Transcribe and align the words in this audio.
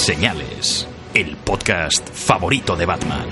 Señales, 0.00 0.86
el 1.14 1.36
podcast 1.38 2.08
favorito 2.12 2.76
de 2.76 2.84
Batman. 2.86 3.26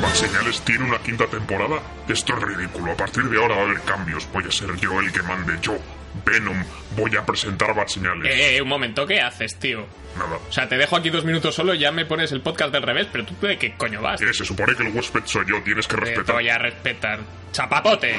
¿Bat 0.00 0.14
Señales 0.14 0.60
tiene 0.62 0.84
una 0.84 0.98
quinta 0.98 1.26
temporada? 1.26 1.80
Esto 2.08 2.34
es 2.36 2.42
ridículo. 2.42 2.92
A 2.92 2.96
partir 2.96 3.24
de 3.24 3.36
ahora 3.36 3.56
va 3.56 3.62
a 3.62 3.64
haber 3.64 3.80
cambios. 3.82 4.28
Voy 4.32 4.44
a 4.44 4.50
ser 4.50 4.74
yo 4.76 5.00
el 5.00 5.12
que 5.12 5.22
mande. 5.22 5.54
Yo, 5.60 5.76
Venom, 6.24 6.62
voy 6.96 7.16
a 7.16 7.26
presentar 7.26 7.74
Bat 7.74 7.88
Señales. 7.88 8.32
Eh, 8.34 8.62
un 8.62 8.68
momento, 8.68 9.04
¿qué 9.06 9.20
haces, 9.20 9.56
tío? 9.58 9.86
Nada. 10.16 10.36
O 10.48 10.52
sea, 10.52 10.68
te 10.68 10.76
dejo 10.78 10.96
aquí 10.96 11.10
dos 11.10 11.24
minutos 11.24 11.54
solo 11.54 11.74
y 11.74 11.78
ya 11.80 11.90
me 11.92 12.06
pones 12.06 12.30
el 12.32 12.40
podcast 12.40 12.72
del 12.72 12.82
revés, 12.82 13.08
pero 13.10 13.24
tú 13.26 13.34
de 13.46 13.58
qué 13.58 13.74
coño 13.74 14.00
vas? 14.00 14.20
Eh, 14.22 14.32
se 14.32 14.44
supone 14.44 14.74
que 14.76 14.84
el 14.84 14.94
huésped 14.94 15.22
soy 15.26 15.44
yo. 15.48 15.60
Tienes 15.62 15.86
que 15.88 15.96
Te 15.96 16.00
respetar. 16.02 16.34
voy 16.36 16.48
a 16.48 16.58
respetar. 16.58 17.18
¡Chapapote! 17.52 18.14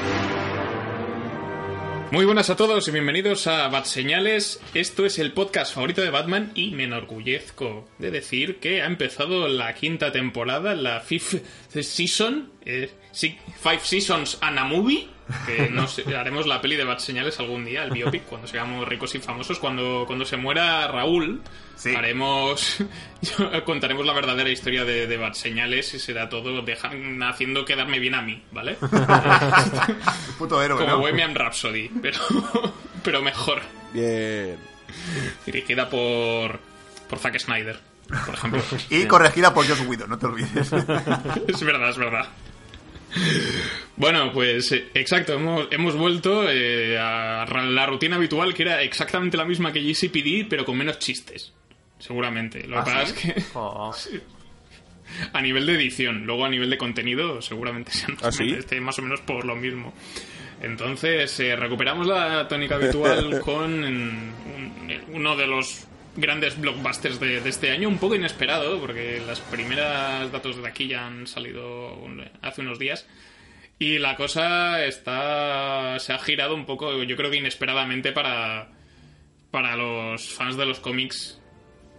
Muy 2.12 2.24
buenas 2.24 2.50
a 2.50 2.56
todos 2.56 2.88
y 2.88 2.90
bienvenidos 2.90 3.46
a 3.46 3.68
Bat 3.68 3.84
Señales. 3.84 4.60
Esto 4.74 5.06
es 5.06 5.20
el 5.20 5.32
podcast 5.32 5.72
favorito 5.72 6.02
de 6.02 6.10
Batman 6.10 6.50
y 6.56 6.72
me 6.72 6.82
enorgullezco 6.82 7.88
de 7.98 8.10
decir 8.10 8.58
que 8.58 8.82
ha 8.82 8.86
empezado 8.86 9.46
la 9.46 9.74
quinta 9.76 10.10
temporada, 10.10 10.74
la 10.74 10.98
fifth 11.02 11.44
season, 11.68 12.50
eh, 12.64 12.90
Five 13.12 13.80
Seasons 13.82 14.38
and 14.40 14.58
a 14.58 14.64
Movie. 14.64 15.08
Que 15.46 15.68
nos 15.70 15.96
haremos 16.08 16.46
la 16.48 16.60
peli 16.60 16.74
de 16.74 16.82
Bat 16.82 16.98
Señales 16.98 17.38
algún 17.38 17.64
día, 17.64 17.84
el 17.84 17.90
biopic, 17.92 18.24
cuando 18.24 18.48
seamos 18.48 18.86
ricos 18.88 19.14
y 19.14 19.20
famosos. 19.20 19.60
Cuando, 19.60 20.02
cuando 20.06 20.24
se 20.24 20.36
muera 20.36 20.88
Raúl, 20.88 21.40
Sí. 21.76 21.94
haremos. 21.94 22.78
contaremos 23.64 24.04
la 24.04 24.12
verdadera 24.12 24.50
historia 24.50 24.84
de, 24.84 25.06
de 25.06 25.16
Bat 25.16 25.34
Señales 25.34 25.94
y 25.94 25.98
será 26.00 26.28
todo 26.28 26.60
dejan, 26.62 27.22
haciendo 27.22 27.64
quedarme 27.64 27.98
bien 28.00 28.14
a 28.16 28.22
mí, 28.22 28.42
¿vale? 28.50 28.76
Puto 30.38 30.62
héroe, 30.62 30.78
Como 30.78 30.90
¿no? 30.90 30.98
Bohemian 30.98 31.34
Rhapsody, 31.34 31.88
pero, 32.02 32.18
pero 33.02 33.22
mejor. 33.22 33.62
Bien. 33.92 34.56
Dirigida 35.46 35.88
por, 35.88 36.58
por 37.08 37.18
Zack 37.18 37.38
Snyder, 37.38 37.78
por 38.26 38.34
ejemplo. 38.34 38.62
Y 38.90 39.04
corregida 39.06 39.54
por 39.54 39.66
Joss 39.66 39.80
Whedon, 39.86 40.10
no 40.10 40.18
te 40.18 40.26
olvides. 40.26 40.72
es 40.72 41.62
verdad, 41.64 41.90
es 41.90 41.98
verdad. 41.98 42.28
Bueno, 43.96 44.32
pues 44.32 44.72
eh, 44.72 44.88
exacto, 44.94 45.34
hemos, 45.34 45.68
hemos 45.70 45.94
vuelto 45.96 46.48
eh, 46.50 46.98
a 46.98 47.44
la 47.64 47.86
rutina 47.86 48.16
habitual 48.16 48.54
que 48.54 48.62
era 48.62 48.82
exactamente 48.82 49.36
la 49.36 49.44
misma 49.44 49.72
que 49.72 49.80
GCPD, 49.82 50.48
pero 50.48 50.64
con 50.64 50.76
menos 50.78 50.98
chistes. 50.98 51.52
Seguramente. 51.98 52.66
Lo 52.66 52.76
que 52.76 52.90
¿Ah, 52.90 52.94
pasa 52.94 53.06
sí? 53.06 53.12
es 53.12 53.34
que 53.34 53.42
Oh. 53.54 53.94
a 55.32 55.40
nivel 55.42 55.66
de 55.66 55.74
edición, 55.74 56.24
luego 56.24 56.44
a 56.44 56.48
nivel 56.48 56.70
de 56.70 56.78
contenido, 56.78 57.42
seguramente 57.42 57.90
sean 57.92 58.16
¿Ah, 58.22 58.32
sí? 58.32 58.54
esté 58.56 58.80
más 58.80 58.98
o 58.98 59.02
menos 59.02 59.20
por 59.20 59.44
lo 59.44 59.54
mismo. 59.56 59.92
Entonces, 60.62 61.38
eh, 61.40 61.56
recuperamos 61.56 62.06
la 62.06 62.46
tónica 62.48 62.76
habitual 62.76 63.40
con 63.44 63.84
un- 63.84 64.32
uno 65.12 65.36
de 65.36 65.46
los 65.46 65.86
grandes 66.16 66.60
blockbusters 66.60 67.20
de, 67.20 67.36
este 67.48 67.70
año, 67.70 67.88
un 67.88 67.98
poco 67.98 68.14
inesperado, 68.14 68.80
porque 68.80 69.22
las 69.26 69.40
primeras 69.40 70.30
datos 70.32 70.60
de 70.60 70.68
aquí 70.68 70.88
ya 70.88 71.06
han 71.06 71.26
salido 71.26 71.96
hace 72.42 72.60
unos 72.60 72.78
días. 72.78 73.06
Y 73.78 73.98
la 73.98 74.16
cosa 74.16 74.84
está. 74.84 75.98
se 75.98 76.12
ha 76.12 76.18
girado 76.18 76.54
un 76.54 76.66
poco, 76.66 77.02
yo 77.02 77.16
creo 77.16 77.30
que 77.30 77.38
inesperadamente 77.38 78.12
para. 78.12 78.68
para 79.50 79.76
los 79.76 80.28
fans 80.28 80.56
de 80.56 80.66
los 80.66 80.80
cómics 80.80 81.40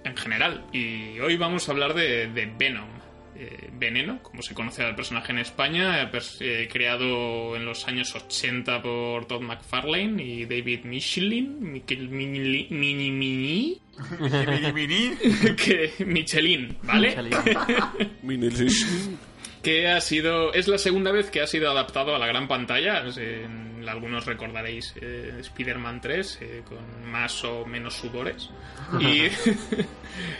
en 0.03 0.15
general. 0.15 0.65
Y 0.71 1.19
hoy 1.19 1.37
vamos 1.37 1.67
a 1.67 1.71
hablar 1.71 1.93
de 1.93 2.53
Venom. 2.57 3.00
Eh, 3.35 3.69
Veneno, 3.73 4.21
como 4.21 4.41
se 4.41 4.53
conoce 4.53 4.83
al 4.83 4.95
personaje 4.95 5.31
en 5.31 5.39
España, 5.39 6.03
eh, 6.03 6.09
eh, 6.41 6.69
creado 6.71 7.55
en 7.55 7.65
los 7.65 7.87
años 7.87 8.13
80 8.13 8.81
por 8.81 9.25
Todd 9.25 9.41
McFarlane 9.41 10.21
y 10.23 10.45
David 10.45 10.83
Michelin, 10.83 11.71
Miquel 11.71 12.09
Mini, 12.09 12.67
Mini, 12.69 13.11
Mini, 13.11 13.81
Mini, 14.19 14.73
mini. 14.73 15.11
que 15.55 15.91
Michelin, 16.05 16.75
¿vale? 16.83 17.09
Mini- 18.23 18.49
que 19.61 19.87
ha 19.87 20.01
sido 20.01 20.53
es 20.53 20.67
la 20.67 20.77
segunda 20.77 21.11
vez 21.11 21.29
que 21.29 21.41
ha 21.41 21.47
sido 21.47 21.69
adaptado 21.69 22.15
a 22.15 22.19
la 22.19 22.27
gran 22.27 22.47
pantalla. 22.47 23.03
Algunos 23.87 24.25
recordaréis 24.25 24.93
eh, 25.01 25.37
Spider-Man 25.39 26.01
3 26.01 26.39
eh, 26.41 26.63
con 26.67 27.11
más 27.11 27.43
o 27.43 27.65
menos 27.65 27.95
sudores. 27.95 28.49
Y, 28.99 29.23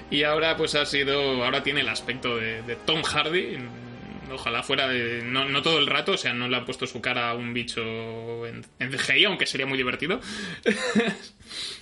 y 0.15 0.23
ahora 0.23 0.55
pues 0.55 0.75
ha 0.75 0.85
sido 0.85 1.43
ahora 1.43 1.63
tiene 1.63 1.81
el 1.81 1.89
aspecto 1.89 2.37
de, 2.37 2.61
de 2.63 2.75
Tom 2.75 3.01
Hardy. 3.03 3.57
Ojalá 4.31 4.63
fuera 4.63 4.87
de 4.87 5.23
no, 5.23 5.49
no 5.49 5.61
todo 5.61 5.79
el 5.79 5.87
rato 5.87 6.13
o 6.13 6.17
sea 6.17 6.33
no 6.33 6.47
le 6.47 6.55
han 6.55 6.63
puesto 6.63 6.87
su 6.87 7.01
cara 7.01 7.31
a 7.31 7.33
un 7.33 7.53
bicho 7.53 7.81
en, 8.47 8.65
en 8.79 8.91
CGI 8.91 9.25
aunque 9.25 9.45
sería 9.45 9.65
muy 9.65 9.77
divertido 9.77 10.21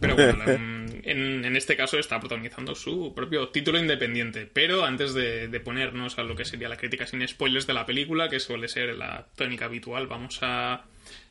pero 0.00 0.14
bueno, 0.16 0.44
la- 0.44 0.52
en, 0.54 1.44
en 1.44 1.56
este 1.56 1.76
caso 1.76 1.98
está 1.98 2.18
protagonizando 2.18 2.74
su 2.74 3.12
propio 3.14 3.48
título 3.48 3.78
independiente. 3.78 4.48
Pero 4.52 4.84
antes 4.84 5.14
de, 5.14 5.48
ponernos 5.60 6.18
a 6.18 6.24
lo 6.24 6.34
que 6.34 6.44
sería 6.44 6.68
la 6.68 6.76
crítica 6.76 7.06
sin 7.06 7.26
spoilers 7.26 7.66
de 7.66 7.74
la 7.74 7.86
película, 7.86 8.28
que 8.28 8.40
suele 8.40 8.68
ser 8.68 8.94
la 8.96 9.26
tónica 9.36 9.66
habitual, 9.66 10.06
vamos 10.06 10.38
a 10.42 10.84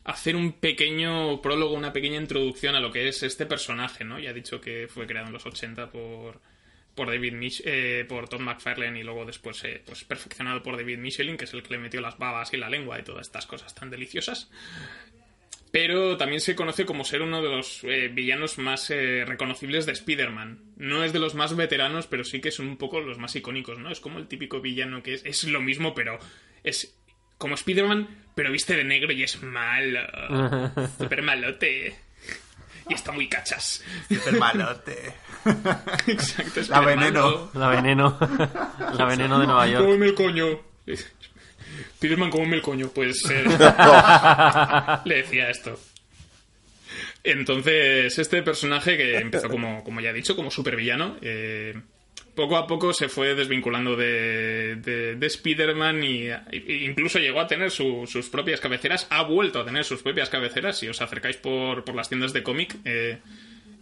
hacer 0.05 0.35
un 0.35 0.53
pequeño 0.53 1.41
prólogo, 1.41 1.73
una 1.75 1.91
pequeña 1.93 2.17
introducción 2.17 2.75
a 2.75 2.79
lo 2.79 2.91
que 2.91 3.07
es 3.07 3.23
este 3.23 3.45
personaje, 3.45 4.03
¿no? 4.03 4.19
Ya 4.19 4.29
he 4.29 4.33
dicho 4.33 4.61
que 4.61 4.87
fue 4.87 5.05
creado 5.07 5.27
en 5.27 5.33
los 5.33 5.45
80 5.45 5.89
por, 5.89 6.39
por 6.95 7.07
David 7.07 7.33
Mich 7.33 7.61
eh, 7.65 8.05
por 8.07 8.29
Todd 8.29 8.39
McFarlane 8.41 8.99
y 8.99 9.03
luego 9.03 9.25
después 9.25 9.63
eh, 9.65 9.81
pues 9.85 10.03
perfeccionado 10.05 10.63
por 10.63 10.77
David 10.77 10.99
Michelin, 10.99 11.37
que 11.37 11.45
es 11.45 11.53
el 11.53 11.63
que 11.63 11.71
le 11.73 11.79
metió 11.79 11.99
las 12.01 12.17
babas 12.17 12.53
y 12.53 12.57
la 12.57 12.69
lengua 12.69 12.99
y 12.99 13.03
todas 13.03 13.27
estas 13.27 13.45
cosas 13.45 13.73
tan 13.75 13.89
deliciosas 13.89 14.49
pero 15.75 16.15
también 16.15 16.39
se 16.39 16.55
conoce 16.55 16.85
como 16.85 17.03
ser 17.03 17.21
uno 17.21 17.41
de 17.41 17.49
los 17.49 17.83
eh, 17.83 18.07
villanos 18.07 18.57
más 18.59 18.89
eh, 18.91 19.25
reconocibles 19.27 19.85
de 19.85 19.91
Spider-Man. 19.91 20.61
No 20.77 21.03
es 21.03 21.11
de 21.11 21.19
los 21.19 21.35
más 21.35 21.53
veteranos, 21.53 22.07
pero 22.07 22.23
sí 22.23 22.39
que 22.39 22.49
son 22.49 22.67
un 22.69 22.77
poco 22.77 23.01
los 23.01 23.17
más 23.17 23.35
icónicos, 23.35 23.77
¿no? 23.77 23.91
Es 23.91 23.99
como 23.99 24.19
el 24.19 24.29
típico 24.29 24.61
villano 24.61 25.03
que 25.03 25.15
es, 25.15 25.25
es 25.25 25.43
lo 25.43 25.59
mismo, 25.59 25.93
pero 25.93 26.17
es 26.63 26.97
como 27.37 27.55
Spider-Man, 27.55 28.07
pero 28.35 28.53
viste 28.53 28.77
de 28.77 28.85
negro 28.85 29.11
y 29.11 29.23
es 29.23 29.43
malo. 29.43 29.99
Súper 30.97 31.21
malote. 31.21 31.93
Y 32.87 32.93
está 32.93 33.11
muy 33.11 33.27
cachas. 33.27 33.83
El 34.09 34.39
malote. 34.39 35.13
Exacto, 36.07 36.61
es 36.61 36.69
La 36.69 36.79
veneno. 36.79 37.21
malo. 37.21 37.51
La 37.53 37.67
veneno. 37.67 38.17
La 38.97 39.03
veneno 39.03 39.39
de 39.39 39.45
Nueva 39.45 39.67
York. 39.67 39.83
Cómeme 39.83 40.05
el 40.05 40.15
coño. 40.15 40.61
Spiderman, 41.97 42.29
cómeme 42.29 42.57
el 42.57 42.61
coño. 42.61 42.89
Pues 42.93 43.21
eh, 43.29 43.43
le 45.05 45.15
decía 45.15 45.49
esto. 45.49 45.79
Entonces, 47.23 48.17
este 48.19 48.43
personaje 48.43 48.97
que 48.97 49.17
empezó 49.17 49.49
como, 49.49 49.83
como 49.83 49.99
ya 50.01 50.11
he 50.11 50.13
dicho, 50.13 50.35
como 50.35 50.51
supervillano, 50.51 51.17
eh, 51.21 51.73
poco 52.35 52.55
a 52.57 52.67
poco 52.67 52.93
se 52.93 53.09
fue 53.09 53.33
desvinculando 53.33 53.95
de, 53.95 54.75
de, 54.75 55.15
de 55.15 55.27
Spider-Man 55.27 56.03
y, 56.03 56.27
incluso 56.85 57.17
llegó 57.19 57.39
a 57.41 57.47
tener 57.47 57.71
su- 57.71 58.05
sus 58.07 58.29
propias 58.29 58.59
cabeceras. 58.61 59.07
Ha 59.09 59.23
vuelto 59.23 59.59
a 59.59 59.65
tener 59.65 59.83
sus 59.85 60.03
propias 60.03 60.29
cabeceras. 60.29 60.77
Si 60.77 60.87
os 60.87 61.01
acercáis 61.01 61.37
por, 61.37 61.83
por 61.83 61.95
las 61.95 62.09
tiendas 62.09 62.31
de 62.33 62.43
cómic 62.43 62.75
eh, 62.85 63.17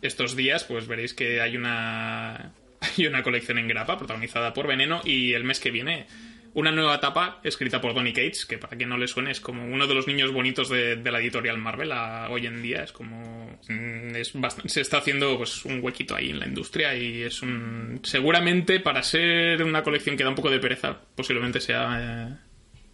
estos 0.02 0.36
días, 0.38 0.64
pues 0.64 0.88
veréis 0.88 1.14
que 1.14 1.42
hay 1.42 1.58
una, 1.58 2.54
hay 2.80 3.08
una 3.08 3.24
colección 3.24 3.58
en 3.58 3.68
grapa 3.68 3.98
protagonizada 3.98 4.54
por 4.54 4.68
Veneno 4.68 5.02
y 5.04 5.34
el 5.34 5.44
mes 5.44 5.60
que 5.60 5.72
viene 5.72 6.06
una 6.56 6.72
nueva 6.72 6.96
etapa 6.96 7.40
escrita 7.44 7.82
por 7.82 7.94
Donny 7.96 8.14
Cates, 8.14 8.46
que 8.46 8.58
para 8.60 8.78
quien 8.78 8.90
no 8.90 8.98
le 8.98 9.08
suene 9.08 9.32
es 9.32 9.40
como 9.42 9.66
uno 9.66 9.88
de 9.88 9.94
los 9.96 10.06
niños 10.08 10.32
bonitos 10.32 10.70
de, 10.70 10.98
de 10.98 11.12
la 11.12 11.20
editorial 11.20 11.58
Marvel 11.58 11.92
a- 11.92 12.30
hoy 12.30 12.46
en 12.46 12.62
día. 12.62 12.84
Es 12.84 12.92
como. 12.92 13.60
mm, 13.68 14.16
Es 14.16 14.32
bastante, 14.34 14.70
se 14.70 14.82
está 14.82 14.98
haciendo 14.98 15.38
pues 15.38 15.66
un 15.66 15.80
huequito 15.84 16.16
ahí 16.16 16.30
en 16.30 16.40
la 16.40 16.48
industria 16.48 16.96
y 16.96 17.24
es 17.24 17.42
un. 17.42 18.00
Seguramente 18.04 18.80
para 18.80 19.02
ser 19.04 19.64
una 19.64 19.82
colección 19.84 20.16
que 20.16 20.24
da 20.24 20.30
un 20.30 20.36
poco 20.36 20.52
de 20.52 20.60
pereza, 20.60 20.98
posiblemente 21.16 21.60
sea 21.60 22.30
eh, 22.32 22.36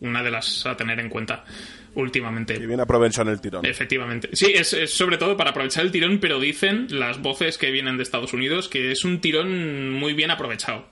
una 0.02 0.24
de 0.24 0.32
las 0.32 0.66
a 0.66 0.78
tener 0.78 1.00
en 1.02 1.10
cuenta 1.10 1.44
últimamente. 1.96 2.56
Y 2.56 2.66
bien 2.66 2.80
aprovechan 2.80 3.28
el 3.28 3.42
tirón. 3.42 3.66
Efectivamente. 3.66 4.30
Sí, 4.34 4.54
es, 4.56 4.72
es 4.74 4.94
sobre 4.94 5.18
todo 5.18 5.36
para 5.36 5.50
aprovechar 5.50 5.84
el 5.84 5.92
tirón, 5.92 6.20
pero 6.20 6.40
dicen 6.40 6.88
las 6.92 7.22
voces 7.22 7.58
que 7.58 7.72
vienen 7.72 7.98
de 7.98 8.04
Estados 8.04 8.32
Unidos 8.32 8.70
que 8.70 8.92
es 8.92 9.04
un 9.04 9.20
tirón 9.20 9.92
muy 9.92 10.14
bien 10.14 10.32
aprovechado. 10.32 10.88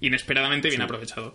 Inesperadamente 0.00 0.68
bien 0.68 0.82
aprovechado. 0.82 1.34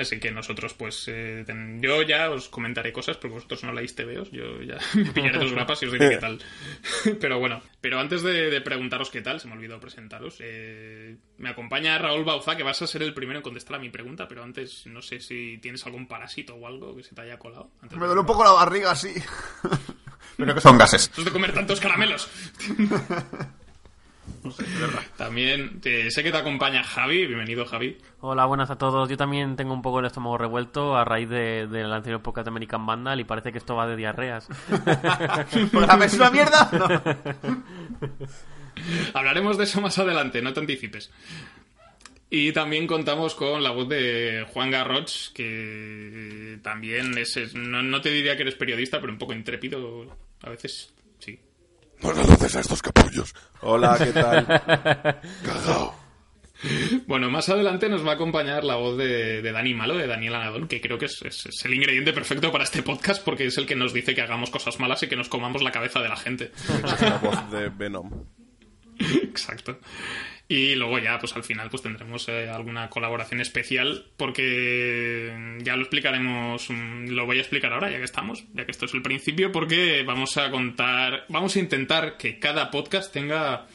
Así 0.00 0.18
que 0.18 0.30
nosotros, 0.30 0.74
pues, 0.74 1.04
eh, 1.08 1.44
ten- 1.46 1.80
yo 1.82 2.02
ya 2.02 2.30
os 2.30 2.48
comentaré 2.48 2.92
cosas 2.92 3.16
porque 3.18 3.34
vosotros 3.34 3.62
no 3.64 3.72
leíste 3.72 4.04
veos. 4.04 4.30
Yo 4.30 4.62
ya 4.62 4.78
me 4.94 5.12
pillaré 5.12 5.38
dos 5.38 5.52
grapas 5.52 5.82
y 5.82 5.86
os 5.86 5.92
diré 5.92 6.10
qué 6.10 6.16
tal. 6.16 6.38
pero 7.20 7.38
bueno, 7.38 7.60
pero 7.80 8.00
antes 8.00 8.22
de, 8.22 8.50
de 8.50 8.60
preguntaros 8.60 9.10
qué 9.10 9.20
tal, 9.20 9.40
se 9.40 9.48
me 9.48 9.54
olvidó 9.54 9.78
presentaros. 9.80 10.36
eh, 10.40 11.16
me 11.38 11.50
acompaña 11.50 11.98
Raúl 11.98 12.24
Bauza, 12.24 12.56
que 12.56 12.62
vas 12.62 12.80
a 12.82 12.86
ser 12.86 13.02
el 13.02 13.14
primero 13.14 13.38
en 13.38 13.42
contestar 13.42 13.76
a 13.76 13.78
mi 13.80 13.90
pregunta, 13.90 14.26
pero 14.28 14.42
antes 14.42 14.86
no 14.86 15.02
sé 15.02 15.20
si 15.20 15.58
tienes 15.58 15.84
algún 15.86 16.06
parásito 16.08 16.54
o 16.54 16.66
algo 16.66 16.96
que 16.96 17.02
se 17.02 17.14
te 17.14 17.20
haya 17.22 17.38
colado. 17.38 17.70
Antes 17.82 17.98
Me 17.98 18.06
duele 18.06 18.20
un 18.20 18.26
poco 18.26 18.42
la 18.44 18.52
barriga, 18.52 18.94
sí. 18.96 19.12
Pero 20.36 20.54
que 20.54 20.60
son 20.62 20.78
gases. 20.78 21.02
Después 21.08 21.26
de 21.26 21.32
comer 21.32 21.52
tantos 21.52 21.78
caramelos. 21.80 22.30
También 25.16 25.80
eh, 25.84 26.10
sé 26.10 26.22
que 26.22 26.30
te 26.32 26.38
acompaña 26.38 26.82
Javi. 26.82 27.26
Bienvenido, 27.26 27.64
Javi. 27.66 27.98
Hola, 28.20 28.46
buenas 28.46 28.70
a 28.70 28.76
todos. 28.78 29.08
Yo 29.08 29.16
también 29.16 29.56
tengo 29.56 29.72
un 29.74 29.82
poco 29.82 30.00
el 30.00 30.06
estómago 30.06 30.38
revuelto 30.38 30.96
a 30.96 31.04
raíz 31.04 31.28
de, 31.28 31.66
del 31.66 31.92
anterior 31.92 32.22
podcast 32.22 32.46
de 32.46 32.50
American 32.50 32.86
Vandal 32.86 33.20
y 33.20 33.24
parece 33.24 33.52
que 33.52 33.58
esto 33.58 33.76
va 33.76 33.86
de 33.86 33.96
diarreas. 33.96 34.48
¿Pues 35.72 35.86
la 35.86 36.04
es 36.04 36.14
una 36.14 36.30
mierda? 36.30 36.70
No. 36.72 38.28
Hablaremos 39.14 39.58
de 39.58 39.64
eso 39.64 39.80
más 39.80 39.98
adelante, 39.98 40.40
no 40.40 40.52
te 40.52 40.60
anticipes. 40.60 41.10
Y 42.30 42.52
también 42.52 42.86
contamos 42.86 43.34
con 43.34 43.62
la 43.62 43.72
voz 43.72 43.88
de 43.88 44.46
Juan 44.52 44.70
Garroch, 44.70 45.32
que 45.34 46.58
también 46.62 47.18
es, 47.18 47.36
es- 47.36 47.54
no, 47.54 47.82
no 47.82 48.00
te 48.00 48.10
diría 48.10 48.36
que 48.36 48.42
eres 48.42 48.54
periodista, 48.54 49.00
pero 49.00 49.12
un 49.12 49.18
poco 49.18 49.32
intrépido. 49.34 50.16
A 50.42 50.50
veces. 50.50 50.94
No 52.02 52.12
le 52.12 52.20
haces 52.22 52.56
a 52.56 52.60
estos 52.60 52.82
capullos. 52.82 53.34
Hola, 53.62 53.96
¿qué 53.98 54.12
tal? 54.12 54.46
Cagao. 55.44 55.94
Bueno, 57.06 57.30
más 57.30 57.48
adelante 57.48 57.88
nos 57.88 58.04
va 58.06 58.12
a 58.12 58.14
acompañar 58.14 58.64
la 58.64 58.76
voz 58.76 58.98
de, 58.98 59.40
de 59.40 59.52
Dani 59.52 59.72
Malo, 59.74 59.96
de 59.96 60.06
Daniel 60.06 60.34
Anadón, 60.34 60.68
que 60.68 60.80
creo 60.80 60.98
que 60.98 61.06
es, 61.06 61.22
es- 61.22 61.46
es 61.46 61.64
el 61.64 61.74
ingrediente 61.74 62.12
perfecto 62.12 62.52
para 62.52 62.64
este 62.64 62.82
podcast 62.82 63.24
porque 63.24 63.46
es 63.46 63.56
el 63.56 63.66
que 63.66 63.76
nos 63.76 63.92
dice 63.94 64.14
que 64.14 64.20
hagamos 64.22 64.50
cosas 64.50 64.78
malas 64.78 65.02
y 65.02 65.08
que 65.08 65.16
nos 65.16 65.28
comamos 65.30 65.62
la 65.62 65.72
cabeza 65.72 66.00
de 66.00 66.08
la 66.08 66.16
gente. 66.16 66.52
La 67.00 67.16
voz 67.18 67.50
de 67.50 67.68
Venom. 67.70 68.10
Exacto. 68.98 69.78
Y 70.50 70.74
luego 70.74 70.98
ya, 70.98 71.16
pues 71.20 71.36
al 71.36 71.44
final, 71.44 71.70
pues 71.70 71.80
tendremos 71.80 72.28
eh, 72.28 72.48
alguna 72.48 72.90
colaboración 72.90 73.40
especial, 73.40 74.06
porque 74.16 75.32
ya 75.62 75.76
lo 75.76 75.82
explicaremos, 75.82 76.68
mm, 76.68 77.10
lo 77.10 77.24
voy 77.24 77.38
a 77.38 77.42
explicar 77.42 77.72
ahora, 77.72 77.88
ya 77.88 77.98
que 77.98 78.04
estamos, 78.04 78.42
ya 78.52 78.64
que 78.64 78.72
esto 78.72 78.86
es 78.86 78.94
el 78.94 79.00
principio, 79.00 79.52
porque 79.52 80.02
vamos 80.04 80.36
a 80.38 80.50
contar, 80.50 81.24
vamos 81.28 81.54
a 81.54 81.60
intentar 81.60 82.16
que 82.16 82.40
cada 82.40 82.72
podcast 82.72 83.12
tenga 83.12 83.68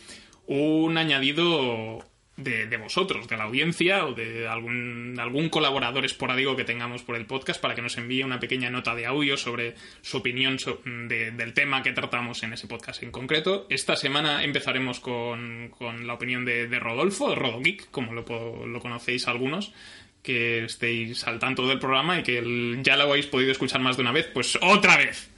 un 0.48 0.98
añadido 0.98 2.04
de, 2.38 2.78
vosotros, 2.78 3.28
de 3.28 3.38
la 3.38 3.46
audiencia 3.46 4.06
o 4.06 4.14
de 4.14 4.48
algún, 4.48 5.16
algún 5.20 5.50
colaborador 5.50 6.04
esporádico 6.04 6.56
que 6.56 6.66
tengamos 6.66 7.02
por 7.02 7.16
el 7.16 7.26
podcast 7.26 7.62
para 7.62 7.76
que 7.76 7.82
nos 7.82 7.98
envíe 7.98 8.24
una 8.24 8.40
pequeña 8.40 8.70
nota 8.70 8.94
de 8.94 9.06
audio 9.06 9.38
sobre 9.38 9.76
su 10.02 10.18
opinión 10.18 10.58
del 10.86 11.54
tema 11.54 11.82
que 11.82 11.94
tratamos 11.94 12.44
en 12.44 12.54
ese 12.54 12.68
podcast 12.68 13.04
en 13.04 13.12
concreto. 13.12 13.68
Esta 13.70 13.96
semana 13.96 14.44
empezaremos 14.44 15.00
con, 15.00 15.70
con 15.78 16.06
la 16.08 16.14
opinión 16.14 16.44
de, 16.44 16.68
Rodolfo, 16.80 17.30
de 17.30 17.36
Rodogeek, 17.36 17.90
como 17.90 18.14
lo, 18.14 18.26
lo 18.66 18.80
conocéis 18.82 19.28
algunos 19.28 19.74
que 20.22 20.66
estéis 20.66 21.26
al 21.28 21.40
tanto 21.40 21.68
del 21.68 21.80
programa 21.80 22.20
y 22.20 22.24
que 22.24 22.80
ya 22.82 22.98
lo 22.98 23.04
habéis 23.04 23.28
podido 23.28 23.52
escuchar 23.52 23.80
más 23.80 23.96
de 23.96 24.02
una 24.02 24.12
vez, 24.12 24.28
pues 24.34 24.58
otra 24.60 24.98
vez 24.98 25.30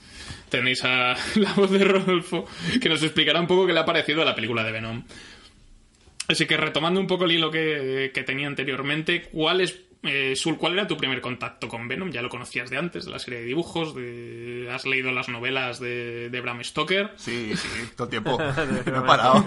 tenéis 0.48 0.82
a 0.84 1.14
la 1.36 1.52
voz 1.52 1.70
de 1.70 1.84
Rodolfo 1.84 2.46
que 2.80 2.88
nos 2.88 3.02
explicará 3.02 3.40
un 3.40 3.46
poco 3.46 3.66
qué 3.66 3.72
le 3.72 3.80
ha 3.80 3.84
parecido 3.84 4.22
a 4.22 4.24
la 4.24 4.34
película 4.34 4.64
de 4.64 4.72
Venom. 4.72 5.04
Así 6.28 6.46
que 6.46 6.56
retomando 6.56 7.00
un 7.00 7.06
poco 7.06 7.24
el 7.24 7.32
hilo 7.32 7.50
que, 7.50 8.10
que 8.14 8.22
tenía 8.22 8.46
anteriormente, 8.46 9.22
¿cuál 9.32 9.60
es 9.62 9.80
eh, 10.02 10.36
Sul, 10.36 10.58
¿cuál 10.58 10.74
era 10.74 10.86
tu 10.86 10.96
primer 10.96 11.20
contacto 11.20 11.66
con 11.68 11.88
Venom? 11.88 12.10
Ya 12.12 12.22
lo 12.22 12.28
conocías 12.28 12.70
de 12.70 12.76
antes, 12.76 13.06
de 13.06 13.10
la 13.10 13.18
serie 13.18 13.40
de 13.40 13.46
dibujos, 13.46 13.94
de... 13.96 14.68
has 14.72 14.84
leído 14.86 15.10
las 15.10 15.28
novelas 15.28 15.80
de, 15.80 16.28
de 16.30 16.40
Bram 16.40 16.62
Stoker. 16.62 17.12
Sí, 17.16 17.56
sí, 17.56 17.68
todo 17.96 18.04
el 18.04 18.10
tiempo. 18.10 18.38
No 18.86 18.98
he 18.98 19.06
parado. 19.06 19.44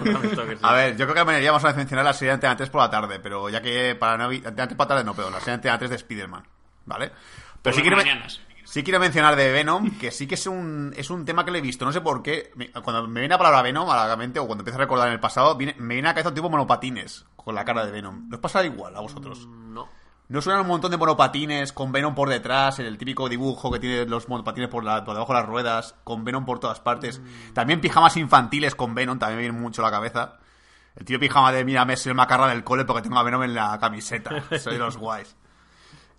A 0.62 0.74
ver, 0.74 0.96
yo 0.96 1.06
creo 1.08 1.24
que 1.24 1.32
me 1.32 1.38
iríamos 1.38 1.64
a 1.64 1.72
mencionar 1.72 2.04
la 2.04 2.12
serie 2.12 2.30
de 2.30 2.34
Antena 2.34 2.56
3 2.56 2.68
por 2.68 2.82
la 2.82 2.90
tarde, 2.90 3.18
pero 3.20 3.48
ya 3.48 3.62
que 3.62 3.94
para 3.94 4.18
no... 4.18 4.24
Antena 4.24 4.66
3 4.66 4.74
por 4.76 4.84
la 4.84 4.88
tarde 4.88 5.04
no, 5.04 5.14
pero 5.14 5.30
la 5.30 5.38
serie 5.38 5.52
de 5.52 5.54
Antena 5.54 5.78
3 5.78 5.90
de 5.90 5.96
Spider-Man, 5.96 6.42
¿vale? 6.86 7.08
Por 7.08 7.16
Pero 7.62 7.76
sí 7.76 7.80
las 7.80 7.82
quiero, 7.82 7.96
men- 7.96 8.06
mañanas. 8.06 8.40
Sí 8.72 8.82
quiero 8.82 8.98
mencionar 8.98 9.36
de 9.36 9.52
Venom, 9.52 9.98
que 9.98 10.10
sí 10.10 10.26
que 10.26 10.34
es 10.36 10.46
un, 10.46 10.94
es 10.96 11.10
un 11.10 11.26
tema 11.26 11.44
que 11.44 11.50
le 11.50 11.58
he 11.58 11.62
visto, 11.62 11.84
no 11.84 11.92
sé 11.92 12.00
por 12.00 12.22
qué. 12.22 12.50
Me- 12.56 12.70
Cuando 12.70 13.06
me 13.06 13.20
viene 13.20 13.34
la 13.34 13.38
palabra 13.38 13.60
Venom 13.60 13.88
a 13.90 14.06
la 14.06 14.16
mente, 14.16 14.38
o 14.40 14.46
cuando 14.46 14.62
empiezo 14.62 14.78
a 14.78 14.80
recordar 14.82 15.08
en 15.08 15.12
el 15.14 15.20
pasado, 15.20 15.54
viene- 15.56 15.74
me 15.78 15.94
viene 15.94 16.08
a 16.08 16.10
la 16.10 16.14
cabeza 16.14 16.30
un 16.30 16.34
tipo 16.34 16.48
monopatines, 16.50 17.26
con 17.36 17.54
la 17.54 17.64
cara 17.64 17.84
de 17.84 17.92
Venom. 17.92 18.28
¿No 18.28 18.36
os 18.36 18.40
pasa 18.40 18.64
igual 18.64 18.96
a 18.96 19.00
vosotros? 19.00 19.46
No. 19.46 19.88
¿No 20.28 20.40
suenan 20.40 20.62
un 20.62 20.68
montón 20.68 20.90
de 20.90 20.96
monopatines 20.96 21.74
con 21.74 21.92
Venom 21.92 22.14
por 22.14 22.30
detrás, 22.30 22.78
el 22.78 22.96
típico 22.96 23.28
dibujo 23.28 23.70
que 23.70 23.78
tiene 23.78 24.06
los 24.06 24.30
monopatines 24.30 24.70
por, 24.70 24.82
la, 24.82 25.04
por 25.04 25.12
debajo 25.14 25.34
de 25.34 25.38
las 25.40 25.48
ruedas, 25.48 25.94
con 26.04 26.24
Venom 26.24 26.46
por 26.46 26.58
todas 26.58 26.80
partes? 26.80 27.20
También 27.52 27.82
pijamas 27.82 28.16
infantiles 28.16 28.74
con 28.74 28.94
Venom, 28.94 29.18
también 29.18 29.36
me 29.38 29.42
viene 29.42 29.58
mucho 29.58 29.82
a 29.82 29.84
la 29.86 29.90
cabeza. 29.90 30.38
El 30.96 31.04
tío 31.04 31.18
pijama 31.20 31.52
de, 31.52 31.64
mírame, 31.64 31.96
soy 31.96 32.10
el 32.10 32.16
macarra 32.16 32.48
del 32.48 32.64
cole 32.64 32.84
porque 32.86 33.02
tengo 33.02 33.18
a 33.18 33.22
Venom 33.22 33.42
en 33.42 33.54
la 33.54 33.78
camiseta. 33.78 34.30
Soy 34.58 34.74
de 34.74 34.78
los 34.78 34.96
guays. 34.96 35.36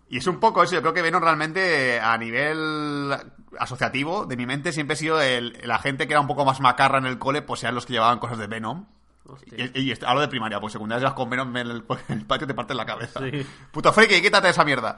Y 0.09 0.17
es 0.17 0.27
un 0.27 0.39
poco 0.39 0.61
eso, 0.63 0.73
yo 0.75 0.81
creo 0.81 0.93
que 0.93 1.01
Venom 1.01 1.23
realmente 1.23 1.99
a 1.99 2.17
nivel 2.17 3.15
asociativo 3.57 4.25
de 4.25 4.37
mi 4.37 4.45
mente 4.45 4.71
siempre 4.71 4.93
ha 4.93 4.97
sido 4.97 5.21
el, 5.21 5.57
la 5.63 5.79
gente 5.79 6.07
que 6.07 6.13
era 6.13 6.21
un 6.21 6.27
poco 6.27 6.45
más 6.45 6.59
macarra 6.59 6.97
en 6.99 7.05
el 7.05 7.17
cole, 7.19 7.41
pues 7.41 7.63
eran 7.63 7.75
los 7.75 7.85
que 7.85 7.93
llevaban 7.93 8.19
cosas 8.19 8.37
de 8.37 8.47
Venom. 8.47 8.85
Hostia. 9.25 9.71
Y, 9.73 9.93
hablo 10.05 10.19
de 10.19 10.27
primaria, 10.27 10.59
pues 10.59 10.73
secundaria 10.73 11.05
vas 11.05 11.13
con 11.13 11.29
Venom 11.29 11.55
en 11.55 11.67
el, 11.67 11.83
en 12.09 12.17
el 12.19 12.25
patio 12.25 12.45
te 12.45 12.53
partes 12.53 12.75
la 12.75 12.85
cabeza. 12.85 13.21
Sí. 13.21 13.45
Puto 13.71 13.91
friki, 13.93 14.21
quítate 14.21 14.49
esa 14.49 14.65
mierda. 14.65 14.97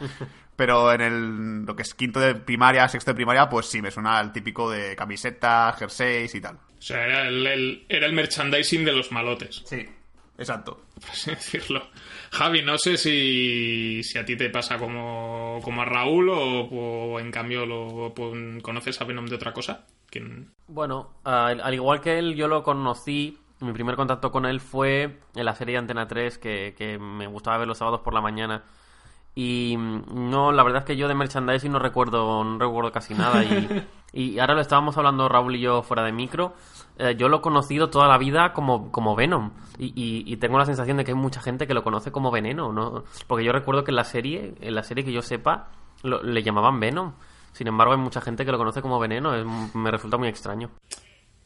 Pero 0.56 0.92
en 0.92 1.02
el, 1.02 1.66
lo 1.66 1.76
que 1.76 1.84
es 1.84 1.94
quinto 1.94 2.20
de 2.20 2.34
primaria, 2.36 2.88
sexto 2.90 3.12
de 3.12 3.16
primaria, 3.16 3.48
pues 3.48 3.68
sí, 3.68 3.82
me 3.82 3.92
suena 3.92 4.20
el 4.20 4.32
típico 4.32 4.70
de 4.72 4.96
camisetas, 4.96 5.78
jerseys 5.78 6.34
y 6.34 6.42
tal. 6.42 6.56
O 6.56 6.82
sea, 6.82 7.06
era 7.06 7.28
el, 7.28 7.46
el- 7.48 7.86
era 7.88 8.06
el 8.08 8.14
merchandising 8.14 8.84
de 8.84 8.92
los 8.94 9.12
malotes, 9.12 9.62
Sí, 9.66 9.88
exacto. 10.38 10.82
por 11.00 11.10
así 11.10 11.30
decirlo. 11.32 11.82
Javi, 12.32 12.62
no 12.62 12.78
sé 12.78 12.98
si, 12.98 14.02
si 14.04 14.18
a 14.18 14.26
ti 14.26 14.36
te 14.36 14.50
pasa 14.50 14.78
como, 14.78 15.60
como 15.64 15.82
a 15.82 15.86
Raúl 15.86 16.30
o, 16.30 16.62
o 16.62 17.20
en 17.20 17.32
cambio 17.32 17.66
lo, 17.66 18.14
pues, 18.14 18.34
conoces 18.64 19.00
a 19.02 19.06
Venom 19.06 19.26
de 19.26 19.36
otra 19.36 19.54
cosa. 19.54 19.86
Que- 20.10 20.46
Bueno, 20.68 21.12
al, 21.24 21.62
al 21.62 21.74
igual 21.74 22.02
que 22.02 22.18
él, 22.20 22.36
yo 22.36 22.48
lo 22.48 22.64
conocí. 22.64 23.38
Mi 23.62 23.72
primer 23.72 23.96
contacto 23.96 24.32
con 24.32 24.46
él 24.46 24.60
fue 24.60 25.20
en 25.34 25.46
la 25.46 25.56
serie 25.56 25.74
de 25.74 25.80
Antena 25.80 26.08
3, 26.08 26.38
que, 26.38 26.76
que 26.78 27.00
me 27.00 27.26
gustaba 27.28 27.58
ver 27.58 27.68
los 27.68 27.78
sábados 27.78 28.02
por 28.02 28.14
la 28.14 28.20
mañana. 28.22 28.64
Y 29.34 29.76
mm, 29.78 30.30
no, 30.30 30.52
la 30.52 30.64
verdad 30.64 30.80
es 30.82 30.86
que 30.86 30.98
yo 30.98 31.08
de 31.08 31.16
merchandising 31.16 31.72
no 31.72 31.80
recuerdo, 31.80 32.44
no 32.44 32.58
recuerdo 32.60 32.92
casi 32.92 33.14
nada. 33.14 33.44
Y, 33.44 33.86
y 34.14 34.40
ahora 34.40 34.56
lo 34.56 34.62
estábamos 34.62 34.98
hablando 34.98 35.28
Raúl 35.30 35.56
y 35.56 35.62
yo 35.62 35.82
fuera 35.84 36.04
de 36.04 36.12
micro. 36.12 36.54
Eh, 36.98 37.16
yo 37.18 37.28
lo 37.28 37.38
he 37.38 37.42
conocido 37.42 37.90
toda 37.90 38.08
la 38.08 38.18
vida 38.18 38.54
como, 38.54 38.92
como 38.92 39.16
Venom. 39.16 39.52
Y, 39.78 39.94
y- 40.26 40.38
tengo 40.38 40.58
la 40.58 40.66
sensación 40.66 40.98
de 40.98 41.04
que 41.04 41.12
hay 41.12 41.18
mucha 41.18 41.42
gente 41.42 41.68
que 41.68 41.74
lo 41.74 41.84
conoce 41.84 42.12
como 42.12 42.32
Veneno, 42.32 42.72
¿no? 42.72 43.04
Porque 43.28 43.44
yo 43.44 43.52
recuerdo 43.52 43.84
que 43.84 43.92
en 43.92 43.96
la 43.98 44.04
serie, 44.06 44.54
en 44.62 44.76
la 44.76 44.84
serie 44.84 45.04
que 45.04 45.12
yo 45.12 45.22
sepa, 45.22 45.70
le 46.04 46.44
llamaban 46.44 46.80
Venom. 46.80 47.14
Sin 47.52 47.68
embargo, 47.68 47.94
hay 47.94 48.00
mucha 48.00 48.22
gente 48.22 48.46
que 48.46 48.52
lo 48.52 48.58
conoce 48.58 48.82
como 48.82 49.00
Veneno. 49.00 49.32
Me 49.74 49.92
resulta 49.92 50.18
muy 50.18 50.28
extraño. 50.30 50.70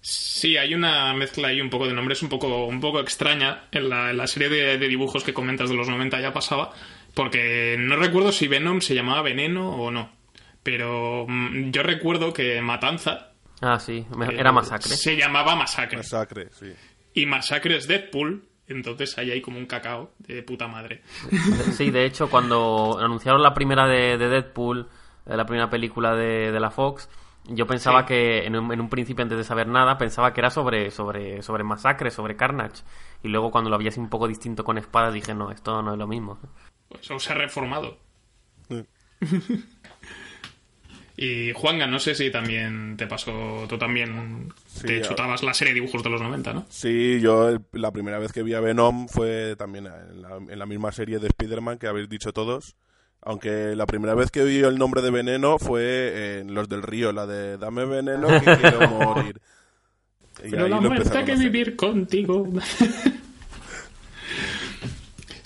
Sí, 0.02 0.56
hay 0.56 0.74
una 0.74 1.14
mezcla 1.14 1.50
ahí 1.50 1.60
un 1.60 1.70
poco 1.70 1.86
de 1.88 1.94
nombres 1.94 2.24
un 2.24 2.30
poco, 2.30 2.66
un 2.66 2.80
poco 2.80 3.00
extraña 3.02 3.66
en 3.72 3.90
la, 3.90 4.12
en 4.12 4.18
la 4.18 4.28
serie 4.28 4.48
de, 4.50 4.78
de 4.78 4.88
dibujos 4.88 5.24
que 5.26 5.34
comentas 5.34 5.70
de 5.70 5.76
los 5.76 5.90
90 5.90 6.22
ya 6.22 6.32
pasaba, 6.32 6.72
porque 7.14 7.76
no 7.78 7.98
recuerdo 7.98 8.32
si 8.32 8.48
Venom 8.48 8.80
se 8.80 8.96
llamaba 8.96 9.22
Veneno 9.24 9.70
o 9.76 9.92
no, 9.92 10.10
pero 10.64 11.26
mm, 11.28 11.72
yo 11.72 11.84
recuerdo 11.84 12.32
que 12.32 12.62
Matanza 12.62 13.29
Ah, 13.62 13.80
sí, 13.80 14.06
eh, 14.10 14.36
era 14.38 14.52
masacre. 14.52 14.90
se 14.96 15.16
llamaba 15.18 15.56
Masacre 15.56 15.98
Masacre, 15.98 16.50
sí. 16.52 16.74
y 17.14 17.26
Masacre 17.26 17.76
es 17.78 17.88
Deadpool, 17.88 18.48
entonces 18.68 19.18
ahí 19.18 19.32
hay 19.32 19.42
como 19.42 19.58
un 19.58 19.66
cacao 19.66 20.14
de 20.20 20.42
puta 20.44 20.68
madre. 20.68 21.02
Sí, 21.74 21.92
de 21.92 22.06
hecho, 22.06 22.30
cuando 22.30 22.98
anunciaron 23.00 23.42
la 23.44 23.54
primera 23.54 23.86
de, 23.88 24.18
de 24.18 24.30
Deadpool, 24.30 24.88
eh, 25.26 25.36
la 25.36 25.46
primera 25.46 25.70
película 25.70 26.16
de, 26.16 26.52
de 26.52 26.60
la 26.60 26.72
Fox, 26.72 27.10
yo 27.46 27.66
pensaba 27.68 28.02
Sí. 28.02 28.08
que 28.10 28.46
en 28.46 28.56
un, 28.56 28.72
en 28.72 28.80
un 28.80 28.90
principio, 28.90 29.24
antes 29.24 29.38
de 29.38 29.44
saber 29.44 29.68
nada, 29.68 29.98
pensaba 29.98 30.34
que 30.34 30.40
era 30.42 30.52
sobre, 30.52 30.92
sobre, 30.92 31.42
sobre 31.42 31.64
masacre, 31.64 32.12
sobre 32.12 32.36
Carnage. 32.36 32.84
Y 33.24 33.28
luego 33.30 33.50
cuando 33.52 33.70
lo 33.70 33.78
vi 33.78 33.88
así 33.88 34.00
un 34.00 34.10
poco 34.10 34.28
distinto 34.28 34.64
con 34.64 34.78
espadas, 34.78 35.14
dije, 35.14 35.34
no, 35.34 35.50
esto 35.52 35.82
no 35.82 35.94
es 35.94 35.98
lo 35.98 36.06
mismo. 36.08 36.38
Pues, 36.90 37.10
o 37.12 37.20
se 37.20 37.34
ha 37.34 37.36
reformado. 37.36 37.98
Sí. 38.68 38.86
Y 41.22 41.52
Juanga, 41.52 41.86
no 41.86 42.00
sé 42.00 42.16
si 42.16 42.32
también 42.32 42.96
te 42.96 43.06
pasó, 43.06 43.66
tú 43.68 43.78
también 43.78 44.54
te 44.86 45.02
chutabas 45.02 45.44
la 45.44 45.54
serie 45.54 45.74
de 45.74 45.82
dibujos 45.82 46.02
de 46.02 46.10
los 46.10 46.22
90, 46.22 46.54
¿no? 46.54 46.66
Sí, 46.70 47.20
yo 47.20 47.50
el- 47.50 47.60
la 47.74 47.92
primera 47.92 48.20
vez 48.20 48.32
que 48.32 48.42
vi 48.42 48.54
a 48.54 48.62
Venom 48.62 49.10
fue 49.10 49.58
también 49.58 49.88
en 49.88 50.22
la, 50.22 50.38
en 50.38 50.58
la 50.58 50.66
misma 50.66 50.94
serie 50.94 51.20
de 51.20 51.28
Spider-Man 51.28 51.78
que 51.78 51.88
habéis 51.88 52.08
dicho 52.08 52.32
todos. 52.32 52.78
Aunque 53.22 53.76
la 53.76 53.86
primera 53.86 54.16
vez 54.16 54.32
que 54.32 54.46
vi 54.46 54.60
el 54.60 54.78
nombre 54.78 55.02
de 55.02 55.12
Veneno 55.12 55.60
fue 55.60 56.40
en 56.40 56.54
Los 56.54 56.70
del 56.70 56.84
Río, 56.84 57.12
la 57.12 57.28
de 57.28 57.58
Dame 57.58 57.84
veneno 57.84 58.28
que 58.40 58.56
quiero 58.56 58.88
morir. 58.90 59.42
Y 60.46 60.52
Pero 60.52 60.70
la 60.70 60.80
muerte 60.80 61.26
que 61.26 61.36
vivir 61.36 61.76
contigo. 61.76 62.48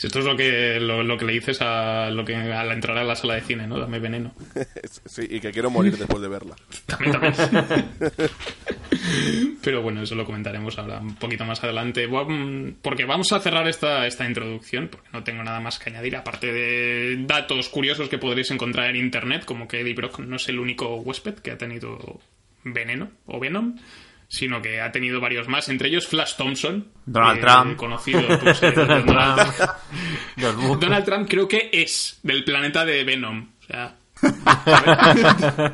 Esto 0.04 0.20
es 0.20 0.26
lo 0.26 0.36
que, 0.36 0.80
lo, 0.80 1.04
lo 1.04 1.18
que 1.18 1.26
le 1.26 1.34
dices 1.34 1.60
a, 1.62 2.10
lo 2.12 2.24
que, 2.26 2.36
al 2.36 2.72
entrar 2.72 2.98
a 2.98 3.04
la 3.04 3.16
sala 3.16 3.36
de 3.36 3.42
cine, 3.42 3.68
¿no? 3.68 3.80
Dame 3.80 4.00
veneno. 4.00 4.34
Sí, 5.06 5.28
y 5.30 5.40
que 5.40 5.52
quiero 5.52 5.70
morir 5.70 5.98
después 5.98 6.22
de 6.22 6.28
verla. 6.30 6.56
También, 6.86 7.14
también. 7.14 7.86
Pero 9.64 9.82
bueno, 9.82 10.02
eso 10.02 10.16
lo 10.16 10.26
comentaremos 10.26 10.78
ahora 10.78 11.00
un 11.00 11.16
poquito 11.16 11.46
más 11.46 11.64
adelante. 11.64 12.08
Vam- 12.10 12.76
Porque 12.82 13.06
vamos 13.06 13.32
a 13.34 13.40
cerrar 13.40 13.68
esta, 13.68 14.06
esta 14.08 14.26
introducción, 14.28 14.88
porque 14.90 15.10
no 15.14 15.24
tengo 15.24 15.44
nada 15.44 15.60
más 15.60 15.80
que 15.80 15.90
añadir, 15.90 16.16
aparte 16.16 16.52
de 16.52 17.18
datos 17.26 17.70
curiosos 17.70 18.10
que 18.10 18.18
podréis 18.18 18.52
encontrar 18.52 18.90
en 18.90 18.96
internet, 18.98 19.46
como 19.46 19.68
que 19.68 19.82
Eddie 19.82 19.94
Brock 19.94 20.20
no 20.20 20.36
es 20.36 20.48
el 20.50 20.60
único 20.60 20.96
huésped 20.98 21.36
que 21.36 21.52
ha 21.52 21.58
tenido 21.58 22.20
veneno 22.64 23.10
o 23.26 23.40
Venom, 23.40 23.78
sino 24.34 24.64
que 24.64 24.82
ha 24.82 24.92
tenido 24.92 25.22
varios 25.22 25.48
más, 25.48 25.70
entre 25.70 25.90
ellos 25.90 26.08
Flash 26.08 26.34
Thompson, 26.36 26.88
Donald 27.06 27.38
eh, 27.38 27.42
Trump. 27.42 27.76
conocido 27.78 28.20
pues, 28.42 28.64
eh, 28.64 28.72
Donald 28.76 29.06
bu- 29.06 30.78
Donald 30.80 31.06
Trump 31.06 31.30
creo 31.30 31.48
que 31.48 31.70
es 31.72 32.20
del 32.24 32.44
planeta 32.44 32.84
de 32.84 33.04
Venom. 33.04 33.48
O 33.62 33.64
sea. 33.68 33.96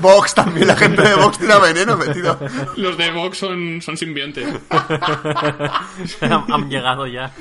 Vox 0.00 0.34
también, 0.34 0.66
la 0.66 0.76
gente 0.76 1.00
de 1.02 1.14
Vox 1.14 1.38
tira 1.38 1.58
veneno 1.58 1.96
metido. 1.96 2.38
Los 2.76 2.98
de 2.98 3.10
Vox 3.12 3.38
son, 3.38 3.80
son 3.80 3.96
simbiontes. 3.96 4.46
han, 6.20 6.52
han 6.52 6.68
llegado 6.68 7.06
ya. 7.06 7.32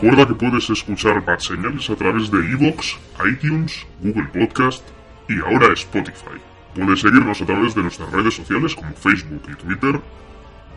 Recuerda 0.00 0.28
que 0.28 0.34
puedes 0.34 0.70
escuchar 0.70 1.24
Bad 1.24 1.40
Señales 1.40 1.90
a 1.90 1.96
través 1.96 2.30
de 2.30 2.38
iVoox, 2.38 2.94
iTunes, 3.32 3.84
Google 4.00 4.28
Podcast 4.32 4.86
y 5.28 5.40
ahora 5.40 5.72
Spotify. 5.72 6.38
Puedes 6.72 7.00
seguirnos 7.00 7.42
a 7.42 7.46
través 7.46 7.74
de 7.74 7.82
nuestras 7.82 8.12
redes 8.12 8.34
sociales 8.34 8.76
como 8.76 8.92
Facebook 8.92 9.42
y 9.48 9.54
Twitter. 9.56 10.00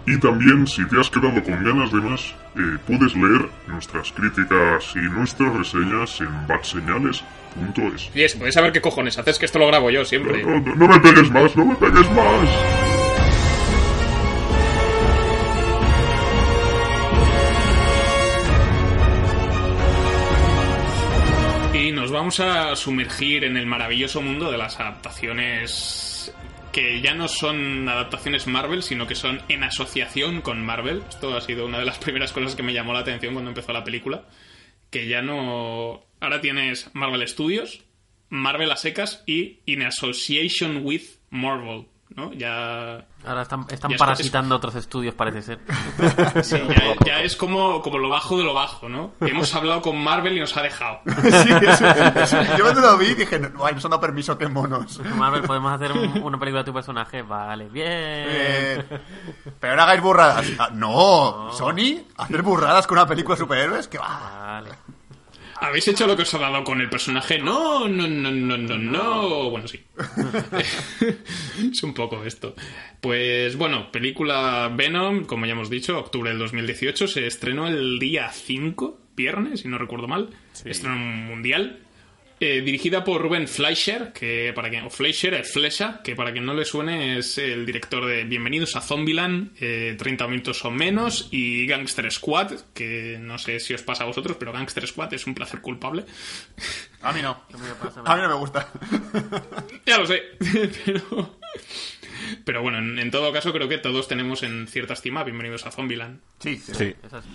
Y 0.07 0.19
también, 0.19 0.65
si 0.65 0.83
te 0.87 0.99
has 0.99 1.11
quedado 1.11 1.43
con 1.43 1.63
ganas 1.63 1.91
de 1.91 2.01
más, 2.01 2.33
eh, 2.55 2.77
puedes 2.87 3.15
leer 3.15 3.47
nuestras 3.67 4.11
críticas 4.11 4.91
y 4.95 5.07
nuestras 5.13 5.53
reseñas 5.53 6.19
en 6.19 6.47
badseñales.es. 6.47 8.09
Oye, 8.15 8.27
¿se 8.27 8.37
puede 8.39 8.51
saber 8.51 8.71
qué 8.71 8.81
cojones 8.81 9.19
haces? 9.19 9.37
Que 9.37 9.45
esto 9.45 9.59
lo 9.59 9.67
grabo 9.67 9.91
yo 9.91 10.03
siempre. 10.03 10.43
No, 10.43 10.59
no, 10.61 10.75
no 10.75 10.87
me 10.87 10.99
pegues 10.99 11.29
más, 11.29 11.55
no 11.55 11.67
me 11.67 11.75
pegues 11.75 12.09
más. 12.09 13.00
Vamos 22.21 22.39
a 22.39 22.75
sumergir 22.75 23.43
en 23.45 23.57
el 23.57 23.65
maravilloso 23.65 24.21
mundo 24.21 24.51
de 24.51 24.57
las 24.59 24.79
adaptaciones 24.79 26.31
que 26.71 27.01
ya 27.01 27.15
no 27.15 27.27
son 27.27 27.89
adaptaciones 27.89 28.45
Marvel, 28.45 28.83
sino 28.83 29.07
que 29.07 29.15
son 29.15 29.41
en 29.49 29.63
asociación 29.63 30.41
con 30.41 30.63
Marvel. 30.63 31.01
Esto 31.09 31.35
ha 31.35 31.41
sido 31.41 31.65
una 31.65 31.79
de 31.79 31.85
las 31.85 31.97
primeras 31.97 32.31
cosas 32.31 32.53
que 32.53 32.61
me 32.61 32.73
llamó 32.73 32.93
la 32.93 32.99
atención 32.99 33.33
cuando 33.33 33.49
empezó 33.49 33.73
la 33.73 33.83
película. 33.83 34.25
Que 34.91 35.07
ya 35.07 35.23
no... 35.23 36.03
Ahora 36.19 36.41
tienes 36.41 36.91
Marvel 36.93 37.27
Studios, 37.27 37.85
Marvel 38.29 38.69
a 38.69 38.77
secas 38.77 39.23
y 39.25 39.61
In 39.65 39.81
Association 39.81 40.81
with 40.83 41.01
Marvel, 41.31 41.87
¿no? 42.15 42.31
Ya... 42.33 43.05
Ahora 43.25 43.43
están, 43.43 43.65
están 43.69 43.91
Ya 43.91 43.95
es- 43.95 43.99
parasitando 43.99 44.55
otros 44.55 44.75
estudios, 44.75 45.13
parece 45.15 45.41
ser. 45.41 45.59
Sí, 46.43 46.57
ya, 46.67 47.05
ya 47.05 47.19
es 47.21 47.35
como, 47.35 47.81
como 47.81 47.97
lo 47.99 48.09
bajo 48.09 48.37
de 48.37 48.43
lo 48.43 48.53
bajo, 48.53 48.89
¿no? 48.89 49.13
Hemos 49.21 49.53
hablado 49.55 49.81
con 49.81 49.97
Marvel 50.03 50.35
y 50.37 50.39
nos 50.39 50.55
ha 50.57 50.61
dejado. 50.63 50.99
Sí, 51.05 51.49
eso- 51.61 51.87
eso- 51.87 52.43
yo 52.57 52.63
cuando 52.63 52.81
lo 52.81 52.97
vi 52.97 53.13
dije, 53.13 53.39
no, 53.39 53.65
ay, 53.65 53.75
nos 53.75 53.85
han 53.85 53.91
dado 53.91 54.01
permiso, 54.01 54.37
qué 54.37 54.47
monos. 54.47 54.99
Marvel, 55.15 55.43
podemos 55.43 55.71
hacer 55.73 55.91
un- 55.91 56.21
una 56.23 56.39
película 56.39 56.61
de 56.61 56.65
tu 56.65 56.73
personaje. 56.73 57.21
Vale, 57.21 57.69
bien. 57.69 57.87
Eh, 57.89 58.83
pero 59.59 59.75
no 59.75 59.81
hagáis 59.83 60.01
burradas. 60.01 60.45
Ah, 60.59 60.69
no, 60.73 61.51
Sony, 61.51 62.01
hacer 62.17 62.41
burradas 62.41 62.87
con 62.87 62.97
una 62.97 63.07
película 63.07 63.35
de 63.35 63.39
superhéroes, 63.39 63.87
que 63.87 63.97
va. 63.97 64.41
Vale. 64.61 64.69
¿Habéis 65.61 65.87
hecho 65.87 66.07
lo 66.07 66.15
que 66.15 66.23
os 66.23 66.33
ha 66.33 66.39
dado 66.39 66.63
con 66.63 66.81
el 66.81 66.89
personaje? 66.89 67.37
No, 67.37 67.87
no, 67.87 68.07
no, 68.07 68.31
no, 68.31 68.57
no, 68.57 68.77
no. 68.79 69.49
Bueno, 69.51 69.67
sí. 69.67 69.79
es 71.71 71.83
un 71.83 71.93
poco 71.93 72.23
esto. 72.25 72.55
Pues 72.99 73.55
bueno, 73.55 73.91
película 73.91 74.73
Venom, 74.75 75.25
como 75.25 75.45
ya 75.45 75.51
hemos 75.51 75.69
dicho, 75.69 75.99
octubre 75.99 76.31
del 76.31 76.39
2018, 76.39 77.07
se 77.07 77.27
estrenó 77.27 77.67
el 77.67 77.99
día 77.99 78.31
5, 78.31 78.99
viernes, 79.15 79.59
si 79.59 79.67
no 79.67 79.77
recuerdo 79.77 80.07
mal. 80.07 80.31
Estreno 80.65 80.97
mundial. 80.97 81.79
Eh, 82.43 82.61
dirigida 82.61 83.03
por 83.03 83.21
Ruben 83.21 83.47
Fleischer, 83.47 84.11
que 84.13 84.51
para 84.55 84.71
quien, 84.71 84.85
o 84.85 84.89
Fleischer, 84.89 85.35
eh, 85.35 85.43
Flesha, 85.43 86.01
que 86.03 86.15
para 86.15 86.31
quien 86.31 86.43
no 86.43 86.55
le 86.55 86.65
suene 86.65 87.19
es 87.19 87.37
el 87.37 87.67
director 87.67 88.03
de 88.03 88.23
Bienvenidos 88.23 88.75
a 88.75 88.81
Zombieland, 88.81 89.51
eh, 89.61 89.95
30 89.95 90.27
minutos 90.27 90.65
o 90.65 90.71
menos, 90.71 91.27
y 91.29 91.67
Gangster 91.67 92.11
Squad, 92.11 92.53
que 92.73 93.19
no 93.21 93.37
sé 93.37 93.59
si 93.59 93.75
os 93.75 93.83
pasa 93.83 94.05
a 94.05 94.07
vosotros, 94.07 94.37
pero 94.39 94.51
Gangster 94.53 94.87
Squad 94.87 95.13
es 95.13 95.27
un 95.27 95.35
placer 95.35 95.61
culpable. 95.61 96.03
A 97.03 97.13
mí 97.13 97.21
no. 97.21 97.43
me 97.51 97.75
pasa? 97.75 98.01
A 98.03 98.15
mí 98.15 98.21
no 98.23 98.29
me 98.29 98.35
gusta. 98.35 98.67
Ya 99.85 99.99
lo 99.99 100.07
sé, 100.07 100.23
pero... 100.85 101.37
Pero 102.43 102.61
bueno, 102.63 102.79
en, 102.79 102.97
en 102.97 103.11
todo 103.11 103.31
caso 103.31 103.53
creo 103.53 103.67
que 103.69 103.77
todos 103.77 104.07
tenemos 104.07 104.41
en 104.41 104.67
cierta 104.67 104.93
estima 104.93 105.23
Bienvenidos 105.23 105.67
a 105.67 105.71
Zombieland. 105.71 106.21
Sí, 106.39 106.57
sí. 106.57 106.73
Sí. 106.73 106.95
Esas- 107.05 107.25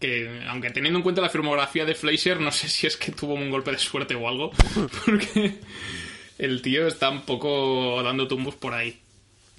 que 0.00 0.42
aunque 0.48 0.70
teniendo 0.70 0.98
en 0.98 1.02
cuenta 1.02 1.20
la 1.20 1.28
filmografía 1.28 1.84
de 1.84 1.94
Fleischer, 1.94 2.40
no 2.40 2.52
sé 2.52 2.68
si 2.68 2.86
es 2.86 2.96
que 2.96 3.12
tuvo 3.12 3.34
un 3.34 3.50
golpe 3.50 3.72
de 3.72 3.78
suerte 3.78 4.14
o 4.14 4.28
algo, 4.28 4.50
porque 5.04 5.54
el 6.38 6.62
tío 6.62 6.86
está 6.86 7.10
un 7.10 7.22
poco 7.22 8.00
dando 8.02 8.28
tumbos 8.28 8.54
por 8.54 8.74
ahí. 8.74 8.98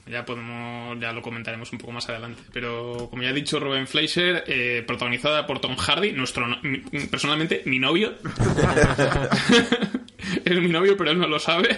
Ya 0.08 0.25
podemos, 0.25 1.00
ya 1.00 1.13
lo 1.13 1.22
comentaremos 1.22 1.72
un 1.72 1.77
poco 1.77 1.91
más 1.91 2.10
adelante. 2.10 2.41
Pero 2.51 3.10
como 3.12 3.22
ya 3.22 3.29
ha 3.29 3.34
dicho 3.34 3.60
Ruben 3.60 3.86
Fleischer, 3.86 4.43
eh, 4.48 4.84
protagonizada 4.88 5.46
por 5.46 5.60
Tom 5.62 5.75
Hardy, 5.75 6.13
nuestro 6.13 6.48
mi- 6.63 6.79
personalmente 7.12 7.62
mi 7.65 7.77
novio. 7.77 8.15
es 10.46 10.60
mi 10.60 10.69
novio, 10.69 10.98
pero 10.98 11.12
él 11.12 11.19
no 11.19 11.27
lo 11.27 11.38
sabe. 11.38 11.77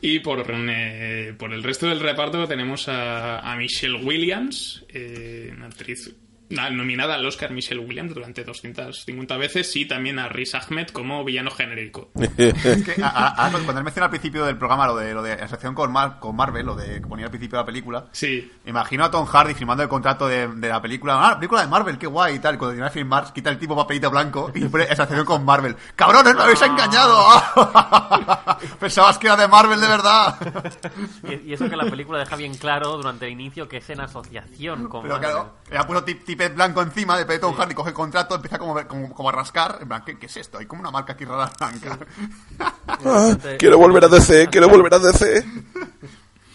Y 0.00 0.20
por, 0.20 0.42
eh, 0.48 1.34
por 1.36 1.52
el 1.52 1.62
resto 1.62 1.86
del 1.86 2.00
reparto 2.00 2.46
tenemos 2.46 2.88
a, 2.88 3.40
a 3.40 3.54
Michelle 3.56 4.02
Williams, 4.02 4.86
eh, 4.88 5.52
una 5.54 5.66
actriz 5.66 6.14
nominada 6.50 7.14
al 7.14 7.26
Oscar 7.26 7.50
Michelle 7.50 7.80
Williams 7.80 8.14
durante 8.14 8.42
250 8.44 9.36
veces, 9.36 9.74
y 9.76 9.86
también 9.86 10.18
a 10.18 10.28
Riz 10.28 10.54
Ahmed 10.54 10.88
como 10.88 11.24
villano 11.24 11.50
genérico. 11.50 12.10
Es 12.38 12.82
que 12.84 13.02
a- 13.02 13.08
a- 13.08 13.46
a- 13.46 13.50
cuando 13.50 13.78
él 13.78 13.84
mencionó 13.84 14.04
al 14.04 14.10
principio 14.10 14.44
del 14.44 14.56
programa 14.56 14.86
lo 14.86 14.96
de, 14.96 15.12
lo 15.14 15.22
de 15.22 15.32
asociación 15.32 15.74
con, 15.74 15.92
Mar- 15.92 16.18
con 16.20 16.34
Marvel, 16.36 16.64
lo 16.66 16.74
de 16.74 17.00
que 17.00 17.06
ponía 17.06 17.26
al 17.26 17.30
principio 17.30 17.58
de 17.58 17.62
la 17.62 17.66
película, 17.66 18.04
Sí, 18.12 18.50
imagino 18.66 19.04
a 19.04 19.10
Tom 19.10 19.26
Hardy 19.26 19.54
firmando 19.54 19.82
el 19.82 19.88
contrato 19.88 20.26
de, 20.28 20.48
de 20.48 20.68
la 20.68 20.80
película. 20.80 21.14
Ah, 21.26 21.30
la 21.32 21.36
película 21.38 21.60
de 21.62 21.68
Marvel, 21.68 21.98
qué 21.98 22.06
guay 22.06 22.36
y 22.36 22.38
tal. 22.38 22.56
Cuando 22.58 22.74
tiene 22.74 22.88
que 22.88 22.94
firmar, 22.94 23.32
quita 23.32 23.50
el 23.50 23.58
tipo 23.58 23.76
papelito 23.76 24.10
blanco 24.10 24.50
y 24.54 24.64
pone 24.66 24.84
asociación 24.84 25.24
con 25.26 25.44
Marvel. 25.44 25.76
¡Cabrones, 25.96 26.34
me 26.34 26.42
habéis 26.42 26.62
engañado! 26.62 27.26
Pensabas 28.80 29.18
que 29.18 29.26
era 29.26 29.36
de 29.36 29.48
Marvel 29.48 29.80
de 29.80 29.86
verdad. 29.88 30.36
Y, 31.28 31.50
y 31.50 31.52
eso 31.52 31.68
que 31.68 31.76
la 31.76 31.84
película 31.84 32.18
deja 32.18 32.36
bien 32.36 32.54
claro 32.56 32.96
durante 32.96 33.26
el 33.26 33.32
inicio 33.32 33.68
que 33.68 33.78
es 33.78 33.90
en 33.90 34.00
asociación 34.00 34.88
con 34.88 35.02
Pero 35.02 35.14
Marvel. 35.14 35.30
claro, 35.30 35.54
le 35.70 35.78
ha 35.78 35.86
puesto 35.86 36.04
tip, 36.04 36.24
tipet 36.38 36.54
blanco 36.54 36.80
encima 36.82 37.18
de 37.18 37.38
Tom 37.38 37.52
Hardy, 37.54 37.74
coge 37.74 37.88
el 37.90 37.94
contrato, 37.94 38.36
empieza 38.36 38.58
como, 38.58 38.86
como, 38.86 39.12
como 39.12 39.28
a 39.28 39.32
rascar. 39.32 39.78
En 39.80 39.88
plan, 39.88 40.02
¿qué, 40.06 40.16
qué 40.18 40.26
es 40.26 40.36
esto? 40.36 40.58
Hay 40.58 40.66
como 40.66 40.80
una 40.82 40.90
marca 40.92 41.14
aquí 41.14 41.24
rara 41.24 41.50
blanca. 41.58 41.98
Ah, 43.04 43.36
quiero 43.58 43.78
volver 43.78 44.04
a 44.04 44.08
DC, 44.08 44.48
quiero 44.50 44.68
volver 44.68 44.92
a 44.94 44.98
DC. 44.98 45.44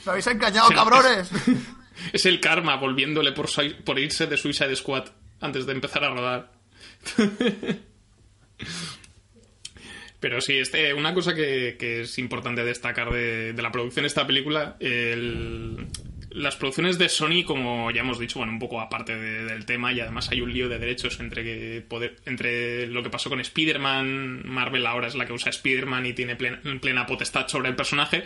¡Me 0.05 0.09
habéis 0.11 0.27
engañado, 0.27 0.67
Sí. 0.67 0.73
cabrones! 0.75 1.29
es 2.13 2.25
el 2.25 2.39
karma 2.41 2.75
volviéndole 2.75 3.31
por, 3.31 3.47
por 3.85 3.99
irse 3.99 4.27
de 4.27 4.35
Suicide 4.35 4.75
Squad 4.75 5.05
antes 5.39 5.65
de 5.65 5.71
empezar 5.71 6.03
a 6.03 6.09
rodar. 6.09 6.51
Pero 10.19 10.39
sí, 10.41 10.57
este, 10.57 10.93
una 10.93 11.13
cosa 11.13 11.33
que, 11.33 11.75
que 11.79 12.01
es 12.01 12.17
importante 12.17 12.63
destacar 12.63 13.11
de, 13.11 13.53
de 13.53 13.61
la 13.61 13.71
producción 13.71 14.03
de 14.03 14.07
esta 14.07 14.25
película, 14.27 14.75
el- 14.79 15.87
las 16.33 16.55
producciones 16.55 16.97
de 16.97 17.09
Sony, 17.09 17.43
como 17.45 17.91
ya 17.91 18.01
hemos 18.01 18.19
dicho, 18.19 18.39
bueno, 18.39 18.51
un 18.53 18.59
poco 18.59 18.81
aparte 18.81 19.15
de- 19.15 19.45
del 19.45 19.65
tema, 19.65 19.91
y 19.93 19.99
además 19.99 20.29
hay 20.31 20.41
un 20.41 20.51
lío 20.51 20.67
de 20.69 20.79
derechos 20.79 21.19
entre, 21.19 21.43
que 21.43 21.83
poder, 21.87 22.17
entre 22.25 22.87
lo 22.87 23.01
que 23.03 23.09
pasó 23.09 23.29
con 23.29 23.39
Spider-Man, 23.39 24.43
Marvel 24.45 24.85
ahora 24.85 25.07
es 25.07 25.15
la 25.15 25.25
que 25.25 25.33
usa 25.33 25.49
Spider-Man 25.49 26.05
y 26.07 26.13
tiene 26.13 26.35
plena, 26.35 26.59
plena 26.81 27.05
potestad 27.05 27.47
sobre 27.47 27.69
el 27.69 27.75
personaje, 27.75 28.23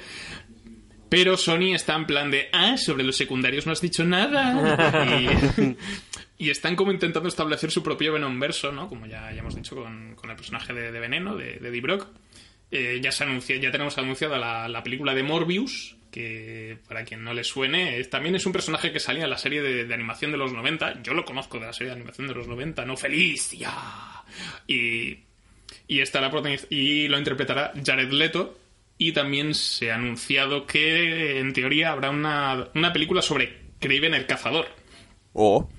pero 1.10 1.38
Sony 1.38 1.74
está 1.74 1.96
en 1.96 2.06
plan 2.06 2.30
de, 2.32 2.50
ah, 2.52 2.76
sobre 2.78 3.04
los 3.04 3.16
secundarios 3.16 3.66
no 3.66 3.72
has 3.72 3.82
dicho 3.82 4.04
nada. 4.04 5.76
Y, 6.40 6.46
y 6.46 6.50
están 6.52 6.76
como 6.76 6.92
intentando 6.92 7.28
establecer 7.30 7.72
su 7.72 7.82
propio 7.82 8.14
Venom 8.14 8.40
verso, 8.40 8.72
¿no? 8.72 8.88
Como 8.88 9.06
ya, 9.08 9.32
ya 9.32 9.40
hemos 9.40 9.56
dicho 9.56 9.76
con, 9.76 10.14
con 10.16 10.30
el 10.30 10.36
personaje 10.36 10.72
de, 10.74 10.92
de 10.92 11.00
Veneno, 11.00 11.36
de, 11.36 11.56
de 11.56 11.70
Eddie 11.70 11.82
Brock. 11.82 12.08
Eh, 12.70 13.00
ya 13.02 13.12
se 13.12 13.24
anuncia, 13.24 13.56
ya 13.56 13.72
tenemos 13.72 13.98
anunciada 13.98 14.38
la, 14.38 14.68
la 14.68 14.84
película 14.84 15.16
de 15.16 15.24
Morbius, 15.24 15.96
para 16.88 17.04
quien 17.04 17.24
no 17.24 17.34
le 17.34 17.44
suene, 17.44 18.04
también 18.06 18.36
es 18.36 18.46
un 18.46 18.54
personaje 18.54 18.92
que 18.92 19.00
salía 19.00 19.26
en 19.26 19.30
la 19.30 19.38
serie 19.38 19.62
de, 19.62 19.94
animación 19.94 20.32
de 20.32 20.38
los 20.38 20.54
90. 20.54 21.02
Yo 21.04 21.14
lo 21.14 21.26
conozco 21.26 21.60
de 21.60 21.66
la 21.66 21.74
serie 21.74 21.90
de 21.90 21.96
animación 21.96 22.28
de 22.28 22.34
los 22.36 22.48
90, 22.48 22.86
no 22.86 22.98
Felicia. 22.98 23.72
Y 24.68 25.20
Y, 25.88 26.00
estará 26.00 26.32
y 26.70 27.08
lo 27.08 27.18
interpretará 27.18 27.74
Jared 27.84 28.12
Leto. 28.12 28.58
Y 28.98 29.12
también 29.12 29.54
se 29.54 29.92
ha 29.92 29.96
anunciado 29.96 30.66
que, 30.66 31.40
en 31.40 31.54
teoría, 31.54 31.92
habrá 31.92 32.10
una, 32.10 32.70
una 32.74 32.94
película 32.94 33.22
sobre 33.22 33.60
Kraven 33.80 34.16
el 34.16 34.26
Cazador. 34.26 34.68
O 35.34 35.70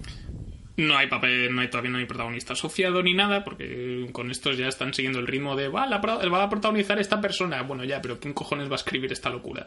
No 0.79 0.97
hay 0.97 1.09
papel, 1.09 1.53
no 1.53 1.61
hay, 1.61 1.69
todavía 1.69 1.91
no 1.91 1.99
hay 1.99 2.05
protagonista 2.05 2.53
asociado 2.53 3.03
ni 3.03 3.13
nada, 3.13 3.43
porque 3.43 4.09
con 4.13 4.31
estos 4.31 4.57
ya 4.57 4.69
están 4.69 4.95
siguiendo 4.95 5.19
el 5.19 5.27
ritmo 5.27 5.57
de 5.57 5.67
va, 5.67 5.87
la 5.87 5.99
va 5.99 6.43
a 6.45 6.49
protagonizar 6.49 7.01
esta 7.01 7.21
persona. 7.21 7.63
Bueno, 7.63 7.83
ya, 7.83 8.01
pero 8.01 8.21
¿quién 8.21 8.33
cojones 8.33 8.69
va 8.71 8.75
a 8.75 8.77
escribir 8.77 9.11
esta 9.11 9.29
locura? 9.29 9.67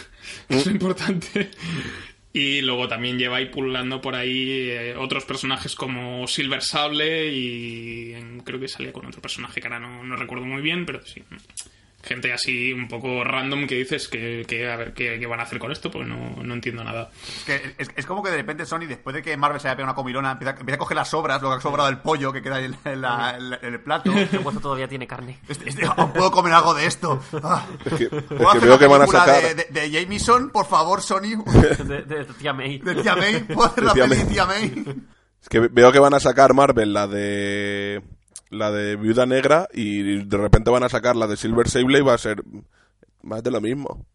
es 0.48 0.64
lo 0.64 0.70
importante. 0.70 1.50
Y 2.32 2.60
luego 2.60 2.86
también 2.86 3.18
lleva 3.18 3.38
ahí 3.38 3.46
pululando 3.46 4.00
por 4.00 4.14
ahí 4.14 4.70
eh, 4.70 4.94
otros 4.96 5.24
personajes 5.24 5.74
como 5.74 6.28
Silver 6.28 6.62
Sable 6.62 7.32
y 7.32 8.14
creo 8.44 8.60
que 8.60 8.68
salía 8.68 8.92
con 8.92 9.04
otro 9.04 9.20
personaje 9.20 9.60
que 9.60 9.66
ahora 9.66 9.80
no, 9.80 10.04
no 10.04 10.14
recuerdo 10.14 10.46
muy 10.46 10.62
bien, 10.62 10.86
pero 10.86 11.04
sí. 11.04 11.24
Gente 12.04 12.32
así 12.32 12.72
un 12.72 12.88
poco 12.88 13.22
random 13.22 13.66
que 13.68 13.76
dices 13.76 14.08
que, 14.08 14.44
que 14.48 14.68
a 14.68 14.74
ver 14.76 14.92
qué, 14.92 15.18
qué 15.20 15.26
van 15.26 15.38
a 15.38 15.44
hacer 15.44 15.60
con 15.60 15.70
esto, 15.70 15.88
porque 15.88 16.08
no, 16.08 16.42
no 16.42 16.54
entiendo 16.54 16.82
nada. 16.82 17.10
Es, 17.38 17.44
que 17.44 17.74
es, 17.78 17.90
es 17.94 18.06
como 18.06 18.24
que 18.24 18.30
de 18.30 18.38
repente 18.38 18.66
Sony, 18.66 18.86
después 18.88 19.14
de 19.14 19.22
que 19.22 19.36
Marvel 19.36 19.60
se 19.60 19.68
haya 19.68 19.76
pegado 19.76 19.92
una 19.92 19.94
comilona, 19.94 20.32
empieza, 20.32 20.50
empieza 20.58 20.74
a 20.74 20.78
coger 20.78 20.96
las 20.96 21.08
sobras, 21.10 21.40
lo 21.40 21.50
que 21.50 21.56
ha 21.56 21.60
sobrado 21.60 21.88
del 21.88 21.98
pollo 21.98 22.32
que 22.32 22.42
queda 22.42 22.58
en, 22.60 22.72
la- 23.00 23.36
en 23.36 23.50
la- 23.50 23.58
en 23.62 23.74
el 23.74 23.80
plato. 23.80 24.10
El 24.32 24.38
hueso 24.40 24.58
todavía 24.58 24.88
tiene 24.88 25.06
carne. 25.06 25.38
Este- 25.48 25.68
este, 25.68 25.86
aún 25.86 26.12
puedo 26.12 26.32
comer 26.32 26.52
algo 26.54 26.74
de 26.74 26.86
esto. 26.86 27.22
Ah. 27.42 27.66
es 27.84 27.92
que, 27.94 28.04
es 28.04 28.10
¿Puedo 28.10 28.38
que 28.38 28.46
hacer 28.58 28.60
veo 28.62 28.78
que 28.80 28.86
van 28.88 29.02
a 29.02 29.06
sacar. 29.06 29.40
De, 29.42 29.54
de, 29.54 29.64
de 29.80 29.90
Jameson, 29.92 30.50
por 30.50 30.66
favor, 30.66 31.02
Sony. 31.02 31.40
De, 31.46 31.84
de- 31.84 32.02
de 32.02 32.24
tía 32.34 32.52
May. 32.52 32.78
De 32.78 32.96
Tía 32.96 33.14
May. 33.14 33.44
¿Puedo 33.44 33.68
hacer 33.68 33.84
la 33.84 33.92
De 33.94 34.00
Tía 34.00 34.08
peli 34.08 34.16
May. 34.16 34.24
de 34.26 34.32
Tía 34.32 34.44
May? 34.46 34.84
Es 35.40 35.48
que 35.48 35.60
veo 35.60 35.92
que 35.92 35.98
van 36.00 36.14
a 36.14 36.20
sacar 36.20 36.52
Marvel 36.54 36.92
la 36.92 37.06
de 37.06 38.02
la 38.52 38.70
de 38.70 38.96
Viuda 38.96 39.26
Negra 39.26 39.68
y 39.72 40.24
de 40.24 40.36
repente 40.36 40.70
van 40.70 40.84
a 40.84 40.88
sacar 40.88 41.16
la 41.16 41.26
de 41.26 41.36
Silver 41.36 41.68
Sable 41.68 41.98
y 41.98 42.02
va 42.02 42.14
a 42.14 42.18
ser 42.18 42.42
más 43.22 43.42
de 43.42 43.50
lo 43.50 43.60
mismo. 43.60 44.06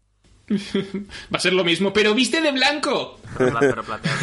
Va 0.50 1.36
a 1.36 1.40
ser 1.40 1.52
lo 1.52 1.62
mismo, 1.62 1.92
pero 1.92 2.14
viste 2.14 2.40
de 2.40 2.52
blanco. 2.52 3.20
Pero, 3.36 3.50
pla- 3.50 3.60
pero 3.60 3.84
plateado. 3.84 4.18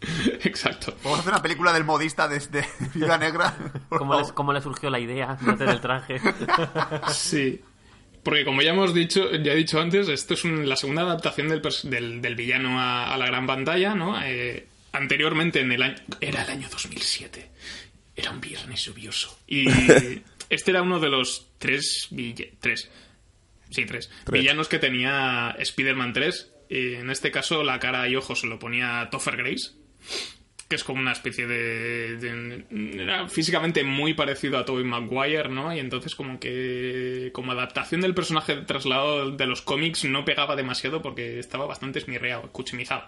Exacto. 0.42 0.94
¿Podemos 0.96 1.20
hacer 1.20 1.32
una 1.32 1.42
película 1.42 1.72
del 1.72 1.84
modista 1.84 2.26
de, 2.26 2.38
de 2.40 2.64
Viuda 2.94 3.16
Negra? 3.18 3.54
¿Cómo, 3.90 4.18
les-. 4.18 4.32
¿Cómo 4.32 4.52
le 4.52 4.60
surgió 4.60 4.90
la 4.90 4.98
idea 4.98 5.36
de 5.40 5.52
hacer 5.52 5.68
el 5.68 5.80
traje? 5.80 6.20
Sí. 7.12 7.60
Porque 8.24 8.44
como 8.44 8.60
ya 8.62 8.70
hemos 8.72 8.92
dicho, 8.92 9.30
ya 9.36 9.52
he 9.52 9.56
dicho 9.56 9.80
antes, 9.80 10.08
esto 10.08 10.34
es 10.34 10.44
un- 10.44 10.68
la 10.68 10.76
segunda 10.76 11.02
adaptación 11.02 11.48
del, 11.48 11.62
del, 11.84 12.20
del 12.22 12.34
villano 12.34 12.80
a, 12.80 13.12
a 13.14 13.16
la 13.16 13.26
gran 13.26 13.46
pantalla, 13.46 13.94
¿no? 13.94 14.20
Eh, 14.22 14.66
anteriormente 14.92 15.60
en 15.60 15.72
el 15.72 15.82
año... 15.82 15.96
Era 16.20 16.42
el 16.42 16.50
año 16.50 16.68
2007. 16.70 17.50
Era 18.20 18.30
un 18.30 18.40
viernes 18.40 18.84
lluvioso. 18.84 19.38
Y 19.46 19.66
este 20.50 20.70
era 20.70 20.82
uno 20.82 21.00
de 21.00 21.08
los 21.08 21.48
tres... 21.58 22.08
Tres. 22.60 22.90
Sí, 23.70 23.86
tres. 23.86 24.10
Villanos 24.30 24.68
que 24.68 24.78
tenía 24.78 25.54
Spider-Man 25.58 26.12
3. 26.12 26.52
Y 26.70 26.94
en 26.94 27.10
este 27.10 27.30
caso 27.30 27.62
la 27.64 27.78
cara 27.78 28.08
y 28.08 28.16
ojos 28.16 28.40
se 28.40 28.46
lo 28.46 28.58
ponía 28.58 29.08
Topher 29.10 29.36
Grace 29.36 29.72
que 30.68 30.76
es 30.76 30.84
como 30.84 31.00
una 31.00 31.10
especie 31.10 31.48
de, 31.48 32.16
de- 32.16 33.02
Era 33.02 33.26
físicamente 33.28 33.82
muy 33.82 34.14
parecido 34.14 34.56
a 34.56 34.64
Tobey 34.64 34.84
Maguire, 34.84 35.48
¿no? 35.48 35.74
Y 35.74 35.80
entonces 35.80 36.14
como 36.14 36.38
que... 36.38 37.30
Como 37.34 37.50
adaptación 37.50 38.00
del 38.02 38.14
personaje 38.14 38.54
traslado 38.58 39.32
de 39.32 39.46
los 39.48 39.62
cómics 39.62 40.04
no 40.04 40.24
pegaba 40.24 40.54
demasiado 40.54 41.02
porque 41.02 41.40
estaba 41.40 41.66
bastante 41.66 41.98
esmirreado, 41.98 42.52
cuchimizado. 42.52 43.04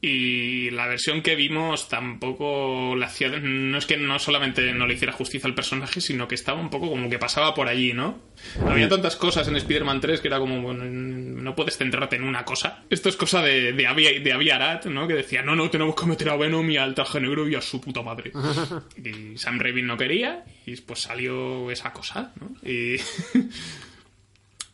Y 0.00 0.70
la 0.70 0.86
versión 0.86 1.22
que 1.22 1.34
vimos 1.34 1.88
tampoco 1.88 2.94
la 2.94 3.06
hacía... 3.06 3.28
No 3.40 3.78
es 3.78 3.86
que 3.86 3.96
no 3.96 4.18
solamente 4.20 4.72
no 4.72 4.86
le 4.86 4.94
hiciera 4.94 5.12
justicia 5.12 5.48
al 5.48 5.56
personaje, 5.56 6.00
sino 6.00 6.28
que 6.28 6.36
estaba 6.36 6.60
un 6.60 6.70
poco 6.70 6.88
como 6.88 7.10
que 7.10 7.18
pasaba 7.18 7.52
por 7.52 7.68
allí, 7.68 7.92
¿no? 7.92 8.20
Había 8.64 8.88
tantas 8.88 9.16
cosas 9.16 9.48
en 9.48 9.56
Spider-Man 9.56 10.00
3 10.00 10.20
que 10.20 10.28
era 10.28 10.38
como, 10.38 10.62
bueno, 10.62 10.84
no 10.84 11.56
puedes 11.56 11.76
centrarte 11.76 12.14
en 12.14 12.22
una 12.22 12.44
cosa. 12.44 12.84
Esto 12.90 13.08
es 13.08 13.16
cosa 13.16 13.42
de, 13.42 13.72
de, 13.72 13.86
Avi, 13.88 14.20
de 14.20 14.32
Avi 14.32 14.50
Arad, 14.50 14.84
¿no? 14.84 15.08
Que 15.08 15.14
decía, 15.14 15.42
no, 15.42 15.56
no, 15.56 15.68
tenemos 15.68 15.96
que 15.96 16.06
meter 16.06 16.28
a 16.28 16.36
Venom 16.36 16.70
y 16.70 16.76
al 16.76 16.94
traje 16.94 17.20
negro 17.20 17.48
y 17.48 17.56
a 17.56 17.60
su 17.60 17.80
puta 17.80 18.02
madre. 18.02 18.30
y 19.04 19.36
Sam 19.36 19.58
Raimi 19.58 19.82
no 19.82 19.96
quería 19.96 20.44
y 20.64 20.76
pues 20.76 21.00
salió 21.00 21.72
esa 21.72 21.92
cosa, 21.92 22.32
¿no? 22.40 22.52
Y... 22.62 22.98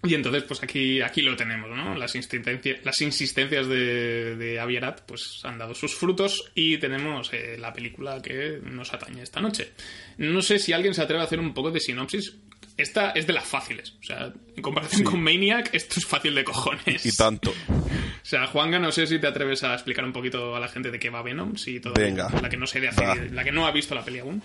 Y 0.05 0.15
entonces, 0.15 0.43
pues 0.45 0.63
aquí, 0.63 1.01
aquí 1.01 1.23
lo 1.23 1.35
tenemos, 1.37 1.71
¿no? 1.71 1.95
Las, 1.95 2.15
insistencias, 2.15 2.79
las 2.85 3.01
insistencias 3.01 3.67
de, 3.67 4.37
de 4.37 4.61
Avi 4.61 4.77
Arad, 4.77 4.97
pues 5.07 5.41
han 5.45 5.59
dado 5.59 5.75
sus 5.75 5.95
frutos 5.95 6.51
y 6.55 6.79
tenemos 6.79 7.33
eh, 7.33 7.57
la 7.59 7.73
película 7.73 8.21
que 8.21 8.61
nos 8.63 8.93
atañe 8.93 9.23
esta 9.23 9.41
noche. 9.41 9.73
No 10.19 10.43
sé 10.43 10.59
si 10.59 10.73
alguien 10.73 10.95
se 10.95 11.03
atreve 11.03 11.23
a 11.23 11.25
hacer 11.25 11.41
un 11.41 11.55
poco 11.55 11.71
de 11.71 11.81
sinopsis. 11.81 12.37
Esta 12.77 13.11
es 13.11 13.27
de 13.29 13.33
las 13.33 13.45
fáciles. 13.45 13.95
O 14.01 14.03
sea, 14.03 14.33
en 14.57 14.63
comparación 14.63 15.05
con 15.05 15.23
Maniac, 15.23 15.71
esto 15.73 15.95
es 16.01 16.07
fácil 16.07 16.35
de 16.35 16.43
cojones. 16.45 17.07
Y 17.07 17.17
tanto. 17.17 17.51
O 17.69 18.27
sea, 18.27 18.47
Juanga, 18.49 18.79
no 18.81 18.91
sé 18.91 19.07
si 19.07 19.19
te 19.21 19.27
atreves 19.29 19.63
a 19.63 19.75
explicar 19.75 20.05
un 20.05 20.13
poquito 20.13 20.57
a 20.57 20.61
la 20.61 20.67
gente 20.69 20.91
de 20.91 20.99
qué 20.99 21.09
va 21.09 21.23
Venom, 21.23 21.57
si 21.57 21.79
todavía- 21.79 22.07
Venga. 22.07 22.41
la 22.43 22.49
que 22.49 22.57
no 22.57 22.67
se 22.67 22.81
de 22.81 22.89
Va. 22.91 23.15
la 23.15 23.45
que 23.45 23.53
no 23.53 23.67
ha 23.67 23.71
visto 23.71 23.95
la 23.95 24.05
peli 24.05 24.19
aún. 24.19 24.43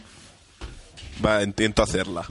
Va, 1.26 1.42
intento 1.44 1.82
hacerla. 1.82 2.26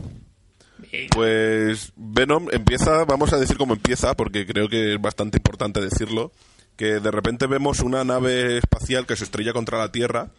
Pues 1.13 1.93
Venom 1.97 2.49
empieza, 2.53 3.05
vamos 3.05 3.33
a 3.33 3.39
decir 3.39 3.57
cómo 3.57 3.75
empieza, 3.75 4.15
porque 4.15 4.47
creo 4.47 4.69
que 4.69 4.95
es 4.95 5.01
bastante 5.01 5.39
importante 5.39 5.81
decirlo, 5.81 6.33
que 6.77 7.01
de 7.01 7.11
repente 7.11 7.47
vemos 7.47 7.81
una 7.81 8.05
nave 8.05 8.59
espacial 8.59 9.07
que 9.07 9.17
se 9.17 9.25
estrella 9.25 9.53
contra 9.53 9.79
la 9.79 9.93
Tierra 9.93 10.31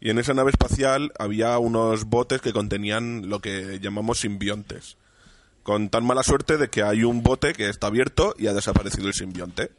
y 0.00 0.10
en 0.10 0.18
esa 0.18 0.34
nave 0.34 0.50
espacial 0.50 1.12
había 1.18 1.58
unos 1.58 2.04
botes 2.04 2.40
que 2.40 2.52
contenían 2.52 3.28
lo 3.28 3.40
que 3.40 3.80
llamamos 3.80 4.20
simbiontes. 4.20 4.96
Con 5.62 5.90
tan 5.90 6.04
mala 6.04 6.22
suerte 6.22 6.56
de 6.56 6.68
que 6.68 6.82
hay 6.82 7.04
un 7.04 7.22
bote 7.22 7.52
que 7.52 7.68
está 7.68 7.88
abierto 7.88 8.34
y 8.38 8.46
ha 8.46 8.54
desaparecido 8.54 9.08
el 9.08 9.14
simbionte. 9.14 9.70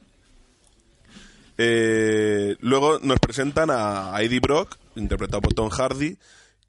Eh, 1.57 2.57
luego 2.59 2.99
nos 2.99 3.19
presentan 3.19 3.69
a 3.71 4.13
Eddie 4.21 4.39
Brock, 4.39 4.77
interpretado 4.95 5.41
por 5.41 5.53
Tom 5.53 5.69
Hardy, 5.69 6.17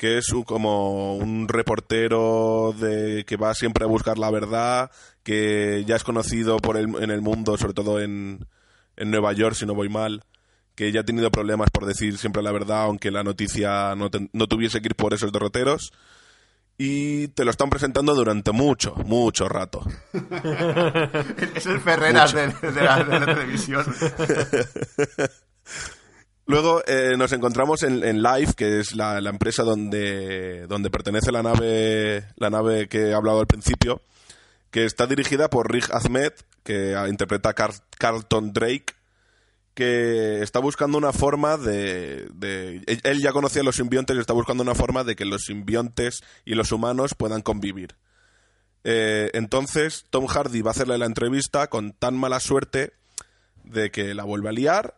que 0.00 0.16
es 0.16 0.30
un- 0.32 0.44
como 0.44 1.14
un 1.16 1.46
reportero 1.46 2.74
de 2.80 3.26
que 3.26 3.36
va 3.36 3.52
siempre 3.54 3.84
a 3.84 3.86
buscar 3.86 4.16
la 4.16 4.30
verdad, 4.30 4.90
que 5.22 5.84
ya 5.86 5.94
es 5.96 6.04
conocido 6.04 6.56
por 6.56 6.78
el, 6.78 6.86
en 7.02 7.10
el 7.10 7.20
mundo, 7.20 7.58
sobre 7.58 7.74
todo 7.74 8.00
en, 8.00 8.46
en 8.96 9.10
Nueva 9.10 9.34
York, 9.34 9.54
si 9.56 9.66
no 9.66 9.74
voy 9.74 9.90
mal, 9.90 10.22
que 10.74 10.90
ya 10.90 11.00
ha 11.00 11.04
tenido 11.04 11.30
problemas 11.30 11.68
por 11.70 11.84
decir 11.84 12.16
siempre 12.16 12.42
la 12.42 12.50
verdad, 12.50 12.84
aunque 12.84 13.10
la 13.10 13.22
noticia 13.22 13.94
no, 13.94 14.08
ten- 14.10 14.30
no 14.32 14.46
tuviese 14.46 14.80
que 14.80 14.86
ir 14.88 14.94
por 14.94 15.12
esos 15.12 15.32
derroteros. 15.32 15.92
Y 16.78 17.28
te 17.28 17.44
lo 17.44 17.50
están 17.50 17.68
presentando 17.68 18.14
durante 18.14 18.52
mucho, 18.52 18.94
mucho 19.04 19.50
rato. 19.50 19.84
Es 21.54 21.66
el 21.66 21.78
Ferreras 21.78 22.32
de, 22.32 22.46
de 22.46 22.80
la, 22.82 23.04
de 23.04 23.20
la 23.20 23.26
televisión. 23.26 23.84
Luego 26.50 26.82
eh, 26.84 27.14
nos 27.16 27.32
encontramos 27.32 27.84
en, 27.84 28.02
en 28.02 28.22
Live, 28.22 28.54
que 28.56 28.80
es 28.80 28.96
la, 28.96 29.18
empresa 29.20 29.62
donde, 29.62 30.66
donde 30.66 30.90
pertenece 30.90 31.30
la 31.30 31.44
nave, 31.44 32.24
la 32.36 32.50
nave 32.50 32.88
que 32.88 33.10
he 33.10 33.14
hablado 33.14 33.38
al 33.38 33.46
principio, 33.46 34.02
que 34.72 34.84
está 34.84 35.06
dirigida 35.06 35.48
por 35.48 35.70
Rick 35.72 35.94
Ahmed, 35.94 36.32
que 36.64 36.96
interpreta 37.08 37.50
a 37.50 37.54
Car- 37.54 37.84
Carlton 37.96 38.52
Drake, 38.52 38.86
que 39.74 40.42
está 40.42 40.58
buscando 40.58 40.98
una 40.98 41.12
forma 41.12 41.56
de, 41.56 42.26
de- 42.34 42.82
él 43.04 43.20
ya 43.22 43.30
conocía 43.30 43.62
a 43.62 43.64
los 43.64 43.76
simbiontes 43.76 44.16
y 44.16 44.18
está 44.20 44.32
buscando 44.32 44.64
una 44.64 44.74
forma 44.74 45.04
de 45.04 45.14
que 45.14 45.24
los 45.24 45.42
simbiontes 45.44 46.22
y 46.44 46.56
los 46.56 46.72
humanos 46.72 47.14
puedan 47.14 47.42
convivir. 47.42 47.94
Eh, 48.82 49.30
entonces 49.34 50.04
Tom 50.10 50.26
Hardy 50.26 50.62
va 50.62 50.70
a 50.70 50.72
hacerle 50.72 50.98
la 50.98 51.06
entrevista 51.06 51.68
con 51.68 51.92
tan 51.92 52.16
mala 52.16 52.40
suerte 52.40 52.92
de 53.62 53.92
que 53.92 54.14
la 54.14 54.24
vuelve 54.24 54.48
a 54.48 54.52
liar 54.52 54.96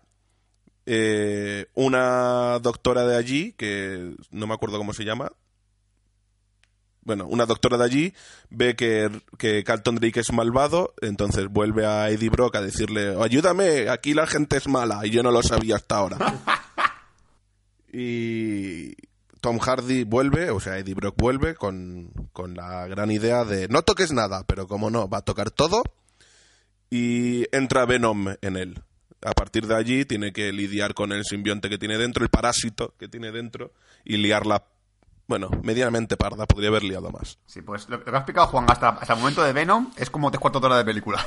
eh, 0.87 1.67
una 1.75 2.59
doctora 2.61 3.07
de 3.07 3.17
allí, 3.17 3.53
que 3.53 4.15
no 4.31 4.47
me 4.47 4.55
acuerdo 4.55 4.79
cómo 4.79 4.93
se 4.93 5.05
llama. 5.05 5.33
Bueno, 7.05 7.27
una 7.27 7.47
doctora 7.47 7.77
de 7.79 7.85
allí 7.85 8.15
ve 8.49 8.77
que, 8.77 9.11
que 9.37 9.65
Carlton 9.65 9.97
Drake 9.97 10.21
es 10.21 10.33
malvado, 10.33 10.95
entonces 11.01 11.49
vuelve 11.49 11.85
a 11.85 12.11
Eddie 12.11 12.31
Brock 12.31 12.55
a 12.57 12.61
decirle, 12.61 13.17
ayúdame, 13.21 13.89
aquí 13.89 14.15
la 14.15 14.27
gente 14.27 14.57
es 14.57 14.69
mala, 14.69 15.05
y 15.05 15.11
yo 15.11 15.23
no 15.23 15.33
lo 15.33 15.43
sabía 15.43 15.77
hasta 15.77 15.97
ahora. 15.97 16.19
y 17.93 18.95
Tom 19.41 19.59
Hardy 19.59 20.05
vuelve, 20.05 20.51
o 20.51 20.61
sea, 20.61 20.79
Eddie 20.79 20.95
Brock 20.95 21.17
vuelve 21.17 21.57
con, 21.57 22.13
con 22.33 22.55
la 22.55 22.87
gran 22.87 23.11
idea 23.11 23.45
de, 23.45 23.67
no 23.67 23.83
toques 23.83 24.13
nada, 24.13 24.45
pero 24.47 24.69
como 24.69 24.89
no, 24.89 25.09
va 25.09 25.19
a 25.19 25.25
tocar 25.25 25.51
todo, 25.51 25.83
y 26.89 27.47
entra 27.51 27.85
Venom 27.85 28.29
en 28.41 28.57
él. 28.57 28.83
A 29.25 29.33
partir 29.33 29.67
de 29.67 29.77
allí 29.77 30.05
tiene 30.05 30.33
que 30.33 30.53
lidiar 30.53 30.95
con 30.95 31.13
el 31.13 31.25
simbionte 31.25 31.69
que 31.69 31.79
tiene 31.79 31.99
dentro, 31.99 32.25
el 32.25 32.31
parásito 32.31 32.95
que 32.99 33.09
tiene 33.09 33.31
dentro, 33.31 33.73
y 34.05 34.17
liarla, 34.17 34.65
bueno, 35.29 35.49
medianamente 35.63 36.17
parda, 36.17 36.47
podría 36.47 36.71
haber 36.71 36.83
liado 36.83 37.11
más. 37.11 37.39
Sí, 37.47 37.63
pues 37.63 37.89
lo, 37.89 37.99
lo 37.99 38.05
que 38.05 38.11
ha 38.11 38.17
explicado 38.17 38.49
Juan 38.49 38.67
hasta, 38.69 38.89
hasta 38.91 39.13
el 39.15 39.21
momento 39.21 39.43
de 39.43 39.53
Venom 39.53 39.93
es 39.97 40.11
como 40.11 40.31
tres 40.31 40.41
cuartos 40.41 40.61
de 40.61 40.67
hora 40.67 40.79
de 40.79 40.85
película. 40.85 41.25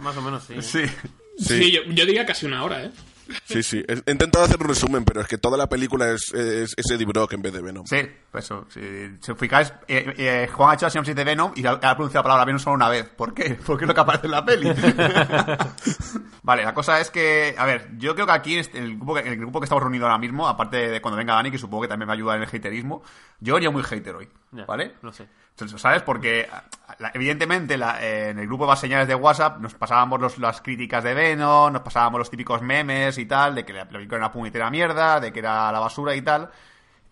Más 0.00 0.16
o 0.16 0.22
menos, 0.22 0.44
sí. 0.44 0.54
sí. 0.62 0.84
Sí, 1.38 1.72
yo, 1.72 1.82
yo 1.84 2.04
diría 2.04 2.26
casi 2.26 2.44
una 2.46 2.62
hora, 2.62 2.84
¿eh? 2.84 2.92
Sí, 3.44 3.62
sí. 3.62 3.84
He 3.88 4.10
intentado 4.10 4.44
hacer 4.44 4.60
un 4.60 4.68
resumen, 4.68 5.04
pero 5.04 5.20
es 5.20 5.28
que 5.28 5.38
toda 5.38 5.56
la 5.56 5.68
película 5.68 6.10
es, 6.10 6.32
es, 6.34 6.74
es 6.76 6.90
Eddie 6.90 7.06
Brock 7.06 7.32
en 7.32 7.42
vez 7.42 7.52
de 7.52 7.62
Venom. 7.62 7.86
Sí, 7.86 8.00
pues 8.30 8.44
eso. 8.44 8.66
Si, 8.70 8.80
si 9.20 9.32
os 9.32 9.38
fijáis, 9.38 9.72
eh, 9.88 10.14
eh, 10.16 10.48
Juan 10.52 10.70
ha 10.70 10.74
hecho 10.74 10.86
la 10.86 10.90
sinopsis 10.90 11.14
de 11.14 11.24
Venom 11.24 11.52
y 11.54 11.64
ha, 11.66 11.72
ha 11.72 11.78
pronunciado 11.96 12.20
la 12.20 12.22
palabra 12.22 12.44
Venom 12.44 12.58
solo 12.60 12.74
una 12.76 12.88
vez. 12.88 13.08
¿Por 13.08 13.32
qué? 13.34 13.58
Porque 13.66 13.84
es 13.84 13.88
lo 13.88 13.94
que 13.94 14.00
aparece 14.00 14.26
en 14.26 14.30
la 14.32 14.44
peli. 14.44 14.68
vale, 16.42 16.64
la 16.64 16.74
cosa 16.74 17.00
es 17.00 17.10
que, 17.10 17.54
a 17.56 17.64
ver, 17.66 17.90
yo 17.98 18.14
creo 18.14 18.26
que 18.26 18.32
aquí, 18.32 18.54
en 18.54 18.60
este- 18.60 18.78
el 18.78 18.96
grupo, 18.96 19.14
que- 19.14 19.20
en 19.20 19.28
el 19.28 19.36
grupo 19.38 19.60
que 19.60 19.64
estamos 19.64 19.82
reunidos 19.82 20.06
ahora 20.06 20.18
mismo, 20.18 20.48
aparte 20.48 20.76
de 20.90 21.00
cuando 21.00 21.16
venga 21.18 21.34
Dani, 21.34 21.50
que 21.50 21.58
supongo 21.58 21.82
que 21.82 21.88
también 21.88 22.06
me 22.08 22.14
ayuda 22.14 22.36
en 22.36 22.42
el 22.42 22.48
haterismo, 22.48 23.02
yo 23.40 23.54
venía 23.54 23.70
muy 23.70 23.82
hater 23.82 24.14
hoy, 24.16 24.28
Ya, 24.52 24.64
¿vale? 24.64 24.94
Lo 25.02 25.12
sé. 25.12 25.26
¿Sabes? 25.56 26.02
Porque 26.02 26.48
la- 26.98 27.10
evidentemente 27.14 27.76
la- 27.76 28.02
eh, 28.02 28.30
en 28.30 28.38
el 28.38 28.46
grupo 28.46 28.64
de 28.64 28.68
más 28.70 28.80
señales 28.80 29.06
de 29.08 29.14
WhatsApp 29.14 29.58
nos 29.60 29.74
pasábamos 29.74 30.20
los- 30.20 30.38
las 30.38 30.60
críticas 30.60 31.04
de 31.04 31.14
Venom, 31.14 31.72
nos 31.72 31.82
pasábamos 31.82 32.18
los 32.18 32.30
típicos 32.30 32.62
memes 32.62 33.18
y 33.18 33.26
tal, 33.26 33.54
de 33.54 33.64
que 33.64 33.72
la 33.72 33.88
película 33.88 34.16
era 34.18 34.26
una 34.26 34.32
puñetera 34.32 34.70
mierda, 34.70 35.20
de 35.20 35.32
que 35.32 35.38
era 35.40 35.70
la 35.72 35.78
basura 35.80 36.14
y 36.14 36.22
tal. 36.22 36.50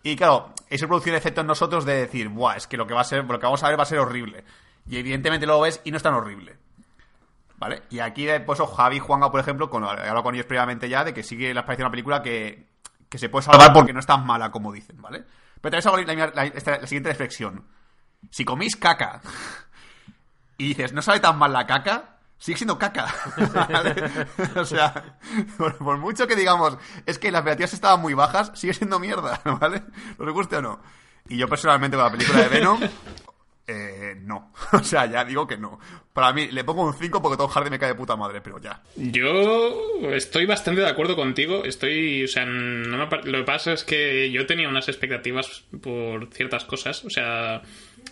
Y 0.03 0.15
claro, 0.15 0.53
eso 0.69 0.87
produce 0.87 1.09
un 1.11 1.15
efecto 1.15 1.41
en 1.41 1.47
nosotros 1.47 1.85
de 1.85 1.93
decir, 1.95 2.27
buah, 2.29 2.55
es 2.57 2.67
que 2.67 2.77
lo 2.77 2.87
que 2.87 2.93
va 2.93 3.01
a 3.01 3.05
ser, 3.05 3.23
lo 3.23 3.39
que 3.39 3.45
vamos 3.45 3.63
a 3.63 3.69
ver 3.69 3.77
va 3.77 3.83
a 3.83 3.85
ser 3.85 3.99
horrible. 3.99 4.43
Y 4.87 4.97
evidentemente 4.97 5.45
lo 5.45 5.61
ves 5.61 5.79
y 5.83 5.91
no 5.91 5.97
es 5.97 6.03
tan 6.03 6.13
horrible. 6.15 6.57
¿Vale? 7.57 7.83
Y 7.91 7.99
aquí, 7.99 8.27
eh, 8.27 8.39
pues, 8.39 8.59
o 8.59 8.65
Javi 8.65 8.97
Juanga, 8.97 9.29
por 9.29 9.39
ejemplo, 9.39 9.69
con, 9.69 9.83
he 9.83 9.87
hablado 9.87 10.23
con 10.23 10.33
ellos 10.33 10.47
previamente 10.47 10.89
ya, 10.89 11.03
de 11.03 11.13
que 11.13 11.21
sí 11.21 11.37
que 11.37 11.53
les 11.53 11.63
parece 11.63 11.83
una 11.83 11.91
película 11.91 12.23
que, 12.23 12.65
que 13.07 13.19
se 13.19 13.29
puede 13.29 13.43
salvar 13.45 13.71
porque 13.73 13.93
no 13.93 13.99
es 13.99 14.07
tan 14.07 14.25
mala 14.25 14.49
como 14.49 14.71
dicen, 14.71 14.99
¿vale? 14.99 15.23
Pero 15.61 15.79
también 15.79 16.21
hago 16.21 16.33
la, 16.33 16.45
la- 16.45 16.77
la 16.79 16.87
siguiente 16.87 17.09
reflexión. 17.09 17.63
Si 18.29 18.45
comís 18.45 18.75
caca 18.75 19.21
y 20.57 20.69
dices, 20.69 20.93
no 20.93 21.01
sabe 21.01 21.19
tan 21.19 21.37
mal 21.39 21.51
la 21.51 21.65
caca, 21.65 22.19
sigue 22.37 22.57
siendo 22.57 22.77
caca. 22.77 23.13
o 24.55 24.65
sea, 24.65 25.17
por, 25.57 25.97
mucho 25.97 26.27
que 26.27 26.35
digamos, 26.35 26.77
es 27.05 27.17
que 27.17 27.31
las 27.31 27.39
expectativas 27.39 27.73
estaban 27.73 28.01
muy 28.01 28.13
bajas, 28.13 28.51
sigue 28.53 28.73
siendo 28.73 28.99
mierda, 28.99 29.41
¿vale? 29.59 29.83
¿Os 30.17 30.31
guste 30.31 30.57
o 30.57 30.61
no? 30.61 30.79
Y 31.29 31.37
yo 31.37 31.47
personalmente 31.47 31.97
con 31.97 32.05
la 32.05 32.11
película 32.11 32.41
de 32.41 32.47
Venom, 32.49 32.79
eh, 33.67 34.15
no. 34.21 34.51
O 34.73 34.83
sea, 34.83 35.05
ya 35.05 35.23
digo 35.23 35.47
que 35.47 35.57
no. 35.57 35.79
Para 36.13 36.33
mí, 36.33 36.47
le 36.51 36.63
pongo 36.63 36.83
un 36.83 36.93
5 36.93 37.21
porque 37.21 37.37
Tom 37.37 37.49
Hardy 37.49 37.69
me 37.69 37.79
cae 37.79 37.89
de 37.89 37.95
puta 37.95 38.15
madre, 38.15 38.41
pero 38.41 38.59
ya. 38.59 38.81
Yo 38.95 40.09
estoy 40.11 40.45
bastante 40.45 40.81
de 40.81 40.89
acuerdo 40.89 41.15
contigo. 41.15 41.63
Estoy, 41.63 42.25
o 42.25 42.27
sea, 42.27 42.45
no 42.45 42.97
me 42.97 43.17
lo 43.23 43.37
que 43.39 43.43
pasa 43.43 43.73
es 43.73 43.83
que 43.83 44.29
yo 44.31 44.45
tenía 44.45 44.67
unas 44.67 44.89
expectativas 44.89 45.63
por 45.81 46.33
ciertas 46.33 46.65
cosas. 46.65 47.05
O 47.05 47.09
sea, 47.09 47.61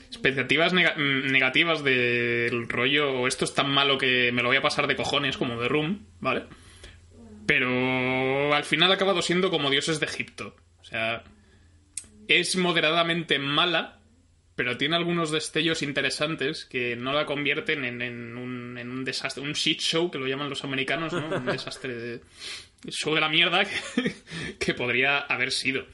expectativas 0.09 0.73
mm, 0.73 1.31
negativas 1.31 1.83
del 1.83 2.67
rollo, 2.67 3.13
o 3.13 3.27
esto 3.27 3.45
es 3.45 3.53
tan 3.53 3.69
malo 3.69 3.97
que 3.97 4.31
me 4.31 4.41
lo 4.41 4.49
voy 4.49 4.57
a 4.57 4.61
pasar 4.61 4.87
de 4.87 4.95
cojones, 4.95 5.37
como 5.37 5.61
de 5.61 5.69
Room, 5.69 6.07
¿vale? 6.19 6.45
Pero 7.45 8.53
al 8.53 8.63
final 8.63 8.91
ha 8.91 8.95
acabado 8.95 9.21
siendo 9.21 9.49
como 9.49 9.69
dioses 9.69 9.99
de 9.99 10.07
Egipto. 10.07 10.55
O 10.81 10.83
sea, 10.83 11.23
es 12.27 12.55
moderadamente 12.55 13.39
mala, 13.39 13.99
pero 14.55 14.77
tiene 14.77 14.95
algunos 14.95 15.31
destellos 15.31 15.81
interesantes 15.81 16.65
que 16.65 16.95
no 16.95 17.13
la 17.13 17.25
convierten 17.25 17.85
en, 17.85 18.01
en 18.01 18.37
un, 18.37 19.05
desastre, 19.05 19.43
un 19.43 19.53
shit 19.53 19.79
show, 19.79 20.11
que 20.11 20.17
lo 20.17 20.27
llaman 20.27 20.49
los 20.49 20.63
americanos, 20.63 21.13
¿no? 21.13 21.27
Un 21.27 21.45
desastre 21.45 21.95
de 21.95 22.21
show 22.87 23.13
de 23.13 23.21
la 23.21 23.29
mierda 23.29 23.63
que 24.59 24.73
podría 24.73 25.19
haber 25.19 25.51
sido. 25.51 25.85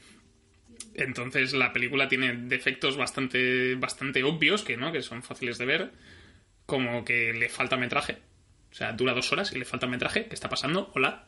Entonces 0.96 1.52
la 1.52 1.72
película 1.72 2.08
tiene 2.08 2.32
defectos 2.34 2.96
bastante, 2.96 3.74
bastante 3.76 4.24
obvios, 4.24 4.62
que 4.62 4.76
no, 4.76 4.92
que 4.92 5.02
son 5.02 5.22
fáciles 5.22 5.58
de 5.58 5.66
ver, 5.66 5.90
como 6.66 7.04
que 7.04 7.32
le 7.32 7.48
falta 7.48 7.76
metraje. 7.76 8.18
O 8.70 8.74
sea, 8.74 8.92
dura 8.92 9.14
dos 9.14 9.32
horas 9.32 9.52
y 9.52 9.58
le 9.58 9.64
falta 9.64 9.86
metraje. 9.86 10.26
¿Qué 10.26 10.34
está 10.34 10.48
pasando? 10.48 10.90
Hola. 10.94 11.26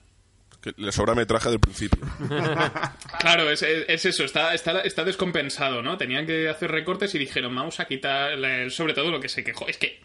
Que 0.60 0.72
le 0.76 0.90
sobra 0.92 1.14
metraje 1.14 1.50
del 1.50 1.60
principio. 1.60 2.00
Claro, 3.20 3.50
es, 3.50 3.62
es- 3.62 3.84
es 3.88 4.04
eso, 4.06 4.24
está, 4.24 4.54
está, 4.54 4.80
está 4.80 5.04
descompensado, 5.04 5.82
¿no? 5.82 5.96
Tenían 5.98 6.26
que 6.26 6.48
hacer 6.48 6.70
recortes 6.70 7.14
y 7.14 7.18
dijeron, 7.18 7.54
vamos 7.54 7.80
a 7.80 7.86
quitar, 7.86 8.32
sobre 8.70 8.94
todo 8.94 9.10
lo 9.10 9.20
que 9.20 9.28
se 9.28 9.44
quejó. 9.44 9.66
Es 9.68 9.76
que 9.78 10.00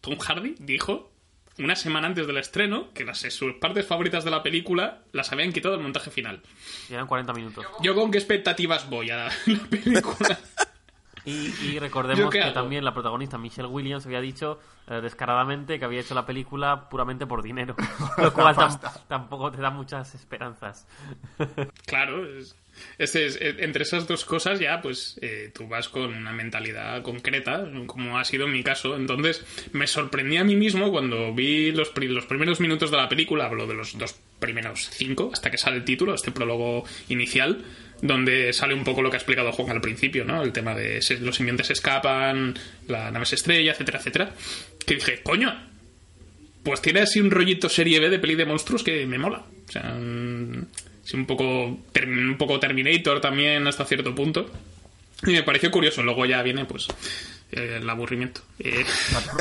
Tom 0.00 0.18
Hardy 0.18 0.54
dijo 0.58 1.12
una 1.58 1.76
semana 1.76 2.06
antes 2.06 2.26
del 2.26 2.38
estreno 2.38 2.92
que 2.94 3.04
las, 3.04 3.18
sus 3.18 3.54
partes 3.54 3.86
favoritas 3.86 4.24
de 4.24 4.30
la 4.30 4.42
película 4.42 4.98
las 5.12 5.32
habían 5.32 5.52
quitado 5.52 5.74
del 5.74 5.82
montaje 5.82 6.10
final. 6.10 6.40
Y 6.88 6.94
eran 6.94 7.06
40 7.06 7.32
minutos. 7.32 7.66
¿Yo 7.82 7.94
con 7.94 8.10
qué 8.10 8.18
expectativas 8.18 8.88
voy 8.88 9.10
a 9.10 9.16
la, 9.16 9.32
la 9.46 9.58
película? 9.70 10.38
Y, 11.28 11.54
y 11.68 11.74
¿Yo 11.74 11.80
recordemos 11.80 12.30
que 12.32 12.40
hago? 12.42 12.52
también 12.52 12.84
la 12.84 12.94
protagonista 12.94 13.38
Michelle 13.38 13.68
Williams 13.68 14.06
había 14.06 14.20
dicho 14.20 14.58
eh, 14.88 15.00
descaradamente 15.02 15.78
que 15.78 15.84
había 15.84 16.00
hecho 16.00 16.14
la 16.14 16.24
película 16.26 16.88
puramente 16.88 17.26
por 17.26 17.42
dinero. 17.42 17.76
Lo 18.18 18.32
cual 18.32 18.54
tam- 18.56 18.80
tampoco 19.08 19.50
te 19.52 19.60
da 19.60 19.70
muchas 19.70 20.14
esperanzas. 20.14 20.86
Claro, 21.86 22.24
es- 22.38 22.54
es- 22.98 23.38
entre 23.40 23.82
esas 23.82 24.06
dos 24.06 24.24
cosas 24.24 24.60
ya, 24.60 24.80
pues 24.80 25.18
eh, 25.22 25.50
tú 25.54 25.66
vas 25.68 25.88
con 25.88 26.14
una 26.14 26.32
mentalidad 26.32 27.02
concreta, 27.02 27.66
como 27.86 28.18
ha 28.18 28.24
sido 28.24 28.46
mi 28.46 28.62
caso. 28.62 28.94
Entonces, 28.96 29.44
me 29.72 29.86
sorprendí 29.86 30.36
a 30.36 30.44
mí 30.44 30.54
mismo 30.56 30.90
cuando 30.90 31.34
vi 31.34 31.72
los, 31.72 31.88
pri- 31.90 32.08
los 32.08 32.26
primeros 32.26 32.60
minutos 32.60 32.90
de 32.90 32.96
la 32.98 33.08
película, 33.08 33.46
hablo 33.46 33.66
de 33.66 33.74
los 33.74 33.96
dos 33.98 34.14
primeros 34.38 34.88
cinco, 34.92 35.30
hasta 35.32 35.50
que 35.50 35.58
sale 35.58 35.78
el 35.78 35.84
título, 35.84 36.14
este 36.14 36.30
prólogo 36.30 36.84
inicial, 37.08 37.64
donde 38.02 38.52
sale 38.52 38.74
un 38.74 38.84
poco 38.84 39.02
lo 39.02 39.10
que 39.10 39.16
ha 39.16 39.18
explicado 39.18 39.52
Juan 39.52 39.70
al 39.70 39.80
principio, 39.80 40.24
¿no? 40.24 40.42
El 40.42 40.52
tema 40.52 40.74
de 40.74 41.02
se- 41.02 41.18
los 41.20 41.36
simbiontes 41.36 41.70
escapan, 41.70 42.54
la 42.86 43.10
nave 43.10 43.26
se 43.26 43.34
estrella, 43.34 43.72
etcétera, 43.72 43.98
etcétera. 43.98 44.30
Que 44.86 44.94
dije, 44.94 45.22
coño, 45.22 45.54
pues 46.62 46.80
tiene 46.82 47.00
así 47.00 47.20
un 47.20 47.30
rollito 47.30 47.68
serie 47.68 48.00
B 48.00 48.08
de 48.10 48.18
peli 48.18 48.34
de 48.34 48.46
monstruos 48.46 48.82
que 48.82 49.06
me 49.06 49.18
mola. 49.18 49.42
O 49.68 49.72
sea, 49.72 49.82
mm, 49.98 50.66
un 51.14 51.26
poco, 51.26 51.64
un 51.66 52.36
poco 52.38 52.60
Terminator 52.60 53.20
también 53.20 53.66
hasta 53.66 53.84
cierto 53.84 54.14
punto. 54.14 54.50
Y 55.26 55.32
me 55.32 55.42
pareció 55.42 55.70
curioso. 55.70 56.02
Luego 56.02 56.24
ya 56.26 56.42
viene, 56.42 56.64
pues, 56.64 56.86
eh, 57.50 57.78
el 57.80 57.88
aburrimiento. 57.90 58.42
Eh, 58.60 58.84
Vamos 59.12 59.38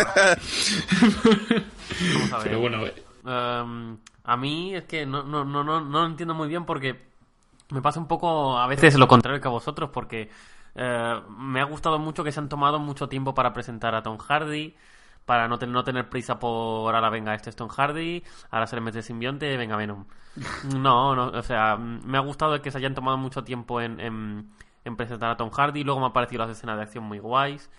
a 2.31 2.37
ver. 2.37 2.43
pero 2.43 2.59
bueno, 2.59 2.85
eh, 2.85 2.93
Em, 3.29 3.97
a 4.23 4.37
mí 4.37 4.73
es 4.73 4.83
que 4.85 5.05
no, 5.05 5.21
no, 5.23 5.43
no, 5.43 5.61
no, 5.63 5.81
no 5.81 5.99
lo 6.01 6.05
entiendo 6.07 6.33
muy 6.33 6.47
bien 6.47 6.65
porque 6.65 6.95
me 7.69 7.81
pasa 7.81 7.99
un 7.99 8.07
poco 8.07 8.57
a 8.57 8.67
veces 8.67 8.95
lo 8.97 9.07
contrario 9.07 9.41
que 9.41 9.47
a 9.47 9.51
vosotros 9.51 9.89
porque 9.91 10.29
eh, 10.75 11.21
me 11.37 11.59
ha 11.61 11.65
gustado 11.65 11.99
mucho 11.99 12.23
que 12.23 12.31
se 12.31 12.39
han 12.39 12.49
tomado 12.49 12.79
mucho 12.79 13.09
tiempo 13.09 13.33
para 13.33 13.53
presentar 13.53 13.95
a 13.95 14.03
Tom 14.03 14.17
Hardy 14.17 14.75
para 15.25 15.47
no, 15.47 15.59
ten- 15.59 15.71
no 15.73 15.83
tener 15.83 16.09
prisa 16.09 16.39
por 16.39 16.95
ahora 16.95 17.09
venga 17.09 17.33
este 17.35 17.49
es 17.49 17.55
Tom 17.55 17.67
Hardy 17.69 18.23
ahora 18.51 18.67
se 18.67 18.75
le 18.75 18.81
mete 18.81 19.01
simbionte 19.01 19.57
venga 19.57 19.75
Venom 19.75 20.05
no, 20.75 21.15
no, 21.15 21.27
o 21.27 21.43
sea 21.43 21.77
me 21.77 22.17
ha 22.17 22.21
gustado 22.21 22.61
que 22.61 22.71
se 22.71 22.77
hayan 22.77 22.95
tomado 22.95 23.17
mucho 23.17 23.43
tiempo 23.43 23.81
en, 23.81 23.99
en, 23.99 24.49
en 24.85 24.95
presentar 24.95 25.31
a 25.31 25.37
Tom 25.37 25.49
Hardy 25.49 25.83
luego 25.83 25.99
me 25.99 26.05
han 26.07 26.13
parecido 26.13 26.43
las 26.45 26.51
escenas 26.57 26.77
de 26.77 26.83
acción 26.83 27.03
muy 27.03 27.19
guays. 27.19 27.69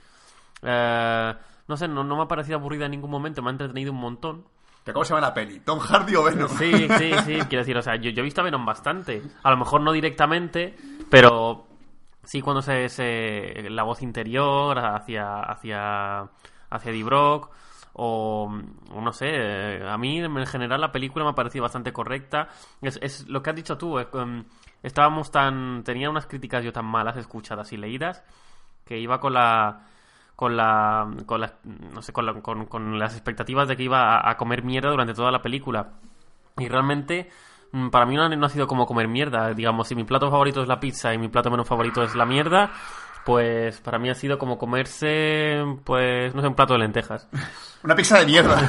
Eh, 0.63 1.35
no 1.69 1.77
sé, 1.77 1.89
no, 1.89 2.05
no 2.05 2.17
me 2.17 2.23
ha 2.23 2.29
parecido 2.29 2.59
aburrida 2.59 2.87
en 2.87 2.93
ningún 2.93 3.11
momento 3.11 3.43
me 3.43 3.51
ha 3.51 3.53
entretenido 3.53 3.93
un 3.93 3.99
montón 4.01 4.45
¿Pero 4.89 4.95
cómo 4.95 5.05
se 5.05 5.11
llama 5.11 5.27
la 5.27 5.35
peli? 5.35 5.61
¿Tom 5.61 5.81
Hardy 5.81 6.17
o 6.17 6.23
Venom? 6.23 6.49
Sí, 6.49 6.73
sí, 6.73 7.13
sí, 7.27 7.35
quiero 7.51 7.59
decir, 7.59 7.77
o 7.77 7.83
sea, 7.83 7.97
yo, 7.97 8.11
yo 8.11 8.21
he 8.21 8.25
visto 8.25 8.41
a 8.41 8.45
Venom 8.45 8.65
bastante. 8.65 9.21
A 9.43 9.51
lo 9.51 9.59
mejor 9.59 9.83
no 9.83 9.93
directamente, 9.93 10.75
pero 11.11 11.67
sí 12.25 12.41
cuando 12.41 12.63
se, 12.63 12.89
se 12.89 13.69
la 13.69 13.83
voz 13.83 14.01
interior 14.01 14.79
hacia 14.79 15.41
hacia 15.43 16.21
hacia 16.71 16.91
Eddie 16.91 17.05
Brock 17.05 17.51
o, 17.93 18.51
no 18.51 19.13
sé, 19.13 19.27
eh, 19.29 19.87
a 19.87 19.99
mí 19.99 20.21
en 20.21 20.47
general 20.47 20.81
la 20.81 20.91
película 20.91 21.23
me 21.23 21.33
ha 21.33 21.35
parecido 21.35 21.65
bastante 21.65 21.93
correcta. 21.93 22.49
Es, 22.81 22.99
es 23.03 23.29
lo 23.29 23.43
que 23.43 23.51
has 23.51 23.57
dicho 23.57 23.77
tú, 23.77 23.99
eh, 23.99 24.09
em, 24.15 24.47
estábamos 24.83 25.31
tan 25.31 25.85
tenía 25.85 26.09
unas 26.09 26.25
críticas 26.25 26.65
yo 26.65 26.73
tan 26.73 26.87
malas 26.87 27.19
escuchadas 27.19 27.75
y 27.75 27.77
leídas 27.77 28.25
que 28.87 28.99
iba 28.99 29.21
con 29.21 29.35
la 29.35 29.85
con 30.39 30.57
la 30.57 31.11
con 31.27 31.41
las 31.41 31.55
no 31.65 32.01
sé 32.01 32.13
con, 32.13 32.25
la- 32.25 32.35
con, 32.41 32.67
con 32.67 32.97
las 32.97 33.15
expectativas 33.15 33.67
de 33.67 33.77
que 33.77 33.83
iba 33.83 34.15
a, 34.19 34.31
a 34.31 34.37
comer 34.37 34.63
mierda 34.63 34.89
durante 34.91 35.13
toda 35.13 35.33
la 35.33 35.43
película 35.43 35.95
y 36.57 36.69
realmente 36.69 37.29
mm, 37.73 37.89
para 37.89 38.07
mí 38.07 38.15
no, 38.15 38.23
ha- 38.23 38.29
no 38.29 38.47
ha 38.47 38.49
sido 38.49 38.69
como 38.69 38.87
comer 38.87 39.09
mierda 39.09 39.53
digamos 39.53 39.89
si 39.89 39.97
mi 39.97 40.05
plato 40.05 40.31
favorito 40.31 40.63
es 40.63 40.69
la 40.69 40.79
pizza 40.79 41.13
y 41.13 41.19
mi 41.19 41.27
plato 41.27 41.51
menos 41.51 41.67
favorito 41.67 42.05
es 42.05 42.15
la 42.15 42.25
mierda 42.25 42.71
pues 43.25 43.81
para 43.81 43.99
mí 43.99 44.09
ha 44.11 44.15
sido 44.15 44.39
como 44.39 44.59
comerse 44.59 45.61
pues 45.85 46.33
no 46.37 46.41
sé 46.41 46.47
un 46.47 46.55
plato 46.55 46.75
de 46.75 46.79
lentejas 46.79 47.29
Una 47.83 47.95
pizza 47.95 48.19
de 48.21 48.27
mierda. 48.27 48.69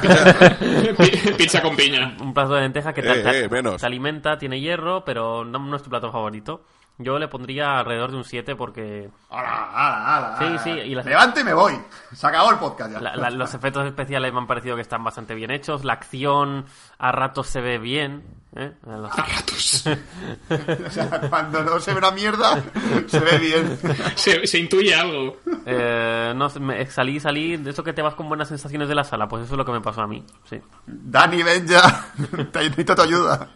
pi- 0.98 1.32
pizza 1.38 1.62
con 1.62 1.76
piña. 1.76 2.16
un 2.20 2.32
plato 2.34 2.54
de 2.54 2.62
lentejas 2.62 2.92
que 2.94 3.02
te, 3.02 3.12
Eh, 3.12 3.22
te- 3.22 3.44
eh, 3.44 3.48
menos. 3.48 3.80
te 3.80 3.86
alimenta 3.86 4.36
tiene 4.38 4.60
hierro 4.60 5.04
pero 5.04 5.44
no, 5.44 5.58
no 5.60 5.76
es 5.76 5.82
tu 5.84 5.88
plato 5.90 6.10
favorito 6.10 6.64
yo 7.02 7.18
le 7.18 7.28
pondría 7.28 7.78
alrededor 7.78 8.10
de 8.10 8.16
un 8.18 8.24
7 8.24 8.56
porque 8.56 9.10
¡Hala, 9.30 9.70
hala, 9.72 10.16
hala! 10.16 10.38
Sí, 10.38 10.58
sí, 10.64 10.70
y 10.70 10.94
las- 10.94 11.04
Levante 11.06 11.40
y 11.40 11.44
me 11.44 11.54
voy. 11.54 11.78
Se 12.12 12.26
acabó 12.26 12.50
el 12.50 12.56
podcast 12.58 12.92
ya. 12.92 13.00
La- 13.00 13.16
la- 13.16 13.30
los 13.30 13.52
efectos 13.54 13.86
especiales 13.86 14.32
me 14.32 14.38
han 14.38 14.46
parecido 14.46 14.76
que 14.76 14.82
están 14.82 15.02
bastante 15.04 15.34
bien 15.34 15.50
hechos. 15.50 15.84
La 15.84 15.94
acción 15.94 16.66
a 16.98 17.12
ratos 17.12 17.46
se 17.46 17.60
ve 17.60 17.78
bien. 17.78 18.24
¿eh? 18.56 18.72
Los- 18.86 19.18
A 19.18 19.22
ratos. 19.24 19.84
O 20.86 20.90
sea, 20.90 21.08
cuando 21.30 21.62
no 21.62 21.78
se 21.80 21.92
ve 21.92 21.98
una 21.98 22.10
mierda, 22.10 22.60
se 23.06 23.20
ve 23.20 23.38
bien. 23.38 23.78
Se, 24.16 24.46
se 24.46 24.58
intuye 24.58 24.94
algo. 24.94 25.36
eh, 25.66 26.32
no 26.36 26.48
me- 26.60 26.84
salí, 26.86 27.20
salí. 27.20 27.56
De 27.56 27.70
eso 27.70 27.82
que 27.84 27.92
te 27.92 28.02
vas 28.02 28.14
con 28.14 28.28
buenas 28.28 28.48
sensaciones 28.48 28.88
de 28.88 28.94
la 28.94 29.04
sala. 29.04 29.28
Pues 29.28 29.44
eso 29.44 29.54
es 29.54 29.58
lo 29.58 29.64
que 29.64 29.72
me 29.72 29.80
pasó 29.80 30.02
a 30.02 30.06
mí. 30.06 30.24
Sí. 30.48 30.60
Dani, 30.86 31.42
ven 31.42 31.66
ya. 31.66 32.06
Te 32.52 32.60
necesito 32.64 32.94
tu 32.94 33.02
ayuda. 33.02 33.48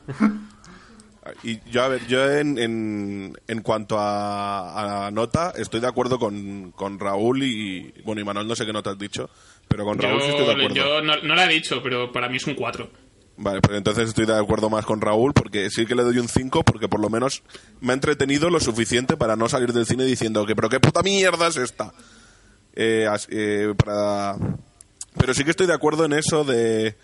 Y 1.43 1.61
yo, 1.71 1.83
a 1.83 1.89
ver, 1.89 2.07
yo 2.07 2.31
en, 2.31 2.59
en, 2.59 3.39
en 3.47 3.63
cuanto 3.63 3.99
a, 3.99 5.07
a 5.07 5.11
nota, 5.11 5.53
estoy 5.57 5.81
de 5.81 5.87
acuerdo 5.87 6.19
con, 6.19 6.73
con 6.73 6.99
Raúl 6.99 7.43
y, 7.43 7.93
bueno, 8.05 8.21
y 8.21 8.25
Manuel 8.25 8.47
no 8.47 8.55
sé 8.57 8.67
qué 8.67 8.73
nota 8.73 8.91
has 8.91 8.99
dicho, 8.99 9.31
pero 9.69 9.85
con 9.85 9.99
Raúl 9.99 10.21
sí 10.23 10.29
estoy 10.29 10.47
de 10.47 10.53
acuerdo. 10.53 10.75
Yo 10.75 11.03
no, 11.03 11.17
no 11.23 11.35
la 11.35 11.47
he 11.47 11.49
dicho, 11.49 11.81
pero 11.83 12.13
para 12.13 12.29
mí 12.29 12.37
es 12.37 12.47
un 12.47 12.55
4. 12.55 12.89
Vale, 13.37 13.61
pues 13.61 13.77
entonces 13.77 14.09
estoy 14.09 14.27
de 14.27 14.39
acuerdo 14.39 14.71
más 14.71 14.87
con 14.87 15.01
Raúl 15.01 15.33
porque 15.33 15.69
sí 15.71 15.87
que 15.87 15.95
le 15.95 16.05
doy 16.05 16.19
un 16.19 16.29
5 16.29 16.63
porque 16.63 16.89
por 16.89 17.01
lo 17.01 17.11
menos 17.11 17.43
me 17.81 17.93
ha 17.93 17.95
entretenido 17.95 18.49
lo 18.49 18.61
suficiente 18.61 19.17
para 19.17 19.35
no 19.35 19.49
salir 19.49 19.73
del 19.73 19.87
cine 19.87 20.05
diciendo 20.05 20.47
que 20.47 20.55
pero 20.55 20.69
qué 20.69 20.79
puta 20.79 21.03
mierda 21.03 21.49
es 21.49 21.57
esta. 21.57 21.93
Eh, 22.75 23.09
eh, 23.31 23.75
para... 23.83 24.37
Pero 25.17 25.35
sí 25.35 25.45
que 25.45 25.51
estoy 25.51 25.67
de 25.67 25.75
acuerdo 25.75 26.05
en 26.05 26.13
eso 26.13 26.45
de 26.45 26.97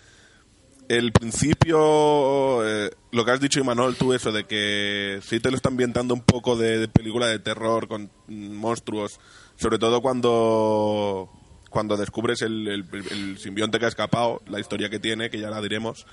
el 0.97 1.13
principio, 1.13 2.67
eh, 2.67 2.91
lo 3.11 3.23
que 3.23 3.31
has 3.31 3.39
dicho 3.39 3.61
Imanol, 3.61 3.95
tú 3.95 4.13
eso 4.13 4.33
de 4.33 4.43
que 4.43 5.19
sí 5.23 5.39
te 5.39 5.49
lo 5.49 5.55
está 5.55 5.69
ambientando 5.69 6.13
un 6.13 6.21
poco 6.21 6.57
de, 6.57 6.79
de 6.79 6.87
película 6.89 7.27
de 7.27 7.39
terror 7.39 7.87
con 7.87 8.11
mm, 8.27 8.53
monstruos, 8.55 9.19
sobre 9.55 9.79
todo 9.79 10.01
cuando 10.01 11.29
cuando 11.69 11.95
descubres 11.95 12.41
el, 12.41 12.67
el, 12.67 12.85
el 13.09 13.37
simbionte 13.37 13.79
que 13.79 13.85
ha 13.85 13.87
escapado, 13.87 14.41
la 14.47 14.59
historia 14.59 14.89
que 14.89 14.99
tiene, 14.99 15.29
que 15.29 15.39
ya 15.39 15.49
la 15.49 15.61
diremos, 15.61 16.05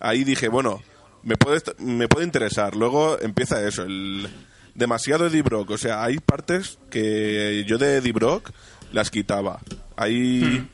ahí 0.00 0.24
dije, 0.24 0.48
bueno, 0.48 0.80
me 1.22 1.36
puede, 1.36 1.60
me 1.78 2.08
puede 2.08 2.24
interesar. 2.24 2.74
Luego 2.74 3.20
empieza 3.20 3.62
eso, 3.68 3.82
el 3.82 4.26
demasiado 4.74 5.26
Eddie 5.26 5.42
Brock. 5.42 5.72
O 5.72 5.78
sea, 5.78 6.02
hay 6.02 6.16
partes 6.16 6.78
que 6.90 7.66
yo 7.66 7.76
de 7.76 7.96
Eddie 7.96 8.12
Brock 8.12 8.50
las 8.92 9.10
quitaba. 9.10 9.60
Hay 9.96 10.66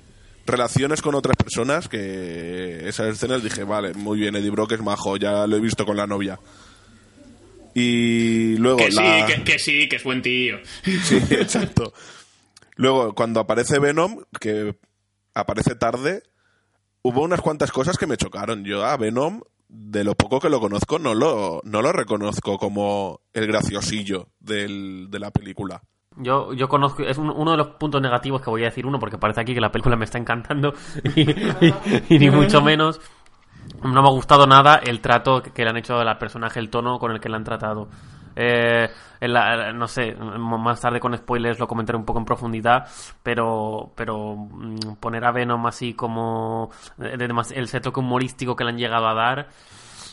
relaciones 0.48 1.02
con 1.02 1.14
otras 1.14 1.36
personas 1.36 1.88
que 1.88 2.88
esas 2.88 3.08
escenas 3.14 3.42
dije, 3.42 3.64
vale, 3.64 3.94
muy 3.94 4.18
bien, 4.18 4.34
Eddie 4.36 4.50
Brock 4.50 4.72
es 4.72 4.82
majo, 4.82 5.16
ya 5.16 5.46
lo 5.46 5.56
he 5.56 5.60
visto 5.60 5.84
con 5.86 5.96
la 5.96 6.06
novia. 6.06 6.38
Y 7.74 8.56
luego 8.56 8.78
Que 8.78 8.90
la... 8.90 9.26
sí, 9.26 9.34
que, 9.34 9.44
que 9.44 9.58
sí, 9.58 9.88
que 9.88 9.96
es 9.96 10.04
buen 10.04 10.22
tío. 10.22 10.58
Sí, 11.02 11.16
exacto. 11.30 11.92
Luego, 12.76 13.14
cuando 13.14 13.40
aparece 13.40 13.78
Venom, 13.78 14.22
que 14.40 14.76
aparece 15.34 15.74
tarde, 15.74 16.22
hubo 17.02 17.22
unas 17.22 17.40
cuantas 17.40 17.70
cosas 17.70 17.96
que 17.98 18.06
me 18.06 18.16
chocaron. 18.16 18.64
Yo 18.64 18.84
a 18.84 18.96
Venom, 18.96 19.42
de 19.68 20.02
lo 20.04 20.14
poco 20.16 20.40
que 20.40 20.48
lo 20.48 20.60
conozco, 20.60 20.98
no 20.98 21.14
lo, 21.14 21.60
no 21.64 21.82
lo 21.82 21.92
reconozco 21.92 22.58
como 22.58 23.20
el 23.32 23.46
graciosillo 23.46 24.28
del- 24.40 25.08
de 25.10 25.18
la 25.18 25.30
película. 25.30 25.82
Yo, 26.20 26.52
yo 26.52 26.68
conozco, 26.68 27.02
es 27.02 27.16
un- 27.18 27.30
uno 27.30 27.52
de 27.52 27.56
los 27.56 27.68
puntos 27.68 28.00
negativos 28.02 28.40
que 28.42 28.50
voy 28.50 28.62
a 28.62 28.66
decir 28.66 28.86
uno, 28.86 28.98
porque 28.98 29.18
parece 29.18 29.40
aquí 29.40 29.54
que 29.54 29.60
la 29.60 29.70
película 29.70 29.96
me 29.96 30.04
está 30.04 30.18
encantando 30.18 30.72
y, 31.16 32.18
ni 32.18 32.30
mucho 32.30 32.60
menos. 32.62 33.00
No 33.82 34.02
me 34.02 34.08
ha 34.08 34.12
gustado 34.12 34.46
nada 34.46 34.76
el 34.76 35.00
trato 35.00 35.42
que, 35.42 35.62
le 35.62 35.70
han 35.70 35.76
hecho 35.76 35.96
al 35.98 36.18
personaje, 36.18 36.58
el 36.58 36.70
tono 36.70 36.98
con 36.98 37.12
el 37.12 37.20
que 37.20 37.28
le 37.28 37.36
han 37.36 37.44
tratado. 37.44 37.88
Eh, 38.34 38.88
en 39.20 39.32
la- 39.32 39.72
no 39.72 39.86
sé, 39.88 40.14
más 40.16 40.80
tarde 40.80 41.00
con 41.00 41.16
spoilers 41.16 41.58
lo 41.58 41.66
comentaré 41.68 41.96
un 41.98 42.04
poco 42.04 42.18
en 42.18 42.24
profundidad, 42.24 42.86
pero, 43.22 43.92
pero 43.94 44.34
mm, 44.36 44.96
poner 45.00 45.24
a 45.24 45.32
Venom 45.32 45.66
así 45.66 45.94
como 45.94 46.70
de- 46.96 47.16
de 47.16 47.28
demas- 47.28 47.52
el 47.52 47.70
toque 47.80 48.00
humorístico 48.00 48.56
que 48.56 48.64
le 48.64 48.70
han 48.70 48.78
llegado 48.78 49.06
a 49.08 49.14
dar, 49.14 49.48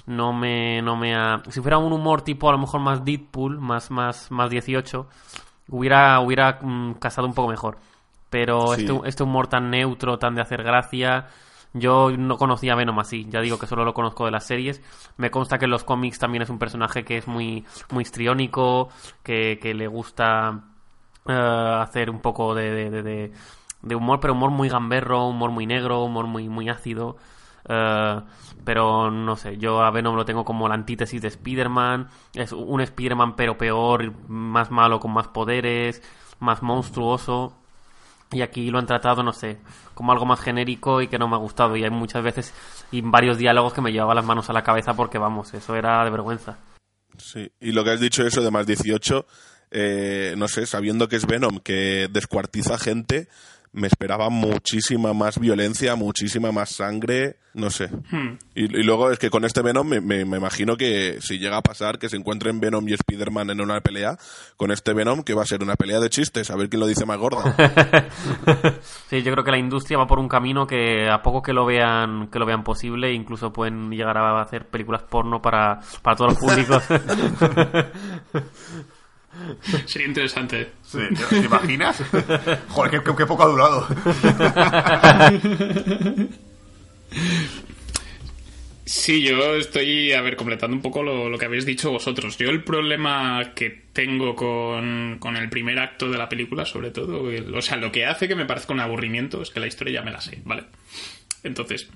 no 0.07 0.33
me, 0.33 0.81
no 0.81 0.95
me 0.95 1.15
ha... 1.15 1.41
Si 1.49 1.61
fuera 1.61 1.77
un 1.77 1.93
humor 1.93 2.21
tipo 2.21 2.49
a 2.49 2.51
lo 2.51 2.57
mejor 2.59 2.81
más 2.81 3.03
Deadpool, 3.05 3.59
más, 3.59 3.89
más, 3.91 4.29
más 4.31 4.49
18, 4.49 5.07
hubiera, 5.69 6.19
hubiera 6.19 6.59
mm, 6.61 6.95
casado 6.95 7.27
un 7.27 7.33
poco 7.33 7.49
mejor. 7.49 7.77
Pero 8.29 8.75
Sí. 8.75 8.81
este, 8.81 8.99
este 9.05 9.23
humor 9.23 9.47
tan 9.47 9.69
neutro, 9.69 10.17
tan 10.19 10.35
de 10.35 10.41
hacer 10.41 10.63
gracia, 10.63 11.27
yo 11.73 12.11
no 12.17 12.37
conocía 12.37 12.73
a 12.73 12.75
Venom 12.75 12.99
así. 12.99 13.25
Ya 13.29 13.41
digo 13.41 13.59
que 13.59 13.67
solo 13.67 13.85
lo 13.85 13.93
conozco 13.93 14.25
de 14.25 14.31
las 14.31 14.45
series. 14.45 14.81
Me 15.17 15.31
consta 15.31 15.57
que 15.59 15.65
en 15.65 15.71
los 15.71 15.83
cómics 15.83 16.19
también 16.19 16.41
es 16.41 16.49
un 16.49 16.59
personaje 16.59 17.03
que 17.03 17.17
es 17.17 17.27
muy, 17.27 17.65
muy 17.91 18.01
histriónico, 18.03 18.89
que, 19.23 19.59
que 19.61 19.73
le 19.73 19.87
gusta 19.87 20.61
eh, 21.27 21.77
hacer 21.81 22.09
un 22.09 22.19
poco 22.21 22.55
de, 22.55 22.71
de, 22.71 22.89
de- 22.91 23.03
de- 23.03 23.31
de 23.81 23.95
humor, 23.95 24.19
pero 24.19 24.33
humor 24.33 24.49
muy 24.51 24.67
gamberro, 24.69 25.27
humor 25.27 25.51
muy 25.51 25.67
negro, 25.67 26.03
humor 26.03 26.25
muy, 26.27 26.49
muy 26.49 26.69
ácido. 26.69 27.17
Eh, 27.67 28.21
pero 28.63 29.11
no 29.11 29.35
sé, 29.35 29.57
yo 29.57 29.81
a 29.81 29.91
Venom 29.91 30.15
lo 30.15 30.25
tengo 30.25 30.43
como 30.43 30.67
la 30.67 30.75
antítesis 30.75 31.21
de 31.21 31.27
Spider-Man. 31.27 32.09
Es 32.33 32.51
un 32.51 32.81
Spider-Man 32.81 33.35
pero 33.35 33.57
peor, 33.57 34.11
más 34.27 34.71
malo, 34.71 34.99
con 34.99 35.13
más 35.13 35.27
poderes, 35.27 36.01
más 36.39 36.63
monstruoso. 36.63 37.57
Y 38.31 38.41
aquí 38.41 38.69
lo 38.71 38.79
han 38.79 38.87
tratado, 38.87 39.21
no 39.21 39.33
sé, 39.33 39.59
como 39.93 40.11
algo 40.11 40.25
más 40.25 40.41
genérico 40.41 41.01
y 41.01 41.07
que 41.07 41.19
no 41.19 41.27
me 41.27 41.35
ha 41.35 41.39
gustado. 41.39 41.77
Y 41.77 41.83
hay 41.83 41.91
muchas 41.91 42.23
veces 42.23 42.53
y 42.91 43.01
varios 43.01 43.37
diálogos 43.37 43.73
que 43.73 43.81
me 43.81 43.91
llevaba 43.91 44.15
las 44.15 44.25
manos 44.25 44.49
a 44.49 44.53
la 44.53 44.63
cabeza 44.63 44.95
porque, 44.95 45.19
vamos, 45.19 45.53
eso 45.53 45.75
era 45.75 46.03
de 46.03 46.09
vergüenza. 46.09 46.57
Sí. 47.17 47.51
Y 47.59 47.71
lo 47.71 47.83
que 47.83 47.91
has 47.91 47.99
dicho 47.99 48.25
eso 48.25 48.41
de 48.41 48.51
más 48.51 48.65
18, 48.65 49.25
eh, 49.71 50.33
no 50.37 50.47
sé, 50.47 50.65
sabiendo 50.65 51.07
que 51.07 51.17
es 51.17 51.27
Venom, 51.27 51.59
que 51.59 52.07
descuartiza 52.11 52.77
gente, 52.77 53.29
me 53.75 53.87
esperaba 53.87 54.29
muchísima 54.29 55.13
más 55.13 55.37
violencia, 55.39 55.95
muchísima 55.95 56.51
más 56.51 56.69
sangre, 56.71 57.37
no 57.53 57.69
sé. 57.69 57.89
Y, 58.55 58.63
y 58.63 58.83
luego 58.83 59.11
es 59.11 59.19
que 59.19 59.29
con 59.29 59.45
este 59.45 59.61
Venom 59.61 59.87
me, 59.87 60.01
me- 60.01 60.25
me 60.25 60.37
imagino 60.37 60.75
que 60.77 61.17
si 61.21 61.37
llega 61.39 61.57
a 61.57 61.61
pasar 61.61 61.99
que 61.99 62.09
se 62.09 62.17
encuentren 62.17 62.59
Venom 62.59 62.87
y 62.89 62.93
Spider-Man 62.93 63.49
en 63.51 63.61
una 63.61 63.79
pelea, 63.81 64.17
con 64.57 64.71
este 64.71 64.93
Venom 64.93 65.23
que 65.23 65.33
va 65.33 65.43
a 65.43 65.45
ser 65.45 65.61
una 65.61 65.75
pelea 65.75 65.99
de 65.99 66.09
chistes, 66.09 66.49
a 66.51 66.55
ver 66.55 66.69
quién 66.69 66.79
lo 66.79 66.87
dice 66.87 67.05
más 67.05 67.17
gorda. 67.17 67.55
Sí, 69.09 69.21
yo 69.21 69.31
creo 69.31 69.43
que 69.43 69.51
la 69.51 69.57
industria 69.59 69.97
va 69.99 70.07
por 70.07 70.17
un 70.19 70.27
camino 70.27 70.65
que 70.65 71.07
a 71.09 71.21
poco 71.21 71.41
que 71.43 71.53
lo 71.53 71.65
vean 71.65 72.27
que 72.31 72.39
lo 72.39 72.45
vean 72.45 72.63
posible, 72.63 73.13
incluso 73.13 73.53
pueden 73.53 73.91
llegar 73.91 74.17
a 74.17 74.41
hacer 74.41 74.67
películas 74.67 75.03
porno 75.03 75.41
para, 75.41 75.79
para 76.01 76.15
todos 76.15 76.33
los 76.33 76.39
públicos. 76.41 76.83
Sería 79.85 80.07
interesante. 80.07 80.69
Sí, 80.83 80.99
¿Te 81.29 81.45
imaginas? 81.45 81.97
Joder, 82.69 82.91
qué, 82.91 83.03
qué- 83.03 83.15
qué 83.17 83.25
poco 83.25 83.43
ha 83.43 83.47
durado. 83.47 83.87
Sí, 88.87 89.23
yo 89.23 89.55
estoy, 89.55 90.11
a 90.11 90.21
ver, 90.21 90.35
completando 90.35 90.75
un 90.75 90.81
poco 90.83 91.01
lo, 91.01 91.27
lo 91.27 91.39
que 91.39 91.45
habéis 91.45 91.65
dicho 91.65 91.89
vosotros. 91.91 92.37
Yo 92.37 92.51
el 92.51 92.63
problema 92.63 93.53
que 93.55 93.71
tengo 93.93 94.35
con, 94.35 95.17
con 95.19 95.35
el 95.37 95.49
primer 95.49 95.79
acto 95.79 96.11
de 96.11 96.19
la 96.19 96.29
película, 96.29 96.65
sobre 96.65 96.91
todo, 96.91 97.31
el- 97.31 97.53
o 97.55 97.61
sea, 97.63 97.77
lo 97.77 97.91
que 97.91 98.05
hace 98.05 98.27
que 98.27 98.35
me 98.35 98.45
parezca 98.45 98.73
un 98.73 98.81
aburrimiento 98.81 99.41
es 99.41 99.49
que 99.49 99.59
la 99.59 99.65
historia 99.65 99.95
ya 99.95 100.01
me 100.03 100.11
la 100.11 100.21
sé, 100.21 100.39
¿vale? 100.45 100.65
Entonces, 101.43 101.89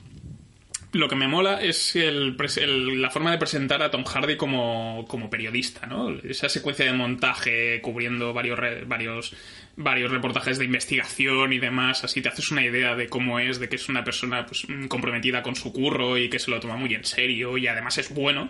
lo 0.91 1.07
que 1.07 1.15
me 1.15 1.27
mola 1.27 1.61
es 1.61 1.95
el, 1.95 2.35
el- 2.57 3.01
la 3.01 3.09
forma 3.11 3.31
de 3.31 3.37
presentar 3.37 3.83
a 3.83 3.91
Tom 3.91 4.03
Hardy 4.03 4.37
como, 4.37 5.05
como 5.07 5.29
periodista, 5.29 5.85
¿no? 5.85 6.09
Esa 6.23 6.49
secuencia 6.49 6.85
de 6.85 6.93
montaje 6.93 7.79
cubriendo 7.81 8.33
varios, 8.33 8.57
re- 8.57 8.85
varios, 8.85 9.35
varios 9.75 10.09
reportajes 10.11 10.57
de 10.57 10.65
investigación 10.65 11.53
y 11.53 11.59
demás, 11.59 12.03
así 12.03 12.21
te 12.21 12.29
haces 12.29 12.49
una 12.51 12.65
idea 12.65 12.95
de 12.95 13.07
cómo 13.07 13.39
es, 13.39 13.59
de 13.59 13.69
que 13.69 13.75
es 13.75 13.87
una 13.87 14.03
persona 14.03 14.45
pues, 14.45 14.65
comprometida 14.87 15.43
con 15.43 15.55
su 15.55 15.71
curro 15.71 16.17
y 16.17 16.29
que 16.29 16.39
se 16.39 16.49
lo 16.49 16.59
toma 16.59 16.75
muy 16.75 16.93
en 16.95 17.05
serio 17.05 17.57
y 17.57 17.67
además 17.67 17.97
es 17.99 18.13
bueno. 18.13 18.49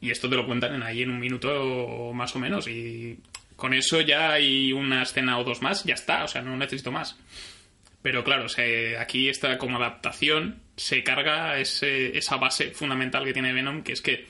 Y 0.00 0.10
esto 0.10 0.28
te 0.28 0.36
lo 0.36 0.46
cuentan 0.46 0.74
en 0.74 0.82
ahí 0.82 1.02
en 1.02 1.10
un 1.10 1.18
minuto 1.20 2.12
más 2.14 2.34
o 2.36 2.38
menos 2.38 2.66
y 2.68 3.18
con 3.56 3.74
eso 3.74 4.00
ya 4.00 4.32
hay 4.32 4.72
una 4.72 5.02
escena 5.02 5.38
o 5.38 5.44
dos 5.44 5.62
más, 5.62 5.84
ya 5.84 5.94
está, 5.94 6.22
o 6.24 6.28
sea, 6.28 6.42
no 6.42 6.56
necesito 6.56 6.92
más. 6.92 7.18
Pero 8.02 8.22
claro, 8.22 8.46
aquí 9.00 9.28
está 9.28 9.58
como 9.58 9.76
adaptación, 9.78 10.60
se 10.78 11.02
carga 11.02 11.58
ese- 11.58 12.16
esa 12.16 12.36
base 12.38 12.70
fundamental 12.70 13.24
que 13.24 13.34
tiene 13.34 13.52
Venom, 13.52 13.82
que 13.82 13.92
es 13.92 14.00
que 14.00 14.26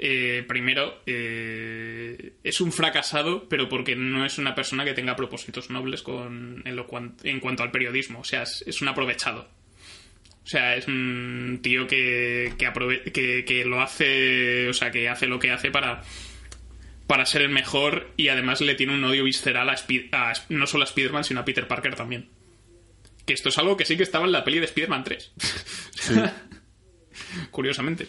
eh, 0.00 0.44
primero 0.46 1.02
eh, 1.06 2.34
es 2.44 2.60
un 2.60 2.70
fracasado, 2.72 3.48
pero 3.48 3.68
porque 3.68 3.96
no 3.96 4.24
es 4.26 4.38
una 4.38 4.54
persona 4.54 4.84
que 4.84 4.94
tenga 4.94 5.16
propósitos 5.16 5.70
nobles 5.70 6.02
con, 6.02 6.62
en, 6.64 6.76
lo 6.76 6.86
en 7.24 7.40
cuanto 7.40 7.62
al 7.62 7.70
periodismo, 7.70 8.20
o 8.20 8.24
sea, 8.24 8.42
es, 8.42 8.82
un 8.82 8.88
aprovechado. 8.88 9.48
O 10.44 10.46
sea, 10.50 10.76
es 10.76 10.86
un 10.88 11.58
tío 11.62 11.86
que, 11.86 12.52
que, 12.58 13.64
lo 13.66 13.80
hace, 13.82 14.68
o 14.68 14.72
sea, 14.72 14.90
que 14.90 15.08
hace 15.08 15.26
lo 15.26 15.38
que 15.38 15.50
hace 15.50 15.70
para, 15.70 16.02
para 17.06 17.26
ser 17.26 17.42
el 17.42 17.50
mejor 17.50 18.10
y 18.16 18.28
además 18.28 18.60
le 18.60 18.74
tiene 18.74 18.94
un 18.94 19.04
odio 19.04 19.24
visceral 19.24 19.68
a- 19.68 20.32
no 20.48 20.66
solo 20.66 20.84
a 20.84 20.86
Spider-Man, 20.86 21.24
sino 21.24 21.40
a 21.40 21.44
Peter 21.44 21.66
Parker 21.66 21.94
también. 21.96 22.28
Que 23.28 23.34
esto 23.34 23.50
es 23.50 23.58
algo 23.58 23.76
que 23.76 23.84
sí 23.84 23.94
que 23.98 24.04
estaba 24.04 24.24
en 24.24 24.32
la 24.32 24.42
peli 24.42 24.58
de 24.58 24.64
Spider-Man 24.64 25.04
3. 25.04 25.32
Curiosamente. 27.50 28.08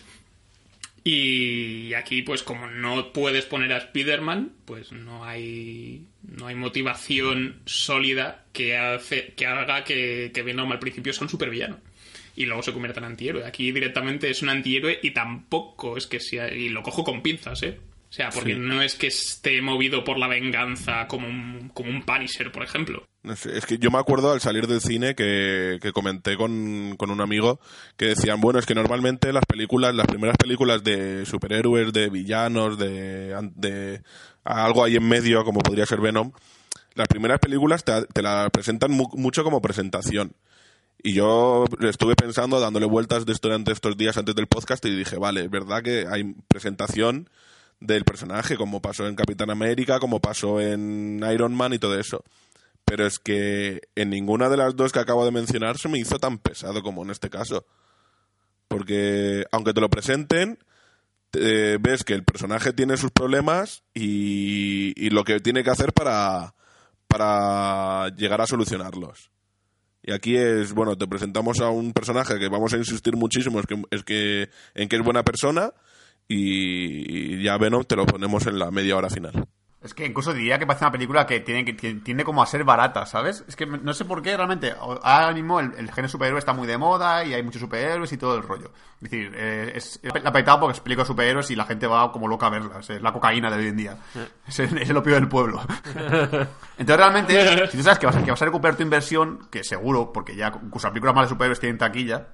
Y 1.04 1.94
aquí, 1.94 2.22
pues 2.22 2.42
como 2.42 2.68
no 2.68 3.12
puedes 3.12 3.44
poner 3.46 3.74
a 3.74 3.78
Spider-Man, 3.80 4.54
pues 4.64 4.94
no 4.94 5.26
hay, 5.26 6.06
no 6.24 6.48
hay 6.48 6.56
motivación 6.56 7.62
sólida 7.66 8.46
que, 8.54 8.78
hace, 8.78 9.34
que 9.36 9.46
haga 9.46 9.84
que, 9.84 10.32
que 10.34 10.42
Venom 10.42 10.72
al 10.72 10.80
principio 10.80 11.12
sea 11.12 11.24
un 11.24 11.30
supervillano. 11.30 11.80
Y 12.38 12.46
luego 12.46 12.64
se 12.64 12.72
convierta 12.72 13.02
en 13.02 13.08
antihéroe. 13.08 13.46
Aquí 13.46 13.74
directamente 13.74 14.30
es 14.30 14.42
un 14.42 14.48
antihéroe 14.50 15.00
y 15.04 15.12
tampoco 15.12 15.98
es 15.98 16.08
que 16.08 16.22
sea... 16.22 16.54
Y 16.54 16.70
lo 16.70 16.82
cojo 16.82 17.04
con 17.04 17.22
pinzas, 17.22 17.62
¿eh? 17.64 17.78
O 18.10 18.14
sea, 18.14 18.30
porque 18.30 18.54
Sí. 18.54 18.60
no 18.60 18.82
es 18.82 18.96
que 18.96 19.08
esté 19.08 19.62
movido 19.62 20.06
por 20.06 20.18
la 20.18 20.30
venganza 20.30 21.08
como 21.08 21.28
un, 21.28 21.72
como 21.74 21.90
un 21.90 22.04
Punisher, 22.04 22.52
por 22.54 22.64
ejemplo. 22.64 23.06
Es 23.24 23.66
que 23.66 23.78
yo 23.78 23.92
me 23.92 23.98
acuerdo 23.98 24.32
al 24.32 24.40
salir 24.40 24.66
del 24.66 24.80
cine 24.80 25.14
que, 25.14 25.78
que 25.82 25.92
comenté 25.92 26.38
con, 26.38 26.96
con 26.98 27.12
un 27.12 27.20
amigo 27.20 27.60
que 27.98 28.06
decían, 28.06 28.40
bueno, 28.40 28.60
es 28.60 28.66
que 28.66 28.76
normalmente 28.76 29.34
las 29.34 29.46
películas, 29.46 29.94
las 29.94 30.08
primeras 30.08 30.38
películas 30.38 30.84
de 30.86 31.26
superhéroes, 31.26 31.92
de 31.92 32.10
villanos, 32.10 32.78
de, 32.78 33.36
de 33.56 34.02
algo 34.46 34.86
ahí 34.86 34.96
en 34.96 35.06
medio, 35.08 35.44
como 35.44 35.60
podría 35.60 35.86
ser 35.86 36.00
Venom, 36.00 36.32
las 36.96 37.10
primeras 37.10 37.40
películas 37.40 37.84
te, 37.84 38.06
te 38.06 38.22
la 38.22 38.50
presentan 38.52 38.92
mu- 38.92 39.10
mucho 39.16 39.44
como 39.44 39.62
presentación. 39.62 40.32
Y 41.04 41.14
yo 41.14 41.66
estuve 41.82 42.16
pensando, 42.16 42.60
dándole 42.62 42.86
vueltas 42.86 43.26
de 43.26 43.34
esto 43.34 43.50
durante 43.50 43.74
estos 43.74 43.98
días 43.98 44.18
antes 44.18 44.36
del 44.36 44.48
podcast 44.48 44.84
y 44.86 44.96
dije, 44.96 45.18
vale, 45.18 45.44
es 45.44 45.50
verdad 45.50 45.84
que 45.84 46.06
hay 46.10 46.36
presentación 46.48 47.30
del 47.82 48.06
personaje, 48.06 48.56
como 48.56 48.82
pasó 48.82 49.08
en 49.08 49.16
Capitán 49.16 49.50
América, 49.50 50.00
como 50.00 50.20
pasó 50.22 50.60
en 50.62 51.22
Iron 51.34 51.54
Man 51.54 51.74
y 51.74 51.80
todo 51.80 52.00
eso. 52.00 52.24
Pero 52.90 53.06
es 53.06 53.20
que 53.20 53.82
en 53.94 54.10
ninguna 54.10 54.50
de 54.50 54.58
las 54.58 54.76
dos 54.76 54.92
que 54.92 54.98
acabo 55.00 55.24
de 55.24 55.30
mencionar 55.32 55.78
se 55.78 55.90
me 55.90 56.00
hizo 56.00 56.18
tan 56.18 56.40
pesado 56.40 56.82
como 56.82 57.04
en 57.04 57.12
este 57.12 57.30
caso. 57.30 57.68
Porque 58.68 59.46
aunque 59.52 59.74
te 59.74 59.82
lo 59.82 59.90
presenten, 59.92 60.58
te- 61.30 61.78
ves 61.78 62.04
que 62.04 62.16
el 62.16 62.24
personaje 62.24 62.74
tiene 62.74 62.98
sus 62.98 63.12
problemas 63.12 63.84
y, 63.94 64.94
y 64.96 65.12
lo 65.12 65.24
que 65.24 65.40
tiene 65.40 65.64
que 65.64 65.70
hacer 65.70 65.94
para, 65.94 66.56
para 67.08 68.10
llegar 68.16 68.42
a 68.42 68.48
solucionarlos. 68.48 69.30
Y 70.02 70.12
aquí 70.12 70.36
es, 70.36 70.74
bueno, 70.74 70.98
te 70.98 71.06
presentamos 71.08 71.60
a 71.60 71.70
un 71.70 71.94
personaje 71.94 72.40
que 72.40 72.48
vamos 72.50 72.74
a 72.74 72.78
insistir 72.78 73.16
muchísimo 73.16 73.60
es 73.60 73.68
que, 73.68 73.84
es 73.92 74.04
que, 74.04 74.50
en 74.74 74.90
que 74.90 74.96
es 74.96 75.04
buena 75.04 75.24
persona 75.24 75.74
y, 76.28 77.36
y 77.36 77.44
ya 77.44 77.58
Venom 77.58 77.84
te 77.84 77.96
lo 77.96 78.08
ponemos 78.08 78.48
en 78.48 78.58
la 78.58 78.72
media 78.72 78.96
hora 78.96 79.10
final. 79.12 79.48
Es 79.82 79.94
que 79.94 80.06
incluso 80.06 80.34
diría 80.34 80.60
que 80.60 80.68
parece 80.68 80.84
una 80.84 80.92
película 80.92 81.26
que 81.26 81.40
tiene, 81.40 81.64
que 81.64 81.94
tiende 81.96 82.26
como 82.26 82.44
a 82.44 82.46
ser 82.46 82.66
barata, 82.66 83.06
¿sabes? 83.06 83.46
Es 83.48 83.56
que 83.56 83.66
no 83.66 83.94
sé 83.94 84.04
por 84.04 84.22
qué 84.22 84.36
realmente. 84.36 84.76
Ahora 84.78 85.32
mismo 85.32 85.62
el, 85.62 85.74
el 85.78 85.90
género 85.90 86.10
superhéroe 86.10 86.40
está 86.40 86.52
muy 86.52 86.68
de 86.68 86.78
moda 86.78 87.24
y 87.24 87.34
hay 87.34 87.42
muchos 87.44 87.62
superhéroes 87.62 88.12
y 88.12 88.18
todo 88.18 88.36
el 88.36 88.44
rollo. 88.44 88.72
Es 88.96 89.10
decir, 89.10 89.32
eh, 89.34 89.72
es, 89.76 89.98
es 90.04 90.22
la 90.22 90.34
petado 90.34 90.60
porque 90.60 90.78
explico 90.78 91.06
superhéroes 91.06 91.50
y 91.52 91.56
la 91.56 91.64
gente 91.64 91.88
va 91.88 92.12
como 92.12 92.28
loca 92.28 92.48
a 92.48 92.50
verlas. 92.50 92.90
Es 92.90 93.02
la 93.02 93.14
cocaína 93.14 93.50
de 93.50 93.56
hoy 93.58 93.68
en 93.68 93.78
día. 93.78 93.98
Es 94.46 94.60
el, 94.60 94.78
es 94.80 94.90
el 94.90 94.98
opio 94.98 95.14
del 95.16 95.30
pueblo. 95.30 95.62
Entonces 96.78 96.98
realmente, 96.98 97.68
si 97.72 97.78
tú 97.78 97.84
sabes 97.84 98.00
que 98.00 98.06
vas, 98.06 98.18
a, 98.18 98.24
que 98.24 98.32
vas 98.32 98.42
a 98.42 98.46
recuperar 98.46 98.76
tu 98.76 98.84
inversión, 98.84 99.48
que 99.50 99.64
seguro, 99.64 100.12
porque 100.12 100.36
ya 100.36 100.48
incluso 100.62 100.88
las 100.88 100.92
películas 100.92 101.16
más 101.16 101.26
de 101.26 101.30
superhéroes 101.30 101.60
tienen 101.62 101.78
taquilla, 101.78 102.28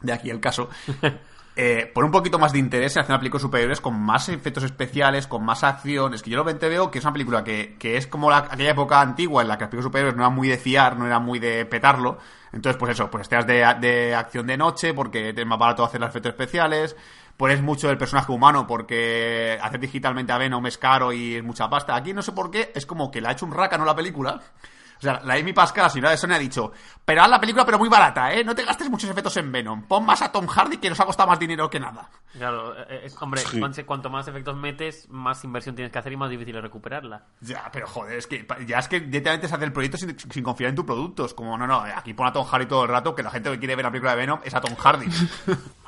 de 0.00 0.12
aquí 0.14 0.30
el 0.30 0.40
caso. 0.40 0.70
Eh, 1.56 1.88
por 1.94 2.04
un 2.04 2.10
poquito 2.10 2.36
más 2.40 2.52
de 2.52 2.58
interés 2.58 2.96
en 2.96 3.02
hacer 3.02 3.12
una 3.12 3.20
película 3.20 3.38
de 3.38 3.42
superhéroes 3.42 3.80
con 3.80 3.94
más 4.00 4.28
efectos 4.28 4.64
especiales, 4.64 5.28
con 5.28 5.44
más 5.44 5.62
acción. 5.62 6.12
Es 6.12 6.22
que 6.22 6.30
yo 6.30 6.36
realmente 6.36 6.68
veo 6.68 6.90
que 6.90 6.98
es 6.98 7.04
una 7.04 7.12
película 7.12 7.44
que, 7.44 7.76
que 7.78 7.96
es 7.96 8.08
como 8.08 8.28
la- 8.28 8.38
aquella 8.38 8.70
época 8.72 9.00
antigua 9.00 9.40
en 9.42 9.46
la 9.48 9.56
que 9.56 9.62
las 9.64 9.70
películas 9.70 9.84
de 9.84 9.88
superhéroes 9.88 10.16
no 10.16 10.22
eran 10.24 10.34
muy 10.34 10.48
de 10.48 10.58
fiar, 10.58 10.96
no 10.96 11.06
eran 11.06 11.22
muy 11.24 11.38
de 11.38 11.64
petarlo. 11.64 12.18
Entonces, 12.52 12.76
pues 12.78 12.92
eso, 12.92 13.08
pues 13.10 13.22
estés 13.22 13.46
de, 13.46 13.64
de 13.80 14.14
acción 14.16 14.46
de 14.48 14.56
noche 14.56 14.94
porque 14.94 15.28
es 15.36 15.46
más 15.46 15.58
barato 15.58 15.84
hacer 15.84 16.00
los 16.00 16.10
efectos 16.10 16.30
especiales. 16.30 16.96
Pones 17.36 17.62
mucho 17.62 17.86
del 17.88 17.98
personaje 17.98 18.32
humano 18.32 18.66
porque 18.66 19.56
hacer 19.62 19.78
digitalmente 19.80 20.32
a 20.32 20.38
Venom 20.38 20.64
es 20.66 20.78
caro 20.78 21.12
y 21.12 21.36
es 21.36 21.42
mucha 21.44 21.68
pasta. 21.70 21.94
Aquí 21.94 22.12
no 22.12 22.22
sé 22.22 22.32
por 22.32 22.50
qué, 22.50 22.72
es 22.74 22.84
como 22.86 23.10
que 23.12 23.20
la 23.20 23.28
ha 23.28 23.32
hecho 23.32 23.46
un 23.46 23.52
rácano 23.52 23.84
la 23.84 23.94
película. 23.94 24.40
Sea, 25.04 25.20
la 25.24 25.34
Amy 25.34 25.52
Pascal, 25.52 25.84
la 25.84 25.90
señora 25.90 26.10
de 26.10 26.16
Sony, 26.16 26.32
ha 26.32 26.38
dicho, 26.38 26.72
pero 27.04 27.22
haz 27.22 27.28
la 27.30 27.38
película 27.40 27.64
pero 27.64 27.78
muy 27.78 27.88
barata, 27.88 28.32
¿eh? 28.32 28.42
No 28.44 28.54
te 28.54 28.64
gastes 28.64 28.88
muchos 28.90 29.08
efectos 29.10 29.36
en 29.36 29.52
Venom. 29.52 29.86
Pon 29.86 30.04
más 30.04 30.20
a 30.22 30.32
Tom 30.32 30.46
Hardy 30.46 30.78
que 30.78 30.88
nos 30.88 30.98
ha 31.00 31.04
costado 31.06 31.28
más 31.28 31.38
dinero 31.38 31.68
que 31.70 31.78
nada. 31.78 32.08
Claro, 32.36 32.74
eh, 32.88 33.02
eh, 33.06 33.10
hombre, 33.20 33.40
Sí. 33.42 33.60
cuanto- 33.84 34.10
más 34.10 34.26
efectos 34.26 34.56
metes, 34.56 35.08
más 35.08 35.44
inversión 35.44 35.74
tienes 35.74 35.92
que 35.92 35.98
hacer 35.98 36.12
y 36.12 36.16
más 36.16 36.30
difícil 36.30 36.56
es 36.56 36.62
recuperarla. 36.62 37.22
Ya, 37.40 37.70
pero 37.72 37.86
joder, 37.86 38.18
es 38.18 38.26
que 38.26 38.46
ya 38.66 38.78
es 38.78 38.88
que 38.88 39.00
directamente 39.00 39.46
se 39.48 39.54
hace 39.54 39.64
el 39.64 39.72
proyecto 39.72 39.96
sin, 39.98 40.18
sin 40.18 40.42
confiar 40.42 40.70
en 40.70 40.76
tu 40.76 40.84
producto. 40.84 41.24
Es 41.26 41.34
como, 41.34 41.56
no, 41.56 41.66
no, 41.66 41.80
aquí 41.80 42.14
pon 42.14 42.26
a 42.26 42.32
Tom 42.32 42.44
Hardy 42.46 42.66
todo 42.66 42.82
el 42.84 42.88
rato, 42.88 43.14
que 43.14 43.22
la 43.22 43.30
gente 43.30 43.50
que 43.50 43.58
quiere 43.58 43.76
ver 43.76 43.84
la 43.84 43.90
película 43.90 44.12
de 44.12 44.16
Venom 44.18 44.40
es 44.44 44.54
a 44.54 44.60
Tom 44.60 44.74
Hardy. 44.74 45.06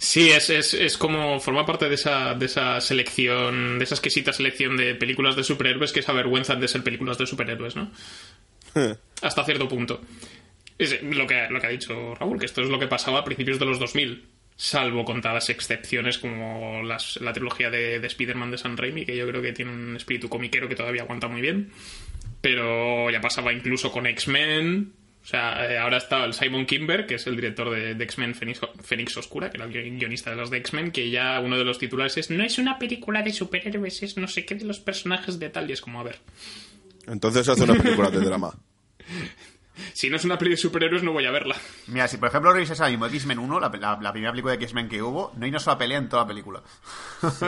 Sí, 0.00 0.30
es, 0.30 0.48
es, 0.50 0.74
es 0.74 0.96
como 0.96 1.40
forma 1.40 1.66
parte 1.66 1.88
de 1.88 1.96
esa, 1.96 2.32
de 2.34 2.46
esa 2.46 2.80
selección, 2.80 3.78
de 3.80 3.84
esa 3.84 3.96
exquisita 3.96 4.32
selección 4.32 4.76
de 4.76 4.94
películas 4.94 5.34
de 5.34 5.42
superhéroes 5.42 5.92
que 5.92 6.02
se 6.02 6.10
avergüenzan 6.12 6.60
de 6.60 6.68
ser 6.68 6.84
películas 6.84 7.18
de 7.18 7.26
superhéroes, 7.26 7.74
¿no? 7.74 7.90
Hasta 9.22 9.44
cierto 9.44 9.68
punto. 9.68 10.00
Es 10.78 11.02
lo 11.02 11.26
que, 11.26 11.46
lo 11.50 11.60
que 11.60 11.66
ha 11.66 11.70
dicho 11.70 12.14
Raúl, 12.14 12.38
que 12.38 12.46
esto 12.46 12.62
es 12.62 12.68
lo 12.68 12.78
que 12.78 12.86
pasaba 12.86 13.18
a 13.20 13.24
principios 13.24 13.58
de 13.58 13.64
los 13.66 13.78
2000, 13.80 14.26
salvo 14.56 15.04
contadas 15.04 15.50
excepciones 15.50 16.18
como 16.18 16.82
las- 16.84 17.20
la 17.20 17.32
trilogía 17.32 17.68
de, 17.70 17.98
de 17.98 18.06
Spider-Man 18.06 18.50
de 18.52 18.58
San 18.58 18.76
Raimi, 18.76 19.04
que 19.04 19.16
yo 19.16 19.26
creo 19.28 19.42
que 19.42 19.52
tiene 19.52 19.72
un 19.72 19.96
espíritu 19.96 20.28
comiquero 20.28 20.68
que 20.68 20.76
todavía 20.76 21.02
aguanta 21.02 21.26
muy 21.28 21.40
bien. 21.40 21.70
Pero 22.40 23.10
ya 23.10 23.20
pasaba 23.20 23.52
incluso 23.52 23.90
con 23.90 24.06
X-Men. 24.06 24.92
O 25.22 25.26
sea, 25.26 25.68
eh, 25.70 25.76
ahora 25.78 25.96
está 25.98 26.24
el 26.24 26.32
Simon 26.32 26.64
Kimber, 26.64 27.04
que 27.06 27.16
es 27.16 27.26
el 27.26 27.34
director 27.36 27.68
de, 27.70 28.02
X-Men 28.04 28.34
Fénix, 28.34 29.16
Oscura, 29.16 29.50
que 29.50 29.56
era 29.58 29.66
el 29.66 29.72
guion- 29.72 29.98
guionista 29.98 30.30
de 30.30 30.36
los 30.36 30.48
de 30.50 30.58
X-Men, 30.58 30.92
que 30.92 31.10
ya 31.10 31.40
uno 31.40 31.58
de 31.58 31.64
los 31.64 31.78
titulares 31.78 32.16
es 32.16 32.30
no 32.30 32.44
es 32.44 32.58
una 32.58 32.78
película 32.78 33.22
de 33.22 33.32
superhéroes, 33.32 34.02
es 34.04 34.16
no 34.16 34.28
sé 34.28 34.44
qué 34.46 34.54
de 34.54 34.64
los 34.64 34.78
personajes 34.78 35.38
de 35.40 35.50
tal. 35.50 35.68
Y 35.68 35.72
es 35.72 35.80
como, 35.80 36.00
a 36.00 36.04
ver, 36.04 36.18
Entonces 37.08 37.48
hace 37.48 37.64
una 37.64 37.74
película 37.74 38.10
de 38.10 38.20
drama. 38.20 38.50
si 39.94 40.10
no 40.10 40.16
es 40.16 40.24
una 40.24 40.36
peli 40.36 40.50
de 40.52 40.56
superhéroes 40.56 41.02
no 41.04 41.12
voy 41.12 41.24
a 41.26 41.30
verla. 41.30 41.54
Mira, 41.86 42.08
si 42.08 42.16
por 42.16 42.28
ejemplo 42.28 42.52
revisas 42.52 42.80
ahora 42.80 42.90
mismo 42.90 43.06
X-Men 43.06 43.38
1, 43.38 43.60
la, 43.60 43.68
la- 43.68 43.98
la 44.00 44.12
primera 44.12 44.32
película 44.32 44.56
de 44.56 44.64
X-Men 44.64 44.88
que 44.88 45.00
hubo, 45.02 45.32
no 45.36 45.44
hay 45.44 45.50
una 45.50 45.60
sola 45.60 45.78
pelea 45.78 45.98
en 45.98 46.08
toda 46.08 46.22
la 46.22 46.28
película. 46.28 46.62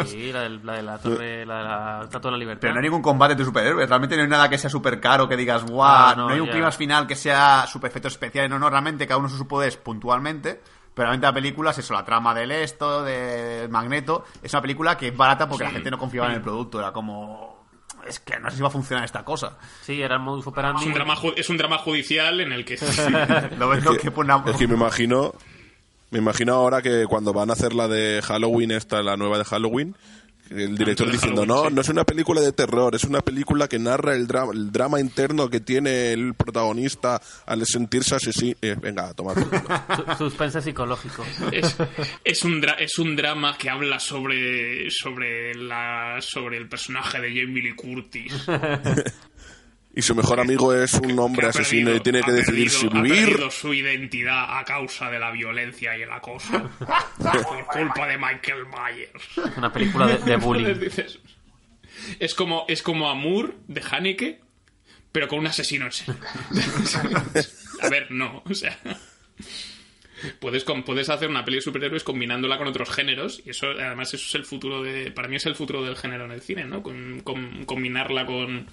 Sí, 0.07 0.33
la, 0.33 0.43
de 0.49 0.83
la 0.83 0.99
torre, 0.99 1.45
la 1.45 1.59
de 1.59 1.65
la 1.65 2.01
Estatua 2.05 2.31
de 2.31 2.37
la 2.37 2.39
Libertad. 2.39 2.61
Pero 2.63 2.75
no 2.75 2.79
hay 2.81 2.85
ningún 2.85 3.03
combate 3.03 3.33
entre 3.33 3.45
superhéroes. 3.47 3.89
Realmente 3.89 4.17
no 4.17 4.23
hay 4.23 4.29
nada 4.29 4.49
que 4.49 4.59
sea 4.59 4.71
super 4.71 5.01
caro, 5.01 5.29
que 5.29 5.37
digas, 5.37 5.65
guau, 5.65 5.89
Ah, 5.91 6.15
no, 6.17 6.29
no, 6.29 6.35
hay 6.35 6.41
un 6.41 6.47
ya. 6.47 6.53
clima 6.53 6.71
final 6.73 7.07
que 7.07 7.17
sea 7.17 7.67
super 7.67 7.91
efectos 7.91 8.13
especiales. 8.13 8.49
No, 8.51 8.59
no, 8.59 8.71
realmente 8.71 9.07
cada 9.07 9.19
uno 9.19 9.29
sus 9.29 9.45
poderes 9.47 9.77
puntualmente. 9.77 10.61
Pero 10.95 11.07
realmente 11.07 11.27
la 11.27 11.33
película 11.33 11.71
es 11.71 11.79
eso, 11.79 11.95
la 11.95 12.05
trama 12.05 12.35
del 12.35 12.51
esto, 12.53 13.03
del 13.05 13.69
magneto. 13.71 14.25
Es 14.43 14.53
una 14.53 14.63
película 14.63 14.97
que 14.97 15.09
es 15.09 15.17
barata 15.17 15.49
porque 15.49 15.65
la 15.65 15.71
gente 15.71 15.91
no 15.91 15.99
confiaba 15.99 16.29
en 16.29 16.35
el 16.37 16.41
producto. 16.43 16.79
Era 16.81 16.93
como. 16.93 17.60
Es 18.07 18.21
que 18.21 18.39
no 18.41 18.51
sé 18.51 18.57
si 18.57 18.63
va 18.63 18.69
a 18.69 18.73
funcionar 18.73 19.05
esta 19.05 19.25
cosa. 19.25 19.57
Sí, 19.83 20.01
era 20.03 20.15
el 20.17 20.21
modus 20.23 20.47
operandi. 20.47 20.81
Es 20.83 20.87
un 20.89 20.95
drama, 20.95 21.17
ju- 21.17 21.35
es 21.37 21.49
un 21.51 21.57
drama 21.57 21.79
judicial 21.79 22.41
en 22.41 22.53
el 22.53 22.65
que... 22.65 22.77
Lo 23.59 23.69
ves 23.69 23.85
lo 23.85 23.97
que 23.97 24.09
a- 24.09 24.45
Es 24.51 24.57
que 24.57 24.67
me 24.69 24.75
imagino, 24.75 25.35
me 26.11 26.19
imagino 26.19 26.55
ahora 26.55 26.83
que 26.83 27.07
cuando 27.09 27.33
van 27.33 27.51
a 27.51 27.53
hacer 27.53 27.73
la 27.73 27.89
de 27.89 28.21
Halloween, 28.23 28.71
esta, 28.73 29.03
la 29.03 29.17
nueva 29.17 29.39
de 29.39 29.45
Halloween, 29.45 29.95
el 30.51 30.77
director 30.77 31.11
diciendo, 31.11 31.43
Halloween, 31.43 31.63
no, 31.63 31.69
sí. 31.71 31.75
no 31.77 31.81
es 31.81 31.89
una 31.89 32.05
película 32.05 32.41
de 32.41 32.53
terror, 32.53 32.95
es 32.95 33.05
una 33.05 33.21
película 33.21 33.69
que 33.69 33.79
narra 33.79 34.15
el 34.15 34.27
drama, 34.27 34.53
el 34.53 34.71
drama 34.73 35.01
interno 35.01 35.49
que 35.49 35.61
tiene 35.61 36.13
el 36.13 36.35
protagonista 36.35 37.21
al 37.47 37.65
sentirse 37.67 38.15
asesino. 38.17 38.57
Eh, 38.61 38.77
venga, 38.81 39.15
toma. 39.15 39.35
suspense 40.19 40.61
psicológico. 40.61 41.25
es, 41.53 41.77
es 42.25 42.45
un 42.45 42.61
dra- 42.61 42.77
es 42.79 42.99
un 42.99 43.15
drama 43.17 43.57
que 43.57 43.71
habla 43.71 43.99
sobre 44.01 44.91
sobre 44.91 45.55
la 45.55 46.19
sobre 46.21 46.57
el 46.59 46.69
personaje 46.69 47.21
de 47.21 47.29
Jamie 47.29 47.63
Lee 47.63 47.75
Curtis 47.77 48.33
Y 50.01 50.03
su 50.03 50.15
mejor 50.15 50.41
amigo 50.41 50.73
es 50.73 50.95
un 50.95 51.19
hombre 51.19 51.49
asesino 51.49 51.91
perdido- 51.91 51.97
y 51.97 52.01
tiene 52.01 52.23
que 52.23 52.33
decidir 52.33 52.69
perdido- 52.71 52.81
si 52.81 52.87
ha 52.87 53.03
vivir. 53.03 53.25
perdido 53.27 53.51
su 53.51 53.75
identidad 53.75 54.59
a 54.59 54.65
causa 54.65 55.11
de 55.11 55.19
la 55.19 55.31
violencia 55.31 55.95
y 55.99 56.01
el 56.03 56.11
acoso 56.11 56.71
por 57.19 57.67
culpa 57.67 58.07
de 58.07 58.17
Michael 58.17 58.65
Myers 58.67 59.23
Es 59.53 59.57
una 59.59 59.71
película 59.71 60.07
de, 60.07 60.37
bullying. 60.39 60.89
es 62.19 62.35
como 62.35 62.65
es 62.67 62.83
como 62.83 63.11
Amour 63.11 63.55
de 63.69 63.83
Haneke 63.91 64.41
pero 65.13 65.29
con 65.29 65.41
un 65.41 65.49
asesino 65.49 65.85
en 65.85 65.93
serie 65.93 66.15
a 67.83 67.89
ver 67.91 68.11
no 68.11 68.43
o 68.49 68.55
sea 68.55 68.79
Puedes, 70.39 70.65
puedes 70.65 71.09
hacer 71.09 71.29
una 71.29 71.45
peli 71.45 71.57
de 71.59 71.63
superhéroes 71.63 72.05
combinándola 72.05 72.59
con 72.59 72.67
otros 72.69 72.91
géneros 72.91 73.43
y 73.45 73.51
eso 73.51 73.67
además 73.69 74.13
eso 74.15 74.25
es 74.27 74.35
el 74.35 74.45
futuro 74.45 74.83
de 74.83 75.11
para 75.11 75.29
mí 75.29 75.37
es 75.37 75.47
el 75.47 75.55
futuro 75.55 75.83
del 75.83 75.97
género 75.97 76.25
en 76.25 76.33
el 76.33 76.41
cine 76.41 76.65
no 76.65 76.83
con, 76.83 77.21
con- 77.21 77.65
combinarla 77.65 78.27
con, 78.27 78.67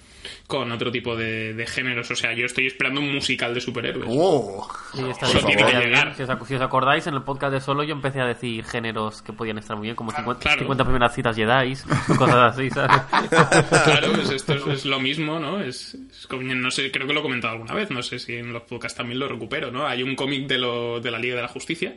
con 0.46 0.70
otro 0.72 0.90
tipo 0.90 1.16
de, 1.16 1.54
de 1.54 1.66
géneros 1.66 2.10
o 2.10 2.16
sea 2.16 2.32
yo 2.34 2.46
estoy 2.46 2.66
esperando 2.66 3.00
un 3.00 3.12
musical 3.12 3.54
de 3.54 3.60
superhéroes 3.60 4.06
¡Oh! 4.10 4.68
Sí, 4.94 5.02
está 5.08 5.26
Eso 5.26 5.34
bien, 5.34 5.46
tiene 5.46 5.62
que 5.62 5.68
estaría 5.68 5.86
llegar. 5.88 6.04
bien. 6.16 6.16
Si 6.16 6.22
os, 6.32 6.48
si 6.48 6.54
os 6.54 6.60
acordáis, 6.62 7.06
en 7.06 7.14
el 7.14 7.22
podcast 7.22 7.52
de 7.52 7.60
Solo 7.60 7.82
yo 7.84 7.92
empecé 7.92 8.20
a 8.20 8.26
decir 8.26 8.64
géneros 8.64 9.22
que 9.22 9.32
podían 9.32 9.58
estar 9.58 9.76
muy 9.76 9.84
bien, 9.86 9.96
como 9.96 10.10
50, 10.12 10.40
claro. 10.40 10.58
50 10.60 10.84
primeras 10.84 11.14
citas 11.14 11.36
Jedi, 11.36 11.74
cosas 12.16 12.34
así, 12.56 12.70
¿sabes? 12.70 13.02
claro 13.84 14.12
pues 14.14 14.30
esto 14.30 14.54
es, 14.54 14.66
es 14.66 14.84
lo 14.86 15.00
mismo 15.00 15.38
no 15.38 15.60
es, 15.60 15.94
es 16.10 16.26
como- 16.26 16.42
no 16.42 16.70
sé 16.70 16.90
creo 16.90 17.06
que 17.06 17.12
lo 17.12 17.20
he 17.20 17.22
comentado 17.22 17.52
alguna 17.54 17.74
vez 17.74 17.90
no 17.90 18.02
sé 18.02 18.18
si 18.18 18.34
en 18.36 18.52
los 18.52 18.62
podcasts 18.62 18.96
también 18.96 19.18
lo 19.18 19.28
recupero 19.28 19.70
no 19.70 19.86
hay 19.86 20.02
un 20.02 20.14
cómic 20.16 20.46
de 20.46 20.58
lo, 20.58 21.00
de 21.00 21.10
la 21.10 21.18
Liga 21.18 21.37
de 21.38 21.42
la 21.42 21.48
Justicia 21.48 21.96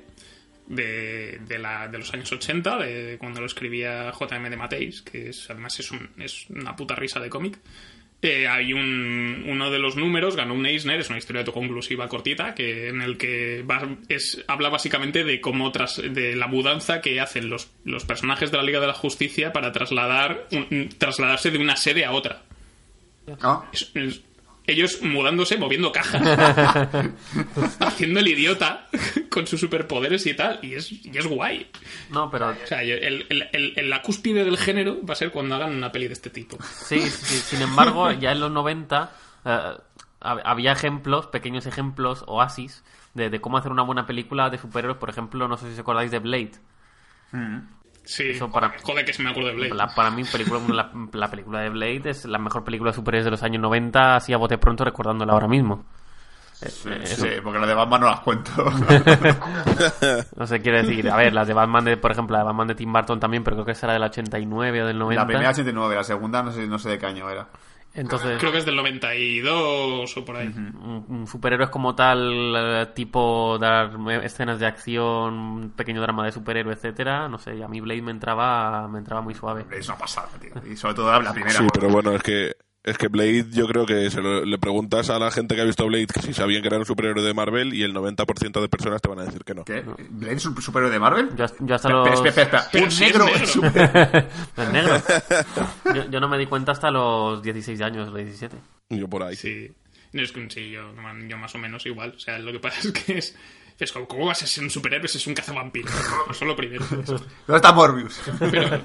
de, 0.67 1.39
de, 1.47 1.59
la, 1.59 1.87
de 1.89 1.97
los 1.97 2.13
años 2.13 2.31
80, 2.31 2.77
de 2.77 3.17
cuando 3.19 3.41
lo 3.41 3.45
escribía 3.47 4.11
JM 4.11 4.49
de 4.49 4.55
Mateis, 4.57 5.01
que 5.01 5.29
es, 5.29 5.49
además 5.49 5.77
es, 5.79 5.91
un- 5.91 6.09
es 6.17 6.45
una 6.49 6.75
puta 6.75 6.95
risa 6.95 7.19
de 7.19 7.29
cómic. 7.29 7.57
Eh, 8.23 8.47
hay 8.47 8.71
un, 8.71 9.45
uno 9.47 9.71
de 9.71 9.79
los 9.79 9.95
números, 9.95 10.35
ganó 10.35 10.53
un 10.53 10.63
Eisner, 10.65 10.99
es 10.99 11.09
una 11.09 11.17
historia 11.17 11.39
autoconclusiva 11.39 12.07
cortita, 12.07 12.53
que, 12.53 12.87
en 12.89 13.01
el 13.01 13.17
que 13.17 13.63
va- 13.63 13.97
es, 14.09 14.43
habla 14.47 14.69
básicamente 14.69 15.23
de 15.23 15.41
cómo 15.41 15.71
tras, 15.71 15.97
de 15.97 16.35
la 16.35 16.45
mudanza 16.47 17.01
que 17.01 17.19
hacen 17.19 17.49
los, 17.49 17.71
los 17.83 18.05
personajes 18.05 18.51
de 18.51 18.57
la 18.57 18.63
Liga 18.63 18.79
de 18.79 18.87
la 18.87 18.93
Justicia 18.93 19.51
para 19.51 19.71
trasladar 19.71 20.47
un- 20.51 20.89
trasladarse 20.97 21.49
de 21.49 21.57
una 21.57 21.75
sede 21.75 22.05
a 22.05 22.11
otra. 22.11 22.43
Es, 23.73 23.91
es- 23.95 24.21
ellos 24.67 25.01
mudándose, 25.01 25.57
moviendo 25.57 25.91
cajas, 25.91 26.21
haciendo 27.79 28.19
el 28.19 28.27
idiota 28.27 28.87
con 29.29 29.47
sus 29.47 29.59
superpoderes 29.59 30.25
y 30.27 30.33
tal, 30.33 30.59
y 30.61 30.75
es, 30.75 30.91
y 30.91 31.11
es 31.17 31.25
guay. 31.27 31.69
No, 32.09 32.29
pero 32.29 32.49
O 32.49 32.67
sea, 32.67 32.83
el, 32.83 32.91
el- 33.29 33.47
el- 33.51 33.73
el- 33.75 33.89
la 33.89 34.01
cúspide 34.01 34.43
del 34.45 34.57
género 34.57 35.05
va 35.05 35.13
a 35.13 35.17
ser 35.17 35.31
cuando 35.31 35.55
hagan 35.55 35.73
una 35.75 35.91
peli 35.91 36.07
de 36.07 36.13
este 36.13 36.29
tipo. 36.29 36.57
Sí, 36.63 36.99
sí, 37.01 37.35
sin 37.39 37.61
embargo, 37.61 38.11
ya 38.11 38.31
en 38.31 38.39
los 38.39 38.51
90 38.51 39.11
eh, 39.45 39.49
hab- 40.21 40.41
había 40.45 40.71
ejemplos, 40.71 41.27
pequeños 41.27 41.65
ejemplos, 41.65 42.23
oasis, 42.27 42.83
de, 43.13 43.29
de 43.29 43.41
cómo 43.41 43.57
hacer 43.57 43.71
una 43.71 43.83
buena 43.83 44.05
película 44.05 44.49
de 44.49 44.57
superhéroes. 44.57 44.97
Por 44.99 45.09
ejemplo, 45.09 45.47
no 45.47 45.57
sé 45.57 45.67
si 45.67 45.73
os 45.73 45.79
acordáis 45.79 46.11
de 46.11 46.19
Blade. 46.19 46.51
Sí, 48.03 48.31
Eso 48.31 48.51
para- 48.51 48.73
joder, 48.81 49.05
que 49.05 49.13
se 49.13 49.21
me 49.21 49.29
acuerdo 49.29 49.49
de 49.49 49.55
Blade. 49.55 49.73
La- 49.75 49.93
para 49.93 50.09
mí, 50.11 50.23
película, 50.23 50.59
la, 50.69 50.91
la 51.13 51.29
película 51.29 51.59
de 51.61 51.69
Blade 51.69 52.09
es 52.09 52.25
la 52.25 52.39
mejor 52.39 52.63
película 52.63 52.91
de 52.91 52.95
superhéroes 52.95 53.25
de 53.25 53.31
los 53.31 53.43
años 53.43 53.61
90, 53.61 54.15
así 54.15 54.33
a 54.33 54.37
bote 54.37 54.57
pronto 54.57 54.83
recordándola 54.83 55.33
ahora 55.33 55.47
mismo. 55.47 55.85
Eh, 56.63 56.67
eh, 56.85 57.05
Sí, 57.07 57.27
porque 57.43 57.57
las 57.59 57.67
de 57.67 57.73
Batman 57.73 58.01
no 58.01 58.07
las 58.07 58.19
cuento. 58.21 58.51
No 60.35 60.47
sé, 60.47 60.61
quiere 60.61 60.83
decir, 60.83 61.09
a 61.09 61.15
ver, 61.15 61.33
las 61.33 61.47
de 61.47 61.53
Batman, 61.53 61.85
de, 61.85 61.97
por 61.97 62.11
ejemplo, 62.11 62.33
la 62.35 62.39
de 62.39 62.45
Batman 62.45 62.67
de 62.67 62.75
Tim 62.75 62.91
Burton 62.91 63.19
también, 63.19 63.43
pero 63.43 63.55
creo 63.57 63.65
que 63.65 63.71
esa 63.73 63.87
era 63.87 63.93
del 63.93 64.03
89 64.03 64.83
o 64.83 64.87
del 64.87 64.97
90. 64.99 65.21
la 65.21 65.27
primera 65.27 65.49
89, 65.51 65.95
la 65.95 66.03
segunda 66.03 66.43
no 66.43 66.51
sé, 66.51 66.67
no 66.67 66.79
sé 66.79 66.89
de 66.89 66.99
qué 66.99 67.05
año 67.05 67.29
era. 67.29 67.47
Entonces, 67.93 68.39
Creo 68.39 68.51
que 68.51 68.59
es 68.59 68.65
del 68.65 68.75
92 68.77 70.17
o 70.17 70.25
por 70.25 70.37
ahí. 70.37 70.53
superhéroes 71.27 71.69
como 71.69 71.93
tal, 71.93 72.53
eh, 72.55 72.85
tipo 72.95 73.57
dar 73.59 73.91
escenas 74.23 74.59
de 74.59 74.65
acción, 74.65 75.33
un 75.33 75.69
pequeño 75.71 76.01
drama 76.01 76.25
de 76.25 76.31
superhéroe, 76.31 76.73
etcétera, 76.73 77.27
no 77.27 77.37
sé, 77.37 77.61
a 77.63 77.67
mí 77.67 77.81
Blade 77.81 78.01
me 78.01 78.11
entraba, 78.11 78.87
me 78.87 78.99
entraba 78.99 79.21
muy 79.21 79.33
suave. 79.33 79.65
Es 79.71 79.87
una 79.89 79.97
pasada, 79.97 80.29
tío. 80.39 80.51
Y 80.71 80.75
sobre 80.77 80.93
todo 80.95 81.21
la 81.21 81.33
primera. 81.33 81.51
Sí, 81.57 81.67
pero 81.73 81.89
bueno, 81.89 82.13
es 82.13 82.23
que 82.23 82.55
es 82.83 82.97
que 82.97 83.07
Blade, 83.09 83.45
yo 83.51 83.67
creo 83.67 83.85
que 83.85 84.09
se 84.09 84.21
lo- 84.21 84.43
le 84.43 84.57
preguntas 84.57 85.09
a 85.09 85.19
la 85.19 85.29
gente 85.31 85.55
que 85.55 85.61
ha 85.61 85.65
visto 85.65 85.85
Blade 85.85 86.07
que 86.07 86.21
si 86.21 86.33
sabían 86.33 86.61
que 86.61 86.67
era 86.67 86.77
un 86.77 86.85
superhéroe 86.85 87.23
de 87.23 87.33
Marvel 87.33 87.73
y 87.73 87.83
el 87.83 87.93
90% 87.93 88.59
de 88.61 88.69
personas 88.69 89.01
te 89.01 89.07
van 89.09 89.19
a 89.19 89.23
decir 89.25 89.43
que 89.43 89.53
no. 89.53 89.65
¿Qué? 89.65 89.83
¿Blade 90.09 90.35
es 90.35 90.45
un 90.45 90.59
superhéroe 90.61 90.91
de 90.91 90.99
Marvel? 90.99 91.29
Yo, 91.35 91.45
yo 91.59 91.75
hasta 91.75 91.89
los... 91.89 92.07
espera, 92.09 92.29
espera, 92.29 92.59
espera. 92.59 92.69
Pero 92.71 92.85
Un 92.91 92.99
negro 92.99 93.27
es 93.27 93.55
Es 94.57 94.71
negro. 94.71 95.01
Yo, 95.95 96.09
yo 96.09 96.19
no 96.19 96.27
me 96.27 96.37
di 96.37 96.45
cuenta 96.47 96.71
hasta 96.71 96.89
los 96.91 97.41
16 97.43 97.81
años, 97.81 98.07
los 98.09 98.17
17. 98.17 98.55
Yo 98.89 99.07
por 99.07 99.23
ahí. 99.23 99.35
Sí. 99.35 99.71
No 100.13 100.21
es 100.21 100.31
que 100.31 100.49
sí, 100.49 100.71
yo, 100.71 100.81
yo 101.27 101.37
más 101.37 101.55
o 101.55 101.57
menos 101.57 101.85
igual. 101.85 102.13
O 102.15 102.19
sea, 102.19 102.37
lo 102.39 102.51
que 102.51 102.59
pasa 102.59 102.79
es 102.79 102.91
que 102.91 103.17
es. 103.17 103.35
Es 103.79 103.91
como, 103.91 104.07
¿cómo 104.07 104.25
vas 104.27 104.43
a 104.43 104.45
ser 104.47 104.63
un 104.63 104.69
superhéroe 104.69 105.07
si 105.07 105.17
es 105.17 105.25
un 105.25 105.33
cazavampiro? 105.33 105.87
Eso 105.89 106.25
es 106.31 106.41
lo 106.41 106.55
primero. 106.55 106.85
¿Dónde 106.87 107.55
está 107.55 107.71
Morbius? 107.71 108.21
Pero, 108.39 108.79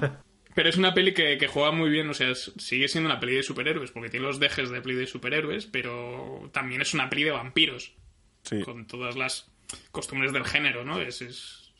pero 0.57 0.69
es 0.69 0.77
una 0.77 0.95
peli 0.95 1.13
que, 1.13 1.37
que 1.37 1.45
juega 1.45 1.69
muy 1.71 1.87
bien, 1.91 2.09
o 2.09 2.15
sea, 2.15 2.31
es- 2.31 2.51
sigue 2.57 2.87
siendo 2.87 3.11
una 3.11 3.19
peli 3.19 3.35
de 3.35 3.43
superhéroes, 3.43 3.91
porque 3.91 4.09
tiene 4.09 4.25
los 4.25 4.39
dejes 4.39 4.71
de 4.71 4.81
peli 4.81 4.95
de 4.95 5.05
superhéroes, 5.05 5.67
pero 5.67 6.49
también 6.51 6.81
es 6.81 6.95
una 6.95 7.07
peli 7.11 7.25
de 7.25 7.29
vampiros, 7.31 7.93
Sí. 8.41 8.63
con 8.63 8.87
todas 8.87 9.15
las 9.15 9.51
costumbres 9.91 10.33
del 10.33 10.45
género, 10.45 10.83
¿no? 10.83 10.99
Es, 10.99 11.21
es 11.21 11.71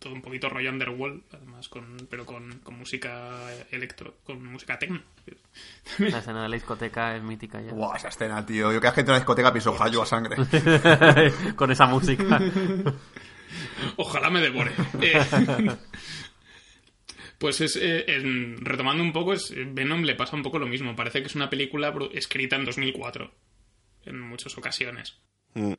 todo 0.00 0.14
un 0.14 0.20
poquito 0.20 0.48
rollo 0.48 0.68
underworld, 0.70 1.22
además, 1.32 1.68
con, 1.68 1.96
pero 2.10 2.26
con, 2.26 2.58
con 2.58 2.76
música 2.76 3.38
electro, 3.70 4.16
con 4.24 4.44
música 4.44 4.80
techno. 4.80 5.00
La 5.98 6.18
escena 6.18 6.42
de 6.42 6.48
la 6.48 6.54
discoteca 6.56 7.14
es 7.16 7.22
mítica 7.22 7.60
ya. 7.60 7.72
Buah, 7.72 7.96
esa 7.98 8.08
escena, 8.08 8.44
tío. 8.44 8.72
Yo 8.72 8.80
cada 8.80 8.94
gente 8.94 9.12
en 9.12 9.14
la 9.14 9.18
discoteca 9.20 9.52
pienso 9.52 9.80
Hayo 9.80 10.02
a 10.02 10.06
sangre. 10.06 10.36
Con 11.56 11.70
esa 11.70 11.86
música. 11.86 12.40
Ojalá 13.96 14.28
me 14.30 14.40
devore. 14.40 14.72
Eh, 15.00 15.18
pues 17.38 17.60
es, 17.60 17.76
eh, 17.76 18.04
en- 18.08 18.64
retomando 18.64 19.02
un 19.02 19.12
poco, 19.12 19.32
es, 19.32 19.54
Venom 19.56 20.02
le 20.02 20.14
pasa 20.14 20.36
un 20.36 20.42
poco 20.42 20.58
lo 20.58 20.66
mismo. 20.66 20.94
Parece 20.96 21.20
que 21.20 21.26
es 21.28 21.34
una 21.36 21.48
película 21.50 21.94
escrita 22.12 22.56
en 22.56 22.64
2004, 22.64 23.30
en 24.04 24.20
muchas 24.20 24.56
ocasiones. 24.58 25.20
Mm. 25.54 25.74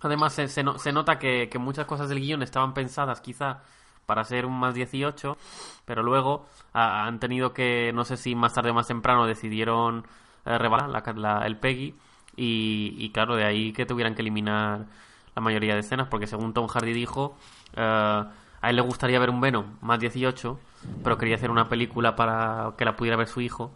Además, 0.00 0.32
se, 0.34 0.48
se 0.48 0.62
no- 0.62 0.78
se 0.78 0.92
nota 0.92 1.18
que, 1.18 1.48
que 1.50 1.58
muchas 1.58 1.86
cosas 1.86 2.08
del 2.08 2.20
guion 2.20 2.42
estaban 2.42 2.72
pensadas 2.74 3.20
quizá 3.20 3.62
para 4.06 4.24
ser 4.24 4.46
un 4.46 4.58
más 4.58 4.74
18, 4.74 5.36
pero 5.84 6.02
luego 6.02 6.48
han 6.72 7.18
tenido 7.20 7.52
que, 7.52 7.92
no 7.92 8.04
sé 8.04 8.16
si 8.16 8.34
más 8.34 8.54
tarde 8.54 8.70
o 8.70 8.74
más 8.74 8.86
temprano, 8.86 9.26
decidieron 9.26 10.06
eh, 10.46 10.56
rebalar 10.56 10.88
la- 10.88 11.12
la- 11.14 11.46
el 11.46 11.56
Peggy 11.58 11.94
y, 12.36 12.94
y 12.96 13.10
claro, 13.10 13.36
de 13.36 13.44
ahí 13.44 13.72
que 13.72 13.84
tuvieran 13.86 14.14
que 14.14 14.22
eliminar 14.22 14.86
la 15.34 15.42
mayoría 15.42 15.74
de 15.74 15.80
escenas, 15.80 16.08
porque 16.08 16.26
según 16.26 16.54
Tom 16.54 16.68
Hardy 16.68 16.92
dijo, 16.92 17.36
eh, 17.76 18.24
a 18.60 18.70
él 18.70 18.76
le 18.76 18.82
gustaría 18.82 19.18
ver 19.18 19.30
un 19.30 19.40
Venom 19.40 19.76
más 19.82 20.00
18, 20.00 20.58
pero 21.04 21.18
quería 21.18 21.36
hacer 21.36 21.50
una 21.50 21.68
película 21.68 22.16
para 22.16 22.72
que 22.76 22.84
la 22.84 22.96
pudiera 22.96 23.16
ver 23.16 23.28
su 23.28 23.40
hijo. 23.40 23.70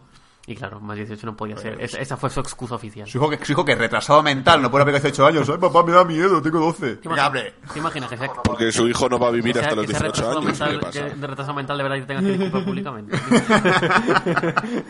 Y 0.45 0.57
claro, 0.57 0.81
más 0.81 0.97
18 0.97 1.25
no 1.25 1.37
podía 1.37 1.55
ser. 1.55 1.79
Es- 1.79 1.93
esa 1.93 2.17
fue 2.17 2.29
su 2.29 2.41
excusa 2.41 2.75
oficial. 2.75 3.07
Su 3.07 3.17
hijo, 3.17 3.29
que, 3.29 3.45
su 3.45 3.53
hijo 3.53 3.63
que 3.63 3.71
es 3.71 3.77
retrasado 3.77 4.21
mental, 4.21 4.61
no 4.61 4.69
puede 4.69 4.81
haber 4.81 4.95
18 4.95 5.25
años. 5.25 5.49
Ay, 5.49 5.57
papá, 5.57 5.83
me 5.83 5.93
da 5.93 6.03
miedo, 6.03 6.41
tengo 6.41 6.59
12. 6.59 6.97
¿Te 6.97 7.07
Venga, 7.07 7.21
imagi- 7.21 7.25
hable. 7.27 7.53
¿Te 7.71 7.79
imaginas 7.79 8.09
que 8.09 8.17
sea, 8.17 8.33
Porque 8.43 8.69
su 8.73 8.85
hijo 8.89 9.07
no 9.07 9.17
va 9.17 9.29
a 9.29 9.31
vivir 9.31 9.53
que 9.53 9.61
hasta 9.61 9.73
los 9.75 9.85
que 9.85 9.93
sea 9.93 10.01
18 10.01 10.21
retrasado 10.21 10.39
años. 10.41 10.59
¿Qué 10.59 10.65
le 10.65 10.71
mental, 10.73 10.91
pasa? 10.91 11.07
que 11.13 11.21
de 11.21 11.27
retraso 11.27 11.53
mental 11.53 11.77
de 11.77 11.83
verdad 11.83 11.95
y 11.95 12.01
te 12.01 12.07
tengas 12.07 12.23
que 12.25 12.29
disculpar 12.31 12.63
públicamente? 12.65 13.17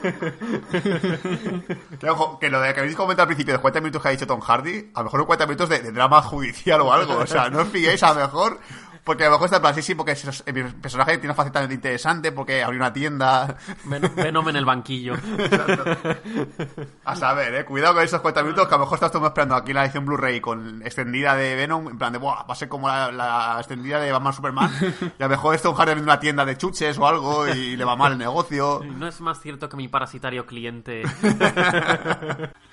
Que, 2.00 2.10
ojo, 2.10 2.39
que 2.39 2.50
lo 2.50 2.60
de 2.62 2.74
que 2.74 2.80
habéis 2.80 2.96
comentado 2.96 3.24
al 3.24 3.28
principio 3.28 3.54
de 3.54 3.60
40 3.60 3.82
minutos 3.82 4.02
que 4.02 4.08
ha 4.08 4.12
dicho 4.12 4.28
Tom 4.28 4.41
Hardy, 4.41 4.91
a 4.94 5.00
lo 5.00 5.04
mejor 5.06 5.20
son 5.20 5.26
40 5.28 5.46
minutos 5.46 5.70
de, 5.70 5.80
de 5.80 5.91
drama 5.91 6.22
judicial 6.22 6.82
o 6.82 6.91
algo. 6.91 7.18
O 7.18 7.28
sea, 7.28 7.50
no 7.50 7.62
os 7.62 7.68
fiéis 7.68 8.02
a 8.04 8.14
lo 8.14 8.22
mejor. 8.22 8.60
Porque 9.04 9.24
a 9.24 9.28
lo 9.28 9.34
mejor 9.34 9.45
está 9.45 9.58
en 9.58 9.62
plan, 9.64 9.76
sí, 9.76 9.82
sí, 9.82 9.95
porque 9.95 10.14
es- 10.14 10.43
mi 10.54 10.64
personaje 10.64 11.12
tiene 11.18 11.28
una 11.28 11.34
faceta 11.36 11.64
interesante, 11.66 12.32
porque 12.32 12.64
abrió 12.64 12.80
una 12.80 12.93
tienda. 12.93 13.58
Ven- 13.84 14.12
Venom 14.16 14.47
en 14.49 14.56
el 14.56 14.64
banquillo. 14.66 15.16
A 17.06 17.16
saber, 17.16 17.54
eh, 17.56 17.66
cuidado 17.66 17.95
con 17.95 18.04
esos 18.04 18.22
40 18.22 18.43
minutos, 18.43 18.68
que 18.68 18.76
a 18.76 18.78
lo 18.78 18.86
mejor 18.86 18.95
estás 19.04 19.14
esperando 19.22 19.56
aquí 19.56 19.74
la 19.74 19.84
edición 19.84 20.06
Blu-ray 20.06 20.39
con 20.39 20.82
extendida 20.86 21.36
de 21.36 21.56
Venom, 21.56 21.89
en 21.89 21.97
plan 21.97 22.14
de, 22.14 22.20
Buah, 22.20 22.43
va 22.43 22.54
a 22.54 22.56
ser 22.56 22.70
como 22.70 22.88
la, 22.88 23.12
la 23.12 23.56
extendida 23.58 23.99
de 23.99 24.12
Batman 24.12 24.34
Superman. 24.34 24.72
Y 25.20 25.24
a 25.24 25.26
lo 25.26 25.30
mejor 25.30 25.56
es 25.56 25.62
Tom 25.62 25.76
Hardy 25.76 25.91
abriendo 25.91 26.10
una 26.12 26.20
tienda 26.22 26.45
de 26.45 26.58
chuches 26.58 26.97
o 26.97 27.06
algo 27.06 27.47
y 27.49 27.76
le 27.76 27.84
va 27.84 27.95
mal 27.97 28.14
el 28.14 28.18
negocio. 28.18 28.82
No 28.86 29.08
es 29.08 29.20
más 29.20 29.41
cierto 29.41 29.68
que 29.68 29.76
mi 29.76 29.88
parasitario 29.89 30.45
cliente. 30.45 31.04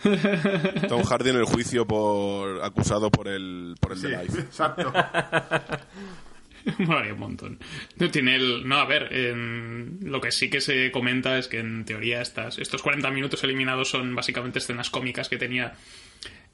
Tom 0.89 1.03
Hardy 1.03 1.31
en 1.31 1.37
el 1.37 1.45
juicio 1.45 1.87
por 1.87 2.63
acusado 2.63 3.11
por 3.11 3.29
el 3.29 3.75
por 3.81 3.93
el 3.93 4.01
de 4.03 4.09
Life. 4.11 4.41
Exacto. 4.41 4.93
Molaría 6.79 7.15
un 7.15 7.21
montón. 7.21 7.59
No 7.97 8.11
tiene 8.11 8.37
el. 8.37 8.69
No, 8.69 8.77
a 8.77 8.85
ver, 8.85 9.13
en- 9.15 9.99
lo 10.03 10.21
que 10.21 10.31
sí 10.31 10.51
que 10.51 10.61
se 10.61 10.91
comenta 10.93 11.39
es 11.39 11.49
que 11.49 11.59
en 11.59 11.85
teoría 11.85 12.21
estas, 12.21 12.59
estos 12.59 12.83
40 12.83 13.11
minutos 13.11 13.43
eliminados 13.45 13.89
son 13.89 14.15
básicamente 14.15 14.59
escenas 14.59 14.91
cómicas 14.91 15.29
que 15.31 15.39
tenía 15.39 15.73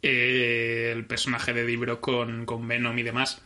eh, 0.03 0.93
el 0.95 1.05
personaje 1.07 1.53
de 1.53 1.67
Dibro 1.67 2.01
con, 2.01 2.47
con 2.47 2.67
Venom 2.69 2.97
y 2.99 3.03
demás. 3.03 3.43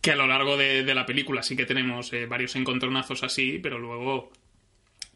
Que 0.00 0.12
a 0.12 0.16
lo 0.16 0.26
largo 0.26 0.56
de, 0.56 0.84
de 0.84 0.94
la 0.94 1.04
película 1.04 1.42
sí 1.42 1.54
que 1.54 1.66
tenemos 1.66 2.10
eh, 2.14 2.24
varios 2.24 2.56
encontronazos 2.56 3.22
así, 3.22 3.58
pero 3.62 3.78
luego 3.78 4.32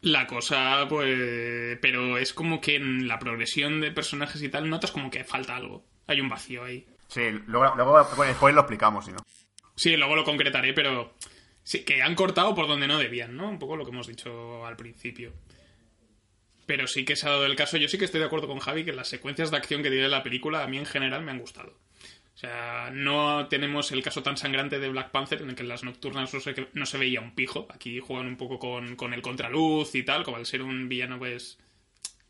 la 0.05 0.27
cosa, 0.27 0.85
pues. 0.87 1.77
Pero 1.81 2.17
es 2.17 2.33
como 2.33 2.61
que 2.61 2.75
en 2.75 3.07
la 3.07 3.19
progresión 3.19 3.81
de 3.81 3.91
personajes 3.91 4.41
y 4.41 4.49
tal 4.49 4.69
notas 4.69 4.91
como 4.91 5.09
que 5.09 5.23
falta 5.23 5.55
algo. 5.55 5.83
Hay 6.07 6.21
un 6.21 6.29
vacío 6.29 6.63
ahí. 6.63 6.85
Sí, 7.07 7.31
luego, 7.47 7.75
luego 7.75 7.97
después 8.23 8.53
lo 8.53 8.61
explicamos, 8.61 9.05
si 9.05 9.11
no. 9.11 9.17
Sí, 9.75 9.97
luego 9.97 10.15
lo 10.15 10.23
concretaré, 10.23 10.73
pero 10.73 11.15
sí, 11.63 11.83
que 11.83 12.01
han 12.01 12.15
cortado 12.15 12.53
por 12.53 12.67
donde 12.67 12.87
no 12.87 12.97
debían, 12.97 13.35
¿no? 13.35 13.49
Un 13.49 13.59
poco 13.59 13.75
lo 13.75 13.83
que 13.83 13.91
hemos 13.91 14.07
dicho 14.07 14.65
al 14.65 14.75
principio. 14.75 15.33
Pero 16.67 16.87
sí 16.87 17.03
que 17.03 17.15
se 17.15 17.27
ha 17.27 17.31
dado 17.31 17.45
el 17.45 17.55
caso. 17.55 17.77
Yo 17.77 17.87
sí 17.87 17.97
que 17.97 18.05
estoy 18.05 18.19
de 18.19 18.27
acuerdo 18.27 18.47
con 18.47 18.59
Javi 18.59 18.85
que 18.85 18.93
las 18.93 19.07
secuencias 19.07 19.51
de 19.51 19.57
acción 19.57 19.83
que 19.83 19.89
tiene 19.89 20.07
la 20.07 20.23
película 20.23 20.63
a 20.63 20.67
mí 20.67 20.77
en 20.77 20.85
general 20.85 21.23
me 21.23 21.31
han 21.31 21.39
gustado. 21.39 21.79
O 22.35 22.37
sea, 22.37 22.91
no 22.91 23.47
tenemos 23.47 23.93
el 23.93 24.03
caso 24.03 24.21
tan 24.21 24.35
sangrante 24.35 24.77
de 24.77 24.89
Black 24.89 25.11
Panther 25.11 25.41
en 25.41 25.49
el 25.49 25.55
que 25.55 25.63
en 25.63 25.69
las 25.69 25.83
nocturnas 25.83 26.33
no 26.33 26.41
se, 26.41 26.67
no 26.73 26.85
se 26.85 26.97
veía 26.97 27.21
un 27.21 27.33
pijo. 27.33 27.65
Aquí 27.73 28.01
juegan 28.01 28.27
un 28.27 28.35
poco 28.35 28.59
con, 28.59 28.97
con 28.97 29.13
el 29.13 29.21
contraluz 29.21 29.95
y 29.95 30.03
tal, 30.03 30.25
como 30.25 30.35
al 30.35 30.45
ser 30.45 30.61
un 30.61 30.89
villano, 30.89 31.17
pues. 31.17 31.57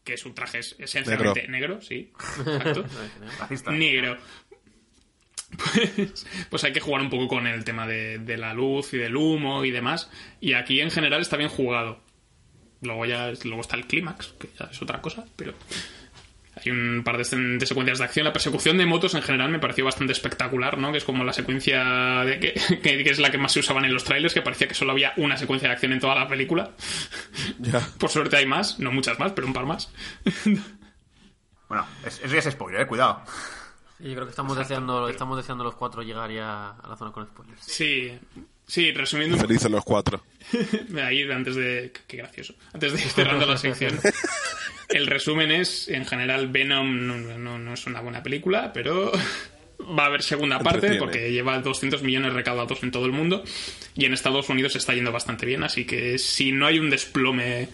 que 0.03 0.15
su 0.15 0.33
traje 0.33 0.59
es 0.59 0.75
esencialmente 0.77 1.47
negro, 1.47 1.81
sí. 1.81 2.13
Exacto. 3.49 3.71
Negro. 3.71 4.17
Pues, 5.55 6.25
pues 6.49 6.63
hay 6.65 6.73
que 6.73 6.81
jugar 6.81 7.01
un 7.01 7.09
poco 7.09 7.29
con 7.29 7.47
el 7.47 7.63
tema 7.63 7.87
de, 7.87 8.17
de 8.17 8.35
la 8.35 8.53
luz 8.53 8.93
y 8.93 8.97
del 8.97 9.15
humo 9.15 9.63
y 9.63 9.71
demás. 9.71 10.09
Y 10.41 10.51
aquí 10.51 10.81
en 10.81 10.91
general 10.91 11.21
está 11.21 11.37
bien 11.37 11.49
jugado. 11.49 12.01
Luego 12.81 13.05
ya 13.05 13.31
luego 13.43 13.61
está 13.61 13.77
el 13.77 13.87
clímax, 13.87 14.33
que 14.39 14.49
ya 14.59 14.65
es 14.65 14.81
otra 14.81 15.01
cosa, 15.01 15.23
pero 15.37 15.53
hay 16.55 16.71
un 16.71 17.03
par 17.03 17.17
de, 17.17 17.23
secuencias 17.65 17.99
de 17.99 18.05
acción. 18.05 18.23
La 18.23 18.31
persecución 18.33 18.77
de 18.77 18.85
motos 18.85 19.13
en 19.15 19.21
general 19.21 19.49
me 19.49 19.59
pareció 19.59 19.83
bastante 19.85 20.13
espectacular, 20.13 20.77
¿no? 20.77 20.91
Que 20.91 20.99
es 20.99 21.03
como 21.03 21.23
la 21.23 21.33
secuencia 21.33 21.83
de 22.23 22.39
que, 22.39 22.53
que- 22.81 23.03
que 23.03 23.09
es 23.09 23.19
la 23.19 23.29
que 23.31 23.37
más 23.37 23.51
se 23.51 23.59
usaban 23.59 23.85
en 23.85 23.93
los 23.93 24.03
trailers, 24.03 24.33
que 24.33 24.41
parecía 24.41 24.67
que 24.67 24.73
solo 24.73 24.91
había 24.93 25.13
una 25.17 25.37
secuencia 25.37 25.67
de 25.67 25.73
acción 25.73 25.91
en 25.93 25.99
toda 25.99 26.15
la 26.15 26.27
película. 26.27 26.71
Por 27.99 28.09
suerte 28.09 28.37
hay 28.37 28.45
más, 28.45 28.79
no 28.79 28.91
muchas 28.91 29.19
más, 29.19 29.31
pero 29.33 29.47
un 29.47 29.53
par 29.53 29.65
más. 29.65 29.91
Bueno, 31.67 31.85
es- 32.05 32.19
eso 32.23 32.31
ya 32.33 32.39
es 32.39 32.45
spoiler, 32.51 32.81
eh, 32.81 32.87
cuidado. 32.87 33.23
Y 33.99 34.09
yo 34.09 34.13
creo 34.13 34.25
que 34.25 34.29
estamos 34.29 34.55
deseando, 34.57 35.07
estamos 35.09 35.35
deseando 35.37 35.63
los 35.63 35.73
cuatro 35.75 36.03
llegar 36.03 36.29
ya 36.29 36.69
a 36.71 36.87
la 36.89 36.95
zona 36.95 37.11
con 37.11 37.25
spoilers. 37.25 37.63
Sí, 37.63 38.17
sí, 38.67 38.91
resumiendo 38.91 39.37
Felices 39.37 39.69
los 39.71 39.83
cuatro. 39.83 40.23
Ahí, 41.03 41.23
antes 41.31 41.55
de. 41.55 41.91
Qué 42.07 42.17
gracioso. 42.17 42.55
Antes 42.73 42.93
de 42.93 43.01
ir 43.01 43.07
cerrando 43.07 43.45
la 43.45 43.57
sección. 43.57 43.99
el 44.89 45.07
resumen 45.07 45.51
es, 45.51 45.87
en 45.87 46.05
general, 46.05 46.47
Venom 46.49 47.07
no, 47.07 47.17
no- 47.17 47.57
no 47.59 47.73
es 47.73 47.85
una 47.87 48.01
buena 48.01 48.21
película, 48.23 48.71
pero 48.73 49.11
va 49.97 50.03
a 50.03 50.05
haber 50.07 50.21
segunda 50.23 50.59
parte 50.59 50.87
Entretiene. 50.87 50.99
porque 51.05 51.31
lleva 51.31 51.59
200 51.59 52.01
millones 52.03 52.33
recaudados 52.33 52.81
en 52.83 52.91
todo 52.91 53.05
el 53.05 53.11
mundo 53.11 53.43
y 53.95 54.05
en 54.05 54.13
Estados 54.13 54.47
Unidos 54.49 54.75
está 54.75 54.93
yendo 54.93 55.11
bastante 55.11 55.45
bien, 55.45 55.63
así 55.63 55.85
que 55.85 56.17
si 56.17 56.51
no 56.53 56.65
hay 56.65 56.79
un 56.79 56.89
desplome 56.89 57.67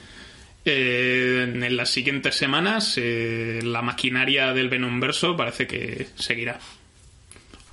eh, 0.66 1.44
en 1.54 1.78
las 1.78 1.90
siguientes 1.92 2.36
semanas, 2.36 2.96
eh, 2.98 3.60
la 3.64 3.82
maquinaria 3.82 4.52
del 4.54 4.70
Venom 4.70 5.00
verso 5.00 5.36
parece 5.38 5.68
que 5.68 6.08
seguirá. 6.16 6.60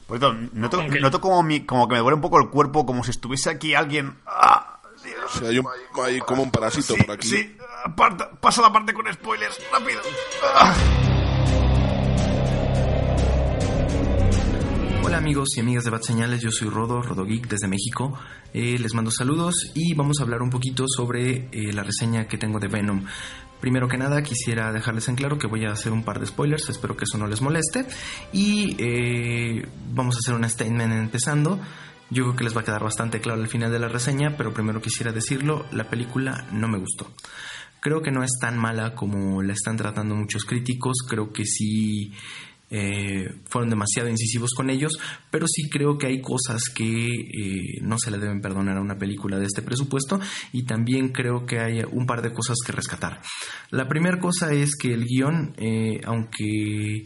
Por 0.08 0.18
cierto, 0.18 0.36
noto, 0.54 0.80
Aunque- 0.80 1.00
noto 1.00 1.20
como, 1.20 1.42
mi- 1.42 1.66
como 1.66 1.86
que 1.86 1.94
me 1.94 2.00
duele 2.00 2.14
un 2.16 2.22
poco 2.22 2.40
el 2.40 2.48
cuerpo, 2.48 2.86
como 2.86 3.04
si 3.04 3.10
estuviese 3.10 3.50
aquí 3.50 3.74
alguien. 3.74 4.16
¡Ah! 4.26 4.80
Dios. 5.04 5.36
O 5.36 5.38
sea, 5.38 5.48
hay, 5.50 5.58
un, 5.58 5.66
hay 6.02 6.18
como 6.20 6.42
un 6.42 6.50
parásito 6.50 6.94
Sí, 6.94 7.02
por 7.04 7.14
aquí. 7.14 7.28
sí. 7.28 7.56
Aparta- 7.84 8.30
pasa 8.40 8.62
la 8.62 8.72
parte 8.72 8.92
con 8.94 9.04
spoilers, 9.12 9.60
rápido. 9.70 10.00
¡Ah! 10.42 10.74
Hola 15.04 15.18
amigos 15.18 15.48
y 15.56 15.60
amigas 15.60 15.84
de 15.84 15.90
Bad 15.90 16.02
Señales, 16.02 16.40
yo 16.42 16.50
soy 16.50 16.68
Rodo, 16.68 17.00
Rodo 17.02 17.24
Geek 17.24 17.46
desde 17.48 17.68
México. 17.68 18.18
Eh, 18.52 18.78
les 18.78 18.94
mando 18.94 19.10
saludos 19.10 19.54
y 19.74 19.94
vamos 19.94 20.20
a 20.20 20.22
hablar 20.24 20.42
un 20.42 20.50
poquito 20.50 20.84
sobre 20.88 21.48
eh, 21.52 21.72
la 21.72 21.82
reseña 21.82 22.26
que 22.26 22.36
tengo 22.38 22.58
de 22.58 22.68
Venom. 22.68 23.04
Primero 23.60 23.88
que 23.88 23.98
nada 23.98 24.22
quisiera 24.22 24.72
dejarles 24.72 25.08
en 25.08 25.16
claro 25.16 25.38
que 25.38 25.46
voy 25.46 25.64
a 25.64 25.72
hacer 25.72 25.92
un 25.92 26.04
par 26.04 26.20
de 26.20 26.26
spoilers, 26.26 26.68
espero 26.68 26.96
que 26.96 27.04
eso 27.04 27.18
no 27.18 27.26
les 27.26 27.40
moleste. 27.40 27.86
Y 28.32 28.76
eh, 28.78 29.66
vamos 29.92 30.16
a 30.16 30.18
hacer 30.18 30.34
un 30.34 30.48
statement 30.48 30.92
empezando. 30.92 31.58
Yo 32.10 32.24
creo 32.24 32.36
que 32.36 32.44
les 32.44 32.56
va 32.56 32.62
a 32.62 32.64
quedar 32.64 32.82
bastante 32.82 33.20
claro 33.20 33.40
al 33.40 33.48
final 33.48 33.70
de 33.70 33.78
la 33.78 33.88
reseña, 33.88 34.36
pero 34.36 34.54
primero 34.54 34.80
quisiera 34.80 35.12
decirlo, 35.12 35.66
la 35.72 35.84
película 35.84 36.46
no 36.52 36.68
me 36.68 36.78
gustó. 36.78 37.12
Creo 37.80 38.00
que 38.00 38.10
no 38.10 38.24
es 38.24 38.32
tan 38.40 38.56
mala 38.56 38.94
como 38.94 39.42
la 39.42 39.52
están 39.52 39.76
tratando 39.76 40.14
muchos 40.14 40.44
críticos, 40.44 40.98
creo 41.08 41.32
que 41.32 41.44
sí 41.44 42.12
eh, 42.70 43.34
fueron 43.46 43.70
demasiado 43.70 44.08
incisivos 44.08 44.52
con 44.54 44.70
ellos, 44.70 44.98
pero 45.30 45.46
sí 45.48 45.68
creo 45.70 45.96
que 45.96 46.06
hay 46.06 46.20
cosas 46.20 46.64
que 46.74 47.06
eh, 47.06 47.80
no 47.82 47.98
se 47.98 48.10
le 48.10 48.18
deben 48.18 48.40
perdonar 48.40 48.76
a 48.76 48.82
una 48.82 48.98
película 48.98 49.38
de 49.38 49.46
este 49.46 49.62
presupuesto 49.62 50.20
y 50.52 50.64
también 50.64 51.08
creo 51.10 51.46
que 51.46 51.60
hay 51.60 51.82
un 51.90 52.06
par 52.06 52.22
de 52.22 52.32
cosas 52.32 52.58
que 52.64 52.72
rescatar. 52.72 53.20
La 53.70 53.88
primera 53.88 54.18
cosa 54.18 54.52
es 54.52 54.76
que 54.76 54.92
el 54.92 55.04
guion, 55.04 55.54
eh, 55.56 56.00
aunque 56.04 57.04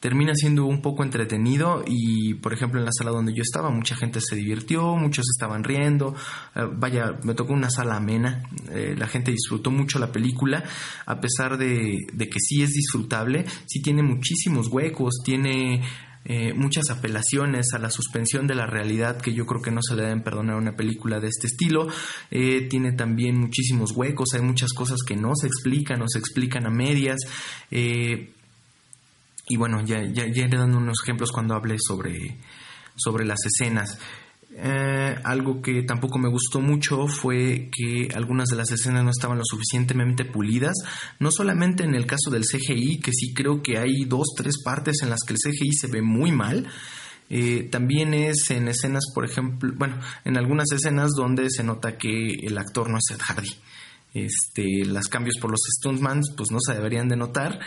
termina 0.00 0.34
siendo 0.34 0.66
un 0.66 0.82
poco 0.82 1.02
entretenido 1.02 1.82
y 1.86 2.34
por 2.34 2.52
ejemplo 2.52 2.78
en 2.78 2.84
la 2.84 2.92
sala 2.92 3.10
donde 3.10 3.34
yo 3.34 3.42
estaba 3.42 3.70
mucha 3.70 3.96
gente 3.96 4.20
se 4.20 4.36
divirtió, 4.36 4.94
muchos 4.96 5.24
estaban 5.30 5.64
riendo, 5.64 6.14
eh, 6.54 6.66
vaya, 6.72 7.18
me 7.24 7.34
tocó 7.34 7.52
una 7.52 7.70
sala 7.70 7.96
amena, 7.96 8.42
eh, 8.70 8.94
la 8.96 9.06
gente 9.06 9.30
disfrutó 9.30 9.70
mucho 9.70 9.98
la 9.98 10.12
película, 10.12 10.64
a 11.06 11.20
pesar 11.20 11.56
de, 11.56 12.06
de 12.12 12.28
que 12.28 12.40
sí 12.40 12.62
es 12.62 12.70
disfrutable, 12.70 13.46
sí 13.66 13.80
tiene 13.80 14.02
muchísimos 14.02 14.68
huecos, 14.68 15.20
tiene 15.24 15.82
eh, 16.28 16.52
muchas 16.54 16.90
apelaciones 16.90 17.72
a 17.72 17.78
la 17.78 17.88
suspensión 17.88 18.48
de 18.48 18.56
la 18.56 18.66
realidad 18.66 19.20
que 19.20 19.32
yo 19.32 19.46
creo 19.46 19.62
que 19.62 19.70
no 19.70 19.80
se 19.80 19.94
le 19.94 20.02
deben 20.02 20.24
perdonar 20.24 20.56
a 20.56 20.58
una 20.58 20.74
película 20.74 21.20
de 21.20 21.28
este 21.28 21.46
estilo. 21.46 21.86
Tiene 22.28 22.92
también 22.94 23.38
muchísimos 23.38 23.92
huecos, 23.92 24.30
hay 24.34 24.42
muchas 24.42 24.72
cosas 24.72 24.98
que 25.06 25.14
no 25.14 25.36
se 25.36 25.46
explican 25.46 26.02
o 26.02 26.08
se 26.08 26.18
explican 26.18 26.66
a 26.66 26.70
medias. 26.70 27.20
Y 29.48 29.56
bueno, 29.56 29.82
ya, 29.84 30.02
ya, 30.02 30.26
ya 30.26 30.44
iré 30.44 30.58
dando 30.58 30.78
unos 30.78 30.98
ejemplos 31.02 31.30
cuando 31.32 31.54
hable 31.54 31.76
sobre, 31.78 32.36
sobre 32.96 33.24
las 33.24 33.38
escenas. 33.44 33.98
Eh, 34.58 35.14
algo 35.22 35.60
que 35.60 35.82
tampoco 35.82 36.18
me 36.18 36.30
gustó 36.30 36.60
mucho 36.60 37.06
fue 37.08 37.68
que 37.70 38.08
algunas 38.14 38.48
de 38.48 38.56
las 38.56 38.70
escenas 38.72 39.04
no 39.04 39.10
estaban 39.10 39.36
lo 39.36 39.44
suficientemente 39.44 40.24
pulidas, 40.24 40.74
no 41.20 41.30
solamente 41.30 41.84
en 41.84 41.94
el 41.94 42.06
caso 42.06 42.30
del 42.30 42.44
CGI, 42.44 43.00
que 43.00 43.12
sí 43.12 43.34
creo 43.34 43.62
que 43.62 43.78
hay 43.78 44.04
dos, 44.06 44.28
tres 44.34 44.62
partes 44.64 45.02
en 45.02 45.10
las 45.10 45.20
que 45.26 45.34
el 45.34 45.38
CGI 45.38 45.72
se 45.72 45.88
ve 45.88 46.00
muy 46.00 46.32
mal, 46.32 46.66
eh, 47.28 47.68
también 47.70 48.14
es 48.14 48.50
en 48.50 48.68
escenas, 48.68 49.04
por 49.14 49.26
ejemplo, 49.26 49.72
bueno, 49.76 49.98
en 50.24 50.38
algunas 50.38 50.72
escenas 50.72 51.10
donde 51.10 51.50
se 51.50 51.62
nota 51.62 51.98
que 51.98 52.34
el 52.40 52.56
actor 52.56 52.88
no 52.88 52.96
es 52.96 53.14
Ed 53.14 53.20
Hardy. 53.20 53.50
Este, 54.14 54.86
los 54.86 55.08
cambios 55.08 55.36
por 55.38 55.50
los 55.50 55.60
stuntman 55.78 56.22
pues 56.36 56.50
no 56.50 56.58
se 56.64 56.72
deberían 56.72 57.08
de 57.08 57.16
notar 57.16 57.60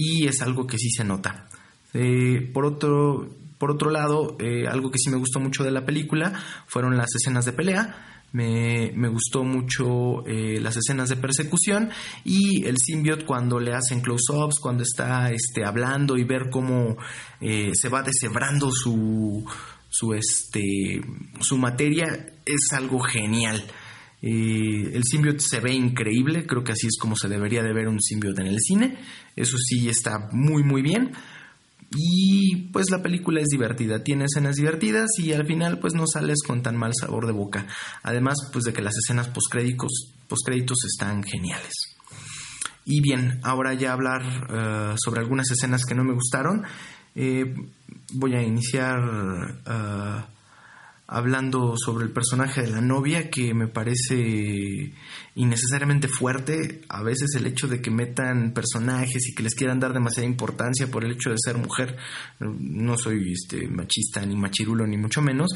y 0.00 0.28
es 0.28 0.42
algo 0.42 0.64
que 0.64 0.78
sí 0.78 0.90
se 0.90 1.02
nota. 1.02 1.48
Eh, 1.92 2.48
por 2.54 2.64
otro 2.64 3.28
por 3.58 3.72
otro 3.72 3.90
lado, 3.90 4.36
eh, 4.38 4.68
algo 4.68 4.92
que 4.92 4.98
sí 4.98 5.10
me 5.10 5.16
gustó 5.16 5.40
mucho 5.40 5.64
de 5.64 5.72
la 5.72 5.84
película 5.84 6.32
fueron 6.68 6.96
las 6.96 7.08
escenas 7.16 7.44
de 7.44 7.52
pelea. 7.52 8.22
Me, 8.30 8.92
me 8.94 9.08
gustó 9.08 9.42
mucho 9.42 10.24
eh, 10.24 10.60
las 10.60 10.76
escenas 10.76 11.08
de 11.08 11.16
persecución 11.16 11.90
y 12.22 12.64
el 12.66 12.76
symbiote 12.78 13.24
cuando 13.24 13.58
le 13.58 13.74
hacen 13.74 14.00
close-ups, 14.00 14.60
cuando 14.60 14.84
está 14.84 15.32
este, 15.32 15.64
hablando 15.64 16.16
y 16.16 16.22
ver 16.22 16.48
cómo 16.50 16.96
se 17.40 17.88
va 17.88 18.02
deshebrando 18.02 18.70
su, 18.70 19.44
su, 19.88 20.14
este, 20.14 21.00
su 21.40 21.58
materia 21.58 22.34
es 22.46 22.68
algo 22.72 23.00
genial. 23.00 23.64
El 24.20 25.02
symbiote 25.04 25.40
se 25.40 25.60
ve 25.60 25.72
increíble, 25.72 26.46
creo 26.46 26.64
que 26.64 26.72
así 26.72 26.86
es 26.86 26.98
como 26.98 27.16
se 27.16 27.28
debería 27.28 27.62
de 27.62 27.72
ver 27.72 27.88
un 27.88 28.00
symbiote 28.00 28.42
en 28.42 28.48
el 28.48 28.58
cine. 28.60 28.98
Eso 29.36 29.56
sí 29.58 29.88
está 29.88 30.28
muy 30.32 30.64
muy 30.64 30.82
bien. 30.82 31.12
Y 31.90 32.68
pues 32.70 32.90
la 32.90 33.02
película 33.02 33.40
es 33.40 33.46
divertida, 33.46 34.04
tiene 34.04 34.26
escenas 34.26 34.56
divertidas 34.56 35.08
y 35.18 35.32
al 35.32 35.46
final 35.46 35.78
pues 35.78 35.94
no 35.94 36.06
sales 36.06 36.42
con 36.46 36.62
tan 36.62 36.76
mal 36.76 36.92
sabor 36.98 37.26
de 37.26 37.32
boca. 37.32 37.66
Además 38.02 38.36
pues 38.52 38.64
de 38.64 38.72
que 38.72 38.82
las 38.82 38.94
escenas 38.96 39.28
postcréditos, 39.28 40.12
postcréditos 40.28 40.78
están 40.84 41.22
geniales. 41.22 41.72
Y 42.84 43.00
bien, 43.00 43.40
ahora 43.42 43.74
ya 43.74 43.92
hablar 43.92 44.22
eh, 44.22 44.94
sobre 44.96 45.20
algunas 45.20 45.50
escenas 45.50 45.84
que 45.84 45.94
no 45.94 46.04
me 46.04 46.14
gustaron. 46.14 46.64
Eh, 47.14 47.54
voy 48.14 48.34
a 48.34 48.42
iniciar 48.42 48.98
eh, 49.66 50.24
hablando 51.10 51.74
sobre 51.78 52.04
el 52.04 52.12
personaje 52.12 52.60
de 52.60 52.68
la 52.68 52.82
novia 52.82 53.30
que 53.30 53.54
me 53.54 53.66
parece 53.66 54.92
innecesariamente 55.36 56.06
fuerte. 56.06 56.82
A 56.90 57.02
veces 57.02 57.34
el 57.34 57.46
hecho 57.46 57.66
de 57.66 57.80
que 57.80 57.90
metan 57.90 58.52
personajes 58.52 59.26
y 59.26 59.34
que 59.34 59.42
les 59.42 59.54
quieran 59.54 59.80
dar 59.80 59.94
demasiada 59.94 60.28
importancia 60.28 60.90
por 60.90 61.04
el 61.04 61.12
hecho 61.12 61.30
de 61.30 61.36
ser 61.42 61.56
mujer. 61.56 61.96
No 62.40 62.98
soy 62.98 63.32
este, 63.32 63.66
machista 63.68 64.24
ni 64.26 64.36
machirulo 64.36 64.86
ni 64.86 64.98
mucho 64.98 65.22
menos, 65.22 65.50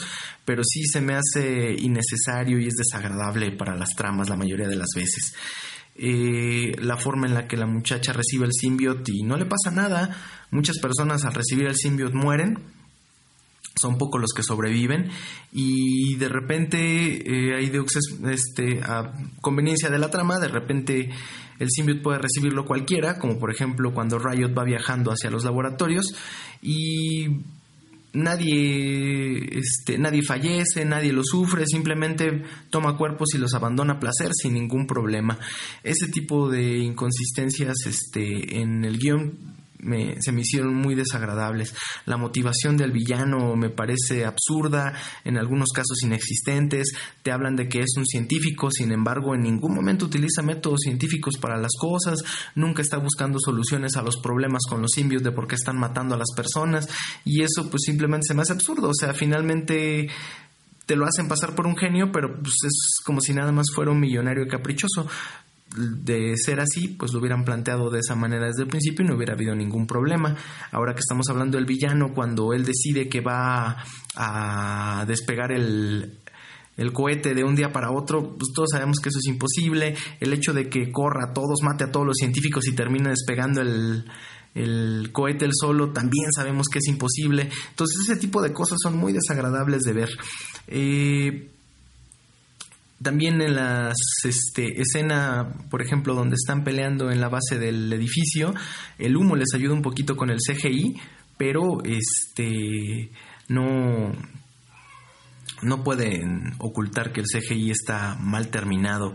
pero 0.47 0.65
sí 0.65 0.87
se 0.87 1.03
me 1.03 1.15
hace 1.15 1.75
innecesario 1.75 2.59
y 2.59 2.69
es 2.69 2.75
desagradable 2.75 3.53
para 3.53 3.77
las 3.77 3.91
tramas 3.95 4.31
la 4.31 4.37
mayoría 4.37 4.69
de 4.69 4.77
las 4.77 4.89
veces. 4.97 5.35
Eh, 5.95 6.73
la 6.79 6.97
forma 6.97 7.27
en 7.27 7.35
la 7.35 7.47
que 7.47 7.59
la 7.59 7.67
muchacha 7.67 8.15
recibe 8.15 8.47
el 8.47 8.55
symbiote 8.55 9.13
y 9.15 9.23
no 9.23 9.37
le 9.37 9.45
pasa 9.45 9.71
nada. 9.71 10.17
Muchas 10.51 10.79
personas 10.79 11.27
al 11.27 11.35
recibir 11.35 11.67
el 11.67 11.77
symbiote 11.77 12.17
mueren 12.17 12.82
son 13.81 13.99
pocos 13.99 14.21
los 14.21 14.33
que 14.33 14.43
sobreviven 14.43 15.11
y 15.53 16.17
de 16.17 16.29
repente 16.29 16.79
eh, 16.79 17.57
hay 17.57 17.71
deuxes, 17.71 18.05
este, 18.31 18.81
a 18.83 19.13
conveniencia 19.41 19.91
de 19.91 19.99
la 19.99 20.11
trama, 20.11 20.39
de 20.39 20.49
repente 20.49 21.11
el 21.59 21.69
symbiote 21.71 22.03
puede 22.03 22.19
recibirlo 22.19 22.65
cualquiera, 22.65 23.19
como 23.19 23.39
por 23.39 23.51
ejemplo 23.51 23.93
cuando 23.95 24.19
Riot 24.19 24.55
va 24.57 24.65
viajando 24.65 25.11
hacia 25.11 25.31
los 25.31 25.45
laboratorios 25.45 26.15
y 26.61 27.29
nadie, 28.13 29.59
este, 29.59 29.99
nadie 29.99 30.23
fallece, 30.23 30.85
nadie 30.85 31.13
lo 31.13 31.23
sufre, 31.25 31.65
simplemente 31.67 32.43
toma 32.71 32.97
cuerpos 32.97 33.35
y 33.35 33.39
los 33.39 33.55
abandona 33.55 33.95
a 33.95 34.01
placer 34.01 34.31
sin 34.35 34.55
ningún 34.55 34.87
problema. 34.87 35.39
Ese 35.83 36.09
tipo 36.09 36.51
de 36.51 36.79
inconsistencias 36.79 37.75
este, 37.87 38.61
en 38.61 38.85
el 38.85 38.99
guion 38.99 39.62
me, 39.83 40.17
se 40.21 40.33
me 40.33 40.41
hicieron 40.41 40.75
muy 40.75 40.95
desagradables. 40.95 41.75
La 42.07 42.17
motivación 42.17 42.77
del 42.77 42.93
villano 42.93 43.55
me 43.57 43.69
parece 43.69 44.25
absurda, 44.25 44.95
en 45.25 45.37
algunos 45.37 45.71
casos 45.75 46.03
inexistentes. 46.03 46.93
Te 47.23 47.33
hablan 47.33 47.57
de 47.57 47.69
que 47.69 47.81
es 47.81 47.95
un 47.97 48.07
científico, 48.07 48.71
sin 48.71 48.93
embargo, 48.93 49.35
en 49.35 49.43
ningún 49.43 49.75
momento 49.75 50.07
utiliza 50.07 50.43
métodos 50.43 50.81
científicos 50.83 51.37
para 51.37 51.59
las 51.59 51.73
cosas, 51.79 52.23
nunca 52.55 52.83
está 52.83 52.99
buscando 52.99 53.39
soluciones 53.39 53.97
a 53.97 54.03
los 54.03 54.19
problemas 54.19 54.63
con 54.69 54.81
los 54.81 54.93
simbios 54.93 55.23
de 55.23 55.33
por 55.33 55.47
qué 55.47 55.57
están 55.57 55.79
matando 55.79 56.15
a 56.15 56.19
las 56.19 56.33
personas, 56.35 56.89
y 57.25 57.43
eso 57.43 57.69
pues 57.71 57.83
simplemente 57.85 58.29
se 58.29 58.35
me 58.35 58.43
hace 58.43 58.53
absurdo. 58.53 58.89
O 58.89 58.95
sea, 58.95 59.13
finalmente 59.13 60.09
te 60.87 60.97
lo 60.97 61.07
hacen 61.07 61.29
pasar 61.29 61.55
por 61.55 61.67
un 61.67 61.77
genio, 61.77 62.11
pero 62.13 62.35
pues 62.41 62.55
es 62.67 63.01
como 63.05 63.21
si 63.21 63.35
nada 63.35 63.53
más 63.53 63.67
fuera 63.75 63.91
un 63.91 64.01
millonario 64.01 64.47
caprichoso 64.49 65.09
de 65.77 66.35
ser 66.37 66.61
así, 66.61 66.89
pues 66.89 67.13
lo 67.13 67.21
hubieran 67.21 67.45
planteado 67.45 67.91
de 67.91 68.01
esa 68.01 68.15
manera 68.15 68.47
desde 68.47 68.63
el 68.63 68.69
principio 68.69 69.05
y 69.05 69.09
no 69.09 69.17
hubiera 69.17 69.35
habido 69.35 69.55
ningún 69.55 69.87
problema. 69.87 70.37
Ahora 70.71 70.95
que 70.95 71.01
estamos 71.01 71.29
hablando 71.31 71.57
del 71.57 71.67
villano, 71.67 72.13
cuando 72.15 72.53
él 72.53 72.65
decide 72.65 73.09
que 73.09 73.21
va 73.21 73.85
a 74.17 75.05
despegar 75.07 75.53
el, 75.53 76.19
cohete 76.93 77.35
de 77.35 77.45
un 77.45 77.55
día 77.55 77.73
para 77.73 77.91
otro, 77.91 78.37
pues 78.37 78.53
todos 78.55 78.71
sabemos 78.73 78.99
que 78.99 79.09
eso 79.09 79.19
es 79.19 79.27
imposible. 79.27 79.95
El 80.21 80.33
hecho 80.33 80.53
de 80.53 80.69
que 80.69 80.91
corra 80.91 81.31
a 81.31 81.33
todos, 81.33 81.63
mate 81.63 81.85
a 81.85 81.93
todos 81.93 82.07
los 82.07 82.17
científicos 82.17 82.67
y 82.67 82.75
termine 82.75 83.11
despegando 83.11 83.63
el, 83.63 84.05
el 84.55 85.11
cohete 85.13 85.45
el 85.45 85.53
solo, 85.55 85.93
también 85.93 86.31
sabemos 86.35 86.67
que 86.69 86.79
es 86.79 86.89
imposible. 86.89 87.49
Entonces 87.71 88.09
ese 88.09 88.21
tipo 88.21 88.43
de 88.43 88.53
cosas 88.53 88.79
son 88.83 88.97
muy 88.97 89.13
desagradables 89.13 89.83
de 89.83 89.93
ver. 89.93 90.11
Eh, 90.67 91.49
también 93.03 93.41
en 93.43 93.55
la 93.55 93.93
este, 94.25 94.81
escena, 94.81 95.55
por 95.71 95.83
ejemplo, 95.83 96.15
donde 96.15 96.37
están 96.37 96.65
peleando 96.65 97.11
en 97.11 97.21
la 97.21 97.29
base 97.29 97.59
del 97.59 97.93
edificio, 97.93 98.55
el 98.99 99.17
humo 99.17 99.37
les 99.37 99.55
ayuda 99.55 99.75
un 99.75 99.83
poquito 99.83 100.17
con 100.17 100.31
el 100.31 100.39
CGI, 100.39 101.01
pero 101.37 101.83
este 101.85 103.11
no 103.49 104.13
no 105.63 105.85
pueden 105.85 106.55
ocultar 106.59 107.13
que 107.13 107.21
el 107.21 107.27
CGI 107.27 107.71
está 107.71 108.17
mal 108.21 108.49
terminado. 108.49 109.15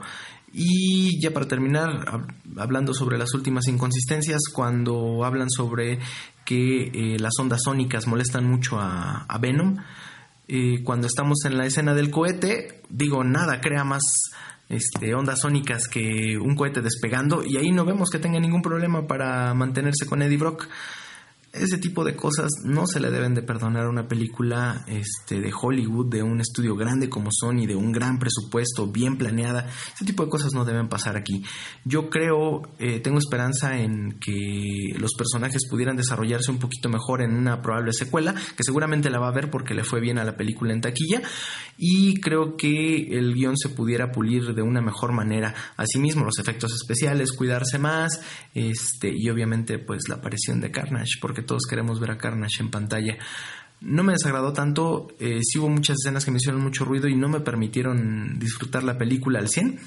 Y 0.54 1.20
ya 1.22 1.32
para 1.32 1.48
terminar, 1.48 2.26
hablando 2.58 2.94
sobre 2.94 3.18
las 3.18 3.34
últimas 3.34 3.68
inconsistencias, 3.68 4.40
cuando 4.54 5.26
hablan 5.26 5.50
sobre 5.50 6.00
que 6.46 6.84
eh, 6.94 7.20
las 7.20 7.34
ondas 7.40 7.62
sónicas 7.64 8.08
molestan 8.08 8.46
mucho 8.46 8.80
a, 8.80 9.38
Venom, 9.42 9.76
eh, 10.48 10.84
cuando 10.84 11.08
estamos 11.08 11.44
en 11.46 11.58
la 11.58 11.66
escena 11.66 11.94
del 11.94 12.10
cohete, 12.10 12.82
digo, 12.90 13.24
nada 13.24 13.60
crea 13.60 13.84
más 13.84 14.02
este, 14.70 15.14
ondas 15.14 15.42
sónicas 15.42 15.88
que 15.88 16.38
un 16.38 16.56
cohete 16.56 16.82
despegando 16.82 17.44
y 17.44 17.58
ahí 17.58 17.72
no 17.72 17.86
vemos 17.86 18.10
que 18.10 18.20
tenga 18.20 18.40
ningún 18.40 18.62
problema 18.62 19.08
para 19.08 19.54
mantenerse 19.54 20.06
con 20.06 20.22
Eddie 20.22 20.38
Brock. 20.38 20.68
Ese 21.54 21.78
tipo 21.78 22.04
de 22.04 22.16
cosas 22.16 22.52
no 22.64 22.86
se 22.86 23.00
le 23.00 23.10
deben 23.10 23.34
de 23.34 23.42
perdonar 23.42 23.86
a 23.86 23.90
una 23.90 24.08
película 24.08 24.86
este, 24.88 25.40
de 25.40 25.52
Hollywood, 25.60 26.10
de 26.10 26.22
un 26.22 26.40
estudio 26.40 26.76
grande 26.76 27.10
como 27.10 27.30
Sony, 27.32 27.66
de 27.66 27.76
un 27.76 27.92
gran 27.92 28.20
presupuesto, 28.20 28.88
bien 28.88 29.18
planeada. 29.18 29.68
Ese 29.96 30.06
tipo 30.06 30.24
de 30.24 30.30
cosas 30.30 30.54
no 30.54 30.66
deben 30.66 30.90
pasar 30.90 31.18
aquí. 31.18 31.44
Yo 31.86 32.10
creo, 32.10 32.62
eh, 32.80 33.00
tengo 33.00 33.18
esperanza 33.18 33.80
en 33.80 34.20
que 34.20 34.94
los 35.00 35.14
personajes 35.18 35.68
pudieran 35.70 35.96
desarrollarse 35.96 36.52
un 36.52 36.60
poquito 36.60 36.90
mejor 36.90 37.22
en 37.22 37.34
una 37.34 37.62
probable 37.62 37.94
secuela, 37.94 38.34
que 38.34 38.64
seguramente 38.64 39.10
la 39.10 39.20
va 39.20 39.30
a 39.30 39.34
ver 39.34 39.50
porque 39.50 39.74
le 39.74 39.84
fue 39.84 40.00
bien 40.00 40.20
a 40.20 40.26
la 40.26 40.38
película 40.38 40.74
en 40.74 40.82
taquilla. 40.82 41.22
Y 41.78 42.20
creo 42.20 42.58
que 42.58 43.18
el 43.18 43.34
guion 43.34 43.58
se 43.58 43.70
pudiera 43.70 44.12
pulir 44.12 44.54
de 44.54 44.62
una 44.62 44.82
mejor 44.82 45.12
manera. 45.14 45.54
Asimismo, 45.78 46.26
los 46.26 46.40
efectos 46.40 46.74
especiales, 46.74 47.32
cuidarse 47.32 47.80
más, 47.80 48.20
este, 48.54 49.12
y 49.16 49.30
obviamente, 49.30 49.80
pues 49.80 50.04
la 50.10 50.16
aparición 50.16 50.60
de 50.60 50.72
Carnage, 50.72 51.20
porque 51.22 51.37
todos 51.42 51.64
queremos 51.70 52.00
ver 52.00 52.12
a 52.12 52.18
Carnage 52.18 52.62
en 52.62 52.70
pantalla. 52.70 53.18
No 53.80 54.04
me 54.04 54.14
desagradó 54.14 54.54
tanto, 54.54 55.08
eh, 55.20 55.40
sí 55.44 55.60
hubo 55.60 55.70
muchas 55.70 55.98
escenas 56.00 56.26
que 56.26 56.32
me 56.32 56.38
hicieron 56.38 56.62
mucho 56.62 56.84
ruido 56.84 57.08
y 57.08 57.16
no 57.16 57.30
me 57.30 57.42
permitieron 57.42 58.40
disfrutar 58.40 58.84
la 58.84 58.98
película 58.98 59.40
al 59.40 59.50
100, 59.50 59.80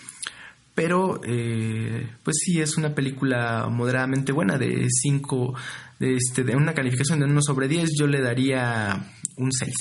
pero 0.74 1.20
eh, 1.24 2.08
pues 2.22 2.36
sí 2.44 2.60
es 2.60 2.76
una 2.76 2.94
película 2.94 3.66
moderadamente 3.68 4.30
buena, 4.30 4.58
de 4.58 4.86
5, 4.88 5.54
de, 5.98 6.16
este, 6.16 6.44
de 6.44 6.54
una 6.54 6.72
calificación 6.72 7.18
de 7.18 7.26
1 7.26 7.42
sobre 7.42 7.66
10 7.66 7.90
yo 7.98 8.06
le 8.06 8.20
daría 8.22 9.12
un 9.36 9.50
6, 9.50 9.74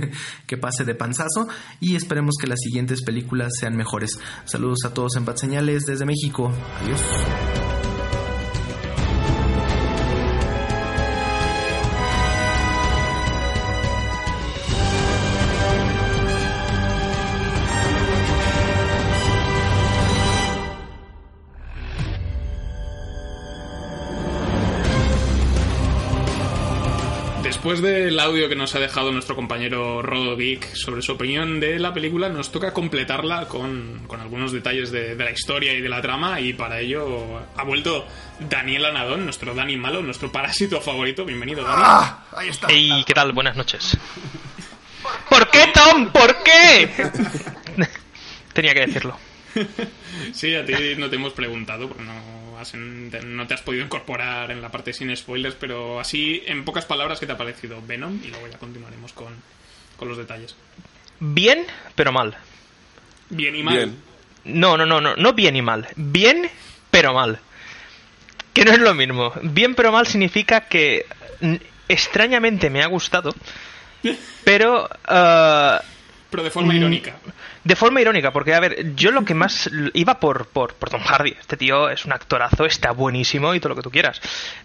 que 0.46 0.58
pase 0.58 0.84
de 0.84 0.94
panzazo 0.94 1.48
y 1.80 1.96
esperemos 1.96 2.34
que 2.38 2.46
las 2.46 2.60
siguientes 2.60 3.02
películas 3.02 3.52
sean 3.58 3.76
mejores. 3.76 4.18
Saludos 4.44 4.80
a 4.84 4.92
todos 4.92 5.16
en 5.16 5.24
Bad 5.24 5.36
Señales 5.36 5.84
desde 5.86 6.04
México, 6.04 6.52
adiós. 6.82 7.00
Después 27.74 27.92
del 27.92 28.20
audio 28.20 28.48
que 28.48 28.54
nos 28.54 28.72
ha 28.76 28.78
dejado 28.78 29.10
nuestro 29.10 29.34
compañero 29.34 30.00
Rodovic 30.00 30.74
sobre 30.74 31.02
su 31.02 31.12
opinión 31.12 31.58
de 31.58 31.80
la 31.80 31.92
película, 31.92 32.28
nos 32.28 32.52
toca 32.52 32.72
completarla 32.72 33.48
con, 33.48 34.06
algunos 34.20 34.52
detalles 34.52 34.92
de, 34.92 35.16
la 35.16 35.32
historia 35.32 35.72
y 35.72 35.80
de 35.80 35.88
la 35.88 36.00
trama. 36.00 36.40
Y 36.40 36.52
para 36.52 36.78
ello 36.78 37.40
ha 37.56 37.64
vuelto 37.64 38.06
Daniel 38.38 38.84
Anadón, 38.84 39.24
nuestro 39.24 39.54
Dani 39.54 39.76
Malo, 39.76 40.02
nuestro 40.02 40.30
parásito 40.30 40.80
favorito. 40.80 41.24
Bienvenido, 41.24 41.64
Dani. 41.64 41.74
¡Ah! 41.76 42.24
Ahí 42.36 42.48
está. 42.48 42.72
¿Y 42.72 43.02
qué 43.04 43.14
tal? 43.14 43.32
Buenas 43.32 43.56
noches. 43.56 43.96
¿Por 45.28 45.50
qué, 45.50 45.66
Tom? 45.74 46.12
¿Por 46.12 46.44
qué? 46.44 46.90
Tenía 48.52 48.72
que 48.72 48.86
decirlo. 48.86 49.18
sí, 50.32 50.54
a 50.54 50.64
ti 50.64 50.74
no 50.96 51.10
te 51.10 51.16
hemos 51.16 51.32
preguntado, 51.32 51.88
porque 51.88 52.04
no 52.04 52.43
no 52.72 53.46
te 53.46 53.54
has 53.54 53.62
podido 53.62 53.84
incorporar 53.84 54.50
en 54.50 54.62
la 54.62 54.70
parte 54.70 54.92
sin 54.92 55.14
spoilers, 55.14 55.56
pero 55.56 56.00
así, 56.00 56.42
en 56.46 56.64
pocas 56.64 56.84
palabras, 56.84 57.20
¿qué 57.20 57.26
te 57.26 57.32
ha 57.32 57.36
parecido 57.36 57.82
Venom? 57.86 58.20
Y 58.24 58.28
luego 58.28 58.48
ya 58.48 58.58
continuaremos 58.58 59.12
con, 59.12 59.34
los 60.00 60.18
detalles. 60.18 60.54
Bien, 61.20 61.64
pero 61.94 62.12
mal. 62.12 62.36
Bien 63.30 63.56
y 63.56 63.62
mal. 63.62 63.94
No, 64.44 64.76
no, 64.76 64.84
no, 64.84 65.00
no, 65.00 65.16
no 65.16 65.32
bien 65.32 65.56
y 65.56 65.62
mal. 65.62 65.88
Bien, 65.96 66.50
pero 66.90 67.14
mal. 67.14 67.40
Que 68.52 68.64
no 68.64 68.72
es 68.72 68.78
lo 68.78 68.94
mismo. 68.94 69.32
Bien, 69.42 69.74
pero 69.74 69.92
mal 69.92 70.06
significa 70.06 70.68
que 70.68 71.06
extrañamente 71.88 72.70
me 72.70 72.82
ha 72.82 72.86
gustado, 72.86 73.34
pero... 74.44 74.84
Uh, 75.08 75.82
pero 76.30 76.42
de 76.42 76.50
forma 76.50 76.74
irónica. 76.74 77.16
De 77.64 77.76
forma 77.76 78.02
irónica, 78.02 78.30
porque, 78.30 78.54
a 78.54 78.60
ver, 78.60 78.94
yo 78.94 79.10
lo 79.10 79.24
que 79.24 79.32
más 79.32 79.70
iba 79.94 80.20
por, 80.20 80.46
por, 80.48 80.74
por 80.74 80.90
Tom 80.90 81.00
Hardy. 81.00 81.34
Este 81.40 81.56
tío 81.56 81.88
es 81.88 82.04
un 82.04 82.12
actorazo, 82.12 82.66
está 82.66 82.92
buenísimo 82.92 83.54
y 83.54 83.60
todo 83.60 83.70
lo 83.70 83.76
que 83.76 83.82
tú 83.82 83.90
quieras. 83.90 84.20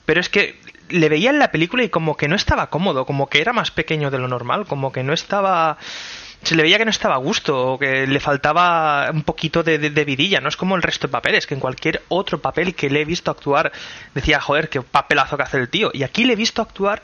Pero 0.06 0.20
es 0.20 0.28
que 0.28 0.60
le 0.89 1.08
veía 1.08 1.30
en 1.30 1.39
la 1.39 1.52
película 1.52 1.84
y 1.84 1.89
como 1.89 2.18
que 2.18 2.28
no 2.28 2.36
estaba 2.36 2.70
cómodo, 2.70 3.06
como 3.06 3.30
que 3.30 3.39
era 3.39 3.54
más 3.54 3.72
pequeño 3.72 4.12
de 4.12 4.18
lo 4.18 4.28
normal, 4.28 4.66
como 4.66 4.91
que 4.91 5.04
no 5.04 5.14
estaba 5.14 5.78
se 6.43 6.56
le 6.56 6.64
veía 6.64 6.78
que 6.78 6.86
no 6.86 6.91
estaba 6.91 7.16
a 7.16 7.20
gusto 7.20 7.74
o 7.74 7.80
que 7.80 8.08
le 8.08 8.20
faltaba 8.20 9.10
un 9.12 9.24
poquito 9.24 9.62
de, 9.62 9.78
de, 9.78 10.06
vidilla. 10.06 10.39
No 10.39 10.47
es 10.47 10.56
como 10.56 10.76
el 10.76 10.82
resto 10.82 11.08
de 11.08 11.12
papeles, 11.12 11.45
que 11.45 11.54
en 11.54 11.60
cualquier 11.60 12.02
otro 12.08 12.39
papel 12.39 12.76
que 12.76 12.89
le 12.89 13.02
he 13.02 13.06
visto 13.06 13.30
actuar 13.30 13.72
decía, 14.14 14.39
joder, 14.39 14.70
qué 14.70 14.82
papelazo 14.82 15.36
que 15.36 15.43
hace 15.43 15.58
el 15.58 15.70
tío. 15.70 15.91
Y 15.93 16.04
aquí 16.04 16.24
le 16.24 16.34
he 16.34 16.38
visto 16.38 16.62
actuar 16.62 17.04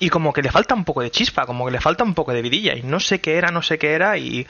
y 0.00 0.08
como 0.08 0.32
que 0.32 0.42
le 0.42 0.50
falta 0.50 0.74
un 0.74 0.84
poco 0.84 1.02
de 1.02 1.10
chispa, 1.10 1.46
como 1.46 1.66
que 1.66 1.72
le 1.72 1.80
falta 1.80 2.02
un 2.02 2.14
poco 2.14 2.32
de 2.32 2.42
vidilla. 2.42 2.74
Y 2.74 2.82
no 2.82 2.98
sé 2.98 3.20
qué 3.20 3.36
era, 3.36 3.50
no 3.50 3.62
sé 3.62 3.78
qué 3.78 3.92
era 3.92 4.18
y 4.18 4.46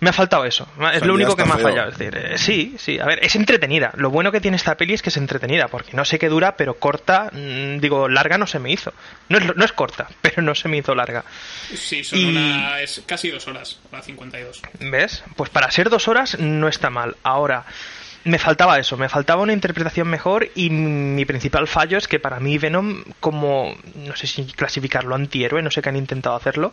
me 0.00 0.10
ha 0.10 0.12
faltado 0.12 0.44
eso. 0.44 0.68
Es 0.92 1.04
lo 1.04 1.14
único 1.14 1.36
que 1.36 1.44
me 1.44 1.52
ha 1.52 1.58
fallado. 1.58 1.90
Es 1.90 1.98
decir, 1.98 2.16
eh, 2.16 2.38
sí, 2.38 2.76
sí. 2.78 2.98
A 2.98 3.06
ver, 3.06 3.24
es 3.24 3.34
entretenida. 3.36 3.92
Lo 3.96 4.10
bueno 4.10 4.32
que 4.32 4.40
tiene 4.40 4.56
esta 4.56 4.76
peli 4.76 4.94
es 4.94 5.02
que 5.02 5.10
es 5.10 5.16
entretenida, 5.16 5.68
porque 5.68 5.92
no 5.94 6.04
sé 6.04 6.18
qué 6.18 6.28
dura, 6.28 6.56
pero 6.56 6.74
corta, 6.74 7.30
mm, 7.32 7.78
digo, 7.78 8.08
larga 8.08 8.38
no 8.38 8.46
se 8.46 8.58
me 8.58 8.70
hizo. 8.70 8.92
No 9.28 9.38
es, 9.38 9.56
no 9.56 9.64
es 9.64 9.72
corta, 9.72 10.08
pero 10.20 10.42
no 10.42 10.54
se 10.54 10.68
me 10.68 10.78
hizo 10.78 10.94
larga. 10.94 11.24
Sí, 11.74 12.04
son 12.04 12.24
una, 12.24 12.80
es 12.80 13.02
casi 13.06 13.30
dos 13.30 13.46
horas, 13.48 13.78
hora 13.90 14.02
52. 14.02 14.62
¿Ves? 14.80 15.24
Pues 15.36 15.50
para 15.50 15.70
ser 15.70 15.90
dos 15.90 16.08
horas 16.08 16.38
no 16.38 16.68
está 16.68 16.90
mal. 16.90 17.16
Ahora 17.22 17.64
me 18.24 18.38
faltaba 18.38 18.78
eso, 18.78 18.96
me 18.96 19.08
faltaba 19.08 19.42
una 19.42 19.52
interpretación 19.52 20.08
mejor 20.08 20.48
y 20.54 20.70
mi 20.70 21.24
principal 21.24 21.68
fallo 21.68 21.98
es 21.98 22.08
que 22.08 22.18
para 22.18 22.40
mí 22.40 22.58
Venom, 22.58 23.04
como, 23.20 23.74
no 23.94 24.16
sé 24.16 24.26
si 24.26 24.44
clasificarlo 24.44 25.14
antihéroe, 25.14 25.62
no 25.62 25.70
sé 25.70 25.82
qué 25.82 25.90
han 25.90 25.96
intentado 25.96 26.34
hacerlo, 26.34 26.72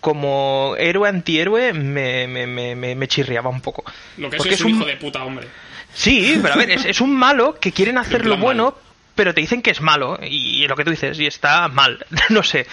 como 0.00 0.74
héroe 0.78 1.08
antihéroe 1.08 1.72
me, 1.72 2.26
me, 2.26 2.46
me, 2.46 2.94
me 2.94 3.08
chirriaba 3.08 3.48
un 3.48 3.60
poco. 3.60 3.84
Lo 4.18 4.28
que 4.28 4.36
es, 4.36 4.46
es 4.46 4.60
un 4.60 4.70
hijo 4.70 4.84
de 4.84 4.96
puta 4.96 5.24
hombre. 5.24 5.48
Sí, 5.94 6.38
pero 6.42 6.54
a 6.54 6.56
ver, 6.56 6.70
es, 6.70 6.84
es 6.84 7.00
un 7.00 7.14
malo 7.14 7.58
que 7.60 7.72
quieren 7.72 7.98
hacer 7.98 8.26
lo 8.26 8.36
bueno, 8.36 8.74
pero 9.14 9.34
te 9.34 9.40
dicen 9.40 9.62
que 9.62 9.70
es 9.70 9.80
malo 9.80 10.18
y 10.22 10.66
lo 10.66 10.76
que 10.76 10.84
tú 10.84 10.90
dices 10.90 11.18
y 11.18 11.26
está 11.26 11.68
mal. 11.68 12.04
No 12.30 12.42
sé 12.42 12.66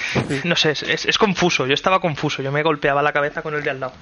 no 0.44 0.56
sé 0.56 0.72
es, 0.72 0.84
es, 0.84 1.18
confuso 1.18 1.66
yo 1.66 1.74
estaba 1.74 2.00
confuso 2.00 2.42
yo 2.42 2.52
me 2.52 2.64
golpeaba 2.64 3.02
la 3.02 3.12
cabeza 3.12 3.42
con 3.42 3.54
el 3.56 3.64
de 3.64 3.70
al 3.72 3.80
lado. 3.80 3.94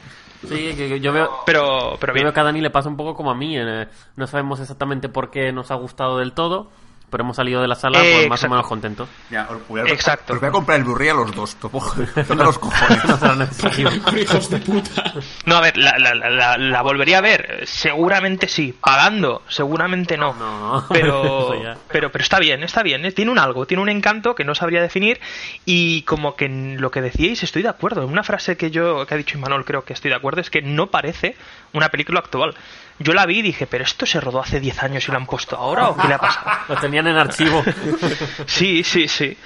Sí 0.41 0.73
que 0.75 0.99
yo 0.99 1.11
veo 1.11 1.41
pero 1.45 1.97
pero 1.99 2.13
veo 2.13 2.33
que 2.33 2.39
a 2.39 2.43
Dani 2.43 2.61
le 2.61 2.69
pasa 2.69 2.89
un 2.89 2.97
poco 2.97 3.15
como 3.15 3.31
a 3.31 3.35
mí 3.35 3.57
eh, 3.57 3.87
no 4.15 4.27
sabemos 4.27 4.59
exactamente 4.59 5.09
por 5.09 5.31
qué 5.31 5.51
nos 5.51 5.71
ha 5.71 5.75
gustado 5.75 6.19
del 6.19 6.33
todo 6.33 6.69
pero 7.09 7.23
hemos 7.23 7.37
salido 7.37 7.61
de 7.61 7.67
la 7.67 7.75
sala 7.75 7.99
pues, 7.99 8.27
más 8.27 8.43
o 8.43 8.49
menos 8.49 8.67
contentos. 8.67 9.07
Ya, 9.29 9.47
Exacto. 9.87 10.33
Os 10.33 10.39
voy 10.39 10.49
a 10.49 10.51
comprar 10.51 10.77
el 10.79 10.83
Blu-ray 10.83 11.09
a 11.09 11.13
los 11.13 11.33
dos. 11.33 11.57
Los 12.37 12.59
cojones. 12.59 13.63
no 13.63 14.17
hijos 14.17 14.49
de 14.49 14.57
puta. 14.59 15.13
No, 15.45 15.57
a 15.57 15.61
ver, 15.61 15.77
la, 15.77 15.97
la, 15.97 16.57
la, 16.57 16.81
volvería 16.81 17.19
a 17.19 17.21
ver. 17.21 17.61
Seguramente 17.65 18.47
sí. 18.47 18.75
Pagando, 18.79 19.43
seguramente 19.47 20.17
no. 20.17 20.33
no, 20.33 20.85
Pero, 20.89 21.51
pero, 21.89 22.11
pero 22.11 22.21
está 22.21 22.39
bien, 22.39 22.63
está 22.63 22.83
bien. 22.83 23.05
¿eh? 23.05 23.11
Tiene 23.11 23.31
un 23.31 23.39
algo, 23.39 23.65
tiene 23.65 23.81
un 23.83 23.89
encanto 23.89 24.35
que 24.35 24.43
no 24.43 24.53
sabría 24.53 24.81
definir. 24.81 25.19
Y 25.65 26.01
como 26.03 26.35
que 26.35 26.45
en 26.45 26.81
lo 26.81 26.91
que 26.91 27.01
decíais, 27.01 27.41
estoy 27.43 27.61
de 27.63 27.69
acuerdo. 27.69 28.05
Una 28.05 28.23
frase 28.23 28.57
que 28.57 28.69
yo, 28.69 29.05
que 29.05 29.13
ha 29.13 29.17
dicho 29.17 29.37
Imanol, 29.37 29.65
creo 29.65 29.85
que 29.85 29.93
estoy 29.93 30.09
de 30.09 30.17
acuerdo, 30.17 30.41
es 30.41 30.49
que 30.49 30.61
no 30.61 30.87
parece 30.87 31.35
una 31.73 31.89
película 31.89 32.19
actual. 32.19 32.55
Yo 32.99 33.13
la 33.13 33.25
vi 33.25 33.39
y 33.39 33.41
dije, 33.43 33.67
pero 33.67 33.83
esto 33.83 34.05
se 34.05 34.19
rodó 34.19 34.41
hace 34.41 34.59
10 34.59 34.83
años 34.83 35.07
y 35.07 35.11
lo 35.11 35.17
han 35.17 35.27
puesto 35.27 35.55
ahora 35.55 35.89
o 35.89 35.97
qué 35.97 36.07
le 36.07 36.15
ha 36.15 36.17
pasado? 36.17 36.49
Lo 36.69 36.75
tenían 36.77 37.07
en 37.07 37.17
archivo. 37.17 37.63
sí, 38.47 38.83
sí, 38.83 39.07
sí. 39.07 39.37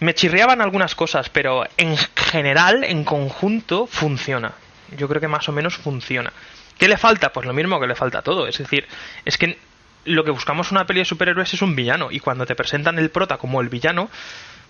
Me 0.00 0.14
chirriaban 0.14 0.60
algunas 0.60 0.96
cosas, 0.96 1.28
pero 1.28 1.64
en 1.76 1.96
general, 2.16 2.82
en 2.82 3.04
conjunto, 3.04 3.86
funciona. 3.86 4.52
Yo 4.96 5.08
creo 5.08 5.20
que 5.20 5.28
más 5.28 5.48
o 5.48 5.52
menos 5.52 5.76
funciona. 5.76 6.32
¿Qué 6.76 6.88
le 6.88 6.96
falta? 6.96 7.32
Pues 7.32 7.46
lo 7.46 7.52
mismo 7.52 7.78
que 7.78 7.86
le 7.86 7.94
falta 7.94 8.18
a 8.18 8.22
todo. 8.22 8.48
Es 8.48 8.58
decir, 8.58 8.88
es 9.24 9.38
que 9.38 9.58
lo 10.04 10.24
que 10.24 10.32
buscamos 10.32 10.72
en 10.72 10.78
una 10.78 10.86
peli 10.86 11.00
de 11.00 11.04
superhéroes 11.04 11.54
es 11.54 11.62
un 11.62 11.76
villano. 11.76 12.10
Y 12.10 12.18
cuando 12.18 12.46
te 12.46 12.56
presentan 12.56 12.98
el 12.98 13.10
prota 13.10 13.36
como 13.36 13.60
el 13.60 13.68
villano, 13.68 14.10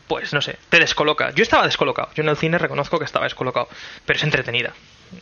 pues 0.06 0.34
no 0.34 0.42
sé, 0.42 0.58
te 0.68 0.78
descoloca. 0.78 1.30
Yo 1.30 1.42
estaba 1.42 1.64
descolocado. 1.64 2.10
Yo 2.14 2.22
en 2.22 2.28
el 2.28 2.36
cine 2.36 2.58
reconozco 2.58 2.98
que 2.98 3.06
estaba 3.06 3.24
descolocado. 3.24 3.68
Pero 4.04 4.18
es 4.18 4.22
entretenida 4.24 4.74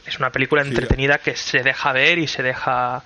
Es 0.06 0.18
una 0.18 0.30
película 0.30 0.62
entretenida 0.62 1.18
que 1.18 1.36
se 1.36 1.62
deja 1.62 1.92
ver 1.92 2.18
y 2.18 2.26
se 2.26 2.42
deja 2.42 3.02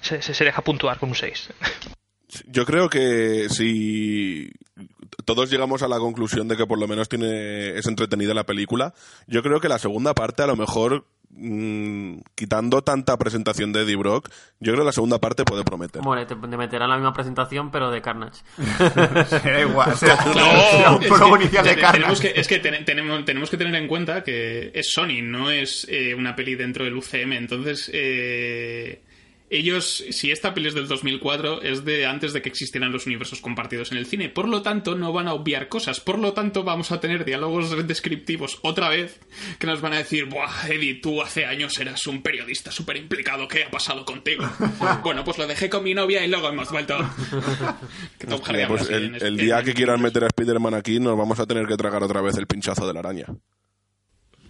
se, 0.00 0.22
se, 0.22 0.34
se 0.34 0.44
deja 0.44 0.62
puntuar 0.62 0.98
con 0.98 1.10
un 1.10 1.14
6. 1.14 1.50
Yo 2.46 2.64
creo 2.64 2.88
que 2.88 3.48
si 3.48 4.52
todos 5.24 5.50
llegamos 5.50 5.82
a 5.82 5.88
la 5.88 5.98
conclusión 5.98 6.48
de 6.48 6.56
que 6.56 6.66
por 6.66 6.78
lo 6.78 6.86
menos 6.86 7.08
tiene 7.08 7.76
es 7.76 7.86
entretenida 7.86 8.34
la 8.34 8.44
película, 8.44 8.94
yo 9.26 9.42
creo 9.42 9.60
que 9.60 9.68
la 9.68 9.78
segunda 9.78 10.14
parte 10.14 10.42
a 10.42 10.46
lo 10.46 10.56
mejor 10.56 11.06
mm, 11.30 12.18
quitando 12.34 12.82
tanta 12.82 13.16
presentación 13.16 13.72
de 13.72 13.82
Eddie 13.82 13.96
Brock, 13.96 14.28
yo 14.60 14.72
creo 14.72 14.78
que 14.84 14.86
la 14.86 14.92
segunda 14.92 15.18
parte 15.18 15.44
puede 15.44 15.64
prometer. 15.64 16.02
Bueno, 16.02 16.26
te, 16.26 16.34
te 16.34 16.56
meterán 16.56 16.90
la 16.90 16.96
misma 16.96 17.12
presentación, 17.12 17.70
pero 17.70 17.90
de 17.90 18.02
Carnage. 18.02 18.42
Da 19.44 19.60
igual, 19.60 19.92
No, 20.34 20.96
un 20.96 21.02
es 21.02 21.08
prólogo 21.08 21.36
que 21.36 21.42
inicial 21.44 21.64
de 21.64 21.74
Carnage. 21.76 21.92
tenemos 21.98 22.20
que, 22.20 22.32
es 22.36 22.48
que 22.48 22.58
ten- 22.58 22.84
tenemos, 22.84 23.24
tenemos 23.24 23.50
que 23.50 23.56
tener 23.56 23.74
en 23.74 23.88
cuenta 23.88 24.22
que 24.22 24.70
es 24.74 24.90
Sony, 24.92 25.22
no 25.22 25.50
es 25.50 25.86
eh, 25.88 26.14
una 26.14 26.34
peli 26.36 26.54
dentro 26.54 26.84
del 26.84 26.96
UCM. 26.96 27.32
Entonces, 27.32 27.90
eh, 27.92 29.02
ellos, 29.50 30.04
si 30.10 30.30
esta 30.30 30.54
peli 30.54 30.68
es 30.68 30.74
del 30.74 30.86
2004, 30.88 31.62
es 31.62 31.84
de 31.84 32.06
antes 32.06 32.32
de 32.32 32.40
que 32.40 32.48
existieran 32.48 32.92
los 32.92 33.06
universos 33.06 33.40
compartidos 33.40 33.90
en 33.90 33.98
el 33.98 34.06
cine. 34.06 34.28
Por 34.28 34.48
lo 34.48 34.62
tanto, 34.62 34.94
no 34.94 35.12
van 35.12 35.26
a 35.28 35.34
obviar 35.34 35.68
cosas. 35.68 35.98
Por 36.00 36.18
lo 36.20 36.32
tanto, 36.32 36.62
vamos 36.62 36.92
a 36.92 37.00
tener 37.00 37.24
diálogos 37.24 37.86
descriptivos 37.86 38.58
otra 38.62 38.88
vez 38.88 39.20
que 39.58 39.66
nos 39.66 39.80
van 39.80 39.92
a 39.94 39.98
decir, 39.98 40.26
Buah, 40.26 40.68
Eddie, 40.68 40.94
tú 41.00 41.20
hace 41.20 41.44
años 41.46 41.78
eras 41.80 42.06
un 42.06 42.22
periodista 42.22 42.70
súper 42.70 42.96
implicado. 42.96 43.48
¿Qué 43.48 43.64
ha 43.64 43.70
pasado 43.70 44.04
contigo? 44.04 44.48
bueno, 45.02 45.24
pues 45.24 45.36
lo 45.36 45.46
dejé 45.46 45.68
con 45.68 45.82
mi 45.82 45.94
novia 45.94 46.24
y 46.24 46.28
luego 46.28 46.48
hemos 46.48 46.70
vuelto. 46.70 46.96
que 48.18 48.26
Mira, 48.52 48.68
pues 48.68 48.88
el, 48.88 49.16
el 49.16 49.22
en- 49.22 49.36
día 49.36 49.62
que 49.64 49.74
quieran 49.74 50.00
meter 50.00 50.24
a 50.24 50.26
Spider-Man 50.28 50.74
aquí, 50.74 51.00
nos 51.00 51.18
vamos 51.18 51.40
a 51.40 51.46
tener 51.46 51.66
que 51.66 51.76
tragar 51.76 52.02
otra 52.02 52.20
vez 52.20 52.36
el 52.36 52.46
pinchazo 52.46 52.86
de 52.86 52.94
la 52.94 53.00
araña. 53.00 53.26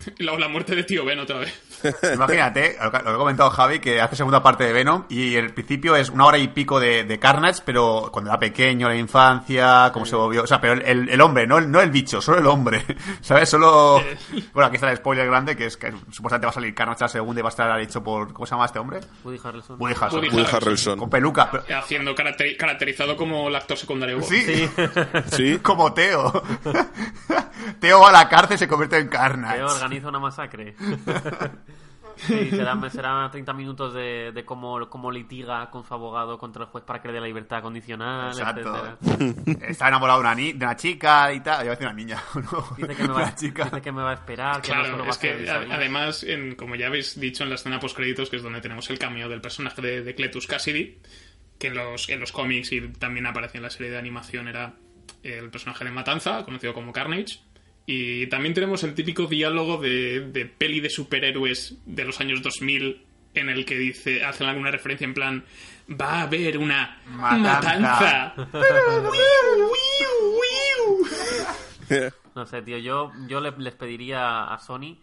La, 0.18 0.36
la 0.38 0.48
muerte 0.48 0.74
de 0.74 0.84
tío 0.84 1.04
Ben 1.04 1.18
otra 1.18 1.38
vez. 1.38 1.60
Imagínate, 2.14 2.76
lo 2.82 2.90
que 2.90 2.96
ha 2.98 3.14
comentado 3.16 3.50
Javi, 3.50 3.78
que 3.80 4.00
hace 4.00 4.16
segunda 4.16 4.42
parte 4.42 4.64
de 4.64 4.72
Venom 4.72 5.04
y 5.08 5.34
el 5.36 5.52
principio 5.54 5.96
es 5.96 6.10
una 6.10 6.26
hora 6.26 6.38
y 6.38 6.48
pico 6.48 6.78
de, 6.80 7.04
de 7.04 7.18
Carnage, 7.18 7.62
pero 7.64 8.08
cuando 8.12 8.30
era 8.30 8.38
pequeño, 8.38 8.88
la 8.88 8.96
infancia, 8.96 9.90
cómo 9.92 10.04
se 10.06 10.16
volvió. 10.16 10.42
O 10.42 10.46
sea, 10.46 10.60
pero 10.60 10.74
el, 10.74 11.20
hombre, 11.20 11.46
no 11.46 11.58
el, 11.58 11.70
no 11.70 11.80
el 11.80 11.90
bicho, 11.90 12.20
solo 12.20 12.38
el 12.38 12.46
hombre. 12.46 12.84
¿Sabes? 13.20 13.48
Solo. 13.48 14.02
Bueno, 14.52 14.66
aquí 14.66 14.76
está 14.76 14.90
el 14.90 14.96
spoiler 14.98 15.26
grande, 15.26 15.56
que 15.56 15.66
es 15.66 15.76
que 15.76 15.90
supuestamente 16.10 16.46
va 16.46 16.50
a 16.50 16.54
salir 16.54 16.74
Carnage 16.74 17.04
la 17.04 17.08
segunda 17.08 17.40
y 17.40 17.42
va 17.42 17.48
a 17.48 17.50
estar 17.50 17.80
hecho 17.80 18.02
por. 18.02 18.32
¿Cómo 18.32 18.46
se 18.46 18.50
llama 18.54 18.66
este 18.66 18.78
hombre? 18.78 19.00
Woody 19.24 19.38
Harrelson. 19.42 19.76
Woody 19.80 19.94
Harrelson. 20.00 20.90
Woody. 20.92 20.98
Con 21.00 21.10
peluca. 21.10 21.50
pero- 21.50 21.78
Haciendo 21.78 22.14
caracteri- 22.14 22.56
caracterizado 22.56 23.16
como 23.16 23.48
el 23.48 23.56
actor 23.56 23.76
secundario. 23.76 24.20
Sí, 24.22 24.68
Sí, 25.32 25.58
como 25.62 25.92
Teo. 25.94 26.42
Teo 27.78 28.00
va 28.00 28.08
a 28.08 28.12
la 28.12 28.28
cárcel 28.28 28.54
y 28.56 28.58
se 28.58 28.68
convierte 28.68 28.98
en 28.98 29.08
Carnage. 29.08 29.56
Que 29.56 29.62
organiza 29.64 30.08
una 30.08 30.18
masacre. 30.20 30.74
Sí, 32.16 32.50
serán, 32.50 32.90
serán 32.90 33.30
30 33.30 33.52
minutos 33.54 33.94
de, 33.94 34.30
de 34.34 34.44
cómo, 34.44 34.90
cómo 34.90 35.10
litiga 35.10 35.70
con 35.70 35.84
su 35.86 35.94
abogado 35.94 36.36
contra 36.36 36.64
el 36.64 36.68
juez 36.68 36.84
para 36.84 37.00
que 37.00 37.08
le 37.08 37.14
dé 37.14 37.20
la 37.20 37.26
libertad 37.26 37.62
condicional, 37.62 38.28
Exacto. 38.38 38.76
etcétera. 39.08 39.66
Está 39.66 39.88
enamorado 39.88 40.18
de 40.18 40.26
una, 40.26 40.34
ni- 40.34 40.52
de 40.52 40.66
una 40.66 40.76
chica 40.76 41.32
y 41.32 41.40
tal. 41.40 41.60
Yo 41.60 41.64
iba 41.64 41.72
a 41.72 41.76
decir 41.76 41.86
una 41.86 41.96
niña, 41.96 42.22
¿no? 42.34 42.76
Dice 42.76 42.94
que, 42.94 43.02
me 43.04 43.08
va, 43.08 43.14
Una 43.22 43.34
chica. 43.34 43.64
dice 43.64 43.80
que 43.80 43.92
me 43.92 44.02
va 44.02 44.10
a 44.10 44.14
esperar, 44.14 44.60
que 44.60 44.68
no 44.74 44.82
Claro, 44.82 45.04
es 45.08 45.16
que 45.16 45.48
a- 45.50 45.74
además, 45.74 46.22
en- 46.24 46.56
como 46.56 46.74
ya 46.74 46.88
habéis 46.88 47.18
dicho 47.18 47.42
en 47.44 47.48
la 47.48 47.54
escena 47.54 47.80
post-créditos, 47.80 48.28
que 48.28 48.36
es 48.36 48.42
donde 48.42 48.60
tenemos 48.60 48.90
el 48.90 48.98
cameo 48.98 49.26
del 49.30 49.40
personaje 49.40 49.80
de, 49.80 50.02
de 50.02 50.14
Cletus 50.14 50.46
Cassidy, 50.46 50.98
que 51.58 51.68
en 51.68 51.74
los, 51.74 52.06
en 52.10 52.20
los 52.20 52.32
cómics 52.32 52.70
y 52.72 52.86
también 52.88 53.26
aparece 53.28 53.56
en 53.56 53.62
la 53.62 53.70
serie 53.70 53.90
de 53.92 53.98
animación, 53.98 54.46
era 54.46 54.74
el 55.22 55.48
personaje 55.48 55.84
de 55.86 55.90
Matanza, 55.90 56.44
conocido 56.44 56.74
como 56.74 56.92
Carnage. 56.92 57.40
Y 57.92 58.28
también 58.28 58.54
tenemos 58.54 58.84
el 58.84 58.94
típico 58.94 59.26
diálogo 59.26 59.76
de, 59.78 60.20
de 60.30 60.46
peli 60.46 60.78
de 60.78 60.88
superhéroes 60.90 61.76
de 61.86 62.04
los 62.04 62.20
años 62.20 62.40
2000 62.40 63.04
en 63.34 63.48
el 63.48 63.64
que 63.64 63.76
dice, 63.76 64.24
hacen 64.24 64.46
alguna 64.46 64.70
referencia 64.70 65.04
en 65.04 65.12
plan, 65.14 65.44
va 66.00 66.20
a 66.20 66.22
haber 66.22 66.56
una 66.58 67.00
Matanza". 67.06 68.32
matanza. 68.36 68.62
No 72.36 72.46
sé, 72.46 72.62
tío, 72.62 72.78
yo, 72.78 73.10
yo 73.26 73.40
le- 73.40 73.50
les 73.58 73.74
pediría 73.74 74.44
a 74.44 74.58
Sony, 74.58 74.96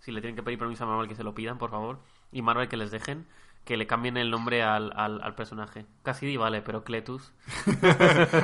si 0.00 0.10
le 0.10 0.22
tienen 0.22 0.36
que 0.36 0.42
pedir 0.42 0.58
permiso 0.58 0.84
a 0.84 0.86
Marvel, 0.86 1.06
que 1.08 1.14
se 1.14 1.22
lo 1.22 1.34
pidan, 1.34 1.58
por 1.58 1.70
favor. 1.70 1.98
Y 2.32 2.40
Marvel 2.40 2.68
que 2.68 2.78
les 2.78 2.90
dejen, 2.90 3.26
que 3.64 3.76
le 3.76 3.86
cambien 3.86 4.16
el 4.16 4.30
nombre 4.30 4.62
al, 4.62 4.92
al, 4.96 5.20
al 5.22 5.34
personaje. 5.34 5.86
Cassidy 6.02 6.36
vale, 6.36 6.60
pero 6.62 6.82
Cletus. 6.82 7.32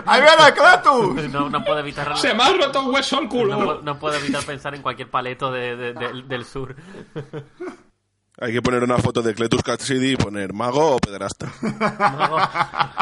¡Ahí 0.06 0.20
viene 0.20 0.52
Cletus! 0.54 1.32
No, 1.32 1.50
no 1.50 1.64
puedo 1.64 1.80
evitar... 1.80 2.16
Se 2.16 2.32
me 2.34 2.42
ha 2.44 2.52
roto 2.52 2.80
un 2.82 2.94
hueso 2.94 3.18
al 3.18 3.28
culo. 3.28 3.56
No, 3.58 3.64
puedo- 3.64 3.82
no 3.82 3.98
puedo 3.98 4.16
evitar 4.16 4.44
pensar 4.44 4.74
en 4.74 4.82
cualquier 4.82 5.10
paleto 5.10 5.50
de, 5.50 5.76
de- 5.76 5.92
de- 5.94 6.22
del 6.22 6.44
sur. 6.44 6.76
hay 8.40 8.52
que 8.52 8.62
poner 8.62 8.84
una 8.84 8.98
foto 8.98 9.22
de 9.22 9.34
Cletus 9.34 9.62
Cassidy 9.62 10.12
y 10.12 10.16
poner 10.16 10.52
mago 10.52 10.96
o 10.96 10.98
pederasta. 10.98 11.50
Mago, 11.62 12.36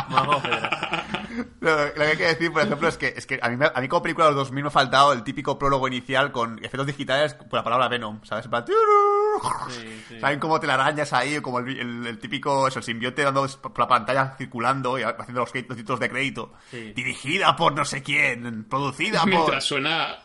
mago 0.09 0.43
pederasta. 0.43 1.04
Lo, 1.61 1.87
lo 1.87 1.93
que 1.95 2.03
hay 2.03 2.17
que 2.17 2.25
decir, 2.27 2.53
por 2.53 2.63
ejemplo, 2.63 2.89
es 2.89 2.97
que, 2.99 3.15
es 3.17 3.27
que 3.27 3.39
a, 3.43 3.49
mí, 3.49 3.65
a 3.75 3.81
mí 3.81 3.89
como 3.89 4.03
película 4.03 4.27
de 4.27 4.33
los 4.33 4.41
2000 4.47 4.63
me 4.65 4.69
ha 4.69 4.71
faltado 4.71 5.13
el 5.13 5.23
típico 5.25 5.59
prólogo 5.59 5.89
inicial 5.89 6.33
con 6.33 6.59
efectos 6.59 6.87
digitales 6.87 7.35
por 7.35 7.55
la 7.55 7.65
palabra 7.65 7.89
Venom, 7.89 8.21
¿sabes? 8.25 8.45
En 8.45 8.51
plan, 8.51 8.65
Sí, 9.71 10.03
sí. 10.09 10.21
¿Saben 10.21 10.39
cómo 10.39 10.61
telarañas 10.61 11.13
ahí? 11.13 11.41
Como 11.41 11.59
el, 11.59 11.79
el- 11.79 12.07
el 12.07 12.19
típico, 12.19 12.69
eso, 12.69 12.79
el 12.79 12.85
simbionte 12.85 13.23
dando 13.23 13.47
por 13.61 13.79
la 13.79 13.89
pantalla 13.89 14.35
circulando 14.39 14.99
y 14.99 15.03
haciendo 15.03 15.41
los, 15.41 15.53
los 15.55 15.77
títulos 15.77 16.01
de 16.01 16.09
crédito. 16.09 16.53
Sí. 16.71 16.93
Dirigida 16.95 17.57
por 17.57 17.75
no 17.75 17.85
sé 17.85 18.03
quién, 18.03 18.65
producida 18.65 19.21
por... 19.23 19.29
Mientras 19.31 19.65
suena 19.65 20.17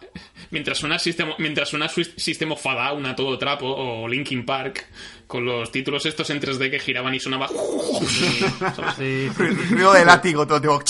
mientras 0.52 0.78
suena 0.78 1.00
System, 1.00 1.30
mientras 1.40 1.70
suena 1.70 1.88
System 1.90 2.52
of 2.52 2.66
a 2.68 3.16
todo 3.16 3.38
trapo 3.38 3.66
o 3.68 4.08
Linkin 4.08 4.46
Park 4.46 4.86
con 5.30 5.46
los 5.46 5.72
títulos 5.72 6.04
estos 6.08 6.28
en 6.32 6.42
3D 6.42 6.72
que 6.72 6.80
giraban 6.80 7.14
y 7.14 7.20
sonaba 7.20 7.48
¿sabes? 8.76 8.96
Sí, 8.98 9.30
sí. 9.30 9.44
Ruido 9.70 9.94
de 9.94 10.04
látigo, 10.04 10.48
todo 10.48 10.60
tipo... 10.60 10.84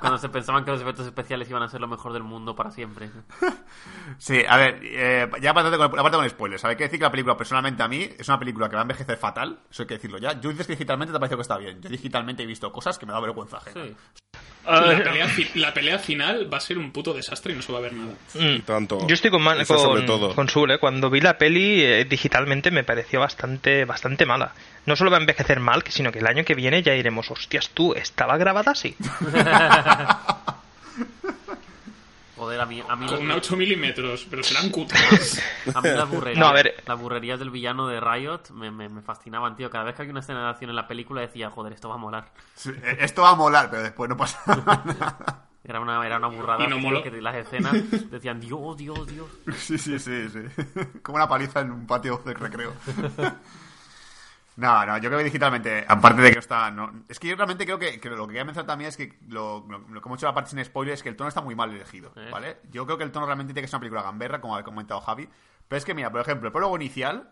Cuando 0.00 0.18
se 0.18 0.28
pensaban 0.28 0.64
que 0.64 0.70
los 0.70 0.80
efectos 0.80 1.06
especiales 1.06 1.48
iban 1.50 1.62
a 1.62 1.68
ser 1.68 1.80
lo 1.80 1.88
mejor 1.88 2.12
del 2.12 2.22
mundo 2.22 2.54
para 2.54 2.70
siempre. 2.70 3.10
Sí, 4.18 4.42
a 4.48 4.56
ver, 4.56 4.78
eh, 4.82 5.28
ya 5.40 5.50
aparte 5.50 5.76
con, 5.76 5.86
aparte 5.98 6.16
con 6.16 6.28
spoilers, 6.28 6.64
hay 6.64 6.76
que 6.76 6.84
decir 6.84 6.98
que 6.98 7.04
la 7.04 7.10
película, 7.10 7.36
personalmente 7.36 7.82
a 7.82 7.88
mí, 7.88 8.08
es 8.18 8.28
una 8.28 8.38
película 8.38 8.68
que 8.68 8.74
va 8.76 8.82
a 8.82 8.84
envejecer 8.84 9.16
fatal, 9.16 9.58
eso 9.70 9.82
hay 9.82 9.86
que 9.88 9.94
decirlo 9.94 10.18
ya. 10.18 10.40
Yo 10.40 10.50
dices 10.50 10.66
que 10.66 10.74
digitalmente 10.74 11.12
te 11.12 11.16
ha 11.16 11.20
parecido 11.20 11.38
que 11.38 11.42
está 11.42 11.58
bien. 11.58 11.80
Yo 11.80 11.88
digitalmente 11.88 12.42
he 12.42 12.46
visto 12.46 12.70
cosas 12.72 12.98
que 12.98 13.06
me 13.06 13.12
da 13.12 13.20
vergüenza 13.20 13.56
ajena. 13.58 13.84
Sí. 13.84 13.94
la, 14.64 15.02
pelea, 15.02 15.26
fi- 15.26 15.58
la 15.58 15.74
pelea 15.74 15.98
final 15.98 16.52
va 16.52 16.58
a 16.58 16.60
ser 16.60 16.78
un 16.78 16.92
puto 16.92 17.12
desastre 17.12 17.52
y 17.52 17.56
no 17.56 17.62
se 17.62 17.72
va 17.72 17.78
a 17.78 17.82
ver 17.82 17.92
nada 17.94 18.12
Mm. 18.34 18.60
tanto. 18.60 19.06
Yo 19.08 19.14
estoy 19.14 19.30
con, 19.32 19.42
Man- 19.42 19.64
sobre 19.66 20.06
con, 20.06 20.06
todo. 20.06 20.34
con 20.36 20.48
Sul, 20.48 20.70
¿eh? 20.70 20.78
Cuando 20.78 21.10
vi 21.10 21.20
la 21.20 21.36
peli 21.36 21.82
eh, 21.82 22.04
digitalmente 22.04 22.70
me 22.70 22.84
pareció 22.84 23.18
bastante, 23.20 23.84
bastante 23.84 24.24
mala. 24.24 24.52
No 24.86 24.94
solo 24.94 25.10
va 25.10 25.16
a 25.16 25.20
envejecer 25.20 25.58
mal, 25.60 25.82
sino 25.88 26.12
que 26.12 26.20
el 26.20 26.26
año 26.28 26.44
que 26.44 26.54
viene 26.54 26.82
ya 26.82 26.94
iremos, 26.94 27.30
hostias, 27.30 27.70
tú, 27.70 27.92
¿estaba 27.94 28.36
grabada 28.36 28.70
así? 28.72 28.91
Joder, 32.36 32.60
a 32.60 32.66
mí, 32.66 32.82
a 32.88 32.96
mí, 32.96 33.06
con 33.06 33.18
una 33.20 33.34
las, 33.36 33.44
8 33.46 33.56
milímetros 33.56 34.26
pero 34.28 34.42
serán 34.42 34.70
cutres 34.72 35.40
a 35.72 35.80
mí 35.80 35.90
las 35.90 36.08
burrerías, 36.08 36.40
No, 36.40 36.46
a 36.48 36.52
ver. 36.52 36.74
las 36.86 36.98
burrerías 36.98 37.38
del 37.38 37.50
villano 37.50 37.86
de 37.86 38.00
Riot 38.00 38.50
me, 38.52 38.70
me, 38.72 38.88
me 38.88 39.00
fascinaban, 39.00 39.54
tío. 39.54 39.70
Cada 39.70 39.84
vez 39.84 39.94
que 39.94 40.02
había 40.02 40.10
una 40.12 40.20
escena 40.20 40.42
de 40.42 40.50
acción 40.50 40.70
en 40.70 40.76
la 40.76 40.88
película 40.88 41.20
decía, 41.20 41.50
joder, 41.50 41.72
esto 41.72 41.88
va 41.88 41.94
a 41.94 41.98
molar. 41.98 42.32
Sí, 42.54 42.70
eh, 42.70 42.96
Esto 43.00 43.22
va 43.22 43.30
a 43.30 43.34
molar, 43.36 43.70
pero 43.70 43.82
después 43.84 44.08
no 44.08 44.16
pasa 44.16 44.40
nada. 44.46 45.46
Era 45.64 45.78
una, 45.78 46.04
era 46.04 46.16
una 46.16 46.26
burrada 46.26 46.64
Y 46.64 46.66
no 46.66 46.78
tío, 46.78 47.02
que 47.04 47.22
las 47.22 47.36
escenas 47.36 47.74
decían, 48.10 48.40
Dios, 48.40 48.76
Dios, 48.76 49.06
Dios. 49.06 49.28
Sí, 49.56 49.78
sí, 49.78 49.96
sí, 50.00 50.28
sí. 50.28 50.40
Como 51.02 51.16
una 51.16 51.28
paliza 51.28 51.60
en 51.60 51.70
un 51.70 51.86
patio 51.86 52.20
de 52.24 52.34
recreo. 52.34 52.72
No, 54.56 54.84
no, 54.84 54.98
yo 54.98 55.08
creo 55.08 55.18
que 55.18 55.24
digitalmente, 55.24 55.84
aparte 55.88 56.20
de 56.20 56.28
que 56.28 56.34
no 56.34 56.40
está... 56.40 56.70
No, 56.70 56.92
es 57.08 57.18
que 57.18 57.28
yo 57.28 57.36
realmente 57.36 57.64
creo 57.64 57.78
que, 57.78 57.98
que 57.98 58.10
lo 58.10 58.26
que 58.26 58.32
quería 58.32 58.44
mencionar 58.44 58.66
también 58.66 58.88
es 58.88 58.96
que 58.96 59.18
lo, 59.28 59.64
lo, 59.68 59.78
lo 59.78 60.02
que 60.02 60.08
hemos 60.08 60.18
hecho 60.18 60.26
la 60.26 60.34
parte 60.34 60.50
sin 60.50 60.64
spoilers 60.64 61.00
es 61.00 61.02
que 61.02 61.08
el 61.08 61.16
tono 61.16 61.28
está 61.28 61.40
muy 61.40 61.54
mal 61.54 61.70
elegido, 61.70 62.12
¿Eh? 62.16 62.28
¿vale? 62.30 62.58
Yo 62.70 62.84
creo 62.84 62.98
que 62.98 63.04
el 63.04 63.12
tono 63.12 63.26
realmente 63.26 63.52
tiene 63.54 63.64
que 63.64 63.68
ser 63.68 63.76
una 63.76 63.80
película 63.80 64.02
gamberra, 64.02 64.40
como 64.40 64.56
ha 64.56 64.62
comentado 64.62 65.00
Javi. 65.00 65.28
Pero 65.68 65.78
es 65.78 65.84
que, 65.84 65.94
mira, 65.94 66.10
por 66.10 66.20
ejemplo, 66.20 66.48
el 66.48 66.52
prólogo 66.52 66.76
inicial... 66.76 67.30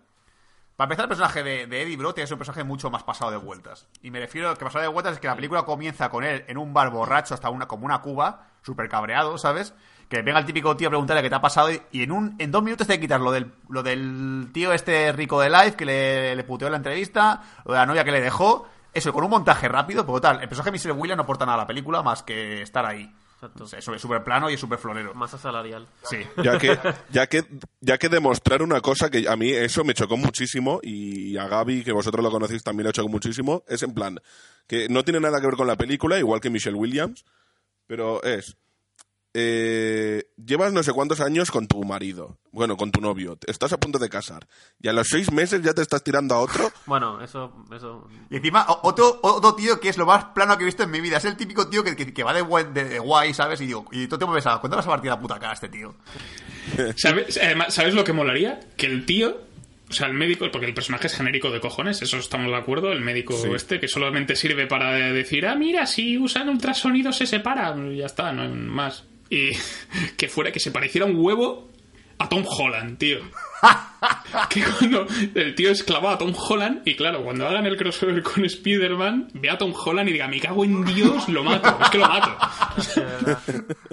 Para 0.77 0.87
empezar, 0.87 1.05
el 1.05 1.09
personaje 1.09 1.43
de, 1.43 1.67
de 1.67 1.83
Eddie 1.83 1.99
Brock 1.99 2.17
es 2.19 2.31
un 2.31 2.39
personaje 2.39 2.65
mucho 2.65 2.91
más 2.91 3.03
pasado 3.03 3.31
de 3.31 3.37
vueltas. 3.37 3.87
Y 4.01 4.11
me 4.11 4.19
refiero 4.19 4.49
a 4.49 4.57
que 4.57 4.65
pasado 4.65 4.81
de 4.81 4.89
vueltas 4.89 5.13
es 5.13 5.21
que 5.21 5.27
la 5.27 5.37
película 5.37 5.65
comienza 5.65 6.09
con 6.09 6.25
él 6.25 6.43
en 6.49 6.57
un 6.57 6.73
bar 6.73 6.89
borracho 6.89 7.35
hasta 7.35 7.51
una, 7.51 7.69
como 7.69 7.85
una 7.85 8.01
cuba, 8.01 8.49
súper 8.63 8.89
cabreado, 8.89 9.39
¿sabes? 9.39 9.75
Que 10.09 10.23
venga 10.23 10.41
el 10.41 10.47
típico 10.47 10.77
tío 10.77 10.89
a 10.89 10.91
preguntarle 10.91 11.23
qué 11.23 11.29
te 11.29 11.37
ha 11.37 11.41
pasado 11.41 11.71
y, 11.71 11.81
y 11.93 12.03
en 12.03 12.13
un 12.13 12.35
en 12.39 12.51
dos 12.51 12.63
minutos 12.63 12.87
te 12.87 12.99
quitas 12.99 13.21
lo 13.21 13.31
del, 13.31 13.53
lo 13.69 13.83
del 13.83 14.49
tío 14.53 14.73
este 14.73 15.13
rico 15.13 15.41
de 15.41 15.51
Life 15.51 15.75
que 15.77 15.85
le, 15.85 16.35
le 16.35 16.45
puteó 16.45 16.67
en 16.67 16.73
la 16.73 16.79
entrevista, 16.79 17.43
lo 17.65 17.73
de 17.73 17.79
la 17.79 17.87
novia 17.87 18.03
que 18.05 18.11
le 18.11 18.21
dejó, 18.21 18.69
eso 18.93 19.13
con 19.13 19.25
un 19.25 19.31
montaje 19.31 19.69
rápido, 19.69 20.05
pero 20.05 20.21
tal, 20.21 20.43
el 20.43 20.49
personaje 20.49 20.77
de 20.77 20.89
Mr. 20.89 20.99
William 20.99 21.17
no 21.17 21.23
aporta 21.23 21.47
nada 21.47 21.59
a 21.59 21.61
la 21.63 21.67
película 21.67 22.03
más 22.03 22.23
que 22.23 22.63
estar 22.63 22.85
ahí. 22.85 23.13
Exacto. 23.43 23.65
O 23.65 23.95
es 23.95 24.03
súper 24.03 24.23
plano 24.23 24.51
y 24.51 24.55
es 24.55 24.61
súper 24.61 24.79
florero. 24.79 25.15
Masa 25.15 25.39
salarial. 25.39 25.87
Sí. 26.03 26.19
Ya 26.43 26.59
que, 26.59 26.79
ya 27.11 27.27
que, 27.27 27.43
ya 27.81 27.97
que 27.97 28.11
demostrar 28.11 28.63
una 28.63 28.83
cosa 28.83 29.11
que 29.11 29.27
a 29.27 29.35
mí 29.35 29.51
eso 29.51 29.83
me 29.83 29.95
chocó 29.95 30.19
muchísimo 30.19 30.79
y 30.83 31.39
a 31.39 31.47
Gaby, 31.49 31.83
que 31.83 31.93
vosotros 31.93 32.23
lo 32.23 32.31
conocéis, 32.31 32.63
también 32.63 32.89
lo 32.89 32.93
chocó 32.93 33.09
muchísimo, 33.09 33.63
es 33.67 33.83
en 33.83 33.95
plan, 33.95 34.21
que 34.67 34.89
no 34.91 35.05
tiene 35.05 35.21
nada 35.21 35.41
que 35.41 35.47
ver 35.47 35.57
con 35.57 35.67
la 35.67 35.77
película, 35.77 36.19
igual 36.19 36.41
que 36.41 36.51
Michelle 36.51 36.77
Williams, 36.77 37.25
pero 37.91 38.23
es, 38.23 38.57
eh, 39.35 40.31
llevas 40.37 40.73
no 40.73 40.85
sé 40.85 40.93
cuántos 40.93 41.21
años 41.21 41.51
con 41.51 41.67
tu 41.67 41.83
marido, 41.83 42.39
bueno, 42.53 42.77
con 42.77 42.93
tu 42.93 43.01
novio, 43.01 43.37
estás 43.49 43.73
a 43.73 43.81
punto 43.81 43.99
de 43.99 44.09
casar, 44.09 44.47
y 44.81 44.87
a 44.87 44.93
los 44.93 45.09
seis 45.09 45.33
meses 45.33 45.61
ya 45.63 45.75
te 45.75 45.83
estás 45.83 46.05
tirando 46.05 46.37
a 46.37 46.39
otro. 46.39 46.71
Bueno, 46.87 47.21
eso, 47.21 47.53
eso... 47.75 48.09
Y 48.31 48.37
encima, 48.37 48.65
otro, 48.83 49.19
otro 49.23 49.57
tío 49.57 49.81
que 49.81 49.89
es 49.89 49.99
lo 49.99 50.07
más 50.07 50.27
plano 50.27 50.57
que 50.57 50.63
he 50.63 50.67
visto 50.67 50.85
en 50.85 50.93
mi 50.93 51.01
vida. 51.01 51.17
Es 51.17 51.25
el 51.25 51.37
típico 51.37 51.67
tío 51.67 51.83
que, 51.83 51.97
que, 51.97 52.15
que 52.15 52.23
va 52.23 52.33
de, 52.33 52.43
buen, 52.43 52.73
de, 52.73 52.85
de 52.85 53.01
guay, 53.01 53.35
¿sabes? 53.35 53.61
Y 53.61 53.67
digo, 53.67 53.85
y 53.91 54.07
todo 54.07 54.19
tiempo 54.19 54.35
pensaba, 54.35 54.61
¿cuándo 54.61 54.77
vas 54.77 54.87
a 54.87 54.91
partir 54.91 55.11
la 55.11 55.19
puta 55.19 55.41
cara 55.41 55.51
a 55.51 55.55
este 55.55 55.69
tío? 55.69 55.97
¿Sabes, 56.97 57.41
además, 57.43 57.75
¿Sabes 57.75 57.95
lo 57.95 58.05
que 58.05 58.13
molaría? 58.13 58.61
Que 58.77 58.87
el 58.87 59.05
tío, 59.05 59.37
o 59.91 59.93
sea, 59.93 60.07
el 60.07 60.15
médico, 60.15 60.47
porque 60.53 60.67
el 60.67 60.75
personaje 60.75 61.09
es 61.09 61.17
genérico 61.17 61.51
de 61.51 61.59
cojones, 61.61 62.01
eso 62.01 62.17
estamos 62.19 62.47
de 62.47 62.57
acuerdo, 62.57 62.93
el 62.93 63.01
médico 63.01 63.35
Sí. 63.37 63.49
este, 63.55 63.81
que 63.81 63.89
solamente 63.89 64.37
sirve 64.37 64.67
para 64.69 64.93
decir, 65.13 65.47
ah, 65.47 65.57
mira, 65.57 65.85
si 65.87 66.17
usan 66.17 66.49
ultrasonido 66.49 67.13
se 67.13 67.27
separa, 67.27 67.75
ya 67.95 68.07
está, 68.07 68.33
no 68.33 68.43
hay 68.43 68.49
más. 68.49 69.05
Y 69.29 69.51
que 70.17 70.29
fuera, 70.29 70.53
que 70.53 70.61
se 70.61 70.71
pareciera 70.71 71.07
un 71.07 71.17
huevo 71.17 71.69
a 72.19 72.29
Tom 72.29 72.45
Holland, 72.47 72.99
tío. 72.99 73.19
que 74.51 74.63
cuando 74.63 75.07
el 75.35 75.55
tío 75.55 75.71
es 75.71 75.83
clavado 75.83 76.15
a 76.15 76.19
Tom 76.19 76.35
Holland, 76.37 76.83
y 76.85 76.95
claro, 76.95 77.25
cuando 77.25 77.49
hagan 77.49 77.67
el 77.67 77.77
crossover 77.77 78.23
con 78.23 78.45
Spider-Man, 78.45 79.29
ve 79.35 79.51
a 79.51 79.59
Tom 79.59 79.73
Holland 79.75 80.09
y 80.09 80.13
diga, 80.13 80.29
me 80.29 80.39
cago 80.39 80.65
en 80.65 80.85
Dios, 80.85 81.29
lo 81.29 81.43
mato, 81.43 81.77
es 81.83 81.91
que 81.91 81.99
lo 81.99 82.07
mato. 82.09 82.37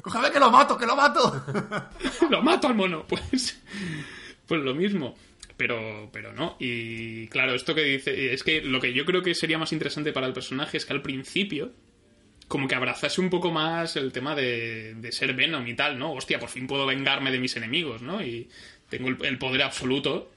¡Cójame 0.04 0.32
que 0.32 0.40
lo 0.40 0.52
mato, 0.52 0.78
que 0.78 0.86
lo 0.86 0.96
mato! 0.96 1.44
lo 2.30 2.42
mato 2.44 2.68
al 2.68 2.76
mono. 2.76 3.06
Pues, 3.08 3.60
pues 4.46 4.62
lo 4.62 4.76
mismo. 4.76 5.16
Pero, 5.58 6.10
pero 6.14 6.34
no. 6.34 6.56
Y 6.60 7.28
claro, 7.30 7.54
esto 7.56 7.74
que 7.76 7.84
dice. 7.84 8.34
Es 8.34 8.44
que 8.44 8.62
lo 8.62 8.80
que 8.80 8.94
yo 8.94 9.06
creo 9.06 9.24
que 9.24 9.34
sería 9.36 9.58
más 9.58 9.74
interesante 9.74 10.14
para 10.14 10.28
el 10.28 10.34
personaje 10.34 10.78
es 10.78 10.86
que 10.86 10.94
al 10.94 11.02
principio. 11.02 11.72
Como 12.48 12.68
que 12.70 12.76
abrazase 12.76 13.20
un 13.20 13.30
poco 13.30 13.52
más 13.52 13.98
el 13.98 14.14
tema 14.14 14.34
de, 14.34 14.94
de 14.96 15.12
ser 15.12 15.34
Venom 15.34 15.68
y 15.68 15.76
tal, 15.76 16.00
¿no? 16.00 16.14
Hostia, 16.14 16.40
por 16.40 16.48
fin 16.48 16.66
puedo 16.66 16.86
vengarme 16.86 17.30
de 17.30 17.40
mis 17.40 17.58
enemigos, 17.58 18.02
¿no? 18.02 18.22
Y 18.22 18.48
tengo 18.90 19.10
el, 19.10 19.18
el 19.26 19.38
poder 19.38 19.64
absoluto. 19.64 20.32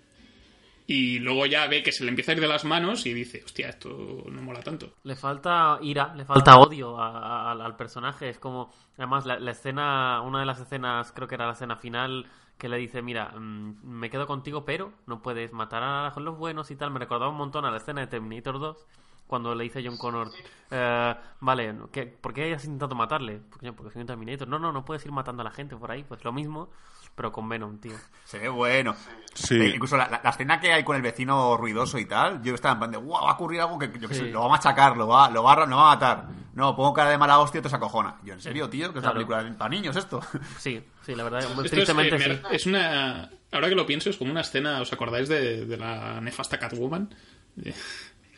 Y 0.88 1.20
luego 1.20 1.46
ya 1.46 1.68
ve 1.68 1.84
que 1.84 1.92
se 1.92 2.02
le 2.02 2.10
empieza 2.10 2.32
a 2.32 2.34
ir 2.34 2.40
de 2.40 2.48
las 2.48 2.64
manos 2.64 3.06
y 3.06 3.14
dice, 3.14 3.42
hostia, 3.44 3.68
esto 3.68 4.24
no 4.28 4.42
mola 4.42 4.60
tanto. 4.60 4.94
Le 5.04 5.14
falta 5.14 5.78
ira, 5.82 6.12
le 6.16 6.24
falta 6.24 6.58
odio 6.58 6.98
a- 6.98 7.52
a- 7.52 7.64
al 7.64 7.76
personaje. 7.76 8.28
Es 8.28 8.40
como, 8.40 8.72
además, 8.96 9.24
la, 9.24 9.38
la 9.38 9.52
escena, 9.52 10.20
una 10.22 10.40
de 10.40 10.46
las 10.46 10.58
escenas, 10.58 11.12
creo 11.12 11.28
que 11.28 11.36
era 11.36 11.46
la 11.46 11.52
escena 11.52 11.76
final, 11.76 12.26
que 12.60 12.68
le 12.68 12.76
dice, 12.76 13.02
mira, 13.02 13.30
mm, 13.36 13.82
me 13.82 14.10
quedo 14.10 14.28
contigo, 14.28 14.64
pero 14.64 14.92
no 15.06 15.22
puedes 15.22 15.52
matar 15.52 15.82
a 15.82 16.14
los 16.20 16.38
buenos 16.38 16.70
y 16.70 16.76
tal. 16.76 16.92
Me 16.92 17.00
recordaba 17.00 17.32
un 17.32 17.38
montón 17.38 17.64
a 17.64 17.72
la 17.72 17.78
escena 17.78 18.02
de 18.02 18.06
Terminator 18.06 18.60
2, 18.60 18.86
cuando 19.30 19.54
le 19.54 19.64
dice 19.64 19.82
John 19.84 19.96
Connor, 19.96 20.28
eh, 20.70 21.14
vale, 21.40 21.74
¿qué- 21.92 22.06
¿por 22.06 22.34
qué 22.34 22.42
hayas 22.44 22.64
intentado 22.64 22.94
matarle? 22.96 23.40
Porque, 23.48 23.72
porque 23.72 23.92
soy 23.92 24.02
un 24.02 24.06
Terminator. 24.08 24.46
No, 24.48 24.58
no, 24.58 24.72
no 24.72 24.84
puedes 24.84 25.04
ir 25.06 25.12
matando 25.12 25.40
a 25.42 25.44
la 25.44 25.50
gente 25.52 25.76
por 25.76 25.90
ahí. 25.90 26.04
Pues 26.04 26.22
lo 26.24 26.32
mismo, 26.32 26.68
pero 27.14 27.30
con 27.32 27.48
Venom, 27.48 27.78
tío. 27.78 27.94
Se 28.24 28.38
ve 28.40 28.48
bueno. 28.48 28.94
Sí. 29.34 29.54
Eh, 29.54 29.68
incluso 29.76 29.96
la, 29.96 30.08
la- 30.08 30.20
la 30.22 30.30
escena 30.30 30.60
que 30.60 30.72
hay 30.72 30.82
con 30.84 30.96
el 30.96 31.02
vecino 31.02 31.56
ruidoso 31.56 31.96
y 31.98 32.04
tal, 32.06 32.42
yo 32.42 32.54
estaba 32.54 32.72
en 32.74 32.78
plan 32.80 32.90
de, 32.90 32.98
wow, 32.98 33.24
va 33.24 33.30
a 33.30 33.34
ocurrir 33.34 33.60
algo 33.60 33.78
que 33.78 33.90
yo 33.98 34.08
que 34.08 34.14
sé, 34.14 34.24
lo 34.30 34.40
va 34.40 34.46
a 34.46 34.50
machacar, 34.50 34.96
lo 34.96 35.06
va, 35.06 35.30
lo, 35.30 35.42
va, 35.44 35.52
a- 35.54 35.66
lo 35.66 35.76
va 35.76 35.92
a 35.92 35.94
matar. 35.94 36.26
No, 36.54 36.74
pongo 36.74 36.92
cara 36.92 37.10
de 37.10 37.18
mala 37.18 37.38
hostia 37.38 37.60
y 37.60 37.62
te 37.62 37.68
se 37.68 37.76
acojona. 37.76 38.16
Yo, 38.24 38.34
¿en 38.34 38.40
serio, 38.40 38.68
tío? 38.68 38.92
Que 38.92 38.98
es 38.98 39.04
una 39.04 39.12
Claro. 39.12 39.26
película 39.28 39.56
para 39.56 39.70
niños 39.70 39.94
esto. 39.96 40.20
Sí, 40.58 40.82
sí, 41.02 41.14
la 41.14 41.22
verdad, 41.22 41.40
Esto 41.40 41.62
es, 41.62 41.70
tristemente 41.70 42.16
eh, 42.16 42.18
me- 42.28 42.34
sí. 42.34 42.40
es 42.50 42.66
una. 42.66 43.30
Ahora 43.52 43.68
que 43.68 43.74
lo 43.76 43.86
pienso, 43.86 44.10
es 44.10 44.16
como 44.16 44.30
una 44.32 44.40
escena. 44.42 44.80
¿Os 44.80 44.92
acordáis 44.92 45.28
de, 45.28 45.64
de 45.66 45.76
la 45.76 46.20
nefasta 46.20 46.58
Catwoman? 46.58 47.08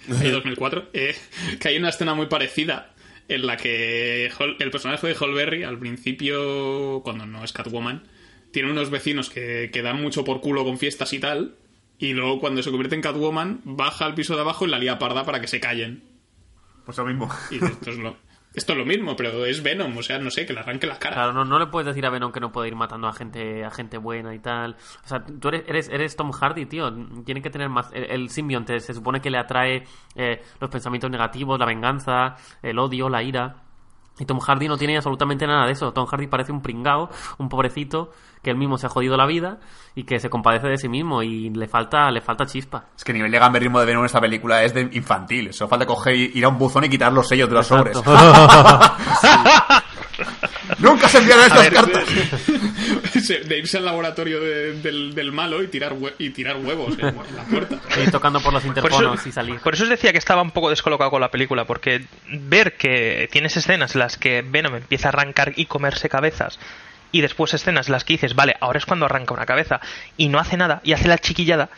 De, 0.06 0.18
de 0.18 0.30
2004. 0.30 0.90
Eh, 0.92 1.14
que 1.60 1.68
hay 1.68 1.76
una 1.76 1.90
escena 1.90 2.14
muy 2.14 2.26
parecida 2.26 2.94
en 3.28 3.46
la 3.46 3.56
que 3.56 4.26
el 4.26 4.70
personaje 4.70 5.06
de 5.06 5.16
Holberry, 5.18 5.64
al 5.64 5.78
principio, 5.78 7.00
cuando 7.02 7.26
no 7.26 7.44
es 7.44 7.52
Catwoman, 7.52 8.02
tiene 8.50 8.70
unos 8.70 8.90
vecinos 8.90 9.30
que, 9.30 9.70
que 9.72 9.82
dan 9.82 10.00
mucho 10.00 10.24
por 10.24 10.40
culo 10.40 10.64
con 10.64 10.78
fiestas 10.78 11.12
y 11.12 11.18
tal. 11.18 11.56
Y 11.98 12.14
luego, 12.14 12.40
cuando 12.40 12.62
se 12.62 12.70
convierte 12.70 12.96
en 12.96 13.02
Catwoman, 13.02 13.60
baja 13.64 14.04
al 14.04 14.14
piso 14.14 14.34
de 14.34 14.40
abajo 14.40 14.66
y 14.66 14.70
la 14.70 14.78
lía 14.78 14.98
parda 14.98 15.24
para 15.24 15.40
que 15.40 15.46
se 15.46 15.60
callen. 15.60 16.02
Pues 16.84 16.98
lo 16.98 17.06
mismo. 17.06 17.30
Y 17.50 17.64
esto 17.64 17.90
es 17.90 17.96
lo, 17.96 18.16
esto 18.54 18.72
es 18.72 18.78
lo 18.78 18.84
mismo, 18.84 19.16
pero 19.16 19.44
es 19.46 19.62
Venom, 19.62 19.96
o 19.96 20.02
sea, 20.02 20.18
no 20.18 20.30
sé, 20.30 20.44
que 20.44 20.52
le 20.52 20.60
arranque 20.60 20.86
la 20.86 20.98
cara. 20.98 21.14
Claro, 21.14 21.32
no, 21.32 21.44
no 21.44 21.58
le 21.58 21.66
puedes 21.66 21.86
decir 21.86 22.04
a 22.04 22.10
Venom 22.10 22.32
que 22.32 22.40
no 22.40 22.52
puede 22.52 22.68
ir 22.68 22.76
matando 22.76 23.08
a 23.08 23.12
gente, 23.12 23.64
a 23.64 23.70
gente 23.70 23.98
buena 23.98 24.34
y 24.34 24.40
tal. 24.40 24.76
O 25.04 25.08
sea, 25.08 25.24
tú 25.24 25.48
eres, 25.48 25.64
eres, 25.66 25.88
eres 25.88 26.16
Tom 26.16 26.32
Hardy, 26.32 26.66
tío. 26.66 26.92
Tiene 27.24 27.40
que 27.40 27.50
tener 27.50 27.68
más. 27.68 27.90
El, 27.92 28.04
el 28.10 28.28
simbionte 28.30 28.78
se 28.80 28.94
supone 28.94 29.20
que 29.20 29.30
le 29.30 29.38
atrae 29.38 29.84
eh, 30.14 30.42
los 30.60 30.70
pensamientos 30.70 31.10
negativos, 31.10 31.58
la 31.58 31.66
venganza, 31.66 32.36
el 32.62 32.78
odio, 32.78 33.08
la 33.08 33.22
ira. 33.22 33.61
Y 34.18 34.26
Tom 34.26 34.40
Hardy 34.40 34.68
no 34.68 34.76
tiene 34.76 34.96
absolutamente 34.96 35.46
nada 35.46 35.66
de 35.66 35.72
eso. 35.72 35.92
Tom 35.92 36.06
Hardy 36.06 36.26
parece 36.26 36.52
un 36.52 36.60
pringao, 36.60 37.08
un 37.38 37.48
pobrecito, 37.48 38.10
que 38.42 38.50
él 38.50 38.56
mismo 38.56 38.76
se 38.76 38.86
ha 38.86 38.90
jodido 38.90 39.16
la 39.16 39.26
vida 39.26 39.58
y 39.94 40.04
que 40.04 40.18
se 40.18 40.28
compadece 40.28 40.68
de 40.68 40.76
sí 40.76 40.88
mismo 40.88 41.22
y 41.22 41.50
le 41.50 41.66
falta, 41.68 42.10
le 42.10 42.20
falta 42.20 42.44
chispa. 42.44 42.86
Es 42.96 43.04
que 43.04 43.12
el 43.12 43.18
nivel 43.18 43.32
de 43.32 43.38
gamberrismo 43.38 43.80
de 43.80 43.86
Venom 43.86 44.02
en 44.02 44.06
esta 44.06 44.20
película 44.20 44.62
es 44.62 44.74
de 44.74 44.88
infantil. 44.92 45.52
Solo 45.52 45.68
falta 45.68 45.86
coger 45.86 46.14
ir 46.14 46.44
a 46.44 46.48
un 46.48 46.58
buzón 46.58 46.84
y 46.84 46.88
quitar 46.88 47.12
los 47.12 47.28
sellos 47.28 47.48
de 47.48 47.54
los 47.54 47.66
sobres. 47.66 48.02
¡Nunca 50.82 51.08
se 51.08 51.18
enviaron 51.18 51.46
estas 51.46 51.68
cartas! 51.70 52.04
De 53.48 53.58
irse 53.58 53.78
al 53.78 53.84
laboratorio 53.84 54.40
de- 54.40 54.72
del, 54.80 55.14
del 55.14 55.32
malo 55.32 55.62
y 55.62 55.68
tirar, 55.68 55.92
hue- 55.94 56.14
y 56.18 56.30
tirar 56.30 56.56
huevos 56.56 56.98
en, 56.98 57.06
la 57.06 57.44
puerta. 57.50 57.78
Y 58.06 58.10
tocando 58.10 58.40
por 58.40 58.52
los 58.52 58.62
Por 58.62 58.68
interfonos 58.76 59.20
eso, 59.20 59.28
y 59.28 59.32
salir. 59.32 59.60
por 59.60 59.74
eso 59.74 59.84
os 59.84 59.88
decía 59.88 60.12
que 60.12 60.18
estaba 60.18 60.42
un 60.42 60.50
poco 60.50 60.70
descolocado 60.70 61.10
con 61.10 61.20
la 61.20 61.30
película, 61.30 61.64
porque 61.64 62.04
ver 62.28 62.76
que 62.76 63.28
tienes 63.30 63.56
escenas 63.56 63.94
en 63.94 64.00
las 64.00 64.16
que 64.16 64.42
Venom 64.42 64.74
empieza 64.76 65.08
a 65.08 65.10
arrancar 65.10 65.52
y 65.56 65.66
comerse 65.66 66.08
cabezas, 66.08 66.58
y 67.12 67.20
después 67.20 67.54
escenas 67.54 67.86
en 67.88 67.92
las 67.92 68.04
que 68.04 68.14
dices, 68.14 68.34
vale, 68.34 68.56
ahora 68.60 68.78
es 68.78 68.86
cuando 68.86 69.06
arranca 69.06 69.34
una 69.34 69.46
cabeza, 69.46 69.80
y 70.16 70.28
no 70.28 70.38
hace 70.40 70.56
nada, 70.56 70.80
y 70.84 70.92
hace 70.94 71.06
la 71.08 71.18
chiquillada, 71.18 71.68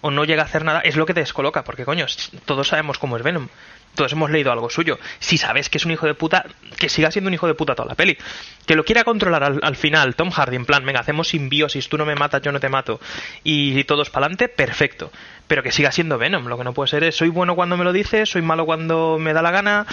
o 0.00 0.10
no 0.10 0.24
llega 0.24 0.42
a 0.42 0.46
hacer 0.46 0.64
nada, 0.64 0.80
es 0.80 0.96
lo 0.96 1.04
que 1.06 1.14
te 1.14 1.20
descoloca, 1.20 1.64
porque 1.64 1.84
coño, 1.84 2.06
todos 2.46 2.68
sabemos 2.68 2.98
cómo 2.98 3.16
es 3.16 3.22
Venom. 3.22 3.48
Todos 3.94 4.12
hemos 4.12 4.30
leído 4.30 4.50
algo 4.50 4.68
suyo. 4.70 4.98
Si 5.20 5.38
sabes 5.38 5.68
que 5.68 5.78
es 5.78 5.84
un 5.84 5.92
hijo 5.92 6.06
de 6.06 6.14
puta, 6.14 6.44
que 6.78 6.88
siga 6.88 7.10
siendo 7.10 7.28
un 7.28 7.34
hijo 7.34 7.46
de 7.46 7.54
puta 7.54 7.74
toda 7.74 7.88
la 7.88 7.94
peli. 7.94 8.18
Que 8.66 8.74
lo 8.74 8.84
quiera 8.84 9.04
controlar 9.04 9.44
al, 9.44 9.60
al 9.62 9.76
final, 9.76 10.14
Tom 10.16 10.30
Hardy, 10.30 10.56
en 10.56 10.64
plan, 10.66 10.84
venga, 10.84 11.00
hacemos 11.00 11.28
simbiosis, 11.28 11.88
tú 11.88 11.96
no 11.98 12.04
me 12.04 12.14
matas, 12.14 12.42
yo 12.42 12.50
no 12.50 12.58
te 12.60 12.68
mato, 12.68 13.00
y 13.44 13.84
todos 13.84 14.10
para 14.10 14.26
adelante, 14.26 14.48
perfecto. 14.48 15.12
Pero 15.46 15.62
que 15.62 15.70
siga 15.70 15.92
siendo 15.92 16.16
Venom. 16.18 16.46
Lo 16.48 16.56
que 16.58 16.64
no 16.64 16.72
puede 16.72 16.88
ser 16.88 17.04
es, 17.04 17.16
soy 17.16 17.28
bueno 17.28 17.54
cuando 17.54 17.76
me 17.76 17.84
lo 17.84 17.92
dices, 17.92 18.28
soy 18.30 18.42
malo 18.42 18.64
cuando 18.66 19.18
me 19.18 19.32
da 19.32 19.42
la 19.42 19.50
gana. 19.50 19.86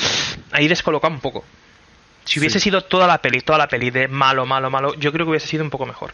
Ahí 0.51 0.67
descoloca 0.67 1.07
un 1.07 1.19
poco. 1.19 1.43
Si 2.23 2.39
hubiese 2.39 2.59
sido 2.59 2.81
toda 2.83 3.05
la 3.07 3.17
peli, 3.17 3.41
toda 3.41 3.57
la 3.57 3.67
peli 3.67 3.89
de 3.91 4.07
malo, 4.07 4.45
malo, 4.45 4.69
malo, 4.69 4.93
yo 4.95 5.11
creo 5.11 5.25
que 5.25 5.31
hubiese 5.31 5.47
sido 5.47 5.63
un 5.63 5.69
poco 5.69 5.85
mejor. 5.85 6.13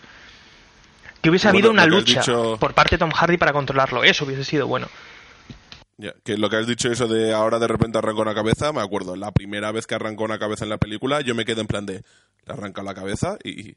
Que 1.22 1.30
hubiese 1.30 1.48
Bueno, 1.48 1.58
habido 1.58 1.72
una 1.72 1.86
lucha 1.86 2.22
dicho- 2.22 2.58
por 2.60 2.74
parte 2.74 2.96
de 2.96 3.00
Tom 3.00 3.12
Hardy 3.12 3.38
para 3.38 3.54
controlarlo. 3.54 4.04
Eso 4.04 4.26
hubiese 4.26 4.44
sido 4.44 4.68
bueno. 4.68 4.88
Que 6.24 6.38
lo 6.38 6.50
que 6.50 6.58
has 6.58 6.68
dicho 6.68 6.92
eso 6.92 7.08
de 7.08 7.34
ahora 7.34 7.58
de 7.58 7.68
repente 7.68 7.98
arrancó 7.98 8.22
una 8.22 8.36
cabeza, 8.36 8.72
me 8.72 8.82
acuerdo, 8.82 9.16
la 9.16 9.32
primera 9.32 9.72
vez 9.72 9.88
que 9.88 9.96
arrancó 9.96 10.26
una 10.26 10.38
cabeza 10.38 10.64
en 10.64 10.70
la 10.70 10.78
película, 10.78 11.22
yo 11.22 11.34
me 11.34 11.44
quedé 11.46 11.62
en 11.62 11.68
plan 11.68 11.86
de, 11.88 12.04
le 12.46 12.54
arranca 12.54 12.84
la 12.84 12.94
cabeza 12.94 13.38
y 13.44 13.76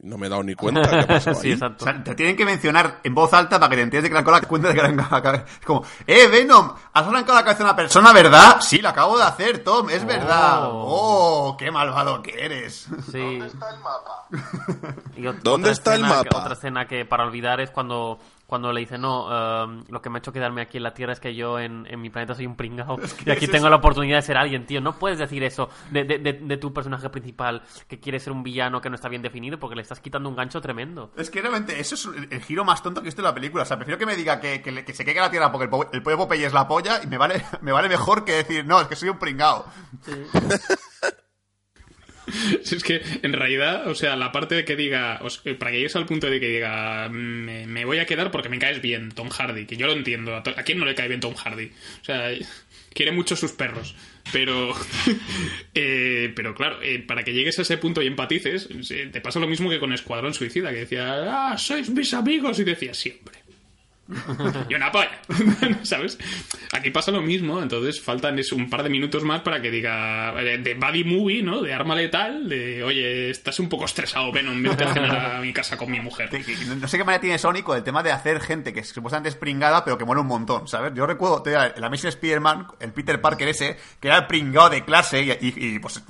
no 0.00 0.16
me 0.16 0.28
he 0.28 0.30
dado 0.30 0.44
ni 0.44 0.54
cuenta 0.54 0.88
qué 0.88 1.06
pasaba 1.08 1.34
sí, 1.38 1.48
ahí. 1.48 1.52
O 1.52 1.54
exacto. 1.56 1.84
sea, 1.84 2.02
te 2.04 2.14
tienen 2.14 2.36
que 2.36 2.44
mencionar 2.46 3.00
en 3.04 3.14
voz 3.14 3.34
alta 3.34 3.58
para 3.60 3.68
que 3.76 3.84
te 3.86 4.00
de 4.00 4.02
que 4.04 4.08
le 4.08 4.14
arrancó 4.14 4.30
la 4.30 4.40
cuenta 4.42 4.68
de 4.68 4.74
que 4.74 4.80
le 4.80 4.86
arrancó 4.88 5.14
la 5.14 5.22
cabeza. 5.22 5.44
Es 5.60 5.66
como, 5.66 5.84
¡eh, 6.06 6.26
Venom! 6.28 6.72
¿Has 6.94 7.06
arrancado 7.06 7.34
la 7.34 7.42
cabeza 7.44 7.58
de 7.58 7.64
una 7.64 7.76
persona, 7.76 8.12
verdad? 8.14 8.60
Sí, 8.62 8.78
lo 8.78 8.88
acabo 8.88 9.18
de 9.18 9.24
hacer, 9.24 9.58
Tom, 9.64 9.90
es 9.90 10.06
verdad. 10.06 10.68
¡Oh, 10.72 11.54
qué 11.58 11.70
malvado 11.70 12.22
que 12.22 12.32
eres! 12.46 12.88
Sí. 13.12 13.40
Y 15.16 15.22
¿Dónde 15.42 15.70
está 15.72 15.94
el 15.96 16.02
escena 16.02 16.22
que- 16.22 16.28
mapa? 16.30 16.38
otra 16.44 16.52
escena 16.54 16.86
que 16.86 17.04
para 17.04 17.24
olvidar 17.24 17.60
es 17.60 17.70
cuando, 17.70 18.18
cuando 18.48 18.72
le 18.72 18.80
dice, 18.80 18.96
no, 18.96 19.28
eh, 19.30 19.82
lo 19.90 20.00
que 20.00 20.08
me 20.08 20.16
ha 20.16 20.20
hecho 20.20 20.32
quedarme 20.32 20.62
aquí 20.62 20.78
en 20.78 20.82
la 20.84 20.94
Tierra 20.94 21.12
es 21.12 21.20
que 21.20 21.34
yo 21.34 21.58
en, 21.58 21.86
en 21.86 22.00
mi 22.00 22.08
planeta 22.08 22.34
soy 22.34 22.46
un 22.46 22.56
pringao 22.56 22.98
y 23.26 23.30
aquí 23.30 23.44
es 23.44 23.50
tengo 23.50 23.66
eso. 23.66 23.68
la 23.70 23.76
oportunidad 23.76 24.16
de 24.16 24.22
ser 24.22 24.38
alguien, 24.38 24.64
tío. 24.64 24.80
No 24.80 24.98
puedes 24.98 25.18
decir 25.18 25.42
eso 25.44 25.68
de, 25.90 26.04
de- 26.04 26.18
de- 26.18 26.32
de 26.32 26.56
tu 26.56 26.72
personaje 26.72 27.10
principal 27.10 27.60
que 27.86 28.00
quiere 28.00 28.18
ser 28.18 28.32
un 28.32 28.42
villano 28.42 28.80
que 28.80 28.88
no 28.88 28.94
está 28.94 29.10
bien 29.10 29.20
definido 29.20 29.58
porque 29.58 29.76
le 29.76 29.82
estás 29.82 30.00
quitando 30.00 30.30
un 30.30 30.34
gancho 30.36 30.62
tremendo. 30.62 31.12
Es 31.14 31.28
que 31.28 31.42
realmente 31.42 31.78
eso 31.78 31.94
es 31.94 32.06
el, 32.06 32.26
el 32.32 32.40
giro 32.42 32.64
más 32.64 32.82
tonto 32.82 33.02
que 33.02 33.08
he 33.08 33.10
visto 33.10 33.20
en 33.20 33.26
la 33.26 33.34
película. 33.34 33.64
O 33.64 33.66
sea, 33.66 33.76
prefiero 33.76 33.98
que 33.98 34.06
me 34.06 34.16
diga 34.16 34.40
que, 34.40 34.62
que, 34.62 34.94
se 34.94 35.04
quede 35.04 35.16
en 35.16 35.22
la 35.24 35.30
tierra 35.30 35.52
porque 35.52 35.64
el, 35.64 35.70
po- 35.70 35.90
el 35.92 36.02
pollo 36.02 36.16
Popeye 36.16 36.46
es 36.46 36.54
la 36.54 36.66
polla 36.66 37.00
y 37.04 37.06
me 37.06 37.18
vale, 37.18 37.44
me 37.60 37.72
vale 37.72 37.90
mejor 37.90 38.24
que 38.24 38.32
decir, 38.32 38.64
no, 38.64 38.80
es 38.80 38.88
que 38.88 38.96
soy 38.96 39.10
un 39.10 39.18
pringao. 39.18 39.66
Si 40.02 40.12
es 42.62 42.82
que, 42.84 43.00
en 43.22 43.32
realidad, 43.32 43.88
o 43.88 43.94
sea, 43.94 44.16
la 44.16 44.32
parte 44.32 44.54
de 44.54 44.64
que 44.64 44.76
diga, 44.76 45.20
os- 45.22 45.42
eh, 45.44 45.54
para 45.54 45.70
que 45.70 45.78
llegues 45.78 45.96
al 45.96 46.06
punto 46.06 46.28
de 46.30 46.40
que 46.40 46.48
diga, 46.48 47.08
me, 47.08 47.66
me 47.66 47.84
voy 47.84 47.98
a 47.98 48.06
quedar 48.06 48.30
porque 48.30 48.48
me 48.48 48.58
caes 48.58 48.80
bien, 48.82 49.10
Tom 49.12 49.28
Hardy, 49.28 49.66
que 49.66 49.76
yo 49.76 49.86
lo 49.86 49.92
entiendo, 49.92 50.34
¿a, 50.36 50.42
to- 50.42 50.54
¿a 50.56 50.62
quién 50.62 50.78
no 50.78 50.84
le 50.86 50.94
cae 50.94 51.08
bien 51.08 51.20
Tom 51.20 51.34
Hardy? 51.34 51.70
O 52.02 52.04
sea, 52.04 52.30
quiere 52.94 53.12
mucho 53.12 53.36
sus 53.36 53.52
perros, 53.52 53.94
pero, 54.32 54.74
eh, 55.74 56.32
pero 56.34 56.54
claro, 56.54 56.80
eh, 56.82 56.98
para 57.00 57.22
que 57.24 57.32
llegues 57.32 57.58
a 57.58 57.62
ese 57.62 57.78
punto 57.78 58.02
y 58.02 58.06
empatices, 58.06 58.68
te 59.12 59.20
pasa 59.20 59.40
lo 59.40 59.46
mismo 59.48 59.70
que 59.70 59.78
con 59.78 59.92
Escuadrón 59.92 60.34
Suicida, 60.34 60.70
que 60.70 60.80
decía, 60.80 61.50
ah, 61.52 61.58
sois 61.58 61.88
mis 61.90 62.12
amigos, 62.14 62.58
y 62.58 62.64
decía, 62.64 62.94
siempre. 62.94 63.38
y 64.68 64.74
una 64.74 64.90
polla, 64.90 65.10
¿sabes? 65.82 66.18
Aquí 66.72 66.90
pasa 66.90 67.10
lo 67.10 67.20
mismo, 67.20 67.60
entonces 67.62 68.00
faltan 68.00 68.38
es 68.38 68.52
un 68.52 68.70
par 68.70 68.82
de 68.82 68.88
minutos 68.90 69.22
más 69.24 69.40
para 69.42 69.60
que 69.60 69.70
diga 69.70 70.32
eh, 70.40 70.58
de 70.58 70.74
body 70.74 71.04
movie, 71.04 71.42
¿no? 71.42 71.60
De 71.60 71.74
arma 71.74 71.94
letal, 71.94 72.48
de 72.48 72.82
oye, 72.82 73.30
estás 73.30 73.58
un 73.60 73.68
poco 73.68 73.84
estresado, 73.84 74.32
Venom, 74.32 74.62
vente 74.62 74.84
a 74.84 74.92
cenar 74.94 75.34
a 75.36 75.40
mi 75.40 75.52
casa 75.52 75.76
con 75.76 75.90
mi 75.90 76.00
mujer. 76.00 76.30
No 76.78 76.88
sé 76.88 76.96
qué 76.98 77.04
manera 77.04 77.20
tiene 77.20 77.38
Sonic 77.38 77.64
con 77.64 77.76
el 77.76 77.82
tema 77.84 78.02
de 78.02 78.12
hacer 78.12 78.40
gente 78.40 78.72
que 78.72 78.80
es 78.80 78.88
supuestamente 78.88 79.28
es 79.28 79.34
pringada, 79.34 79.84
pero 79.84 79.98
que 79.98 80.04
muere 80.04 80.20
un 80.22 80.26
montón, 80.28 80.66
¿sabes? 80.68 80.92
Yo 80.94 81.06
recuerdo 81.06 81.42
en 81.46 81.80
la 81.80 81.90
Mission 81.90 82.08
Spider-Man, 82.08 82.66
el 82.80 82.92
Peter 82.92 83.20
Parker 83.20 83.48
ese, 83.48 83.76
que 84.00 84.08
era 84.08 84.16
el 84.18 84.26
pringado 84.26 84.70
de 84.70 84.84
clase 84.84 85.22
y, 85.22 85.30
y- 85.32 85.54
y, 85.74 85.78
pues 85.78 86.02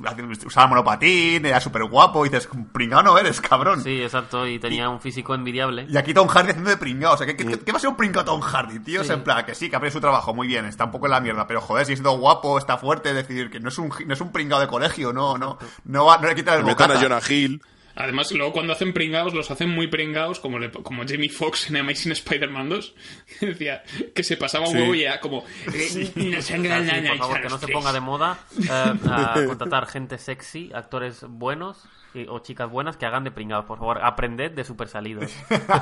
usaba 0.47 0.67
monopatín, 0.69 1.45
era 1.47 1.61
súper 1.61 1.85
guapo, 1.85 2.25
y 2.25 2.29
dices, 2.29 2.49
pringado 2.73 3.03
no 3.03 3.19
eres, 3.19 3.41
cabrón. 3.41 3.83
Sí, 3.83 4.01
exacto, 4.03 4.47
y 4.47 4.59
tenía 4.59 4.89
un 4.89 5.01
físico 5.01 5.35
envidiable. 5.35 5.87
Y 5.89 5.97
aquí 5.97 6.15
Tom 6.15 6.29
Hardy 6.29 6.51
haciendo 6.51 6.71
de 6.71 6.77
pringado. 6.77 7.15
O 7.15 7.17
sea, 7.17 7.27
¿qué, 7.27 7.37
qué, 7.37 7.45
qué 7.59 7.73
va 7.73 7.79
a 7.79 7.81
ser 7.81 7.88
un 7.89 7.97
pringado 7.97 8.25
Tom 8.27 8.41
Hardy, 8.41 8.79
tío? 8.81 9.05
Sea, 9.05 9.17
en 9.17 9.25
plan, 9.25 9.45
que 9.45 9.55
sí, 9.55 9.69
que 9.71 9.77
abre 9.77 9.91
su 9.91 10.01
trabajo, 10.01 10.35
muy 10.35 10.47
bien, 10.47 10.65
está 10.67 10.85
un 10.85 10.91
poco 10.91 11.07
en 11.07 11.13
la 11.13 11.21
mierda, 11.21 11.47
pero 11.47 11.61
joder, 11.61 11.87
si 11.87 11.93
es 11.95 12.03
todo 12.03 12.19
guapo, 12.19 12.59
está 12.59 12.79
fuerte, 12.79 13.13
decir, 13.15 13.51
que 13.51 13.61
no 13.61 13.69
es 13.69 13.79
un, 13.79 13.93
no 14.07 14.15
es 14.15 14.21
un 14.21 14.33
pringado 14.33 14.61
de 14.63 14.69
colegio, 14.69 15.13
no, 15.13 15.37
no, 15.39 15.59
no, 15.85 16.05
va, 16.05 16.19
no 16.19 16.29
le 16.29 16.35
quita 16.35 16.55
el 16.55 16.65
Metan 16.65 16.91
a 16.91 16.95
bocata. 16.95 17.01
Jonah 17.09 17.21
Hill. 17.29 17.63
Además, 18.01 18.31
luego 18.31 18.53
cuando 18.53 18.73
hacen 18.73 18.93
pringados, 18.93 19.35
los 19.35 19.51
hacen 19.51 19.71
muy 19.71 19.89
pringados, 19.89 20.39
como, 20.39 20.61
le- 20.61 20.71
como 20.71 21.03
Jamie 21.05 21.29
Foxx 21.31 21.69
en 21.71 21.79
Amazing 21.79 22.13
Spider-Man 22.13 22.69
2, 22.69 22.95
que 23.41 23.47
decía 23.47 23.83
que 24.15 24.23
se 24.23 24.37
pasaba 24.37 24.67
un 24.69 24.73
Sí. 24.73 24.79
huevo 24.79 24.95
y 24.95 25.03
era 25.03 25.19
como... 25.19 25.45
eh, 25.75 26.13
no 26.15 26.41
sangre 26.41 26.73
Ah, 26.75 26.81
sí, 26.81 27.01
la 27.03 27.09
por 27.09 27.19
favor, 27.19 27.41
que 27.43 27.49
no 27.49 27.59
se 27.59 27.67
ponga 27.69 27.93
de 27.93 27.99
moda 28.01 28.39
eh, 28.57 28.71
a 29.11 29.35
contratar 29.49 29.87
gente 29.87 30.17
sexy, 30.19 30.71
actores 30.73 31.25
buenos 31.29 31.89
o 32.29 32.39
chicas 32.41 32.69
buenas 32.71 32.97
que 32.97 33.07
hagan 33.07 33.23
de 33.25 33.31
pringados. 33.31 33.65
Por 33.67 33.79
favor, 33.79 34.01
aprended 34.03 34.51
de 34.53 34.65
super 34.65 34.89
salidos. 34.89 35.31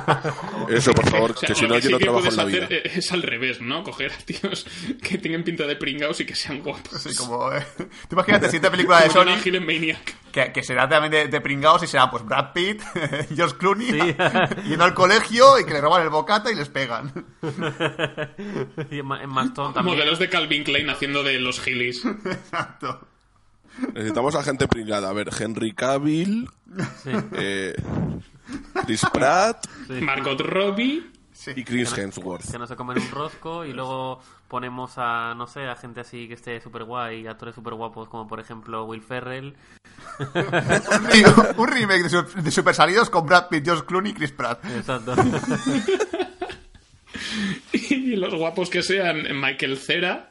Eso, 0.69 0.93
por 0.93 1.09
favor, 1.09 1.31
O 1.31 1.35
sea, 1.35 1.47
que 1.47 1.55
si 1.55 1.65
no, 1.67 1.75
yo 1.75 1.81
sí 1.81 1.91
no 1.91 1.99
trabajo 1.99 2.27
en 2.27 2.35
la 2.35 2.43
hacer 2.43 2.67
vida. 2.67 2.79
es 2.83 3.11
al 3.11 3.21
revés, 3.23 3.61
¿no? 3.61 3.83
Coger 3.83 4.11
a 4.11 4.17
tíos 4.25 4.65
que 5.01 5.17
tengan 5.17 5.43
pinta 5.43 5.65
de 5.65 5.75
pringados 5.75 6.19
y 6.19 6.25
que 6.25 6.35
sean 6.35 6.61
guapos. 6.61 7.01
Sí, 7.01 7.15
como, 7.15 7.51
eh, 7.53 7.65
tú 7.77 7.87
imagínate, 8.15 8.45
siguiente 8.47 8.69
película 8.71 9.01
de 9.01 9.09
Sonic, 9.09 9.45
Hill 9.45 9.55
en 9.55 9.65
Maniac. 9.65 10.15
que, 10.31 10.51
que 10.51 10.63
será 10.63 10.87
también 10.87 11.11
de, 11.11 11.27
de 11.27 11.41
pringados 11.41 11.83
y 11.83 11.87
será 11.87 12.09
pues 12.11 12.23
Brad 12.25 12.51
Pitt, 12.53 12.81
George 13.35 13.55
Clooney, 13.57 13.87
Sí. 13.87 14.15
yendo 14.67 14.83
al 14.83 14.93
colegio 14.93 15.59
y 15.59 15.65
que 15.65 15.73
le 15.73 15.81
roban 15.81 16.03
el 16.03 16.09
bocata 16.09 16.51
y 16.51 16.55
les 16.55 16.69
pegan. 16.69 17.11
y 18.91 18.99
en 18.99 19.05
Ma- 19.05 19.23
en 19.23 19.29
Mastodon 19.29 19.73
también. 19.73 19.97
Modelos 19.97 20.19
de 20.19 20.29
Calvin 20.29 20.63
Klein 20.63 20.89
haciendo 20.89 21.23
de 21.23 21.39
los 21.39 21.59
gilis. 21.61 22.03
Exacto. 22.05 23.07
Necesitamos 23.93 24.35
a 24.35 24.43
gente 24.43 24.67
pringada. 24.67 25.09
A 25.09 25.13
ver, 25.13 25.29
Henry 25.37 25.73
Cavill, 25.73 26.49
Sí. 27.03 27.11
eh, 27.33 27.75
Chris 28.85 29.01
Pratt 29.13 29.65
Margot 30.01 30.39
Robbie. 30.41 31.11
y 31.55 31.63
Chris 31.63 31.95
Hemsworth. 31.97 32.51
Que 32.51 32.57
no 32.57 32.65
se 32.67 32.75
comen 32.75 32.97
un 32.99 33.11
rosco 33.11 33.63
y 33.65 33.71
luego 33.73 34.19
ponemos 34.47 34.93
a, 34.97 35.33
no 35.35 35.45
sé, 35.47 35.65
a 35.67 35.75
gente 35.75 35.99
así 35.99 36.27
que 36.27 36.33
esté 36.33 36.59
súper 36.61 36.83
guay, 36.85 37.27
actores 37.27 37.53
súper 37.55 37.73
guapos 37.75 38.07
como 38.09 38.27
por 38.27 38.39
ejemplo 38.39 38.85
Will 38.85 39.01
Ferrell. 39.01 39.55
Un, 40.19 40.33
re- 40.43 41.53
un 41.57 41.67
remake 41.67 42.03
de, 42.03 42.09
su- 42.09 42.41
de 42.41 42.51
Super 42.51 42.73
Salidos 42.73 43.09
con 43.09 43.25
Brad 43.25 43.47
Pitt, 43.49 43.65
George 43.65 43.85
Clooney 43.85 44.11
y 44.11 44.15
Chris 44.15 44.31
Pratt. 44.31 44.63
Exacto. 44.65 45.13
Y 47.73 48.15
los 48.15 48.33
guapos 48.35 48.69
que 48.69 48.83
sean 48.83 49.23
Michael 49.39 49.77
Cera. 49.77 50.29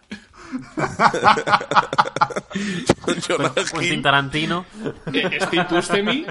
Quentin. 3.73 4.03
Tarantino. 4.03 4.65
eh, 5.13 5.39
Steve 5.41 5.67
Buscemi. 5.71 6.27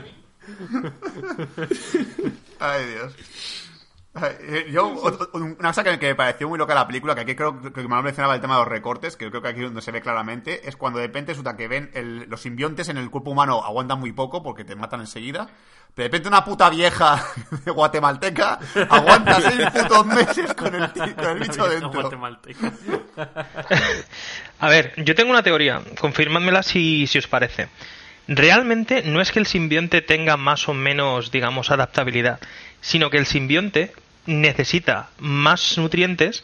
Ay, 2.60 2.86
Dios. 2.88 3.14
Eh, 4.42 4.68
Yo, 4.72 4.88
una 5.34 5.56
cosa 5.58 5.84
que, 5.84 5.98
me 5.98 6.16
pareció 6.16 6.48
muy 6.48 6.58
loca 6.58 6.74
la 6.74 6.88
película, 6.88 7.16
que 7.16 7.22
aquí 7.22 7.36
creo 7.36 7.62
que 7.62 7.82
me 7.88 8.02
mencionaba 8.02 8.36
el 8.36 8.42
tema 8.42 8.56
de 8.56 8.62
los 8.62 8.70
recortes, 8.70 9.18
que 9.18 9.30
creo 9.30 9.42
que 9.42 9.50
aquí 9.50 9.60
es 9.60 9.66
donde 9.66 9.82
se 9.82 9.92
ve 9.92 10.02
claramente, 10.02 10.68
es 10.70 10.78
cuando 10.78 11.00
de 11.00 11.08
repente 11.08 11.34
resulta 11.34 11.58
que 11.58 11.68
ven 11.68 11.92
el- 11.94 12.26
los 12.30 12.42
simbiontes 12.42 12.88
en 12.90 12.98
el 12.98 13.10
cuerpo 13.10 13.32
humano 13.32 13.62
aguantan 13.64 14.00
muy 14.00 14.14
poco 14.14 14.42
porque 14.42 14.64
te 14.64 14.76
matan 14.76 15.02
enseguida. 15.02 15.48
Pero 15.94 16.06
de 16.06 16.10
repente 16.10 16.28
una 16.28 16.44
puta 16.46 16.70
vieja 16.70 17.24
de 17.66 17.72
guatemalteca 17.72 18.60
aguanta 18.90 19.42
seis 19.52 19.70
putos 19.72 20.06
meses 20.06 20.54
con 20.54 20.76
el, 20.76 20.92
con 20.92 21.26
el 21.26 21.40
bicho 21.40 21.68
dentro. 21.68 22.00
A 24.60 24.70
ver, 24.70 24.94
yo 25.04 25.16
tengo 25.16 25.32
una 25.32 25.44
teoría, 25.44 25.82
confirmadmela 26.00 26.64
si, 26.64 27.08
si 27.08 27.18
os 27.18 27.28
parece. 27.28 27.68
Realmente 28.28 29.04
no 29.04 29.22
es 29.22 29.32
que 29.32 29.40
el 29.40 29.46
simbionte 29.46 30.02
tenga 30.02 30.38
más 30.38 30.68
o 30.68 30.74
menos, 30.74 31.32
digamos, 31.32 31.70
adaptabilidad, 31.70 32.40
sino 32.82 33.10
que 33.10 33.18
el 33.18 33.26
simbionte 33.26 33.94
necesita 34.26 35.10
más 35.20 35.78
nutrientes 35.78 36.44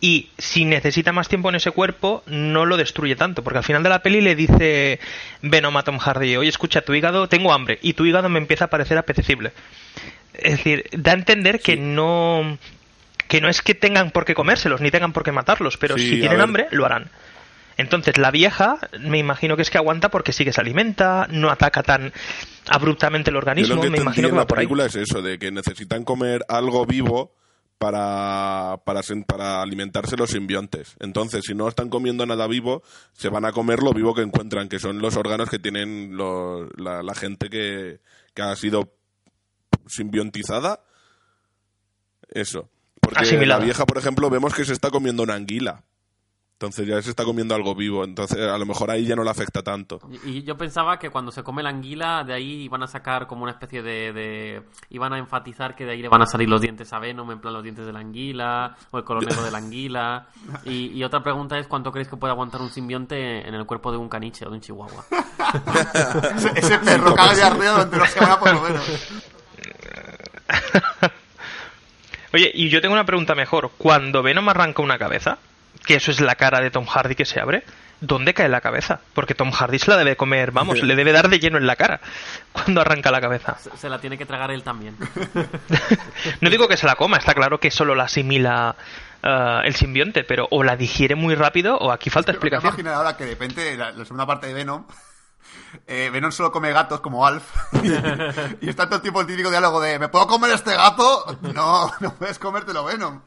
y 0.00 0.30
si 0.36 0.64
necesita 0.64 1.12
más 1.12 1.28
tiempo 1.28 1.48
en 1.48 1.54
ese 1.54 1.70
cuerpo 1.70 2.24
no 2.26 2.66
lo 2.66 2.76
destruye 2.76 3.14
tanto, 3.14 3.44
porque 3.44 3.58
al 3.58 3.64
final 3.64 3.82
de 3.84 3.88
la 3.88 4.02
peli 4.02 4.20
le 4.20 4.34
dice 4.34 4.98
Venom 5.42 5.76
a 5.76 5.84
Tom 5.84 5.98
Hardy, 5.98 6.36
oye 6.36 6.48
escucha, 6.48 6.80
tu 6.80 6.92
hígado, 6.94 7.28
tengo 7.28 7.52
hambre 7.52 7.78
y 7.82 7.92
tu 7.92 8.04
hígado 8.04 8.28
me 8.28 8.38
empieza 8.40 8.64
a 8.64 8.68
parecer 8.70 8.98
apetecible. 8.98 9.52
Es 10.34 10.56
decir, 10.56 10.86
da 10.92 11.12
a 11.12 11.14
entender 11.14 11.60
que 11.60 11.76
no 11.76 12.58
que 13.28 13.40
no 13.40 13.48
es 13.48 13.62
que 13.62 13.74
tengan 13.74 14.10
por 14.10 14.24
qué 14.24 14.34
comérselos 14.34 14.80
ni 14.80 14.90
tengan 14.90 15.12
por 15.12 15.22
qué 15.24 15.32
matarlos, 15.32 15.76
pero 15.78 15.96
Sí, 15.96 16.04
si 16.04 16.10
tienen 16.20 16.30
ver. 16.32 16.40
hambre 16.40 16.66
lo 16.72 16.84
harán. 16.84 17.08
Entonces 17.76 18.18
la 18.18 18.30
vieja 18.30 18.78
me 19.00 19.18
imagino 19.18 19.56
que 19.56 19.62
es 19.62 19.70
que 19.70 19.78
aguanta 19.78 20.10
porque 20.10 20.32
sí 20.32 20.44
que 20.44 20.52
se 20.52 20.60
alimenta, 20.60 21.26
no 21.30 21.50
ataca 21.50 21.82
tan 21.82 22.12
abruptamente 22.68 23.30
el 23.30 23.34
Yo 23.34 23.38
organismo, 23.38 23.74
lo 23.76 23.82
que 23.82 23.90
me 23.90 23.98
imagino 23.98 24.28
que 24.28 24.32
en 24.32 24.38
la 24.38 24.46
por 24.46 24.58
ahí. 24.58 24.66
película 24.66 24.86
es 24.86 24.96
eso, 24.96 25.22
de 25.22 25.38
que 25.38 25.50
necesitan 25.50 26.04
comer 26.04 26.44
algo 26.48 26.86
vivo 26.86 27.34
para, 27.78 28.80
para, 28.84 29.00
para 29.26 29.62
alimentarse 29.62 30.16
los 30.16 30.30
simbiontes. 30.30 30.94
Entonces, 31.00 31.42
si 31.44 31.54
no 31.54 31.66
están 31.68 31.88
comiendo 31.88 32.24
nada 32.26 32.46
vivo, 32.46 32.82
se 33.12 33.28
van 33.28 33.44
a 33.44 33.52
comer 33.52 33.80
lo 33.80 33.92
vivo 33.92 34.14
que 34.14 34.22
encuentran, 34.22 34.68
que 34.68 34.78
son 34.78 35.00
los 35.00 35.16
órganos 35.16 35.50
que 35.50 35.58
tienen 35.58 36.16
la 36.16 37.14
gente 37.14 37.48
que, 37.50 38.00
que 38.34 38.42
ha 38.42 38.54
sido 38.54 38.92
simbiontizada. 39.86 40.80
Eso. 42.28 42.70
Porque 43.00 43.20
Asimilada. 43.20 43.58
la 43.58 43.64
vieja, 43.64 43.84
por 43.84 43.98
ejemplo, 43.98 44.30
vemos 44.30 44.54
que 44.54 44.64
se 44.64 44.72
está 44.72 44.90
comiendo 44.90 45.24
una 45.24 45.34
anguila. 45.34 45.82
Entonces 46.62 46.86
ya 46.86 47.02
se 47.02 47.10
está 47.10 47.24
comiendo 47.24 47.56
algo 47.56 47.74
vivo. 47.74 48.04
Entonces 48.04 48.38
a 48.38 48.56
lo 48.56 48.64
mejor 48.64 48.90
ahí 48.90 49.04
ya 49.04 49.16
no 49.16 49.24
le 49.24 49.30
afecta 49.30 49.62
tanto. 49.62 49.98
Y 50.24 50.30
y 50.30 50.42
yo 50.44 50.56
pensaba 50.56 50.98
que 50.98 51.10
cuando 51.10 51.32
se 51.32 51.42
come 51.42 51.62
la 51.62 51.70
anguila, 51.70 52.22
de 52.24 52.32
ahí 52.34 52.62
iban 52.62 52.82
a 52.84 52.86
sacar 52.86 53.26
como 53.26 53.42
una 53.42 53.50
especie 53.52 53.82
de, 53.82 54.12
de- 54.12 54.62
Iban 54.90 55.12
a 55.12 55.18
enfatizar 55.18 55.74
que 55.74 55.84
de 55.84 55.92
ahí 55.92 56.02
le 56.02 56.08
van 56.08 56.22
a 56.22 56.26
salir 56.26 56.48
los 56.48 56.60
dientes 56.60 56.92
a 56.92 56.98
Venom, 57.00 57.30
en 57.32 57.40
plan 57.40 57.52
los 57.52 57.62
dientes 57.64 57.84
de 57.84 57.92
la 57.92 57.98
anguila, 57.98 58.76
o 58.92 58.98
el 58.98 59.04
color 59.04 59.26
negro 59.26 59.42
de 59.42 59.50
la 59.50 59.58
anguila. 59.58 60.26
Y, 60.64 60.92
y 60.92 61.02
otra 61.04 61.22
pregunta 61.22 61.58
es: 61.58 61.66
¿cuánto 61.66 61.90
creéis 61.90 62.08
que 62.08 62.16
puede 62.16 62.30
aguantar 62.32 62.60
un 62.60 62.70
simbionte 62.70 63.46
en 63.48 63.54
el 63.54 63.66
cuerpo 63.66 63.90
de 63.90 63.98
un 63.98 64.08
caniche 64.08 64.46
o 64.46 64.50
de 64.50 64.54
un 64.56 64.60
chihuahua? 64.60 65.04
Ese, 66.36 66.50
ese 66.56 66.78
perro 66.78 67.14
caga 67.14 67.34
de 67.34 67.42
arriba 67.42 67.72
durante 67.72 67.96
una 67.96 68.06
semana 68.06 68.38
por 68.38 68.54
lo 68.54 68.62
menos. 68.62 68.84
Oye, 72.34 72.50
y 72.54 72.68
yo 72.70 72.80
tengo 72.80 72.94
una 72.94 73.04
pregunta 73.04 73.34
mejor. 73.34 73.70
Cuando 73.76 74.22
Venom 74.22 74.48
arranca 74.48 74.80
una 74.82 74.98
cabeza, 74.98 75.38
que 75.84 75.94
eso 75.96 76.10
es 76.10 76.20
la 76.20 76.34
cara 76.34 76.60
de 76.60 76.70
Tom 76.70 76.86
Hardy 76.86 77.14
que 77.14 77.24
se 77.24 77.40
abre, 77.40 77.64
¿dónde 78.00 78.34
cae 78.34 78.48
la 78.48 78.60
cabeza? 78.60 79.00
Porque 79.14 79.34
Tom 79.34 79.50
Hardy 79.52 79.78
se 79.78 79.90
la 79.90 79.96
debe 79.96 80.16
comer, 80.16 80.50
vamos, 80.50 80.82
le 80.82 80.94
debe 80.94 81.12
dar 81.12 81.28
de 81.28 81.38
lleno 81.38 81.58
en 81.58 81.66
la 81.66 81.76
cara 81.76 82.00
cuando 82.52 82.80
arranca 82.80 83.10
la 83.10 83.20
cabeza. 83.20 83.56
Se, 83.58 83.76
se 83.76 83.88
la 83.88 84.00
tiene 84.00 84.18
que 84.18 84.26
tragar 84.26 84.50
él 84.50 84.62
también. 84.62 84.96
No 86.40 86.50
digo 86.50 86.68
que 86.68 86.76
se 86.76 86.86
la 86.86 86.96
coma, 86.96 87.16
está 87.16 87.34
claro 87.34 87.58
que 87.58 87.70
solo 87.70 87.94
la 87.94 88.04
asimila 88.04 88.76
eh, 89.22 89.60
el 89.64 89.74
simbionte, 89.74 90.24
pero 90.24 90.48
o 90.50 90.62
la 90.62 90.76
digiere 90.76 91.14
muy 91.14 91.34
rápido 91.34 91.76
o 91.78 91.92
aquí 91.92 92.10
falta 92.10 92.32
explicación. 92.32 92.68
imagino 92.72 92.92
ahora 92.92 93.16
que 93.16 93.24
de 93.24 93.30
repente 93.30 93.76
la, 93.76 93.92
la 93.92 94.04
segunda 94.04 94.26
parte 94.26 94.48
de 94.48 94.54
Venom. 94.54 94.84
eh, 95.86 96.10
Venom 96.12 96.32
solo 96.32 96.50
come 96.50 96.72
gatos 96.72 97.00
como 97.00 97.26
Alf. 97.26 97.44
y, 97.82 98.66
y 98.66 98.68
está 98.68 98.86
todo 98.86 98.96
el 98.96 99.02
tiempo 99.02 99.20
el 99.20 99.26
típico 99.26 99.50
diálogo 99.50 99.80
de 99.80 99.98
¿Me 99.98 100.08
puedo 100.08 100.26
comer 100.26 100.50
este 100.52 100.74
gato? 100.74 101.38
No, 101.54 101.90
no 102.00 102.14
puedes 102.14 102.38
comértelo, 102.38 102.84
Venom. 102.84 103.20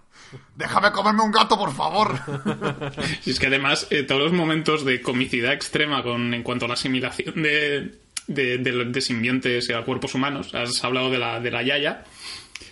Déjame 0.55 0.91
comerme 0.91 1.21
un 1.23 1.31
gato, 1.31 1.57
por 1.57 1.73
favor. 1.73 2.19
Y 3.25 3.31
es 3.31 3.39
que 3.39 3.47
además, 3.47 3.87
eh, 3.89 4.03
todos 4.03 4.21
los 4.21 4.31
momentos 4.33 4.85
de 4.85 5.01
comicidad 5.01 5.53
extrema 5.53 6.03
con, 6.03 6.33
en 6.33 6.43
cuanto 6.43 6.65
a 6.65 6.67
la 6.67 6.73
asimilación 6.75 7.41
de, 7.43 7.95
de, 8.27 8.57
de- 8.57 8.85
de 8.85 9.01
simbiontes 9.01 9.69
a 9.71 9.81
cuerpos 9.83 10.13
humanos, 10.15 10.53
has 10.55 10.83
hablado 10.83 11.09
de 11.09 11.17
la, 11.19 11.39
de 11.39 11.51
la 11.51 11.61
Yaya, 11.63 12.03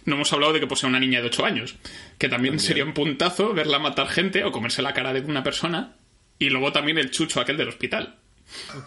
no 0.05 0.16
hemos 0.16 0.32
hablado 0.34 0.53
de 0.53 0.59
que 0.59 0.68
posee 0.68 0.89
una 0.89 0.99
niña 0.99 1.20
de 1.22 1.28
8 1.28 1.45
años, 1.45 1.76
que 2.18 2.30
también, 2.30 2.59
sería 2.59 2.86
un 2.86 2.93
puntazo 2.93 3.53
verla 3.53 3.80
matar 3.80 4.07
gente 4.07 4.43
o 4.43 4.51
comerse 4.51 4.82
la 4.82 4.93
cara 4.93 5.14
de 5.14 5.22
una 5.22 5.43
persona, 5.43 5.95
y 6.39 6.49
luego 6.49 6.72
también 6.72 6.97
el 6.97 7.11
chucho 7.11 7.39
aquel 7.41 7.57
del 7.57 7.70
hospital. 7.70 8.18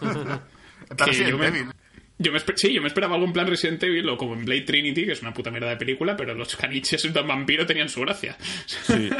En 0.01 0.95
plan, 0.97 1.09
Que 1.09 1.13
sí, 1.13 1.25
yo 1.25 1.37
me- 1.37 1.51
débil. 1.51 1.71
Yo 2.19 2.31
me, 2.31 2.39
sí, 2.39 2.73
yo 2.73 2.81
me 2.81 2.87
esperaba 2.87 3.13
algo 3.15 3.27
en 3.27 3.33
plan 3.33 3.47
Resident 3.47 3.81
Evil 3.83 4.09
o 4.09 4.17
como 4.17 4.33
en 4.33 4.43
Blade 4.45 4.61
Trinity, 4.61 5.05
que 5.05 5.11
es 5.11 5.21
una 5.21 5.33
puta 5.33 5.51
mierda 5.51 5.69
de 5.69 5.77
película, 5.77 6.15
pero 6.17 6.33
los 6.33 6.55
caniches 6.55 7.13
de 7.13 7.19
un 7.21 7.27
vampiro 7.27 7.65
tenían 7.65 7.89
su 7.89 8.01
gracia. 8.01 8.35
Sí. 8.65 9.09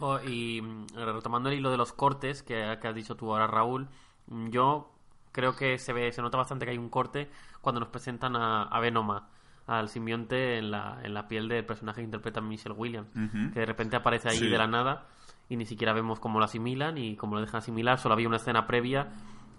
Oh, 0.00 0.18
y 0.26 0.60
mm, 0.60 0.86
retomando 0.96 1.48
el 1.50 1.56
hilo 1.58 1.70
de 1.70 1.76
los 1.76 1.92
cortes 1.92 2.42
que, 2.42 2.76
que 2.82 2.88
has 2.88 2.94
dicho 2.96 3.14
tú 3.14 3.30
ahora, 3.32 3.46
Raúl, 3.46 3.86
mm, 4.26 4.48
yo 4.50 4.90
creo 5.30 5.54
que 5.54 5.78
se 5.78 5.92
ve, 5.92 6.10
se 6.10 6.20
nota 6.20 6.36
bastante 6.36 6.64
que 6.64 6.72
hay 6.72 6.78
un 6.78 6.88
corte 6.88 7.30
cuando 7.60 7.78
nos 7.80 7.90
presentan 7.90 8.34
a, 8.34 8.64
a 8.64 8.80
Venoma. 8.80 9.28
al 9.68 9.88
simbionte 9.88 10.58
en 10.58 10.72
la, 10.72 10.98
en 11.04 11.14
la 11.14 11.28
piel 11.28 11.48
del 11.48 11.64
personaje 11.64 12.00
que 12.00 12.04
interpreta 12.06 12.40
Michelle 12.40 12.74
Williams, 12.74 13.08
que 13.52 13.60
de 13.60 13.66
repente 13.66 13.94
aparece 13.96 14.28
ahí 14.28 14.38
Sí. 14.38 14.48
de 14.48 14.58
la 14.58 14.66
nada 14.66 15.06
y 15.48 15.56
ni 15.56 15.64
siquiera 15.64 15.92
vemos 15.92 16.18
cómo 16.18 16.40
lo 16.40 16.44
asimilan 16.44 16.98
y 16.98 17.14
cómo 17.16 17.36
lo 17.36 17.40
dejan 17.40 17.58
asimilar. 17.58 17.98
Solo 17.98 18.14
había 18.14 18.26
una 18.28 18.38
escena 18.38 18.66
previa 18.66 19.08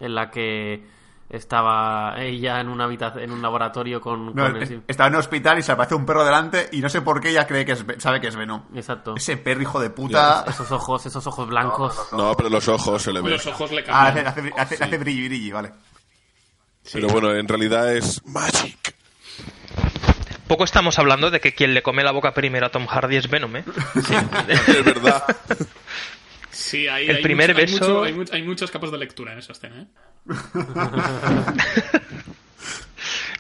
en 0.01 0.15
la 0.15 0.31
que 0.31 0.85
estaba 1.29 2.15
ella 2.19 2.59
en 2.61 2.69
una 2.69 2.83
habitación, 2.85 3.23
en 3.23 3.31
un 3.31 3.41
laboratorio 3.41 3.99
con, 3.99 4.27
No, 4.27 4.43
con 4.45 4.55
el 4.57 4.63
es- 4.63 4.69
sim- 4.69 4.83
está 4.87 5.07
en 5.07 5.13
un 5.13 5.19
hospital 5.19 5.57
y 5.59 5.63
se 5.63 5.71
aparece 5.71 5.95
un 5.95 6.05
perro 6.05 6.23
delante 6.23 6.69
y 6.71 6.79
no 6.81 6.89
sé 6.89 7.01
por 7.01 7.19
qué 7.19 7.29
ella 7.29 7.47
cree 7.47 7.65
que 7.65 7.71
es, 7.73 7.83
sabe 7.97 8.21
que 8.21 8.27
es 8.27 8.35
Venom. 8.35 8.63
Exacto. 8.75 9.15
Ese 9.17 9.35
perro 9.37 9.61
hijo 9.63 9.79
de 9.79 9.89
puta. 9.89 10.45
Esos 10.47 10.71
ojos, 10.71 11.05
esos 11.05 11.25
ojos 11.27 11.47
blancos. 11.47 11.97
No, 12.11 12.35
pero 12.35 12.49
los 12.49 12.67
ojos 12.67 13.01
se 13.01 13.11
le 13.11 13.21
ven. 13.21 13.31
Los 13.31 13.45
ojos 13.47 13.71
le 13.71 13.83
Ah, 13.89 14.07
hace, 14.07 14.23
cambian. 14.23 14.53
hace, 14.59 14.75
hace, 14.75 14.83
hace 14.83 14.97
brilli 14.97 15.27
brilli, 15.27 15.51
vale. 15.51 15.71
Pero 16.93 17.07
bueno, 17.07 17.33
en 17.33 17.47
realidad 17.47 17.91
es 17.91 18.23
Magic. 18.27 18.93
Poco 20.47 20.63
estamos 20.63 20.99
hablando 20.99 21.31
de 21.31 21.39
que 21.41 21.55
quien 21.55 21.73
le 21.73 21.81
come 21.81 22.03
la 22.03 22.11
boca 22.11 22.31
primero 22.35 22.67
a 22.67 22.69
Tom 22.69 22.85
Hardy 22.85 23.15
es 23.15 23.27
Venom, 23.27 23.55
¿eh? 23.55 23.63
Es 24.47 24.85
verdad. 24.85 25.23
Sí, 26.57 26.87
hay, 26.87 27.09
El 27.09 27.17
hay 27.17 27.21
primer 27.21 27.53
mucho- 27.53 28.03
beso- 28.05 28.33
hay 28.33 28.41
muchas 28.43 28.71
capas 28.71 28.89
de 28.89 28.97
lectura 28.97 29.33
en 29.33 29.39
esa 29.39 29.51
escena, 29.51 29.81
¿eh? 29.81 29.87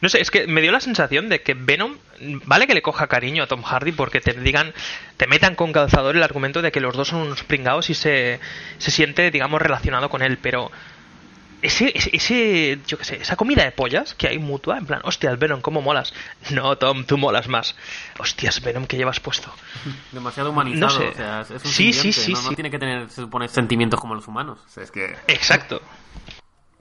No 0.01 0.09
sé, 0.09 0.19
es 0.21 0.29
que 0.29 0.45
me 0.45 0.61
dio 0.61 0.71
la 0.73 0.81
sensación 0.81 1.29
de 1.29 1.41
que 1.41 1.53
Venom, 1.55 1.95
vale 2.45 2.67
que 2.67 2.73
le 2.73 2.81
coja 2.81 3.07
cariño 3.07 3.43
a 3.43 3.47
Tom 3.47 3.63
Hardy 3.63 3.93
porque 3.93 4.19
te 4.19 4.33
digan, 4.33 4.73
te 5.17 5.25
metan 5.25 5.55
con 5.55 5.71
calzador 5.71 6.15
el 6.15 6.21
argumento 6.23 6.61
de 6.61 6.71
que 6.71 6.81
los 6.81 6.95
dos 6.95 7.07
son 7.07 7.21
unos 7.21 7.43
pringados 7.43 7.89
y 7.89 7.93
se, 7.93 8.39
se 8.77 8.91
siente, 8.91 9.31
digamos, 9.31 9.61
relacionado 9.61 10.09
con 10.09 10.21
él, 10.21 10.37
pero 10.39 10.69
ese, 11.65 11.91
ese, 11.95 12.09
ese, 12.13 12.79
yo 12.87 12.97
qué 12.97 13.03
sé, 13.05 13.15
esa 13.21 13.35
comida 13.35 13.63
de 13.63 13.71
pollas 13.71 14.13
que 14.13 14.27
hay 14.27 14.39
mutua, 14.39 14.77
en 14.77 14.85
plan, 14.85 15.01
hostias, 15.03 15.37
Venom, 15.39 15.61
¿cómo 15.61 15.81
molas? 15.81 16.13
No, 16.51 16.77
Tom, 16.77 17.05
tú 17.05 17.17
molas 17.17 17.47
más. 17.47 17.75
Hostias, 18.19 18.61
Venom, 18.61 18.85
¿qué 18.85 18.97
llevas 18.97 19.19
puesto? 19.19 19.53
Demasiado 20.11 20.51
humanizado. 20.51 20.93
No 20.93 20.99
sé. 20.99 21.07
o 21.09 21.13
sea, 21.15 21.41
es, 21.41 21.51
es 21.51 21.65
un 21.65 21.71
Sí, 21.71 21.93
sí, 21.93 22.11
sí, 22.13 22.33
no, 22.33 22.41
no 22.41 22.49
sí. 22.49 22.55
tiene 22.55 22.71
que 22.71 22.79
tener, 22.79 23.09
se 23.09 23.21
supone, 23.21 23.47
sentimientos 23.47 23.99
como 23.99 24.15
los 24.15 24.27
humanos. 24.27 24.59
O 24.65 24.69
sea, 24.69 24.83
es 24.83 24.91
que. 24.91 25.15
Exacto. 25.27 25.81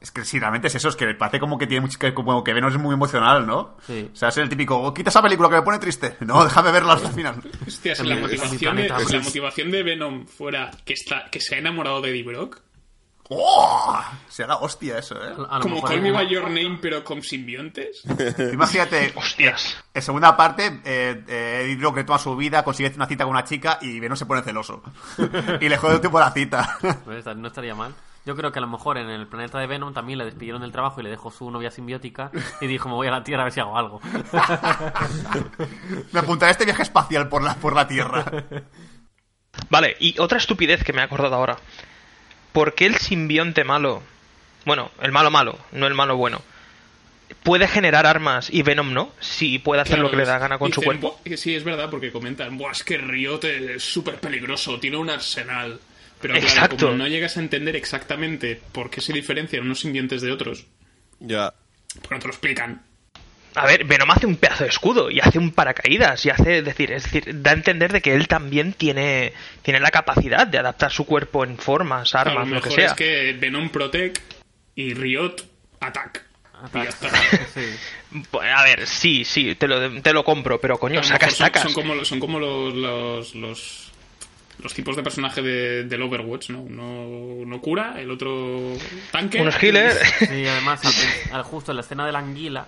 Es 0.00 0.10
que 0.10 0.22
sí, 0.22 0.38
realmente 0.38 0.66
es 0.68 0.74
eso, 0.74 0.90
es 0.90 0.96
que 0.96 1.14
parece 1.14 1.40
como 1.40 1.56
que 1.56 1.66
tiene 1.66 1.80
mucho 1.80 1.98
que, 1.98 2.12
como 2.12 2.44
que 2.44 2.52
Venom 2.52 2.70
es 2.70 2.76
muy 2.78 2.92
emocional, 2.92 3.46
¿no? 3.46 3.78
Sí. 3.86 4.10
O 4.12 4.14
sea, 4.14 4.28
es 4.28 4.36
el 4.36 4.50
típico, 4.50 4.76
"Oh, 4.78 4.92
quita 4.92 5.08
esa 5.08 5.22
película 5.22 5.48
que 5.48 5.54
me 5.54 5.62
pone 5.62 5.78
triste. 5.78 6.18
No, 6.20 6.44
déjame 6.44 6.70
verla 6.72 6.92
hasta 6.92 7.08
el 7.08 7.14
final. 7.14 7.36
Hostia, 7.66 7.94
si 7.94 8.06
la 8.06 8.16
motivación, 8.16 8.76
de, 8.76 8.92
si 9.06 9.12
la 9.16 9.22
motivación 9.22 9.70
de 9.70 9.82
Venom 9.82 10.26
fuera 10.26 10.70
que, 10.84 10.92
está, 10.92 11.30
que 11.30 11.40
se 11.40 11.54
ha 11.54 11.58
enamorado 11.58 12.02
de 12.02 12.10
Eddie 12.10 12.22
Brock, 12.22 12.60
¡Oh! 13.30 14.02
Será 14.28 14.56
hostia 14.56 14.98
eso, 14.98 15.16
¿eh? 15.16 15.34
A 15.48 15.60
como 15.60 15.82
Call 15.82 16.02
Me 16.02 16.10
By 16.10 16.28
Your 16.28 16.44
Name, 16.44 16.78
pero 16.80 17.02
con 17.02 17.22
simbiontes. 17.22 18.02
Imagínate, 18.52 19.12
Hostias. 19.14 19.82
en 19.94 20.02
segunda 20.02 20.36
parte, 20.36 20.80
eh, 20.84 21.24
eh, 21.26 21.60
Eddie 21.64 21.76
Brock 21.76 21.96
retoma 21.96 22.18
su 22.18 22.36
vida, 22.36 22.62
consigue 22.62 22.92
una 22.96 23.06
cita 23.06 23.24
con 23.24 23.32
una 23.32 23.44
chica 23.44 23.78
y 23.80 23.98
Venom 23.98 24.16
se 24.16 24.26
pone 24.26 24.42
celoso. 24.42 24.82
y 25.60 25.68
le 25.68 25.76
jode 25.78 25.94
un 25.94 26.00
tiempo 26.00 26.20
la 26.20 26.32
cita. 26.32 26.78
Pues, 27.04 27.24
No 27.36 27.48
estaría 27.48 27.74
mal. 27.74 27.94
Yo 28.26 28.34
creo 28.36 28.52
que 28.52 28.58
a 28.58 28.62
lo 28.62 28.68
mejor 28.68 28.96
en 28.96 29.10
el 29.10 29.26
planeta 29.26 29.58
de 29.58 29.66
Venom 29.66 29.92
también 29.92 30.18
le 30.18 30.24
despidieron 30.24 30.62
del 30.62 30.72
trabajo 30.72 31.00
y 31.00 31.04
le 31.04 31.10
dejó 31.10 31.30
su 31.30 31.50
novia 31.50 31.70
simbiótica 31.70 32.30
y 32.60 32.66
dijo, 32.66 32.88
me 32.88 32.94
voy 32.94 33.06
a 33.06 33.10
la 33.10 33.22
Tierra 33.22 33.42
a 33.42 33.44
ver 33.44 33.52
si 33.52 33.60
hago 33.60 33.76
algo. 33.76 34.00
me 36.12 36.20
apuntaré 36.20 36.48
a 36.48 36.52
este 36.52 36.64
viaje 36.64 36.82
espacial 36.82 37.28
por 37.28 37.42
la, 37.42 37.54
por 37.54 37.74
la 37.74 37.86
Tierra. 37.86 38.24
Vale, 39.68 39.96
y 40.00 40.18
otra 40.18 40.38
estupidez 40.38 40.82
que 40.82 40.94
me 40.94 41.02
he 41.02 41.04
acordado 41.04 41.34
ahora. 41.34 41.56
¿Por 42.54 42.74
qué 42.76 42.86
el 42.86 42.94
simbionte 42.94 43.64
malo, 43.64 44.00
bueno, 44.64 44.92
el 45.02 45.10
malo 45.10 45.28
malo, 45.32 45.58
no 45.72 45.88
el 45.88 45.94
malo 45.94 46.16
bueno, 46.16 46.40
puede 47.42 47.66
generar 47.66 48.06
armas 48.06 48.48
y 48.48 48.62
Venom 48.62 48.92
no? 48.94 49.12
Si 49.18 49.58
puede 49.58 49.82
hacer 49.82 49.98
lo 49.98 50.08
que 50.08 50.16
le 50.16 50.24
da 50.24 50.38
gana 50.38 50.56
con 50.56 50.72
su 50.72 50.80
cuerpo. 50.80 51.20
Sí, 51.36 51.56
es 51.56 51.64
verdad, 51.64 51.90
porque 51.90 52.12
comentan, 52.12 52.56
Buah, 52.56 52.70
es 52.70 52.84
que 52.84 52.96
Riot 52.96 53.40
es 53.42 53.82
súper 53.82 54.20
peligroso, 54.20 54.78
tiene 54.78 54.96
un 54.98 55.10
arsenal. 55.10 55.80
Pero 56.20 56.34
claro, 56.34 56.46
Exacto. 56.48 56.86
como 56.86 56.98
no 56.98 57.08
llegas 57.08 57.36
a 57.36 57.40
entender 57.40 57.74
exactamente 57.74 58.62
por 58.70 58.88
qué 58.88 59.00
se 59.00 59.12
diferencian 59.12 59.64
unos 59.64 59.80
simbiontes 59.80 60.22
de 60.22 60.30
otros, 60.30 60.64
Ya. 61.18 61.52
porque 62.00 62.14
no 62.14 62.20
te 62.20 62.26
lo 62.28 62.32
explican. 62.32 62.82
A 63.56 63.66
ver, 63.66 63.84
Venom 63.84 64.10
hace 64.10 64.26
un 64.26 64.36
pedazo 64.36 64.64
de 64.64 64.70
escudo 64.70 65.10
y 65.10 65.20
hace 65.20 65.38
un 65.38 65.52
paracaídas 65.52 66.24
y 66.26 66.30
hace, 66.30 66.62
decir, 66.62 66.90
es 66.92 67.04
decir, 67.04 67.40
da 67.42 67.52
a 67.52 67.54
entender 67.54 67.92
de 67.92 68.02
que 68.02 68.14
él 68.14 68.26
también 68.26 68.72
tiene, 68.72 69.32
tiene 69.62 69.78
la 69.80 69.90
capacidad 69.90 70.46
de 70.46 70.58
adaptar 70.58 70.90
su 70.90 71.04
cuerpo 71.06 71.44
en 71.44 71.56
formas, 71.58 72.14
a 72.14 72.22
armas, 72.22 72.48
lo 72.48 72.56
lo 72.56 72.60
que 72.62 72.68
mejor 72.70 72.72
sea. 72.72 72.86
es 72.86 72.92
que 72.94 73.36
Venom 73.38 73.68
Protect 73.70 74.18
y 74.74 74.94
Riot 74.94 75.36
Attack. 75.80 76.24
Y 76.72 76.78
ya 76.78 76.82
está. 76.84 77.08
Sí. 77.54 77.60
Pues, 78.30 78.48
a 78.52 78.62
ver, 78.64 78.86
sí, 78.86 79.24
sí, 79.24 79.54
te 79.54 79.68
lo, 79.68 80.00
te 80.02 80.12
lo 80.12 80.24
compro, 80.24 80.60
pero 80.60 80.74
A 80.74 80.78
coño, 80.78 81.02
sacas, 81.02 81.20
mejor 81.20 81.30
son, 81.36 81.46
sacas. 81.46 81.62
son 81.62 81.72
como, 81.74 82.04
son 82.04 82.20
como 82.20 82.38
los, 82.40 82.74
los, 82.74 83.34
los, 83.34 83.92
los 84.62 84.74
tipos 84.74 84.96
de 84.96 85.02
personaje 85.02 85.42
de, 85.42 85.84
del 85.84 86.02
Overwatch, 86.02 86.50
¿no? 86.50 86.60
Uno, 86.62 87.06
uno 87.06 87.60
cura, 87.60 87.94
el 88.00 88.10
otro 88.10 88.72
tanque. 89.12 89.40
Unos 89.40 89.60
healers. 89.62 89.96
Sí, 90.18 90.46
además, 90.46 90.80
al- 90.84 91.34
al- 91.36 91.42
justo 91.42 91.72
en 91.72 91.76
la 91.76 91.82
escena 91.82 92.06
de 92.06 92.12
la 92.12 92.20
anguila, 92.20 92.66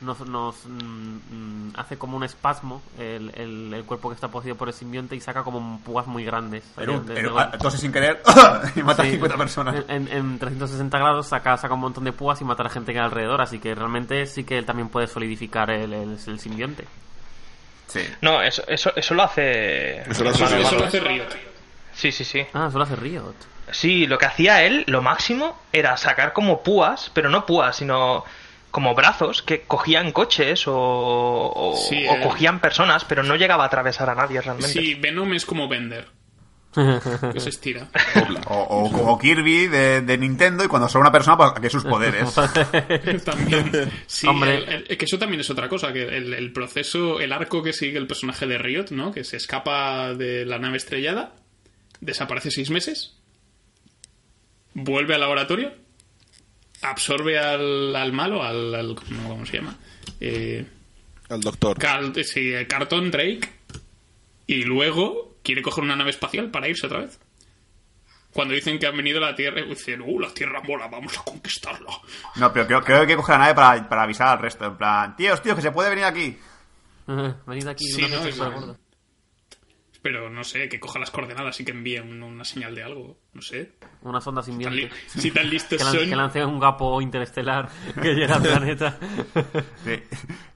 nos, 0.00 0.20
nos 0.20 0.64
mm, 0.66 1.16
mm, 1.30 1.72
hace 1.76 1.98
como 1.98 2.16
un 2.16 2.24
espasmo 2.24 2.82
el, 2.98 3.32
el- 3.34 3.74
el 3.74 3.84
cuerpo 3.84 4.08
que 4.08 4.14
está 4.14 4.28
poseído 4.28 4.56
por 4.56 4.68
el 4.68 4.74
simbionte 4.74 5.16
y 5.16 5.20
saca 5.20 5.42
como 5.42 5.80
púas 5.80 6.06
muy 6.06 6.24
grandes. 6.24 6.64
Pero, 6.76 7.00
De- 7.00 7.14
pero 7.14 7.70
sin 7.70 7.92
querer 7.92 8.22
y 8.76 8.82
mata 8.82 9.02
a 9.02 9.06
Sí, 9.06 9.12
50 9.12 9.36
personas. 9.36 9.84
En, 9.88 10.08
en 10.08 10.38
360 10.38 10.98
grados 10.98 11.26
saca, 11.26 11.56
saca 11.56 11.74
un 11.74 11.80
montón 11.80 12.04
de 12.04 12.12
púas 12.12 12.40
y 12.40 12.44
mata 12.44 12.62
a 12.62 12.64
la 12.64 12.70
gente 12.70 12.92
que 12.92 12.98
hay 12.98 13.04
alrededor, 13.04 13.40
así 13.40 13.58
que 13.58 13.74
realmente 13.74 14.24
sí 14.26 14.44
que 14.44 14.58
él 14.58 14.64
también 14.66 14.88
puede 14.88 15.06
solidificar 15.06 15.70
el, 15.70 15.92
el, 15.92 16.18
el 16.26 16.38
simbionte. 16.40 16.84
Sí. 17.88 18.00
No, 18.20 18.42
eso, 18.42 18.62
eso, 18.68 18.92
eso 18.94 19.14
lo 19.14 19.22
hace. 19.22 20.00
Eso 20.10 20.22
lo 20.24 20.30
hace- 20.30 20.44
Hermano, 20.44 20.60
Eso 20.60 20.76
lo 20.76 20.84
hermano. 20.84 20.86
hace 20.86 21.00
Riot. 21.00 21.28
Sí, 21.94 22.12
sí, 22.12 22.24
sí. 22.24 22.46
Ah, 22.52 22.66
eso 22.68 22.78
lo 22.78 22.84
hace 22.84 22.96
Riot. 22.96 23.34
Sí, 23.70 24.06
lo 24.06 24.18
que 24.18 24.26
hacía 24.26 24.62
él, 24.62 24.84
lo 24.86 25.02
máximo, 25.02 25.58
era 25.72 25.96
sacar 25.96 26.32
como 26.32 26.62
púas, 26.62 27.10
pero 27.14 27.28
no 27.30 27.44
púas, 27.46 27.76
sino 27.76 28.24
como 28.70 28.94
brazos 28.94 29.42
que 29.42 29.62
cogían 29.62 30.12
coches 30.12 30.66
o, 30.68 30.74
o, 30.74 31.74
Sí, 31.76 32.06
o 32.06 32.14
eh. 32.16 32.20
cogían 32.22 32.60
personas, 32.60 33.04
pero 33.04 33.22
no 33.22 33.36
llegaba 33.36 33.64
a 33.64 33.66
atravesar 33.68 34.10
a 34.10 34.14
nadie 34.14 34.40
realmente. 34.40 34.72
Sí, 34.72 34.94
Venom 34.94 35.32
es 35.34 35.46
como 35.46 35.68
Bender, 35.68 36.06
que 36.74 37.40
se 37.40 37.48
estira. 37.48 37.88
O, 38.46 38.56
o 38.60 38.92
como 38.92 39.18
Kirby 39.18 39.66
de, 39.68 40.02
de 40.02 40.18
Nintendo 40.18 40.64
y 40.64 40.68
cuando 40.68 40.88
son 40.88 41.00
una 41.00 41.10
persona, 41.12 41.36
pues 41.36 41.52
que 41.60 41.70
sus 41.70 41.84
poderes. 41.84 42.34
también. 43.24 43.90
Sí, 44.06 44.26
Hombre. 44.26 44.56
el- 44.58 44.86
el- 44.88 44.98
que 44.98 45.04
eso 45.04 45.18
también 45.18 45.40
es 45.40 45.50
otra 45.50 45.68
cosa, 45.68 45.92
que 45.92 46.02
el, 46.04 46.34
el 46.34 46.52
proceso, 46.52 47.20
el 47.20 47.32
arco 47.32 47.62
que 47.62 47.72
sigue 47.72 47.98
el 47.98 48.06
personaje 48.06 48.46
de 48.46 48.58
Riot, 48.58 48.86
¿no? 48.90 49.12
Que 49.12 49.24
se 49.24 49.36
escapa 49.38 50.14
de 50.14 50.44
la 50.44 50.58
nave 50.58 50.76
estrellada, 50.76 51.32
desaparece 52.00 52.50
seis 52.50 52.70
meses, 52.70 53.16
vuelve 54.74 55.14
al 55.14 55.20
laboratorio, 55.20 55.72
absorbe 56.82 57.38
al, 57.38 57.94
al 57.94 58.12
malo, 58.12 58.42
al, 58.42 58.74
al- 58.74 58.94
¿cómo, 58.94 59.28
cómo 59.28 59.46
se 59.46 59.56
llama? 59.58 59.76
Eh, 60.20 60.66
Al 61.28 61.40
doctor. 61.40 61.78
Cal- 61.78 62.12
sí, 62.24 62.52
el 62.52 62.66
Carton 62.66 63.10
Drake, 63.10 63.48
y 64.46 64.62
luego 64.64 65.36
quiere 65.42 65.62
coger 65.62 65.84
una 65.84 65.96
nave 65.96 66.10
espacial 66.10 66.50
para 66.50 66.68
irse 66.68 66.86
otra 66.86 67.00
vez. 67.00 67.18
Cuando 68.32 68.54
dicen 68.54 68.78
que 68.78 68.86
han 68.86 68.96
venido 68.96 69.18
a 69.18 69.30
la 69.30 69.34
Tierra, 69.34 69.62
dicen, 69.62 70.02
uh, 70.02 70.20
la 70.20 70.32
Tierra 70.32 70.60
mola, 70.62 70.86
vamos 70.88 71.16
a 71.18 71.22
conquistarla. 71.24 71.90
No, 72.36 72.52
pero 72.52 72.66
creo, 72.66 72.82
creo 72.84 72.96
que 72.98 73.00
hay 73.02 73.06
que 73.08 73.16
coger 73.16 73.34
la 73.34 73.38
nave 73.38 73.54
para, 73.54 73.88
para 73.88 74.02
avisar 74.02 74.28
al 74.28 74.38
resto. 74.38 74.66
En 74.66 74.76
plan, 74.76 75.16
tíos, 75.16 75.42
tíos, 75.42 75.56
que 75.56 75.62
se 75.62 75.72
puede 75.72 75.88
venir 75.90 76.04
aquí. 76.04 76.36
Venid 77.46 77.66
aquí, 77.66 77.84
Sí, 77.86 78.02
no, 78.08 78.24
es-. 78.24 78.38
Pero 80.00 80.30
no 80.30 80.44
sé, 80.44 80.68
que 80.68 80.78
coja 80.78 80.98
las 81.00 81.10
coordenadas 81.10 81.58
y 81.60 81.64
que 81.64 81.72
envíe 81.72 81.98
un- 81.98 82.22
una 82.22 82.44
señal 82.44 82.74
de 82.74 82.84
algo. 82.84 83.18
No 83.32 83.42
sé. 83.42 83.72
Una 84.02 84.20
sonda 84.20 84.42
Tan 84.42 84.46
simbionte. 84.46 84.76
li- 84.82 84.90
si 85.08 85.30
tan 85.32 85.50
listos 85.50 85.78
Que, 85.78 85.84
son. 85.98 86.08
que 86.08 86.14
lance 86.16 86.44
un 86.44 86.60
gapo 86.60 87.00
interestelar 87.02 87.68
que 88.00 88.14
llega 88.14 88.36
al 88.36 88.42
planeta. 88.42 88.98
Sí. 89.84 89.94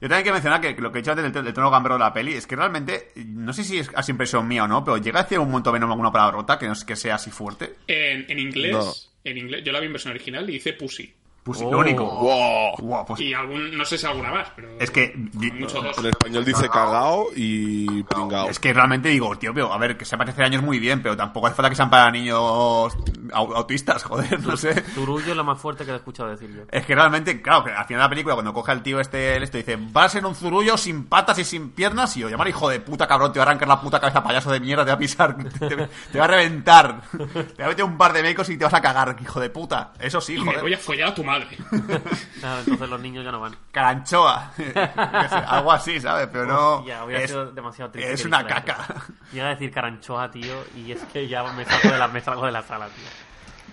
Yo 0.01 0.07
también 0.09 0.21
quiero 0.23 0.33
mencionar 0.33 0.61
que 0.61 0.73
lo 0.81 0.91
que 0.91 0.99
he 0.99 1.01
dicho 1.01 1.11
antes 1.11 1.31
del, 1.33 1.43
del 1.43 1.53
tono 1.53 1.69
gambero 1.71 1.95
de 1.95 1.99
la 1.99 2.13
peli 2.13 2.33
es 2.33 2.47
que 2.47 2.55
realmente, 2.55 3.09
no 3.25 3.51
sé 3.53 3.63
si 3.63 3.77
es 3.79 3.89
así 3.95 4.11
impresión 4.11 4.47
mía 4.47 4.63
o 4.63 4.67
no, 4.67 4.83
pero 4.83 4.97
llega 4.97 5.19
a 5.19 5.23
decir 5.23 5.39
un 5.39 5.49
momento 5.49 5.71
Venom 5.71 5.91
alguna 5.91 6.11
palabra 6.11 6.37
rota 6.37 6.57
que 6.57 6.67
no 6.67 6.73
es 6.73 6.83
que 6.85 6.95
sea 6.95 7.15
así 7.15 7.29
fuerte. 7.31 7.75
En, 7.87 8.25
en 8.29 8.39
inglés, 8.39 8.71
No. 8.71 8.93
en 9.23 9.37
inglés, 9.37 9.63
yo 9.65 9.71
la 9.71 9.79
vi 9.79 9.87
en 9.87 9.93
versión 9.93 10.11
original 10.13 10.49
y 10.49 10.53
dice 10.53 10.73
pussy. 10.73 11.13
Pues 11.43 11.59
Oh. 11.61 11.69
lo 11.71 11.79
único. 11.79 12.05
¡Wow! 12.05 12.75
Guau, 12.79 13.05
pues 13.05 13.19
Y 13.19 13.33
algún, 13.33 13.77
no 13.77 13.83
sé 13.83 13.97
si 13.97 14.05
alguna 14.05 14.31
más, 14.31 14.47
pero. 14.55 14.69
es 14.79 14.89
que. 14.89 15.05
En 15.13 16.05
español 16.05 16.45
dice 16.45 16.69
cagao 16.69 17.27
y 17.35 18.03
pringao. 18.03 18.49
es 18.49 18.59
que 18.59 18.71
realmente 18.73 19.09
digo, 19.09 19.35
tío, 19.37 19.53
pero 19.53 19.73
a 19.73 19.77
ver, 19.77 19.97
que 19.97 20.05
sepa 20.05 20.23
que 20.25 20.31
hace 20.31 20.43
años 20.43 20.63
muy 20.63 20.79
bien, 20.79 21.01
pero 21.03 21.17
tampoco 21.17 21.47
hace 21.47 21.55
falta 21.55 21.69
que 21.69 21.75
sean 21.75 21.89
para 21.89 22.09
niños 22.11 22.39
au- 22.39 23.55
autistas, 23.55 24.03
joder, 24.05 24.39
no 24.41 24.55
sé. 24.55 24.81
Zurullo 24.93 25.31
es 25.31 25.35
lo 25.37 25.43
más 25.43 25.59
fuerte 25.59 25.83
que 25.85 25.91
he 25.91 25.95
escuchado 25.95 26.29
decir 26.29 26.49
yo. 26.55 26.63
Es 26.71 26.85
que 26.85 26.95
realmente, 26.95 27.41
claro, 27.41 27.65
que 27.65 27.71
al 27.71 27.85
final 27.85 27.99
de 28.01 28.05
la 28.05 28.09
película, 28.09 28.35
cuando 28.35 28.53
coge 28.53 28.71
al 28.71 28.81
tío 28.81 28.99
este, 29.01 29.35
el 29.35 29.43
esto, 29.43 29.57
dice, 29.57 29.75
va 29.75 30.05
a 30.05 30.09
ser 30.09 30.25
un 30.25 30.35
zurullo 30.35 30.77
sin 30.77 31.05
patas 31.05 31.39
y 31.39 31.43
sin 31.43 31.71
piernas, 31.71 32.15
y 32.15 32.21
yo, 32.21 32.29
llamar 32.29 32.47
hijo 32.47 32.69
de 32.69 32.79
puta, 32.79 33.05
cabrón, 33.07 33.33
te 33.33 33.39
va 33.39 33.45
a 33.45 33.47
arrancar 33.49 33.67
la 33.67 33.81
puta 33.81 33.99
cabeza, 33.99 34.23
payaso 34.23 34.49
de 34.51 34.59
mierda, 34.61 34.85
te 34.85 34.91
va 34.91 34.95
a 34.95 34.99
pisar, 34.99 35.35
te, 35.37 35.49
te- 35.67 35.89
te 36.11 36.19
va 36.19 36.25
a 36.25 36.27
reventar, 36.29 37.01
te 37.11 37.61
va 37.63 37.65
a 37.65 37.69
meter 37.69 37.83
un 37.83 37.97
par 37.97 38.13
de 38.13 38.21
mecos 38.23 38.49
y 38.49 38.57
te 38.57 38.63
vas 38.63 38.73
a 38.73 38.81
cagar, 38.81 39.15
hijo 39.21 39.39
de 39.41 39.49
puta. 39.49 39.91
Eso 39.99 40.21
sí, 40.21 40.35
Y 40.35 40.39
me 40.39 40.45
joder. 40.45 40.61
voy 40.61 40.73
a 40.73 40.77
follar 40.77 41.09
a 41.09 41.13
tu 41.13 41.23
madre. 41.23 41.32
Claro, 42.39 42.59
entonces 42.59 42.89
los 42.89 42.99
niños 42.99 43.23
ya 43.23 43.31
no 43.31 43.39
van. 43.39 43.55
Caranchoa. 43.71 44.51
Algo 45.47 45.71
así, 45.71 45.99
¿sabes? 45.99 46.27
Pero 46.31 46.45
no. 46.45 46.85
Ya, 46.85 47.05
hubiera 47.05 47.23
es, 47.23 47.29
sido 47.29 47.51
demasiado 47.51 47.91
triste. 47.91 48.13
es 48.13 48.21
que 48.21 48.27
una 48.27 48.45
caca. 48.45 49.05
Llega 49.31 49.47
a 49.47 49.49
decir 49.51 49.71
caranchoa, 49.71 50.29
tío, 50.29 50.65
y 50.75 50.91
es 50.91 51.01
que 51.11 51.27
ya 51.27 51.43
me 51.53 51.63
salgo 51.63 51.89
de 51.91 51.97
la, 51.97 52.07
me 52.09 52.21
salgo 52.21 52.45
de 52.45 52.51
la 52.51 52.61
sala, 52.61 52.87
tío. 52.87 53.05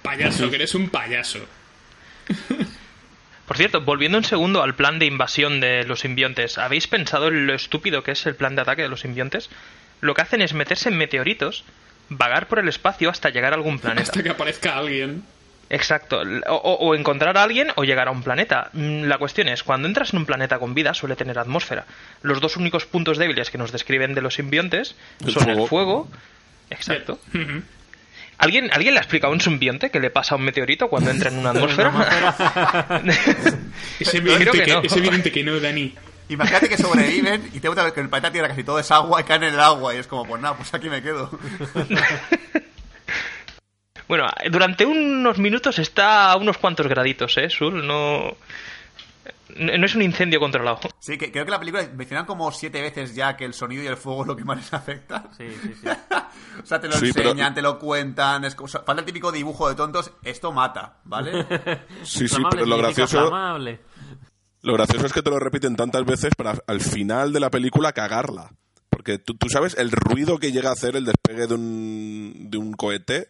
Payaso, 0.02 0.48
que 0.48 0.56
eres 0.56 0.74
un 0.74 0.88
payaso. 0.88 1.40
Por 3.46 3.56
cierto, 3.56 3.80
volviendo 3.80 4.16
un 4.16 4.24
segundo 4.24 4.62
al 4.62 4.76
plan 4.76 5.00
de 5.00 5.06
invasión 5.06 5.60
de 5.60 5.84
los 5.84 6.00
simbiontes, 6.00 6.56
¿habéis 6.56 6.86
pensado 6.86 7.28
en 7.28 7.48
lo 7.48 7.54
estúpido 7.54 8.04
que 8.04 8.12
es 8.12 8.24
el 8.26 8.36
plan 8.36 8.54
de 8.54 8.62
ataque 8.62 8.82
de 8.82 8.88
los 8.88 9.00
simbiontes? 9.00 9.50
Lo 10.00 10.14
que 10.14 10.22
hacen 10.22 10.40
es 10.40 10.54
meterse 10.54 10.88
en 10.88 10.96
meteoritos, 10.96 11.64
vagar 12.08 12.46
por 12.46 12.60
el 12.60 12.68
espacio 12.68 13.10
hasta 13.10 13.30
llegar 13.30 13.52
a 13.52 13.56
algún 13.56 13.80
planeta. 13.80 14.10
Hasta 14.10 14.22
que 14.22 14.30
aparezca 14.30 14.78
alguien. 14.78 15.24
Exacto, 15.72 16.20
o, 16.48 16.94
encontrar 16.97 17.38
a 17.38 17.44
alguien 17.44 17.68
o 17.76 17.84
llegar 17.84 18.09
a 18.09 18.10
un 18.10 18.24
planeta. 18.24 18.70
Mm, 18.72 19.05
La 19.05 19.18
cuestión 19.18 19.47
es, 19.48 19.62
cuando 19.62 19.86
entras 19.86 20.12
en 20.12 20.18
un 20.18 20.26
planeta 20.26 20.59
con 20.59 20.74
vida 20.74 20.94
suele 20.94 21.14
tener 21.14 21.38
atmósfera. 21.38 21.86
Los 22.22 22.40
dos 22.40 22.56
únicos 22.56 22.86
puntos 22.86 23.18
débiles 23.18 23.51
que 23.51 23.59
nos 23.59 23.70
describen 23.70 24.14
de 24.14 24.20
los 24.20 24.34
simbiontes 24.34 24.97
El 25.24 25.32
son 25.32 25.44
fuego. 25.44 25.62
el 25.62 25.68
fuego. 25.68 26.09
Exacto. 26.70 27.20
¿Alguien, 28.38 28.68
¿Alguien 28.72 28.94
le 28.94 28.98
ha 28.98 29.02
explicado 29.02 29.32
a 29.32 29.34
un 29.34 29.40
simbionte 29.40 29.90
qué 29.90 30.01
le 30.01 30.10
pasa 30.10 30.34
a 30.34 30.38
un 30.38 30.44
meteorito 30.44 30.88
cuando 30.88 31.10
entra 31.10 31.30
en 31.30 31.38
una 31.38 31.51
atmósfera? 31.51 33.01
Es 34.01 34.14
evidente 34.14 34.51
Creo 34.51 34.52
que 34.52 34.64
que, 34.64 34.72
no. 34.72 35.22
que 35.22 35.44
no, 35.44 35.60
Dani. 35.60 35.94
Imagínate 36.30 36.68
que 36.68 36.76
sobreviven 36.78 37.51
y 37.52 37.60
te 37.60 37.68
gusta 37.68 37.84
ver 37.84 37.92
que 37.92 38.01
el 38.01 38.09
planeta 38.09 38.32
Tierra 38.32 38.48
casi 38.48 38.64
todo 38.64 38.78
es 38.78 38.90
agua 38.90 39.20
y 39.20 39.24
caen 39.24 39.42
en 39.44 39.55
el 39.55 39.60
agua 39.60 39.94
y 39.94 39.98
es 39.98 40.06
como, 40.06 40.24
pues 40.24 40.40
nada, 40.40 40.56
pues 40.56 40.72
aquí 40.74 40.88
me 40.88 41.02
quedo. 41.02 41.30
bueno, 44.10 44.26
durante 44.50 44.84
unos 44.84 45.38
minutos 45.38 45.78
está 45.78 46.32
a 46.32 46.36
unos 46.36 46.58
cuantos 46.58 46.88
graditos, 46.88 47.36
¿eh, 47.38 47.48
Sul? 47.48 47.86
No, 47.86 48.36
no 49.56 49.86
es 49.86 49.94
un 49.94 50.02
incendio 50.02 50.40
controlado. 50.40 50.80
Sí, 50.98 51.16
que 51.16 51.30
creo 51.30 51.44
que 51.44 51.50
la 51.52 51.58
película 51.60 51.88
mencionan 51.94 52.26
como 52.26 52.50
siete 52.50 52.82
veces 52.82 53.14
ya 53.14 53.36
que 53.36 53.44
el 53.44 53.54
sonido 53.54 53.82
y 53.82 53.86
el 53.86 53.96
fuego 53.96 54.22
es 54.22 54.26
lo 54.28 54.36
que 54.36 54.44
más 54.44 54.56
les 54.56 54.72
afecta. 54.74 55.30
Sí, 55.38 55.46
sí, 55.62 55.74
sí. 55.80 55.86
o 56.62 56.66
sea, 56.66 56.80
te 56.80 56.88
lo 56.88 56.94
Sí, 56.94 57.12
pero- 57.14 57.30
enseñan, 57.30 57.54
te 57.54 57.62
lo 57.62 57.78
cuentan, 57.78 58.44
es 58.44 58.54
como- 58.56 58.64
o 58.66 58.68
sea, 58.68 58.80
falta 58.82 59.00
el 59.00 59.06
típico 59.06 59.30
dibujo 59.30 59.68
de 59.68 59.74
tontos, 59.76 60.10
esto 60.24 60.50
mata, 60.52 60.98
¿vale? 61.04 61.46
Sí, 62.02 62.26
sí, 62.28 62.42
pero 62.50 62.66
lo 62.66 62.78
gracioso, 62.78 63.28
flamable. 63.28 63.80
lo 64.62 64.72
gracioso 64.74 65.06
es 65.06 65.12
que 65.12 65.22
te 65.22 65.30
lo 65.30 65.38
repiten 65.38 65.76
tantas 65.76 66.04
veces 66.04 66.32
para 66.36 66.54
al 66.66 66.80
final 66.80 67.32
de 67.32 67.40
la 67.40 67.50
película 67.50 67.92
cagarla. 67.92 68.50
Porque 68.88 69.18
tú, 69.18 69.34
tú 69.34 69.48
sabes 69.48 69.76
el 69.78 69.90
ruido 69.92 70.38
que 70.38 70.52
llega 70.52 70.70
a 70.70 70.72
hacer 70.72 70.96
el 70.96 71.04
despegue 71.04 71.46
de 71.46 71.54
un, 71.54 72.50
de 72.50 72.58
un 72.58 72.72
cohete 72.72 73.28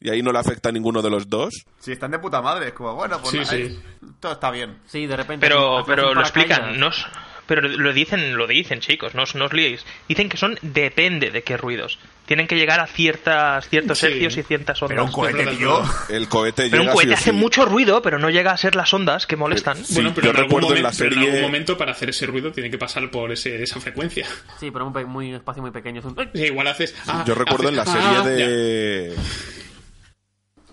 y 0.00 0.10
ahí 0.10 0.22
no 0.22 0.32
le 0.32 0.38
afecta 0.38 0.68
a 0.68 0.72
ninguno 0.72 1.02
de 1.02 1.10
los 1.10 1.28
dos. 1.28 1.64
Si 1.78 1.92
están 1.92 2.10
de 2.10 2.18
puta 2.18 2.40
madre, 2.42 2.68
es 2.68 2.72
como, 2.72 2.94
bueno, 2.94 3.18
pues 3.20 3.30
Sí, 3.32 3.38
nada, 3.38 3.50
sí. 3.50 3.80
todo 4.20 4.32
está 4.32 4.50
bien. 4.50 4.78
Sí, 4.86 5.06
de 5.06 5.16
repente. 5.16 5.46
Pero, 5.46 5.82
pero 5.86 6.14
lo 6.14 6.20
explican, 6.20 6.78
no 6.78 6.88
os- 6.88 7.06
pero 7.46 7.62
lo 7.66 7.92
dicen, 7.94 8.36
lo 8.36 8.46
dicen, 8.46 8.80
chicos, 8.80 9.14
no 9.14 9.22
os, 9.22 9.34
no 9.34 9.46
os 9.46 9.52
liéis. 9.54 9.82
Dicen 10.06 10.28
que 10.28 10.36
son 10.36 10.58
depende 10.60 11.30
de 11.30 11.42
qué 11.42 11.56
ruidos. 11.56 11.98
Tienen 12.26 12.46
que 12.46 12.56
llegar 12.56 12.78
a 12.78 12.86
ciertas, 12.86 13.66
ciertos 13.70 13.98
Sí. 14.00 14.06
hercios 14.06 14.36
y 14.36 14.42
ciertas 14.42 14.82
ondas. 14.82 14.96
Pero 14.96 15.04
un 15.06 15.12
cohete, 15.12 15.46
tío. 15.56 15.82
El 16.10 16.28
cohete 16.28 16.68
Pero 16.68 16.82
un 16.82 16.88
llega 16.88 16.92
cohete 16.92 17.08
sí 17.08 17.14
hace 17.14 17.30
sí. 17.30 17.36
mucho 17.36 17.64
ruido, 17.64 18.02
pero 18.02 18.18
no 18.18 18.28
llega 18.28 18.52
a 18.52 18.56
ser 18.58 18.76
las 18.76 18.92
ondas 18.92 19.26
que 19.26 19.36
molestan. 19.36 19.82
Sí, 19.82 19.94
bueno, 19.94 20.12
pero, 20.14 20.26
yo 20.26 20.30
en 20.32 20.36
algún 20.36 20.60
recuerdo 20.60 20.76
en 20.76 20.82
la 20.82 20.88
momento, 20.90 20.98
pero 20.98 21.12
en 21.14 21.18
algún 21.20 21.32
serie- 21.32 21.46
momento 21.48 21.78
para 21.78 21.92
hacer 21.92 22.10
ese 22.10 22.26
ruido 22.26 22.52
tiene 22.52 22.70
que 22.70 22.76
pasar 22.76 23.10
por 23.10 23.32
ese, 23.32 23.62
esa 23.62 23.80
frecuencia. 23.80 24.26
Sí, 24.60 24.70
pero 24.70 24.86
un 24.86 25.06
muy 25.10 25.32
espacio 25.32 25.62
muy 25.62 25.70
pequeño. 25.70 26.00
Es 26.00 26.04
un- 26.04 26.16
¡Ay! 26.18 26.28
Sí, 26.34 26.42
igual 26.44 26.66
haces. 26.66 26.94
ah, 27.06 27.24
Yo 27.26 27.34
recuerdo 27.34 27.70
en 27.70 27.76
la 27.76 27.86
serie 27.86 28.08
ah, 28.08 28.22
de... 28.22 29.14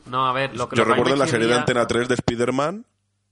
No, 0.07 0.27
a 0.27 0.33
ver, 0.33 0.55
lo 0.55 0.69
que 0.69 0.75
Yo 0.75 0.83
lo 0.85 0.91
recuerdo 0.91 1.13
en 1.13 1.19
la 1.19 1.27
serie 1.27 1.47
de 1.47 1.55
Antena 1.55 1.87
3 1.87 2.07
de 2.07 2.13
Spider-Man, 2.15 2.85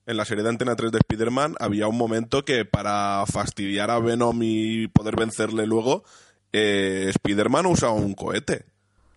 en 0.05 0.17
la 0.17 0.25
serie 0.25 0.43
de 0.43 0.49
Antena 0.49 0.75
3 0.75 0.91
de 0.91 0.97
Spider-Man 0.99 1.55
había 1.59 1.87
un 1.87 1.97
momento 1.97 2.43
que 2.43 2.65
para 2.65 3.23
fastidiar 3.31 3.89
a 3.91 3.99
Venom 3.99 4.37
y 4.41 4.87
poder 4.87 5.15
vencerle 5.15 5.65
luego, 5.67 6.03
eh, 6.51 7.05
Spider-Man 7.09 7.65
usa 7.67 7.89
un 7.89 8.13
cohete. 8.15 8.65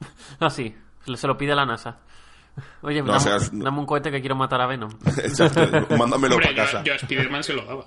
Ah, 0.41 0.51
sí, 0.51 0.75
se 1.15 1.27
lo 1.27 1.39
pide 1.39 1.53
a 1.53 1.57
la 1.57 1.65
NASA. 1.67 1.99
Oye, 2.83 3.01
No, 3.01 3.07
dame, 3.09 3.19
o 3.19 3.21
sea, 3.21 3.37
es- 3.37 3.51
dame 3.53 3.79
un 3.79 3.87
cohete 3.87 4.11
que 4.11 4.21
quiero 4.21 4.35
matar 4.37 4.61
a 4.61 4.67
Venom. 4.67 4.91
Exacto, 5.23 5.61
Mándamelo 5.97 6.35
Hombre, 6.37 6.49
para 6.49 6.51
yo, 6.51 6.57
casa. 6.65 6.83
yo 6.85 6.93
a 6.93 6.97
Spider-Man 6.97 7.43
se 7.45 7.53
lo 7.55 7.65
daba. 7.65 7.87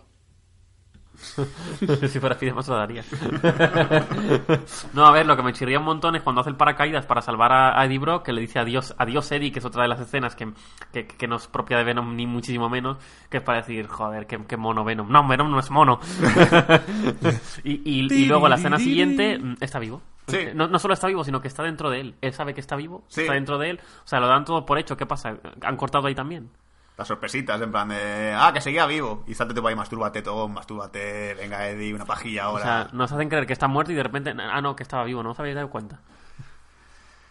si 2.07 2.19
fuera 2.19 2.35
Spiderman 2.35 2.63
se 2.63 2.71
lo 2.71 2.77
daría. 2.77 3.03
no, 4.93 5.05
a 5.05 5.11
ver, 5.11 5.25
lo 5.25 5.35
que 5.35 5.43
me 5.43 5.53
chirría 5.53 5.79
un 5.79 5.85
montón 5.85 6.15
es 6.15 6.21
cuando 6.21 6.41
hace 6.41 6.49
el 6.49 6.55
paracaídas 6.55 7.05
para 7.05 7.21
salvar 7.21 7.51
a, 7.51 7.85
Eddie 7.85 7.99
Brock, 7.99 8.23
que 8.25 8.33
le 8.33 8.41
dice 8.41 8.59
adiós, 8.59 8.95
adiós 8.97 9.31
Eddie, 9.31 9.51
que 9.51 9.59
es 9.59 9.65
otra 9.65 9.83
de 9.83 9.89
las 9.89 9.99
escenas 9.99 10.35
que, 10.35 10.51
que, 10.93 11.07
que 11.07 11.27
no 11.27 11.35
es 11.37 11.47
propia 11.47 11.77
de 11.77 11.83
Venom 11.83 12.15
ni 12.15 12.25
muchísimo 12.25 12.69
menos, 12.69 12.97
que 13.29 13.37
es 13.37 13.43
para 13.43 13.59
decir, 13.59 13.87
joder, 13.87 14.27
qué, 14.27 14.39
qué 14.47 14.57
mono 14.57 14.83
Venom. 14.83 15.09
No, 15.09 15.27
Venom 15.27 15.51
no 15.51 15.59
es 15.59 15.69
mono. 15.69 15.99
y, 17.63 17.81
y- 17.89 18.07
y 18.13 18.25
luego 18.25 18.47
la 18.49 18.55
escena 18.55 18.77
siguiente 18.79 19.37
mm, 19.37 19.57
está 19.61 19.79
vivo. 19.79 20.01
Sí. 20.27 20.37
No, 20.53 20.67
no 20.67 20.77
solo 20.77 20.93
está 20.93 21.07
vivo, 21.07 21.23
sino 21.23 21.41
que 21.41 21.47
está 21.47 21.63
dentro 21.63 21.89
de 21.89 22.01
él. 22.01 22.15
Él 22.21 22.33
sabe 22.33 22.53
que 22.53 22.61
está 22.61 22.75
vivo, 22.75 23.03
Sí. 23.07 23.21
está 23.21 23.33
dentro 23.33 23.57
de 23.57 23.71
él. 23.71 23.79
O 24.05 24.07
sea, 24.07 24.19
lo 24.19 24.27
dan 24.27 24.45
todo 24.45 24.65
por 24.65 24.77
hecho. 24.77 24.95
¿Qué 24.95 25.05
pasa? 25.07 25.37
¿Han 25.63 25.75
cortado 25.75 26.05
ahí 26.07 26.13
también? 26.15 26.49
Las 26.99 27.07
sorpresitas, 27.07 27.61
en 27.61 27.71
plan 27.71 27.87
de, 27.87 28.35
ah, 28.37 28.51
que 28.53 28.59
seguía 28.59 28.85
vivo. 28.85 29.23
Y 29.25 29.33
salte 29.33 29.53
por 29.61 29.69
ahí, 29.69 29.75
mastúrbate, 29.75 30.21
Tom, 30.21 30.51
mastúrbate, 30.53 31.33
venga, 31.33 31.65
Eddie, 31.69 31.93
una 31.93 32.03
pajilla 32.05 32.47
O 32.49 32.51
ahora. 32.51 32.63
sea, 32.63 32.87
nos 32.91 33.09
hacen 33.09 33.29
creer 33.29 33.47
que 33.47 33.53
está 33.53 33.69
muerto 33.69 33.93
y 33.93 33.95
de 33.95 34.03
repente, 34.03 34.33
ah, 34.37 34.59
no, 34.61 34.75
que 34.75 34.83
estaba 34.83 35.05
vivo, 35.05 35.23
no 35.23 35.31
os 35.31 35.39
habéis 35.39 35.55
dado 35.55 35.69
cuenta. 35.69 36.01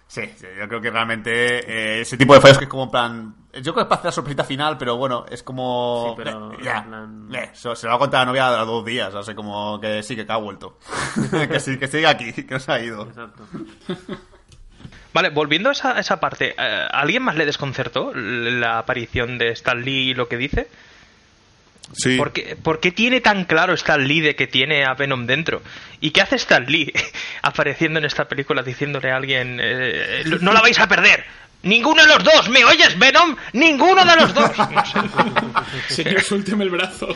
Sí, 0.06 0.22
sí, 0.36 0.46
yo 0.58 0.66
creo 0.68 0.80
que 0.80 0.90
realmente 0.90 1.30
eh, 1.70 2.00
ese 2.00 2.16
tipo 2.16 2.32
de 2.32 2.40
fallos 2.40 2.56
que 2.56 2.64
es 2.64 2.70
como 2.70 2.84
en 2.84 2.90
plan. 2.90 3.34
Yo 3.52 3.74
creo 3.74 3.74
que 3.74 3.80
es 3.82 3.86
para 3.88 3.96
hacer 3.98 4.06
la 4.06 4.12
sorpresita 4.12 4.42
final, 4.44 4.78
pero 4.78 4.96
bueno, 4.96 5.26
es 5.28 5.42
como. 5.42 6.06
Sí, 6.16 6.22
pero 6.24 6.50
eh, 6.54 6.56
ya. 6.62 6.82
plan- 6.82 7.28
eh, 7.34 7.50
se, 7.52 7.76
se 7.76 7.86
lo 7.86 7.90
va 7.90 7.96
a 7.96 7.98
contar 7.98 8.22
a 8.22 8.24
la 8.24 8.30
novia 8.30 8.46
a 8.48 8.64
dos 8.64 8.82
días, 8.86 9.12
o 9.14 9.22
sea, 9.22 9.34
como 9.34 9.78
que 9.78 10.02
sí, 10.02 10.16
que, 10.16 10.24
que 10.24 10.32
ha 10.32 10.38
vuelto. 10.38 10.78
que 11.50 11.60
sí, 11.60 11.78
que 11.78 11.88
sigue 11.88 12.06
aquí, 12.06 12.32
que 12.32 12.46
no 12.54 12.58
se 12.58 12.72
ha 12.72 12.80
ido. 12.82 13.02
Exacto. 13.02 13.42
Vale, 15.12 15.30
volviendo 15.30 15.68
a 15.70 15.72
esa, 15.72 15.96
a 15.96 16.00
esa 16.00 16.20
parte, 16.20 16.54
¿a 16.58 16.86
alguien 17.00 17.22
más 17.22 17.36
le 17.36 17.46
desconcertó 17.46 18.12
la 18.14 18.78
aparición 18.78 19.38
de 19.38 19.50
Stan 19.50 19.82
Lee 19.82 20.10
y 20.10 20.14
lo 20.14 20.28
que 20.28 20.36
dice? 20.36 20.68
Sí, 21.94 22.18
¿Por 22.18 22.32
qué, 22.32 22.54
por 22.62 22.80
qué 22.80 22.92
tiene 22.92 23.22
tan 23.22 23.44
claro 23.44 23.72
Stan 23.72 24.06
Lee 24.06 24.20
de 24.20 24.36
que 24.36 24.46
tiene 24.46 24.84
a 24.84 24.92
Venom 24.92 25.26
dentro? 25.26 25.62
¿Y 26.00 26.10
qué 26.10 26.20
hace 26.20 26.36
Stan 26.36 26.66
Lee 26.66 26.92
apareciendo 27.42 27.98
en 27.98 28.04
esta 28.04 28.26
película 28.28 28.62
diciéndole 28.62 29.10
a 29.10 29.16
alguien, 29.16 29.58
eh, 29.62 30.24
no 30.42 30.52
la 30.52 30.60
vais 30.60 30.78
a 30.78 30.86
perder? 30.86 31.24
¡Ninguno 31.62 32.02
de 32.02 32.08
los 32.08 32.22
dos! 32.22 32.48
¿Me 32.50 32.64
oyes, 32.64 32.96
Venom? 32.98 33.34
¡Ninguno 33.54 34.04
de 34.04 34.16
los 34.16 34.32
dos! 34.34 34.56
No 34.56 34.84
sé. 35.88 36.04
Señor, 36.04 36.22
suélteme 36.22 36.64
el 36.64 36.70
brazo. 36.70 37.08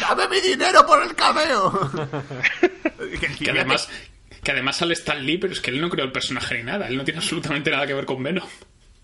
¡Dame 0.00 0.28
mi 0.28 0.40
dinero 0.40 0.84
por 0.86 1.02
el 1.02 1.14
cameo! 1.14 1.90
que, 3.20 3.44
Que 3.44 3.50
además, 3.50 3.88
que 4.48 4.52
además 4.52 4.76
sale 4.78 4.94
Stan 4.94 5.22
Lee, 5.24 5.36
pero 5.36 5.52
es 5.52 5.60
que 5.60 5.70
él 5.70 5.78
no 5.78 5.90
creó 5.90 6.06
el 6.06 6.12
personaje 6.12 6.56
ni 6.56 6.62
nada. 6.64 6.88
Él 6.88 6.96
no 6.96 7.04
tiene 7.04 7.18
absolutamente 7.20 7.70
nada 7.70 7.86
que 7.86 7.92
ver 7.92 8.06
con 8.06 8.22
Venom. 8.22 8.48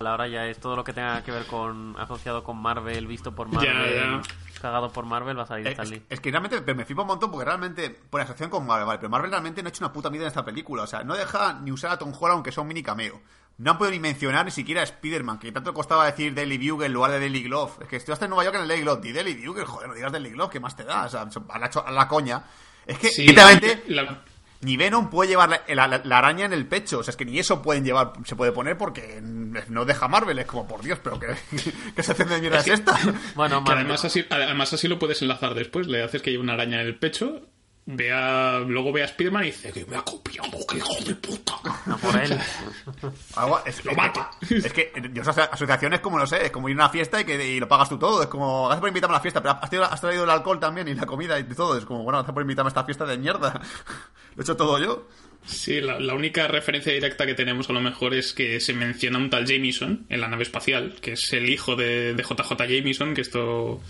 Ahora 0.01 0.27
ya 0.27 0.47
es 0.47 0.59
todo 0.59 0.75
lo 0.75 0.83
que 0.85 0.93
tenga 0.95 1.23
que 1.23 1.31
ver 1.33 1.45
con 1.45 1.95
asociado 1.99 2.43
con 2.43 2.57
Marvel, 2.61 3.07
visto 3.07 3.35
por 3.35 3.49
Marvel, 3.49 3.95
ya. 3.95 4.23
cagado 4.61 4.91
por 4.91 5.05
Marvel, 5.07 5.39
va 5.39 5.43
a 5.43 5.47
salir 5.47 5.67
Es, 5.67 5.73
Stan 5.73 5.89
Lee. 5.89 6.03
es 6.11 6.21
que 6.21 6.31
realmente 6.31 6.61
pero 6.63 6.77
me 6.77 6.85
flipa 6.85 7.03
un 7.03 7.09
montón 7.09 7.31
porque 7.31 7.45
realmente, 7.45 7.91
por 7.91 8.21
asociación 8.21 8.51
con 8.51 8.67
Marvel, 8.67 8.87
vale, 8.87 8.99
pero 8.99 9.09
Marvel 9.11 9.31
realmente 9.31 9.63
no 9.63 9.69
ha 9.69 9.71
hecho 9.71 9.85
una 9.85 9.93
puta 9.93 10.11
mierda 10.11 10.27
en 10.27 10.29
esta 10.29 10.45
película. 10.45 10.83
O 10.83 10.87
sea, 10.87 11.05
no 11.05 11.15
deja 11.15 11.61
ni 11.63 11.71
usar 11.73 11.93
a 11.93 11.99
Tom 11.99 12.11
Holland 12.19 12.37
aunque 12.37 12.53
sea 12.53 12.63
un 12.63 12.69
mini 12.69 12.83
cameo. 12.83 13.21
No 13.59 13.71
han 13.71 13.79
podido 13.79 13.93
ni 13.93 14.01
mencionar 14.01 14.45
ni 14.47 14.51
siquiera 14.51 14.81
a 14.81 14.85
Spider-Man, 14.85 15.39
que 15.39 15.53
tanto 15.53 15.73
costaba 15.73 16.07
decir 16.07 16.35
Daily 16.35 16.59
Bugle 16.71 16.87
en 16.87 16.93
lugar 16.93 17.13
de 17.13 17.21
Daily 17.21 17.43
Glove. 17.45 17.73
Es 17.83 17.89
que 17.89 17.97
estuviste 17.97 18.25
en 18.25 18.31
Nueva 18.31 18.45
York 18.45 18.57
en 18.57 18.63
el 18.63 18.69
Daily 18.69 18.83
Glove. 18.83 19.01
Di 19.01 19.13
Daily 19.13 19.47
Bugle, 19.47 19.65
joder, 19.65 19.89
no 19.89 19.95
digas 19.95 20.11
Daily 20.13 20.31
Glove, 20.31 20.51
¿qué 20.51 20.61
más 20.61 20.75
te 20.77 20.83
da? 20.85 21.05
O 21.05 21.09
sea, 21.09 21.23
a 21.51 21.59
la, 21.59 21.67
a 21.87 21.93
la 21.93 22.09
coña. 22.09 22.43
Es 22.85 22.99
que, 22.99 23.09
Sí, 23.09 23.27
literalmente, 23.29 23.85
la- 23.89 24.23
ni 24.65 24.77
Venom 24.77 25.11
puede 25.11 25.29
llevar 25.31 25.49
la, 25.69 25.87
la- 25.87 26.01
la 26.05 26.19
araña 26.19 26.45
en 26.47 26.53
el 26.53 26.67
pecho. 26.67 26.99
O 27.01 27.03
sea, 27.03 27.13
es 27.13 27.17
que 27.17 27.25
ni 27.25 27.39
eso 27.39 27.63
pueden 27.63 27.85
llevar, 27.85 28.13
se 28.25 28.35
puede 28.37 28.53
poner 28.53 28.77
porque 28.79 29.21
no 29.23 29.85
deja 29.85 30.09
Marvel. 30.09 30.39
Es 30.39 30.47
como, 30.47 30.67
por 30.67 30.83
Dios, 30.83 30.99
pero 31.03 31.19
¿qué, 31.21 31.29
qué 31.97 32.03
se 32.03 32.13
hace 32.13 32.25
de 32.25 32.41
mierda 32.41 32.59
es 32.59 32.69
esta? 32.69 32.99
Bueno, 33.35 33.63
que 33.65 33.73
además 33.73 34.05
así, 34.05 34.25
además 34.31 34.73
así 34.73 34.89
lo 34.89 34.99
puedes 34.99 35.21
enlazar 35.23 35.55
después. 35.55 35.87
Le 35.87 36.03
haces 36.03 36.23
que 36.23 36.31
lleve 36.31 36.43
una 36.43 36.55
araña 36.55 36.81
en 36.81 36.87
el 36.87 36.99
pecho. 36.99 37.43
Vea, 37.87 38.61
luego 38.61 38.93
ve 38.93 39.03
a 39.03 39.09
Spiderman 39.09 39.43
y 39.43 39.47
dice 39.49 39.71
que 39.71 39.85
me 39.85 39.97
ha 39.97 40.03
copiado, 40.03 40.49
que 40.67 40.79
hijo 40.79 40.95
de 41.05 41.15
puta. 41.17 41.53
no 41.85 41.99
por 41.99 42.17
él. 42.17 42.33
Algo- 43.37 43.61
es, 43.67 43.85
Lo 43.85 43.91
es 43.91 43.97
mata. 43.97 44.31
Que, 44.49 44.57
es 44.57 44.73
que 44.73 44.93
yo 45.13 45.21
esas 45.21 45.37
asociaciones 45.37 46.01
como 46.01 46.19
no 46.19 46.27
sé, 46.27 46.47
es 46.47 46.51
como 46.51 46.71
ir 46.71 46.77
a 46.77 46.85
una 46.85 46.89
fiesta 46.89 47.21
y 47.21 47.25
que 47.25 47.47
y 47.47 47.61
lo 47.61 47.69
pagas 47.69 47.91
tú 47.91 47.99
todo. 47.99 48.23
Es 48.23 48.29
como, 48.29 48.65
gracias 48.65 48.81
por 48.81 48.89
invitarme 48.89 49.15
a 49.15 49.19
la 49.19 49.23
fiesta, 49.23 49.43
pero 49.43 49.59
has 49.61 49.69
traído, 49.69 49.85
has 49.85 50.01
traído 50.01 50.25
el 50.25 50.31
alcohol 50.31 50.59
también 50.59 50.89
y 50.89 50.95
la 50.95 51.05
comida 51.05 51.39
y 51.39 51.45
todo. 51.45 51.77
Es 51.77 51.85
como, 51.85 52.05
bueno, 52.05 52.19
gracias 52.21 52.33
por 52.33 52.43
invitarme 52.43 52.69
a 52.69 52.71
esta 52.71 52.85
fiesta 52.85 53.05
de 53.05 53.19
mierda. 53.19 53.61
Lo 54.35 54.41
he 54.41 54.43
hecho 54.43 54.57
todo 54.57 54.79
yo. 54.79 55.07
Sí, 55.47 55.79
la, 55.83 56.01
la 56.01 56.15
única 56.15 56.49
referencia 56.49 56.91
directa 56.91 57.27
que 57.27 57.35
tenemos 57.35 57.69
a 57.69 57.75
lo 57.75 57.81
mejor 57.83 58.15
es 58.15 58.33
que 58.33 58.61
se 58.61 58.73
menciona 58.73 59.19
un 59.19 59.29
tal 59.29 59.45
Jameson 59.45 60.07
en 60.09 60.21
la 60.23 60.29
nave 60.29 60.43
espacial, 60.45 60.97
que 61.03 61.13
es 61.13 61.33
el 61.35 61.51
hijo 61.51 61.77
de, 61.77 62.15
de 62.15 62.23
JJ 62.23 62.57
Jameson, 62.67 63.13
que 63.13 63.21
esto 63.21 63.83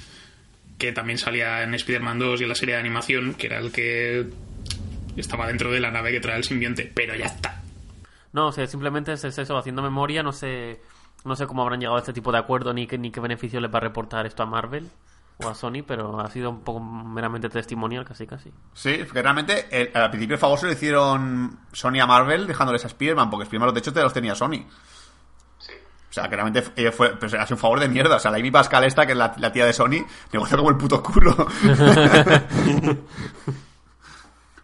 que 0.79 0.93
también 0.93 1.19
salía 1.19 1.63
en 1.63 1.75
Spider-Man 1.75 2.19
2 2.19 2.41
y 2.41 2.43
en 2.45 2.49
la 2.49 2.55
serie 2.55 2.75
de 2.75 2.81
animación, 2.81 3.35
que 3.35 3.47
era 3.47 3.59
el 3.59 3.71
que 3.73 4.29
estaba 5.17 5.47
dentro 5.47 5.71
de 5.71 5.81
la 5.81 5.91
nave 5.91 6.11
que 6.13 6.21
trae 6.21 6.37
el 6.37 6.45
simbionte, 6.45 6.91
pero 6.95 7.15
ya 7.15 7.27
está. 7.27 7.63
No, 8.33 8.49
o 8.49 8.53
sea, 8.53 8.67
simplemente 8.67 9.13
es 9.13 9.25
eso, 9.25 9.57
haciendo 9.57 9.83
memoria, 9.83 10.23
no 10.23 10.33
sé... 10.33 10.81
No 11.25 11.37
sé 11.37 11.47
cómo 11.47 11.63
habrán 11.63 11.81
llegado 11.81 11.97
a 11.97 12.01
este 12.01 12.13
tipo 12.13 12.31
de 12.33 12.37
acuerdo 12.39 12.75
ni 12.75 12.87
qué, 12.87 12.99
ni 12.99 13.11
qué 13.11 13.19
beneficio 13.19 13.59
les 13.59 13.73
va 13.73 13.79
a 13.79 13.81
reportar 13.81 14.27
esto 14.27 14.43
a 14.43 14.47
Marvel 14.47 14.91
o 15.39 15.49
a 15.49 15.55
Sony, 15.55 15.83
pero 15.87 16.21
ha 16.21 16.29
sido 16.31 16.51
un 16.51 16.61
poco 16.61 16.81
meramente 16.81 17.49
testimonial, 17.49 18.05
casi 18.05 18.27
casi. 18.27 18.51
Sí, 18.75 18.99
porque 19.07 19.23
realmente 19.23 19.67
el- 19.71 19.91
al 19.97 20.11
principio 20.11 20.35
el 20.35 20.41
favor 20.41 20.59
se 20.59 20.67
lo 20.67 20.73
hicieron 20.73 21.61
Sony 21.73 21.99
a 22.03 22.07
Marvel 22.07 22.47
dejándoles 22.47 22.85
a 22.85 22.89
Spider-Man, 22.89 23.31
porque 23.31 23.45
Spider-Man 23.45 23.73
de 23.73 23.81
hecho 23.81 23.93
te 23.95 24.03
los 24.03 24.13
tenía 24.13 24.35
Sony. 24.35 24.67
O 26.15 26.21
sea, 26.21 26.29
que 26.29 26.37
realmente 26.37 26.63
fue, 26.93 27.17
pues, 27.17 27.35
ha 27.35 27.45
sido 27.45 27.57
un 27.57 27.61
favor 27.61 27.81
de 27.81 27.89
mierda. 27.89 28.15
O 28.15 28.21
sea, 28.21 28.31
la 28.31 28.37
Amy 28.37 28.53
Pascal 28.53 28.85
esta, 28.85 29.05
que 29.05 29.13
es 29.13 29.19
la, 29.19 29.35
la 29.37 29.51
tía 29.51 29.67
de 29.67 29.73
Sony, 29.73 30.07
negoció 30.33 30.57
como 30.57 30.71
el 30.71 30.77
puto 30.77 31.03
culo. 31.03 31.35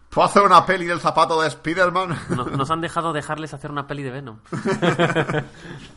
¿Puedo 0.09 0.25
hacer 0.27 0.41
una 0.43 0.65
peli 0.65 0.85
del 0.85 0.99
zapato 0.99 1.41
de 1.41 1.47
Spider-Man? 1.49 2.17
No- 2.29 2.45
nos 2.45 2.69
han 2.71 2.79
dejado 2.81 3.13
dejarles 3.13 3.53
hacer 3.53 3.69
una 3.71 3.87
peli 3.87 4.03
de 4.03 4.11
Venom. 4.11 4.39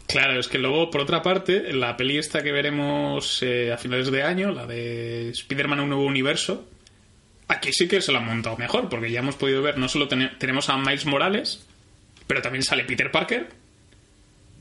Claro, 0.06 0.38
es 0.38 0.46
que 0.48 0.58
luego, 0.58 0.90
por 0.90 1.00
otra 1.00 1.22
parte, 1.22 1.72
la 1.72 1.96
peli 1.96 2.18
esta 2.18 2.42
que 2.42 2.52
veremos 2.52 3.40
eh, 3.42 3.72
a 3.72 3.76
finales 3.78 4.10
de 4.12 4.22
año, 4.22 4.50
la 4.52 4.66
de 4.66 5.30
Spider-Man 5.30 5.80
Un 5.80 5.88
Nuevo 5.88 6.04
Universo, 6.04 6.64
aquí 7.48 7.72
sí 7.72 7.88
que 7.88 8.00
se 8.00 8.12
lo 8.12 8.18
han 8.18 8.26
montado 8.26 8.56
mejor, 8.56 8.88
porque 8.88 9.10
ya 9.10 9.20
hemos 9.20 9.34
podido 9.34 9.62
ver, 9.62 9.78
no 9.78 9.88
solo 9.88 10.06
tene- 10.06 10.32
tenemos 10.38 10.68
a 10.68 10.76
Miles 10.76 11.06
Morales, 11.06 11.66
pero 12.28 12.42
también 12.42 12.62
sale 12.62 12.84
Peter 12.84 13.10
Parker 13.10 13.48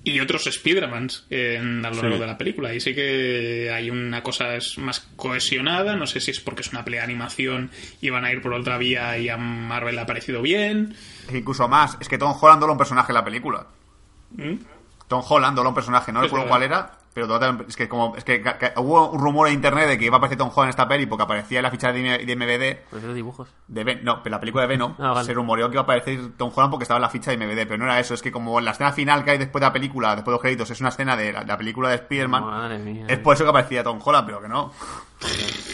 y 0.06 0.20
otros 0.20 0.46
Spider-Mans 0.48 1.26
en- 1.30 1.86
a 1.86 1.90
lo 1.90 2.02
largo 2.02 2.18
de 2.20 2.28
la 2.28 2.38
película. 2.38 2.74
Y 2.74 2.80
sí 2.82 2.94
que 2.94 3.72
hay 3.74 3.90
una 3.90 4.22
cosa 4.22 4.56
es 4.56 4.78
más 4.78 5.00
cohesionada, 5.16 5.96
no 5.96 6.06
sé 6.08 6.20
si 6.20 6.32
es 6.32 6.40
porque 6.40 6.62
es 6.62 6.72
una 6.72 6.84
pelea 6.84 7.02
de 7.02 7.06
animación 7.06 7.72
y 8.02 8.10
van 8.10 8.26
a 8.26 8.32
ir 8.32 8.42
por 8.42 8.54
otra 8.54 8.78
vía 8.78 9.18
y 9.18 9.30
a 9.30 9.38
Marvel 9.38 9.96
le 9.96 10.02
ha 10.02 10.06
parecido 10.06 10.42
bien. 10.42 10.96
Incluso 11.34 11.68
más, 11.68 11.98
es 12.02 12.10
que 12.10 12.18
Tom 12.18 12.36
Holland 12.40 12.60
dola 12.62 12.74
un 12.74 12.78
personaje 12.78 13.12
en 13.12 13.16
la 13.16 13.24
película. 13.24 13.68
¿Mm? 14.32 14.56
Tom 15.08 15.24
Holland 15.28 15.56
dola 15.56 15.70
un 15.70 15.76
personaje, 15.76 16.12
no 16.12 16.20
Es 16.20 16.26
recuerdo 16.26 16.48
cuál 16.48 16.64
era, 16.64 16.98
pero 17.14 17.27
total- 17.27 17.65
es 17.68 17.76
que 17.76 17.88
como 17.88 18.15
es 18.15 18.23
que 18.23 18.44
hubo 18.77 19.11
un 19.11 19.19
rumor 19.19 19.48
en 19.48 19.53
internet 19.53 19.88
de 19.88 19.98
que 19.98 20.06
iba 20.06 20.15
a 20.15 20.18
aparecer 20.18 20.38
Tom 20.38 20.49
Holland 20.49 20.65
en 20.65 20.69
esta 20.72 20.88
peli 20.88 21.06
porque 21.06 21.23
aparecía 21.23 21.60
en 21.60 21.64
la 21.64 21.72
ficha 21.72 21.91
de, 21.94 22.02
de 22.02 22.35
MVD 22.35 22.90
Pues 22.90 23.03
de 23.03 23.14
dibujos. 23.14 23.49
de 23.68 23.84
Ven- 23.84 24.03
no, 24.03 24.22
pero 24.23 24.35
la 24.35 24.40
película 24.40 24.64
de 24.64 24.68
Venom 24.68 24.95
Ah, 24.99 25.11
vale. 25.14 25.26
se 25.26 25.34
rumoreó 25.34 25.69
que 25.69 25.76
iba 25.76 25.81
a 25.81 25.84
aparecer 25.84 26.19
Tom 26.38 26.52
Holland 26.53 26.72
porque 26.72 26.84
estaba 26.84 26.98
en 26.98 27.03
la 27.03 27.10
ficha 27.10 27.31
de 27.31 27.38
MVD, 27.38 27.65
pero 27.68 27.77
no 27.77 27.85
era 27.85 27.99
eso, 27.99 28.14
es 28.14 28.22
que 28.22 28.31
como 28.31 28.60
la 28.61 28.72
escena 28.72 28.91
final 28.91 29.23
que 29.23 29.31
hay 29.31 29.38
después 29.38 29.61
de 29.61 29.68
la 29.68 29.73
película, 29.73 30.15
después 30.15 30.26
de 30.26 30.31
los 30.34 30.41
créditos, 30.41 30.69
es 30.72 30.80
una 30.80 30.90
escena 30.90 31.15
de 31.15 31.31
la, 31.34 31.44
la 31.44 31.57
película 31.57 31.90
de 31.90 31.95
Spider-Man, 31.95 32.44
Madre 32.44 32.80
mía. 32.80 33.06
es 33.07 33.19
por 33.19 33.35
eso 33.35 33.44
que 33.44 33.49
aparecía 33.52 33.84
Tom 33.84 33.99
Holland, 34.03 34.26
pero 34.26 34.41
que 34.41 34.48
no. 34.49 34.72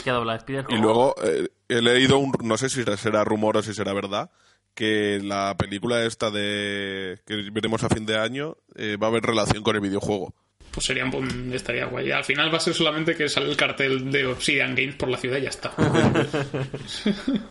Que 0.04 0.12
dobla 0.12 0.36
Spider. 0.36 0.66
Y 0.70 0.78
luego 0.78 1.16
eh, 1.24 1.50
he 1.68 1.82
leído 1.82 2.18
un, 2.18 2.32
no 2.44 2.58
sé 2.58 2.70
si 2.70 2.84
será 2.84 3.24
rumor 3.24 3.58
o 3.58 3.62
si 3.64 3.74
será 3.74 3.94
verdad, 3.94 4.30
que 4.76 5.20
la 5.24 5.56
película 5.58 6.04
esta 6.04 6.30
de 6.32 7.20
que 7.26 7.50
veremos 7.52 7.84
a 7.84 7.90
fin 7.90 8.06
de 8.06 8.18
año 8.18 8.56
eh, 8.76 8.98
va 9.02 9.08
a 9.08 9.10
haber 9.10 9.24
relación 9.24 9.64
con 9.64 9.76
el 9.76 9.82
videojuego. 9.82 10.34
Pues 10.72 10.86
sería 10.86 11.06
un, 11.06 11.52
estaría 11.54 11.86
guay. 11.86 12.12
Al 12.12 12.24
final 12.24 12.54
va 12.54 12.58
a 12.58 12.62
ser 12.62 12.74
solamente 12.74 13.16
que 13.16 13.28
sale 13.28 13.50
el 13.50 13.58
cartel 13.58 14.12
de 14.12 14.26
Obsidian 14.28 14.76
Games 14.76 14.96
por 14.96 15.10
la 15.10 15.18
ciudad 15.18 15.38
y 15.38 15.42
ya 15.42 15.50
está. 15.50 15.72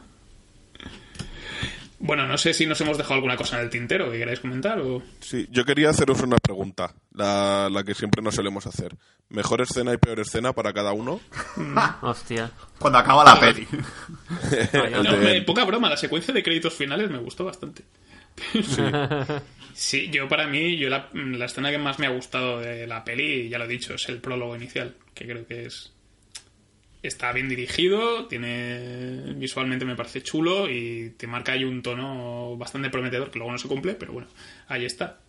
bueno, 1.99 2.27
no 2.27 2.39
sé 2.39 2.55
si 2.55 2.65
nos 2.67 2.81
hemos 2.81 2.97
dejado 2.97 3.17
alguna 3.17 3.37
cosa 3.37 3.59
en 3.59 3.65
el 3.65 3.71
tintero 3.71 4.11
que 4.11 4.19
queráis 4.19 4.41
comentar 4.41 4.79
o... 4.81 5.03
Sí, 5.21 5.49
yo 5.51 5.65
quería 5.65 5.91
haceros 5.91 6.21
una 6.23 6.37
pregunta, 6.37 6.95
la, 7.13 7.69
la 7.71 7.83
que 7.83 7.95
siempre 7.95 8.23
nos 8.23 8.37
solemos 8.37 8.67
hacer. 8.67 8.95
¿Mejor 9.31 9.61
escena 9.61 9.93
y 9.93 9.99
peor 9.99 10.21
escena 10.21 10.53
para 10.53 10.73
cada 10.73 10.93
uno? 10.93 11.21
Hostia. 12.03 12.51
Cuando 12.79 12.99
acaba 12.99 13.25
la 13.25 13.41
peli. 13.41 13.67
No, 14.99 15.45
poca 15.47 15.65
broma, 15.65 15.89
la 15.89 15.97
secuencia 15.97 16.33
de 16.33 16.43
créditos 16.43 16.75
finales 16.75 17.11
me 17.11 17.19
gustó 17.19 17.45
bastante. 17.45 17.83
Sí, 19.75 20.11
yo 20.11 20.29
para 20.29 20.47
mí, 20.49 20.77
yo 20.77 20.89
la, 20.89 21.09
la 21.13 21.45
escena 21.45 21.71
que 21.71 21.79
más 21.79 21.99
me 22.01 22.07
ha 22.07 22.11
gustado 22.11 22.59
de 22.61 22.87
la 22.87 23.05
peli, 23.05 23.49
ya 23.49 23.59
lo 23.59 23.65
he 23.65 23.69
dicho, 23.69 23.95
es 23.95 24.09
el 24.09 24.19
prólogo 24.21 24.57
inicial, 24.57 24.97
que 25.15 25.25
creo 25.27 25.47
que 25.47 25.67
es... 25.67 25.93
Está 27.01 27.33
bien 27.33 27.49
dirigido, 27.49 28.27
tiene 28.27 29.33
visualmente 29.37 29.85
me 29.85 29.95
parece 29.95 30.21
chulo 30.21 30.69
y 30.69 31.11
te 31.17 31.29
marca 31.29 31.53
ahí 31.53 31.63
un 31.63 31.81
tono 31.81 32.57
bastante 32.57 32.91
prometedor, 32.91 33.31
que 33.31 33.39
luego 33.39 33.53
no 33.53 33.59
se 33.59 33.69
cumple, 33.69 33.95
pero 33.95 34.13
bueno, 34.15 34.27
ahí 34.67 34.85
está. 34.85 35.21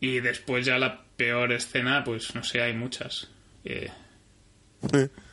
Y 0.00 0.20
después 0.20 0.64
ya 0.64 0.78
la 0.78 1.04
peor 1.16 1.52
escena, 1.52 2.02
pues 2.04 2.34
no 2.34 2.42
sé, 2.42 2.62
hay 2.62 2.72
muchas. 2.72 3.28
Eh, 3.66 3.90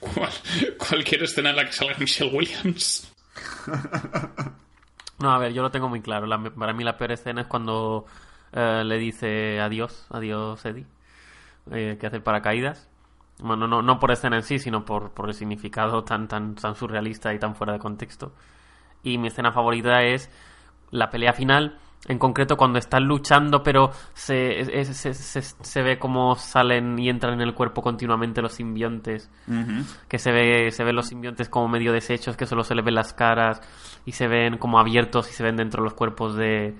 cual- 0.01 0.77
cualquier 0.77 1.23
escena 1.23 1.51
en 1.51 1.55
la 1.55 1.65
que 1.65 1.71
salga 1.71 1.95
Michelle 1.99 2.31
Williams. 2.31 3.09
No, 5.19 5.31
a 5.31 5.37
ver, 5.37 5.53
yo 5.53 5.61
lo 5.61 5.71
tengo 5.71 5.87
muy 5.89 6.01
claro. 6.01 6.25
La- 6.27 6.39
para 6.41 6.73
mí 6.73 6.83
la 6.83 6.97
peor 6.97 7.11
escena 7.13 7.41
es 7.41 7.47
cuando 7.47 8.05
eh, 8.51 8.83
le 8.85 8.97
dice 8.97 9.59
adiós, 9.61 10.05
adiós 10.09 10.63
Eddie, 10.65 10.85
eh, 11.71 11.97
que 11.99 12.07
hace 12.07 12.17
el 12.17 12.23
paracaídas. 12.23 12.89
Bueno, 13.39 13.67
no, 13.67 13.81
no 13.81 13.99
por 13.99 14.11
escena 14.11 14.37
en 14.37 14.43
sí, 14.43 14.59
sino 14.59 14.85
por, 14.85 15.11
por 15.11 15.29
el 15.29 15.35
significado 15.35 16.03
tan, 16.05 16.27
tan, 16.27 16.55
tan 16.55 16.75
surrealista 16.75 17.33
y 17.33 17.39
tan 17.39 17.55
fuera 17.55 17.73
de 17.73 17.79
contexto. 17.79 18.33
Y 19.03 19.17
mi 19.19 19.29
escena 19.29 19.51
favorita 19.53 20.03
es 20.03 20.29
la 20.91 21.09
pelea 21.11 21.33
final, 21.33 21.79
en 22.07 22.19
concreto 22.19 22.55
cuando 22.55 22.77
están 22.77 23.03
luchando, 23.05 23.63
pero 23.63 23.91
se, 24.13 24.83
se, 24.85 25.13
se- 25.13 25.41
se 25.41 25.81
ve 25.81 25.97
como 25.97 26.35
salen 26.35 26.99
y 26.99 27.09
entran 27.09 27.33
en 27.35 27.41
el 27.41 27.53
cuerpo 27.53 27.81
continuamente 27.81 28.41
los 28.41 28.53
simbiontes. 28.53 29.29
Que 30.07 30.19
se 30.19 30.31
ve 30.31 30.71
se 30.71 30.83
ven 30.83 30.95
los 30.95 31.07
simbiontes 31.07 31.49
como 31.49 31.67
medio 31.67 31.91
deshechos 31.91 32.37
que 32.37 32.45
solo 32.45 32.63
se 32.63 32.75
les 32.75 32.85
ven 32.85 32.95
las 32.95 33.13
caras 33.13 33.61
y 34.05 34.11
se 34.11 34.27
ven 34.27 34.57
como 34.57 34.79
abiertos 34.79 35.29
y 35.29 35.33
se 35.33 35.43
ven 35.43 35.55
dentro 35.55 35.81
de 35.81 35.85
los 35.85 35.93
cuerpos 35.95 36.35
de 36.35 36.75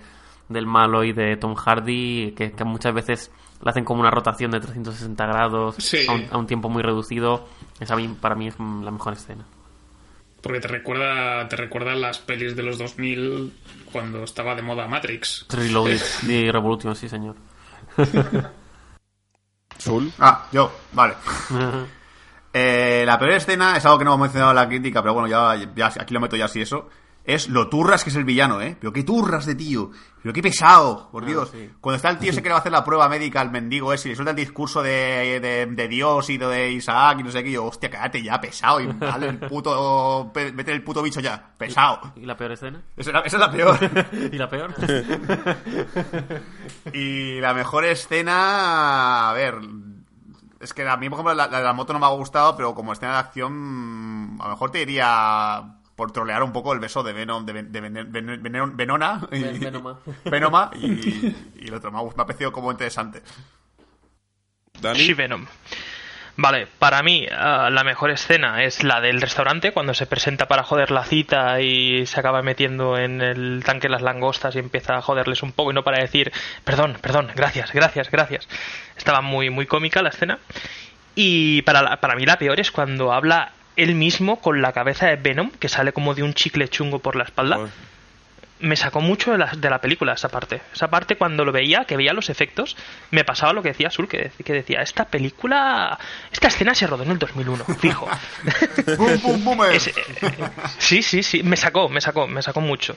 del 0.48 0.68
malo 0.68 1.04
y 1.04 1.12
de 1.12 1.38
Tom 1.38 1.56
Hardy 1.56 2.34
que, 2.38 2.52
que 2.52 2.64
muchas 2.64 2.94
veces 2.94 3.32
le 3.64 3.70
hacen 3.72 3.84
como 3.84 4.02
una 4.02 4.12
rotación 4.12 4.52
de 4.52 4.60
360 4.60 5.26
grados 5.26 5.76
Sí. 5.80 6.06
a, 6.08 6.14
un, 6.14 6.26
a 6.32 6.38
un 6.38 6.46
tiempo 6.46 6.70
muy 6.70 6.84
reducido. 6.84 7.48
Esa 7.80 7.96
para 8.22 8.36
mí 8.36 8.48
es 8.50 8.60
la 8.60 8.92
mejor 8.92 9.14
escena 9.14 9.44
Porque 10.46 10.60
te 10.60 10.68
recuerda, 10.68 11.48
te 11.50 11.56
recuerda 11.56 11.96
las 11.96 12.20
pelis 12.20 12.56
de 12.56 12.62
los 12.62 12.78
2000 12.78 13.52
cuando 13.92 14.24
estaba 14.24 14.54
de 14.54 14.62
moda 14.62 14.88
Matrix. 14.88 15.48
Reloaded 15.50 16.00
y 16.28 16.52
Revolution 16.52 16.96
sí 16.96 17.10
señor 17.10 17.36
Sul. 19.80 20.14
Ah, 20.20 20.46
yo, 20.52 20.72
vale. 20.94 21.16
Eh, 22.58 23.04
la 23.06 23.20
peor 23.20 23.32
escena 23.32 23.76
es 23.76 23.86
algo 23.86 23.98
que 23.98 24.06
no 24.06 24.12
hemos 24.12 24.28
mencionado 24.28 24.52
en 24.52 24.56
la 24.56 24.68
crítica, 24.70 25.02
pero 25.02 25.14
bueno, 25.14 25.28
ya, 25.28 25.62
ya 25.76 25.88
aquí 25.88 26.14
lo 26.14 26.22
meto 26.22 26.38
ya 26.38 26.46
así 26.46 26.62
eso. 26.62 26.88
Es 27.28 27.50
lo 27.50 27.70
turras 27.70 28.04
que 28.04 28.12
es 28.12 28.16
el 28.16 28.24
villano, 28.24 28.62
¿eh? 28.62 28.78
Pero 28.80 28.94
qué 28.94 29.04
turras 29.04 29.46
de 29.48 29.56
tío. 29.56 29.90
Pero 30.22 30.32
qué 30.34 30.42
pesado, 30.44 31.10
por 31.12 31.26
Dios. 31.26 31.50
sí. 31.52 31.70
Cuando 31.82 31.96
está 31.98 32.10
el 32.10 32.20
tío 32.20 32.30
ese 32.32 32.42
que 32.44 32.50
le 32.50 32.54
va 32.54 32.58
a 32.58 32.60
hacer 32.60 32.72
la 32.72 32.84
prueba 32.84 33.10
médica 33.10 33.42
al 33.42 33.50
mendigo 33.52 33.92
ese 33.94 34.08
y 34.08 34.12
le 34.12 34.16
suelta 34.16 34.30
el 34.32 34.38
discurso 34.38 34.82
de, 34.84 35.40
de, 35.42 35.66
de 35.66 35.88
Dios 35.88 36.30
y 36.30 36.38
de 36.38 36.72
Isaac 36.72 37.18
y 37.20 37.24
no 37.24 37.32
sé 37.32 37.44
qué, 37.44 37.50
y 37.50 37.54
yo, 37.54 37.66
hostia, 37.66 37.90
cállate 37.90 38.22
ya, 38.22 38.40
pesado. 38.40 38.80
Y 38.80 38.88
dale 38.94 39.30
el 39.30 39.40
puto. 39.40 40.32
Vete 40.34 40.72
el 40.72 40.84
puto 40.84 41.02
bicho 41.02 41.20
ya, 41.20 41.54
pesado. 41.58 42.14
¿y 42.16 42.26
la 42.26 42.38
peor 42.38 42.52
escena? 42.52 42.84
Esa, 42.96 43.10
es 43.10 43.14
la- 43.14 43.20
esa 43.22 43.38
es 43.38 43.42
la 43.42 43.52
peor. 43.52 43.80
¿y 44.32 44.38
la 44.38 44.50
peor? 44.50 44.74
Y 46.94 47.40
la 47.42 47.54
mejor 47.54 47.86
escena, 47.86 49.30
a 49.30 49.34
ver, 49.34 49.56
es 50.60 50.74
que 50.74 50.88
a 50.88 50.98
mí, 50.98 51.10
por 51.10 51.18
ejemplo, 51.18 51.34
la, 51.34 51.48
la 51.48 51.58
de 51.58 51.64
la 51.64 51.74
moto 51.74 51.94
no 51.94 52.00
me 52.00 52.06
ha 52.06 52.10
gustado, 52.10 52.56
pero 52.56 52.74
como 52.76 52.94
escena 52.94 53.14
de 53.14 53.18
acción, 53.20 54.38
a 54.40 54.44
lo 54.46 54.50
mejor 54.52 54.72
te 54.72 54.80
diría 54.80 55.76
por 55.96 56.12
trolear 56.12 56.44
un 56.44 56.52
poco 56.52 56.74
el 56.74 56.80
beso 56.80 57.04
de 57.04 57.14
Venom, 57.14 57.46
de, 57.46 57.54
Ven- 57.54 57.72
de 57.72 57.82
Ven- 57.82 58.12
Ven- 58.12 58.44
Venom- 58.44 58.76
Venona, 58.76 59.22
y, 59.32 59.40
Ven- 59.42 59.60
Venoma. 59.60 60.00
Venoma 60.26 60.72
y, 60.76 60.86
y 61.60 61.68
el 61.68 61.74
otro. 61.74 61.92
Me 61.92 62.00
ha, 62.00 62.02
gust- 62.02 62.16
me 62.18 62.24
ha 62.24 62.26
parecido 62.26 62.52
como 62.52 62.72
interesante. 62.72 63.22
Dani. 64.82 65.00
Sí, 65.00 65.14
Venom. 65.14 65.46
Vale, 66.38 66.68
para 66.80 67.02
mí 67.02 67.26
ah, 67.32 67.70
la 67.72 67.86
mejor 67.86 68.12
escena 68.12 68.62
es 68.64 68.84
la 68.84 69.00
del 69.00 69.22
restaurante, 69.22 69.72
cuando 69.72 69.94
se 69.94 70.06
presenta 70.06 70.50
para 70.50 70.64
joder 70.64 70.92
la 70.92 71.06
cita 71.06 71.62
y 71.62 72.06
se 72.08 72.20
acaba 72.20 72.42
metiendo 72.42 72.98
en 72.98 73.22
el 73.22 73.64
tanque 73.66 73.88
las 73.88 74.02
langostas 74.02 74.54
y 74.56 74.60
empieza 74.60 74.98
a 74.98 75.02
joderles 75.02 75.44
un 75.44 75.54
poco 75.54 75.72
y 75.72 75.74
no 75.74 75.84
para 75.86 76.02
decir, 76.02 76.34
perdón, 76.66 76.98
perdón, 77.02 77.32
gracias, 77.34 77.72
gracias, 77.72 78.12
gracias. 78.12 78.50
Estaba 78.98 79.22
muy, 79.22 79.50
muy 79.50 79.66
cómica 79.66 80.02
la 80.02 80.10
escena. 80.10 80.40
Y 81.16 81.62
para, 81.62 81.82
la- 81.82 82.02
para 82.02 82.16
mí 82.18 82.26
la 82.26 82.38
peor 82.38 82.60
es 82.60 82.70
cuando 82.70 83.14
habla 83.14 83.54
él 83.76 83.96
mismo 83.96 84.40
con 84.40 84.62
la 84.62 84.72
cabeza 84.72 85.08
de 85.08 85.16
Venom, 85.16 85.52
que 85.52 85.70
sale 85.70 85.94
como 85.94 86.14
de 86.14 86.24
un 86.24 86.34
chicle 86.34 86.68
chungo 86.70 87.00
por 87.00 87.16
la 87.16 87.24
espalda 87.24 87.58
Joder. 87.58 87.72
me 88.60 88.76
sacó 88.76 89.02
mucho 89.02 89.32
de 89.32 89.38
la, 89.38 89.52
de 89.56 89.70
la 89.70 89.80
película 89.82 90.14
esa 90.14 90.30
parte. 90.30 90.62
Esa 90.74 90.90
parte 90.90 91.18
cuando 91.18 91.44
lo 91.46 91.52
veía, 91.52 91.86
que 91.86 91.98
veía 91.98 92.14
los 92.14 92.30
efectos, 92.30 92.78
me 93.12 93.24
pasaba 93.24 93.54
lo 93.54 93.62
que 93.62 93.70
decía 93.70 93.90
Sul, 93.90 94.08
que, 94.08 94.32
que 94.44 94.54
decía, 94.54 94.82
esta 94.82 95.06
película, 95.06 95.98
esta 96.32 96.48
escena 96.48 96.74
se 96.74 96.88
rodó 96.88 97.04
en 97.04 97.12
el 97.12 97.20
2001, 97.20 97.66
fijo. 97.80 98.08
Eh, 99.74 99.80
sí, 100.78 101.02
sí, 101.02 101.24
sí, 101.24 101.44
me 101.44 101.58
sacó, 101.58 101.90
me 101.90 102.02
sacó, 102.02 102.28
me 102.28 102.42
sacó 102.42 102.62
mucho. 102.62 102.96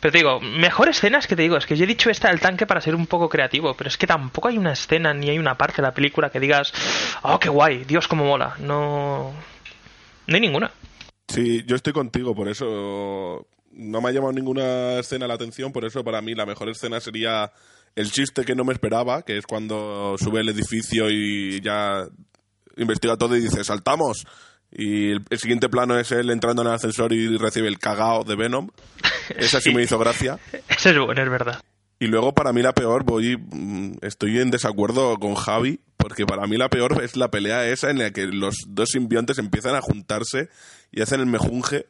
Pero 0.00 0.12
te 0.12 0.18
digo, 0.18 0.40
mejor 0.40 0.88
escena 0.88 1.18
es 1.18 1.26
que 1.26 1.34
te 1.34 1.42
digo, 1.42 1.56
es 1.56 1.66
que 1.66 1.76
yo 1.76 1.84
he 1.84 1.86
dicho 1.86 2.08
esta 2.08 2.28
del 2.28 2.40
tanque 2.40 2.66
para 2.66 2.80
ser 2.80 2.94
un 2.94 3.06
poco 3.06 3.28
creativo, 3.28 3.74
pero 3.74 3.88
es 3.88 3.96
que 3.96 4.06
tampoco 4.06 4.48
hay 4.48 4.56
una 4.56 4.72
escena 4.72 5.12
ni 5.12 5.28
hay 5.28 5.38
una 5.38 5.56
parte 5.56 5.76
de 5.76 5.82
la 5.82 5.92
película 5.92 6.30
que 6.30 6.38
digas, 6.38 6.72
oh, 7.22 7.38
qué 7.40 7.48
guay, 7.48 7.84
Dios, 7.84 8.06
cómo 8.06 8.24
mola. 8.24 8.54
No, 8.60 9.32
no 10.28 10.34
hay 10.34 10.40
ninguna. 10.40 10.70
Sí, 11.26 11.64
yo 11.66 11.74
estoy 11.74 11.92
contigo, 11.92 12.34
por 12.34 12.48
eso 12.48 13.46
no 13.72 14.00
me 14.00 14.08
ha 14.08 14.12
llamado 14.12 14.32
ninguna 14.32 14.98
escena 14.98 15.26
la 15.26 15.34
atención, 15.34 15.72
por 15.72 15.84
eso 15.84 16.04
para 16.04 16.20
mí 16.22 16.34
la 16.34 16.46
mejor 16.46 16.68
escena 16.68 17.00
sería 17.00 17.50
el 17.96 18.10
chiste 18.12 18.44
que 18.44 18.54
no 18.54 18.64
me 18.64 18.72
esperaba, 18.72 19.22
que 19.22 19.38
es 19.38 19.46
cuando 19.46 20.16
sube 20.18 20.40
el 20.40 20.48
edificio 20.50 21.10
y 21.10 21.60
ya 21.60 22.06
investiga 22.76 23.16
todo 23.16 23.36
y 23.36 23.40
dice, 23.40 23.64
saltamos. 23.64 24.26
Y 24.70 25.12
el, 25.12 25.24
siguiente 25.38 25.68
plano 25.68 25.98
es 25.98 26.12
él 26.12 26.30
entrando 26.30 26.62
en 26.62 26.68
el 26.68 26.74
ascensor 26.74 27.12
y 27.12 27.36
recibe 27.38 27.68
el 27.68 27.78
cagao 27.78 28.24
de 28.24 28.36
Venom. 28.36 28.70
Esa 29.36 29.60
sí 29.60 29.74
me 29.74 29.82
hizo 29.82 29.98
gracia. 29.98 30.38
Eso 30.68 30.90
es 30.90 30.98
bueno, 30.98 31.22
es 31.22 31.30
verdad. 31.30 31.62
Y 31.98 32.06
luego 32.06 32.34
para 32.34 32.52
mí 32.52 32.62
la 32.62 32.74
peor, 32.74 33.04
voy, 33.04 33.36
mm, 33.36 33.98
estoy 34.02 34.38
en 34.38 34.50
desacuerdo 34.50 35.16
con 35.16 35.34
Javi, 35.34 35.80
porque 35.98 36.24
para 36.24 36.46
mí 36.46 36.56
la 36.56 36.70
peor 36.70 37.02
es 37.02 37.16
la 37.16 37.30
pelea 37.30 37.68
esa 37.68 37.90
en 37.90 37.98
la 37.98 38.12
que 38.12 38.26
los 38.26 38.54
dos 38.68 38.90
simbiontes 38.90 39.38
empiezan 39.38 39.74
a 39.74 39.82
juntarse 39.82 40.48
y 40.90 41.02
hacen 41.02 41.20
el 41.20 41.26
mejunje, 41.26 41.86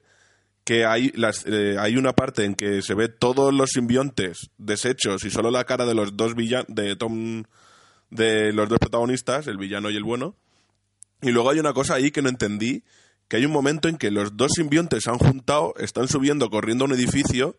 que 0.65 0.85
hay, 0.85 1.13
las, 1.15 1.45
eh, 1.47 1.77
hay 1.79 1.97
una 1.97 2.15
parte 2.15 2.45
en 2.45 2.55
que 2.55 2.83
se 2.83 2.95
ve 2.95 3.09
todos 3.09 3.55
los 3.55 3.71
simbiontes 3.71 4.51
deshechos 4.59 5.25
y 5.25 5.31
solo 5.31 5.51
la 5.51 5.65
cara 5.65 5.87
de 5.87 5.95
los 5.95 6.17
dos 6.17 6.35
villanos, 6.35 6.67
de 6.69 6.97
Tom, 6.97 7.45
de 8.11 8.53
los 8.53 8.69
dos 8.69 8.79
protagonistas, 8.79 9.47
el 9.47 9.59
villano 9.59 9.91
y 9.91 9.97
el 9.97 10.05
bueno. 10.05 10.35
Y 11.23 11.31
luego 11.31 11.51
hay 11.51 11.61
una 11.61 11.73
cosa 11.73 11.95
ahí 11.95 12.11
que 12.11 12.23
no 12.23 12.29
entendí, 12.29 12.85
que 13.29 13.37
hay 13.37 13.45
un 13.45 13.53
momento 13.53 13.89
en 13.89 13.99
que 13.99 14.11
los 14.11 14.37
dos 14.37 14.53
simbiontes 14.55 15.05
se 15.05 15.11
han 15.11 15.19
juntado, 15.19 15.75
están 15.79 16.09
subiendo, 16.09 16.51
corriendo 16.51 16.85
a 16.85 16.89
un 16.89 16.95
edificio, 16.95 17.57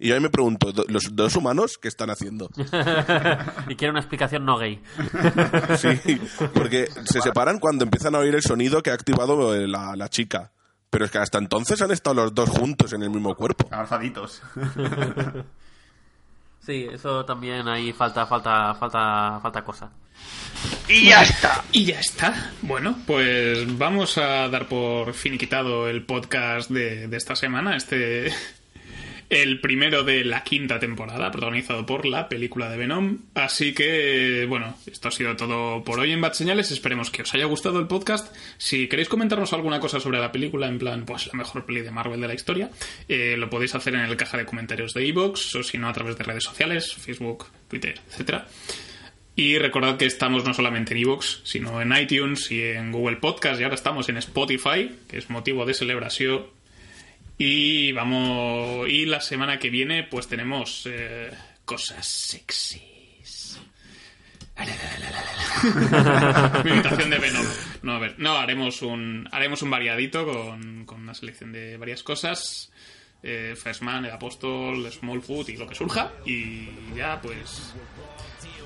y 0.00 0.10
ahí 0.12 0.18
me 0.20 0.30
pregunto, 0.30 0.72
¿do- 0.72 0.84
¿los 0.88 1.14
dos 1.14 1.36
humanos 1.36 1.78
qué 1.80 1.86
están 1.88 2.10
haciendo? 2.10 2.48
y 3.68 3.76
quiere 3.76 3.90
una 3.90 4.00
explicación 4.00 4.44
no 4.44 4.56
gay. 4.58 4.82
Sí, 5.76 6.18
porque 6.54 6.88
se 7.04 7.20
separan 7.20 7.58
cuando 7.60 7.84
empiezan 7.84 8.14
a 8.14 8.18
oír 8.18 8.34
el 8.34 8.42
sonido 8.42 8.82
que 8.82 8.90
ha 8.90 8.94
activado 8.94 9.54
eh, 9.54 9.68
la, 9.68 9.94
la 9.96 10.08
chica. 10.08 10.50
Pero 10.90 11.04
es 11.04 11.12
que 11.12 11.18
hasta 11.18 11.38
entonces 11.38 11.80
han 11.82 11.92
estado 11.92 12.14
los 12.14 12.34
dos 12.34 12.48
juntos 12.50 12.92
en 12.92 13.02
el 13.04 13.10
mismo 13.10 13.34
cuerpo. 13.36 13.68
Abrazaditos. 13.70 14.42
Sí, 16.66 16.86
eso 16.92 17.24
también 17.24 17.66
ahí 17.68 17.90
falta, 17.92 18.26
falta, 18.26 18.74
falta, 18.74 19.40
falta 19.40 19.62
cosa. 19.64 19.90
Y 20.88 21.06
ya 21.08 21.22
está. 21.22 21.64
Y 21.72 21.86
ya 21.86 21.98
está. 21.98 22.52
Bueno, 22.60 22.98
pues 23.06 23.78
vamos 23.78 24.18
a 24.18 24.46
dar 24.48 24.68
por 24.68 25.14
finiquitado 25.14 25.88
el 25.88 26.04
podcast 26.04 26.70
de, 26.70 27.08
de 27.08 27.16
esta 27.16 27.34
semana. 27.34 27.76
Este. 27.76 28.30
El 29.30 29.60
primero 29.60 30.02
de 30.02 30.24
la 30.24 30.42
quinta 30.42 30.80
temporada, 30.80 31.30
protagonizado 31.30 31.86
por 31.86 32.04
la 32.04 32.28
película 32.28 32.68
de 32.68 32.76
Venom. 32.76 33.18
Así 33.34 33.72
que, 33.72 34.44
bueno, 34.48 34.76
esto 34.86 35.06
ha 35.06 35.12
sido 35.12 35.36
todo 35.36 35.84
por 35.84 36.00
hoy 36.00 36.10
en 36.10 36.20
Bad 36.20 36.32
Señales. 36.32 36.72
Esperemos 36.72 37.12
que 37.12 37.22
os 37.22 37.32
haya 37.32 37.44
gustado 37.44 37.78
el 37.78 37.86
podcast. 37.86 38.34
Si 38.58 38.88
queréis 38.88 39.08
comentarnos 39.08 39.52
alguna 39.52 39.78
cosa 39.78 40.00
sobre 40.00 40.18
la 40.18 40.32
película, 40.32 40.66
en 40.66 40.80
plan, 40.80 41.04
pues 41.06 41.28
la 41.28 41.34
mejor 41.34 41.64
peli 41.64 41.82
de 41.82 41.92
Marvel 41.92 42.20
de 42.20 42.26
la 42.26 42.34
historia, 42.34 42.70
eh, 43.08 43.36
lo 43.38 43.48
podéis 43.48 43.76
hacer 43.76 43.94
en 43.94 44.00
el 44.00 44.16
caja 44.16 44.36
de 44.36 44.44
comentarios 44.44 44.94
de 44.94 45.06
iVoox 45.06 45.54
o 45.54 45.62
si 45.62 45.78
no 45.78 45.88
a 45.88 45.92
través 45.92 46.18
de 46.18 46.24
redes 46.24 46.42
sociales, 46.42 46.92
Facebook, 46.92 47.46
Twitter, 47.68 48.00
etcétera. 48.10 48.48
Y 49.36 49.58
recordad 49.58 49.96
que 49.96 50.06
estamos 50.06 50.44
no 50.44 50.54
solamente 50.54 50.92
en 50.92 50.98
iVoox, 50.98 51.42
sino 51.44 51.80
en 51.80 51.96
iTunes 51.96 52.50
y 52.50 52.62
en 52.62 52.90
Google 52.90 53.18
Podcast 53.18 53.60
y 53.60 53.62
ahora 53.62 53.76
estamos 53.76 54.08
en 54.08 54.16
Spotify, 54.16 54.90
que 55.08 55.18
es 55.18 55.30
motivo 55.30 55.64
de 55.66 55.74
celebración. 55.74 56.46
Y 57.42 57.92
vamos. 57.92 58.86
Y 58.86 59.06
la 59.06 59.22
semana 59.22 59.58
que 59.58 59.70
viene, 59.70 60.02
pues 60.02 60.28
tenemos 60.28 60.82
eh, 60.84 61.30
cosas 61.64 62.06
sexys. 62.06 63.58
Mi 66.64 66.70
de 67.10 67.18
Venom. 67.18 67.46
No, 67.80 67.94
a 67.94 67.98
ver, 67.98 68.16
no, 68.18 68.36
haremos 68.36 68.82
un, 68.82 69.26
haremos 69.32 69.62
un 69.62 69.70
variadito 69.70 70.26
con, 70.26 70.84
con 70.84 71.00
una 71.00 71.14
selección 71.14 71.50
de 71.50 71.78
varias 71.78 72.02
cosas. 72.02 72.70
Eh, 73.22 73.54
First 73.56 73.80
Man, 73.80 74.04
el 74.04 74.10
Apóstol, 74.10 74.86
Smallfoot 74.92 75.48
y 75.48 75.56
lo 75.56 75.66
que 75.66 75.74
surja. 75.74 76.12
Y 76.26 76.68
ya, 76.94 77.22
pues. 77.22 77.72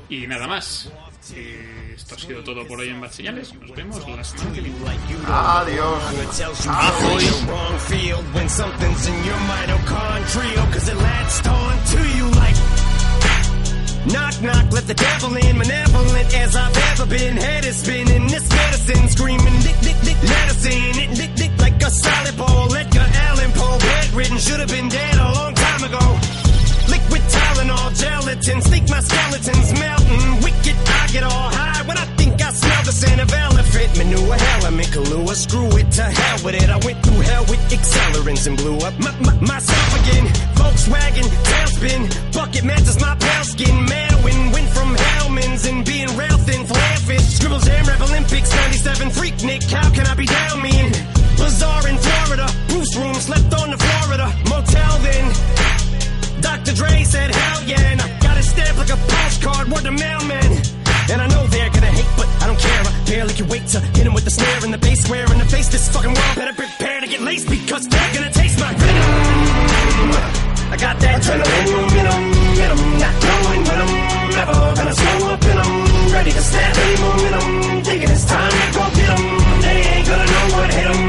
Y 0.09 0.27
nada 0.27 0.49
más. 0.49 0.91
Eh, 1.33 1.95
esto 1.97 2.15
ha 2.15 2.19
sido 2.19 2.45
todo 2.45 2.67
por 2.67 2.81
hoy 2.81 2.91
en 2.91 3.01
Bad 3.01 3.11
Señales. 3.11 3.55
Nos 3.55 3.75
vemos 3.75 4.07
la 4.09 4.23
semana 4.25 4.53
que 4.53 4.61
viene. 4.61 4.79
Adiós. 5.27 6.03
you 6.13 7.21
you're 7.21 7.47
wrong 7.47 7.79
field 7.89 8.25
when 8.35 8.49
something's 8.49 9.07
in 9.07 9.25
your 9.25 9.39
mitochondrial 9.49 10.73
cause 10.73 10.89
it 10.89 10.97
latched 10.97 11.45
to 11.45 12.01
you 12.19 12.31
like 12.41 12.57
Knock, 14.07 14.43
knock, 14.43 14.71
let 14.71 14.87
the 14.87 14.93
devil 14.93 15.35
in, 15.37 15.57
malevolent 15.57 16.35
as 16.35 16.55
I've 16.55 16.77
ever 16.93 17.07
been. 17.07 17.37
Head 17.39 17.65
is 17.65 17.77
spinning, 17.77 18.27
this 18.27 18.47
medicine 18.51 19.09
screaming, 19.09 19.61
dick, 19.63 19.81
dick, 19.81 19.97
dick, 20.03 20.23
medicine, 20.23 20.99
it, 21.01 21.17
dick, 21.17 21.35
dick, 21.37 21.53
like 21.59 21.83
a 21.83 21.91
solid 21.91 22.37
ball. 22.37 22.75
Edgar 22.75 23.01
Allan 23.01 23.53
Poe, 23.53 23.79
bedridden, 23.79 24.37
should 24.37 24.61
have 24.61 24.69
been 24.69 24.91
dead 24.91 25.17
a 25.17 25.33
long 25.33 25.55
time 25.55 25.85
ago. 25.85 26.44
Liquid 27.65 27.79
Tylenol, 27.79 27.95
gelatin, 27.99 28.61
think 28.61 28.89
my 28.91 29.01
skeleton's 29.01 29.73
melting. 29.79 30.43
Wicked, 30.43 30.77
I 30.87 31.07
get 31.13 31.23
all 31.25 31.51
high 31.51 31.83
when 31.87 31.97
I 31.97 32.05
think 32.17 32.41
I 32.43 32.51
smell 32.53 32.83
the 32.85 32.93
scent 32.93 33.21
of 33.21 33.33
elephant 33.33 33.99
manure. 33.99 34.37
Element 34.61 34.89
Kahlua, 34.89 35.35
screw 35.35 35.69
it 35.79 35.91
to 35.93 36.03
hell 36.03 36.45
with 36.45 36.55
it. 36.55 36.69
I 36.69 36.79
went 36.85 37.03
through 37.05 37.21
hell 37.21 37.45
with 37.49 37.61
accelerants 37.73 38.47
and 38.47 38.57
blew 38.57 38.77
up 38.79 38.95
my, 38.99 39.13
my, 39.21 39.35
myself 39.41 39.91
again. 40.01 40.27
Volkswagen, 40.57 41.27
tailspin, 41.49 42.35
bucket 42.35 42.65
matches 42.65 43.01
my 43.01 43.15
pale 43.17 43.45
skin. 43.45 43.75
Manwin, 43.87 44.53
went 44.53 44.69
from 44.71 44.95
Hellman's 44.95 45.65
and 45.67 45.85
being 45.85 46.09
rail 46.17 46.39
thin, 46.45 46.67
flare 46.67 46.99
fish. 47.09 47.27
Scribbles 47.39 47.65
Jam 47.65 47.87
Rap 47.87 48.01
Olympics, 48.01 48.51
97 48.51 49.11
freak 49.11 49.43
Nick. 49.43 49.63
How 49.65 49.89
can 49.91 50.07
I 50.07 50.15
be 50.15 50.27
down 50.27 50.63
mean? 50.63 50.93
Bazaar 51.39 51.89
in 51.89 51.97
Florida, 51.97 52.47
Bruce 52.69 52.97
room, 52.97 53.15
slept 53.15 53.53
on 53.55 53.71
the 53.71 53.79
Florida 53.79 54.27
motel 54.49 54.99
then. 55.01 55.84
Dr. 56.41 56.73
Dre 56.75 57.05
said, 57.05 57.35
hell 57.35 57.63
yeah, 57.65 57.81
and 57.93 58.01
I 58.01 58.09
got 58.21 58.37
it 58.39 58.45
stamped 58.45 58.79
like 58.79 58.91
a 58.91 58.97
postcard, 58.97 59.69
word 59.71 59.85
to 59.85 59.93
mailman. 59.93 60.51
And 61.11 61.21
I 61.21 61.27
know 61.29 61.47
they're 61.49 61.69
gonna 61.71 61.93
hate, 61.93 62.09
but 62.17 62.29
I 62.43 62.47
don't 62.47 62.59
care. 62.59 62.81
I 62.81 62.93
barely 63.07 63.35
can 63.35 63.49
wait 63.49 63.67
to 63.69 63.81
hit 63.81 64.07
'em 64.07 64.15
with 64.15 64.25
the 64.25 64.31
snare 64.31 64.61
and 64.65 64.73
the 64.73 64.79
bass 64.79 65.03
square 65.05 65.27
in 65.33 65.39
the 65.39 65.45
face. 65.45 65.69
This 65.69 65.89
fucking 65.93 66.15
world 66.15 66.35
better 66.35 66.55
prepare 66.55 67.01
to 67.01 67.07
get 67.07 67.21
laced 67.21 67.49
because 67.49 67.87
they're 67.89 68.13
gonna 68.15 68.33
taste 68.33 68.59
my 68.59 68.73
venom. 68.73 69.11
I 70.73 70.77
got 70.77 70.99
that 71.01 71.21
adrenaline 71.21 71.71
momentum, 71.77 72.23
venom, 72.57 72.81
not 72.99 73.15
knowing 73.25 73.63
when 73.69 73.79
I'm 73.85 73.93
ever 74.43 74.75
gonna 74.79 74.95
slow 74.95 75.29
up 75.33 75.45
and 75.45 75.59
I'm 75.61 76.13
ready 76.13 76.33
to 76.33 76.43
snap 76.43 76.77
any 76.85 76.97
momentum. 77.05 77.85
Thinking 77.85 78.11
it's 78.11 78.25
time 78.25 78.51
to 78.51 78.67
go 78.77 78.85
get 78.97 79.11
'em. 79.15 79.23
They 79.61 79.77
ain't 79.93 80.07
gonna 80.09 80.27
know 80.33 80.47
what 80.57 80.69
hit 80.73 80.87
'em. 80.93 81.01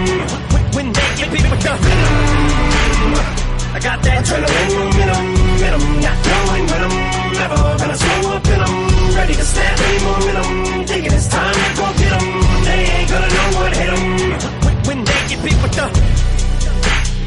When, 0.53 0.63
when 0.75 0.87
they 0.91 1.09
get 1.19 1.31
beat 1.31 1.49
with 1.49 1.63
the 1.63 1.73
venom. 1.85 3.44
I 3.75 3.79
got 3.79 4.01
that 4.07 4.23
adrenaline 4.23 4.71
momentum, 4.71 5.25
venom, 5.59 5.83
not 5.99 6.17
knowing 6.23 6.63
when 6.63 6.81
I'm 6.87 6.95
ever 7.43 7.59
gonna 7.75 7.97
slow 7.99 8.31
up 8.31 8.47
and 8.47 8.61
I'm 8.63 9.15
ready 9.19 9.35
to 9.35 9.43
snap 9.43 9.79
any 9.83 9.99
momentum. 9.99 10.87
Thinking 10.87 11.11
it's 11.11 11.27
time 11.27 11.55
to 11.59 11.69
go 11.75 11.85
get 11.99 12.13
'em. 12.15 12.25
They 12.63 12.79
ain't 12.95 13.09
gonna 13.11 13.31
know 13.35 13.47
what 13.59 13.71
hit 13.75 13.91
'em. 13.91 14.03
When, 14.87 14.99
they 15.03 15.21
get 15.27 15.39
beat 15.43 15.59
with 15.59 15.75
the 15.75 15.87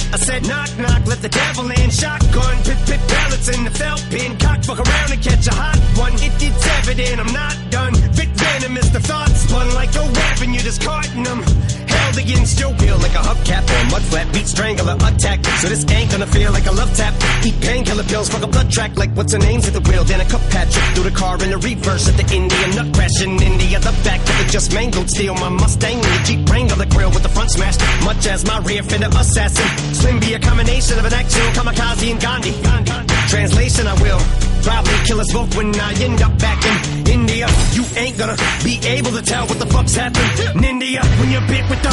I 0.08 0.16
said 0.16 0.48
knock 0.48 0.70
knock, 0.78 1.02
let 1.04 1.20
the 1.20 1.28
devil 1.28 1.68
in. 1.68 1.90
Shotgun, 1.90 2.56
pit 2.64 2.80
pit 2.88 3.00
pellets 3.12 3.48
in 3.52 3.64
the 3.68 3.70
felt 3.70 4.02
pin. 4.08 4.30
Cock 4.38 4.64
fuck 4.64 4.80
around 4.80 5.10
and 5.12 5.22
catch 5.22 5.46
a 5.48 5.54
hot 5.54 5.76
one. 6.00 6.14
It, 6.14 6.32
it's 6.40 6.66
evident 6.80 7.20
I'm 7.20 7.32
not 7.42 7.56
done. 7.68 7.94
Vic 8.16 8.30
venomous, 8.32 8.88
the 8.88 9.00
thought 9.00 9.28
spun 9.36 9.68
like 9.74 9.94
a 9.96 10.04
weapon. 10.16 10.54
You're 10.54 10.64
discarding 10.64 11.24
them. 11.24 11.44
Held 11.88 12.18
against 12.18 12.60
your 12.60 12.70
will 12.70 12.98
like 12.98 13.14
a 13.14 13.22
hubcap 13.22 13.64
or 13.66 13.90
mud 13.90 14.02
flat. 14.02 14.32
Beat 14.32 14.46
strangler 14.46 14.96
attack. 14.96 15.44
So 15.60 15.68
this 15.68 15.84
ain't 15.90 16.10
gonna 16.10 16.26
feel 16.26 16.52
like 16.52 16.66
a 16.66 16.72
love 16.72 16.94
tap. 16.96 17.14
Eat 17.44 17.60
painkiller 17.60 18.04
pills, 18.04 18.28
fuck 18.28 18.42
a 18.42 18.46
blood 18.46 18.70
track 18.70 18.96
like 18.96 19.10
what's 19.16 19.32
her 19.32 19.38
name's 19.38 19.66
at 19.66 19.74
the 19.74 19.80
wheel. 19.80 20.04
Then 20.04 20.20
a 20.20 20.24
cup 20.24 20.42
patch 20.50 20.74
through 20.94 21.04
the 21.04 21.16
car 21.16 21.34
in 21.42 21.50
the 21.50 21.58
reverse 21.58 22.08
at 22.08 22.16
the 22.16 22.26
Indian 22.34 22.70
nut 22.76 22.94
crash 22.94 23.22
in. 23.22 23.38
The 23.78 23.94
back 24.04 24.20
of 24.20 24.40
it 24.40 24.50
just 24.50 24.74
mangled. 24.74 25.08
Steal 25.08 25.34
my 25.34 25.48
Mustang 25.48 25.94
and 25.96 26.04
the 26.04 26.22
Jeep 26.24 26.50
Wrangler 26.50 26.84
grill 26.86 27.10
with 27.10 27.22
the 27.22 27.28
front 27.28 27.50
smashed. 27.50 27.80
Much 28.04 28.26
as 28.26 28.44
my 28.44 28.58
rear 28.58 28.82
fender 28.82 29.08
assassin. 29.08 29.94
Slim 29.94 30.20
be 30.20 30.34
a 30.34 30.38
combination 30.38 30.98
of 30.98 31.04
an 31.04 31.12
actual 31.14 31.48
kamikaze 31.54 32.10
and 32.10 32.20
Gandhi. 32.20 32.54
Translation, 33.28 33.86
I 33.86 33.94
will 34.02 34.47
probably 34.68 34.98
kill 35.08 35.20
us 35.20 35.32
both 35.32 35.56
when 35.56 35.68
I 35.80 35.90
end 36.04 36.20
up 36.20 36.34
back 36.38 36.60
in 36.68 36.76
India. 37.16 37.46
You 37.72 37.84
ain't 37.96 38.16
gonna 38.20 38.36
be 38.62 38.74
able 38.96 39.12
to 39.18 39.22
tell 39.22 39.44
what 39.48 39.58
the 39.58 39.66
fuck's 39.66 39.94
happened 39.94 40.34
in 40.44 40.64
India 40.72 41.00
when 41.18 41.28
you're 41.32 41.46
bit 41.52 41.64
with 41.70 41.80
the 41.84 41.88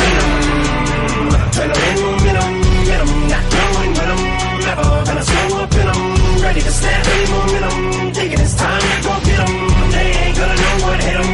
adrenaline 1.56 2.00
momentum, 2.04 2.54
venom, 2.88 3.12
not 3.32 3.46
knowing 3.56 3.92
when 3.98 4.08
I'm 4.14 4.24
ever 4.72 4.90
gonna 5.08 5.26
slow 5.32 5.64
up 5.64 5.72
and 5.82 5.90
I'm 5.94 6.04
ready 6.46 6.62
to 6.68 6.72
snap 6.80 7.04
any 7.14 7.26
momentum. 7.32 7.78
Thinking 8.18 8.42
it's 8.46 8.56
time 8.56 8.84
to 8.92 8.98
go 9.08 9.14
get 9.28 9.40
'em. 9.46 9.54
They 9.96 10.08
ain't 10.22 10.36
gonna 10.40 10.58
know 10.64 10.76
what 10.86 10.98
hit 11.08 11.18
'em. 11.22 11.32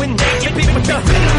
When, 0.00 0.10
they 0.20 0.32
get 0.42 0.52
bit 0.58 0.70
with 0.74 0.86
the 0.90 0.98
venom. 1.08 1.38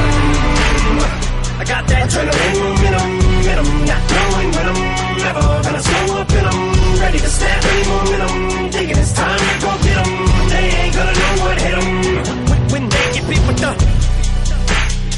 I 1.62 1.64
got 1.72 1.84
that 1.90 2.02
adrenaline 2.10 2.58
momentum, 2.64 3.10
venom, 3.46 3.70
not 3.90 4.02
knowing 4.12 4.50
when 4.56 4.66
I'm 4.72 4.82
ever 5.30 5.48
gonna 5.66 5.84
slow 5.88 6.20
up 6.22 6.32
and 6.40 6.48
I'm 6.48 6.71
ready 7.02 7.20
to 7.20 7.32
snap 7.38 7.64
any 7.72 7.84
momentum. 7.90 8.72
Thinking 8.72 8.98
it's 9.04 9.14
time 9.14 9.40
to 9.40 9.56
go 9.66 9.72
get 9.86 9.98
'em. 10.02 10.12
They 10.54 10.66
ain't 10.80 10.94
gonna 10.98 11.16
know 11.22 11.34
what 11.44 11.56
hit 11.66 11.76
When, 12.50 12.62
when 12.74 12.84
they 12.94 13.06
get 13.16 13.26
bit 13.30 13.42
with 13.48 13.60
the 13.64 13.72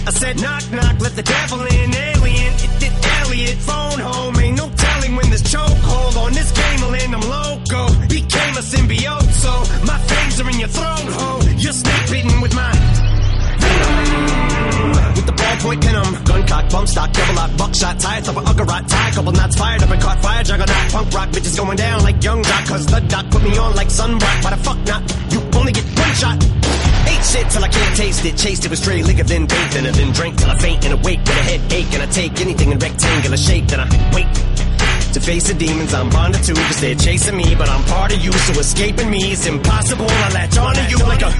I 0.09 0.11
said 0.19 0.35
knock 0.41 0.63
knock, 0.77 0.95
let 1.05 1.13
the 1.19 1.23
devil 1.23 1.59
in, 1.61 1.89
alien. 2.09 2.53
It 2.65 2.73
did 2.81 2.93
Elliot, 3.19 3.57
phone 3.69 3.99
home, 4.09 4.35
ain't 4.43 4.57
no 4.57 4.67
telling 4.85 5.13
when 5.17 5.29
this 5.29 5.43
chokehold 5.53 6.15
on 6.23 6.31
this 6.39 6.51
game 6.51 6.79
will 6.83 6.95
end. 7.03 7.11
I'm 7.17 7.25
loco, 7.37 7.81
became 8.19 8.55
a 8.61 8.63
symbiote, 8.71 9.31
so 9.43 9.51
my 9.89 9.97
fame 10.09 10.23
your 10.63 10.69
throat. 10.69 11.05
Oh, 11.25 11.39
you're 11.57 11.73
snake 11.73 12.09
bitten 12.09 12.41
with 12.41 12.53
my 12.55 12.71
with 15.23 15.35
the 15.35 15.43
ballpoint 15.43 15.83
venom. 15.83 16.23
Gun 16.23 16.47
cock, 16.47 16.69
bump 16.69 16.87
stock, 16.87 17.11
double 17.11 17.35
lock, 17.35 17.57
buckshot, 17.57 17.99
tie 17.99 18.21
top 18.21 18.37
of 18.37 18.43
Uggarot, 18.43 18.87
tie, 18.87 19.11
couple 19.11 19.31
knots 19.31 19.55
fired 19.55 19.83
up 19.83 19.89
and 19.89 20.01
caught 20.01 20.21
fire, 20.21 20.43
juggernaut, 20.43 20.91
punk 20.91 21.13
rock, 21.13 21.29
bitches 21.29 21.57
going 21.57 21.77
down 21.77 22.03
like 22.03 22.23
young 22.23 22.41
doc, 22.41 22.65
cause 22.65 22.85
the 22.85 22.99
doc 23.01 23.29
put 23.31 23.43
me 23.43 23.57
on 23.57 23.75
like 23.75 23.87
sunblock. 23.87 24.43
Why 24.43 24.49
the 24.51 24.63
fuck 24.63 24.79
not? 24.85 25.01
You 25.31 25.39
only 25.59 25.71
get 25.71 25.85
one 25.97 26.13
shot. 26.15 26.37
Ate 27.07 27.25
shit 27.25 27.49
till 27.49 27.63
I 27.63 27.67
can't 27.67 27.95
taste 27.95 28.25
it. 28.25 28.37
Chased 28.37 28.65
it 28.65 28.69
with 28.69 28.79
stray 28.79 29.03
liquor, 29.03 29.23
then 29.23 29.45
bathed 29.45 29.75
in 29.75 29.85
it. 29.85 29.95
Then 29.95 30.11
drank 30.11 30.37
till 30.37 30.49
I 30.49 30.57
faint 30.57 30.85
and 30.85 30.93
awake 30.93 31.19
with 31.19 31.37
a 31.37 31.43
headache. 31.43 31.93
And 31.93 32.03
I 32.03 32.05
take 32.07 32.39
anything 32.41 32.71
in 32.71 32.79
rectangular 32.79 33.37
shape. 33.37 33.67
Then 33.67 33.79
I 33.81 33.87
wait 34.13 34.27
to 35.13 35.19
face 35.19 35.47
the 35.47 35.53
demons 35.53 35.93
I'm 35.93 36.09
bonded 36.09 36.43
to. 36.43 36.53
Cause 36.53 36.81
they're 36.81 36.95
chasing 36.95 37.37
me, 37.37 37.55
but 37.55 37.69
I'm 37.69 37.83
part 37.85 38.13
of 38.13 38.23
you. 38.23 38.31
So 38.31 38.59
escaping 38.59 39.09
me 39.09 39.31
is 39.31 39.45
impossible. 39.45 40.07
I 40.09 40.29
latch 40.33 40.57
onto 40.57 40.81
you 40.89 40.97
like 41.05 41.21
a 41.21 41.31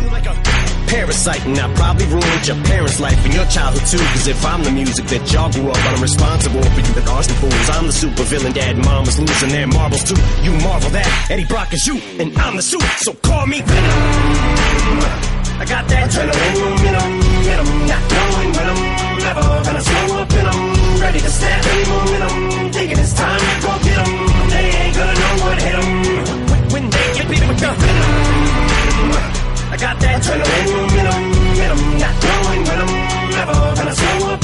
parasite. 0.88 1.46
And 1.46 1.58
I 1.58 1.74
probably 1.74 2.06
ruined 2.06 2.48
your 2.48 2.58
parents' 2.64 3.00
life 3.00 3.20
and 3.26 3.34
your 3.34 3.46
childhood 3.46 3.86
too. 3.90 4.04
Cause 4.14 4.28
if 4.28 4.46
I'm 4.46 4.64
the 4.64 4.72
music 4.72 5.06
that 5.08 5.24
y'all 5.34 5.52
grew 5.52 5.70
up 5.70 5.86
on, 5.86 5.96
I'm 5.96 6.02
responsible 6.02 6.62
for 6.62 6.82
you, 6.82 6.94
the 6.94 7.06
Austin 7.10 7.36
fools. 7.38 7.70
I'm 7.70 7.88
the 7.88 7.94
super 7.94 8.24
villain. 8.24 8.54
Dad 8.54 8.76
and 8.76 8.86
mom 8.86 9.06
was 9.06 9.20
losing 9.20 9.50
their 9.50 9.68
marbles 9.68 10.04
too. 10.04 10.20
You 10.46 10.52
marvel 10.62 10.90
that 10.92 11.10
Eddie 11.32 11.46
Brock 11.46 11.74
is 11.74 11.86
you, 11.88 11.98
and 12.22 12.38
I'm 12.38 12.56
the 12.56 12.62
suit. 12.62 12.84
So 12.98 13.14
call 13.26 13.48
me 13.48 13.62
Venom. 13.62 15.24
I 15.58 15.66
got 15.66 15.88
that 15.88 16.10
adrenaline 16.10 16.58
momentum, 16.62 17.10
momentum, 17.24 17.88
not 17.88 18.04
knowing 18.12 18.52
when 18.54 18.68
I'm 18.70 18.82
never 19.24 19.46
gonna 19.66 19.82
slow 19.82 20.18
up 20.22 20.32
and 20.34 20.48
I'm 20.48 21.02
ready 21.02 21.20
to 21.20 21.30
snap 21.30 21.66
any 21.66 21.86
momentum. 21.90 22.73
Go. 23.64 24.06
They 24.54 24.66
ain't 24.82 24.96
gonna 24.96 25.16
know 25.22 25.36
what 25.44 25.58
when, 26.74 26.86
they 26.90 27.08
get 27.16 27.26
beat 27.30 27.44
with 27.48 27.60
venom. 27.60 28.12
I 29.74 29.78
got 29.78 29.96
that 30.00 30.22
adrenaline 30.22 30.70
momentum, 30.74 31.24
momentum, 31.34 31.82
not 32.02 32.16
knowing 32.24 32.62
when 32.68 32.80
I'm 32.84 32.94
never 33.38 33.58
gonna 33.78 33.96
slow 33.96 34.30
up 34.34 34.44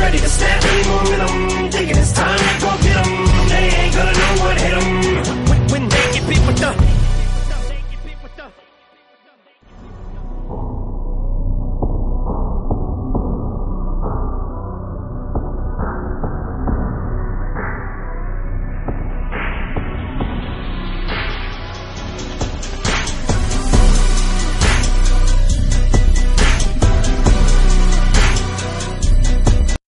ready 0.00 0.18
to 0.18 0.28
snap 0.28 0.64
any 0.64 0.82
momentum. 0.88 1.49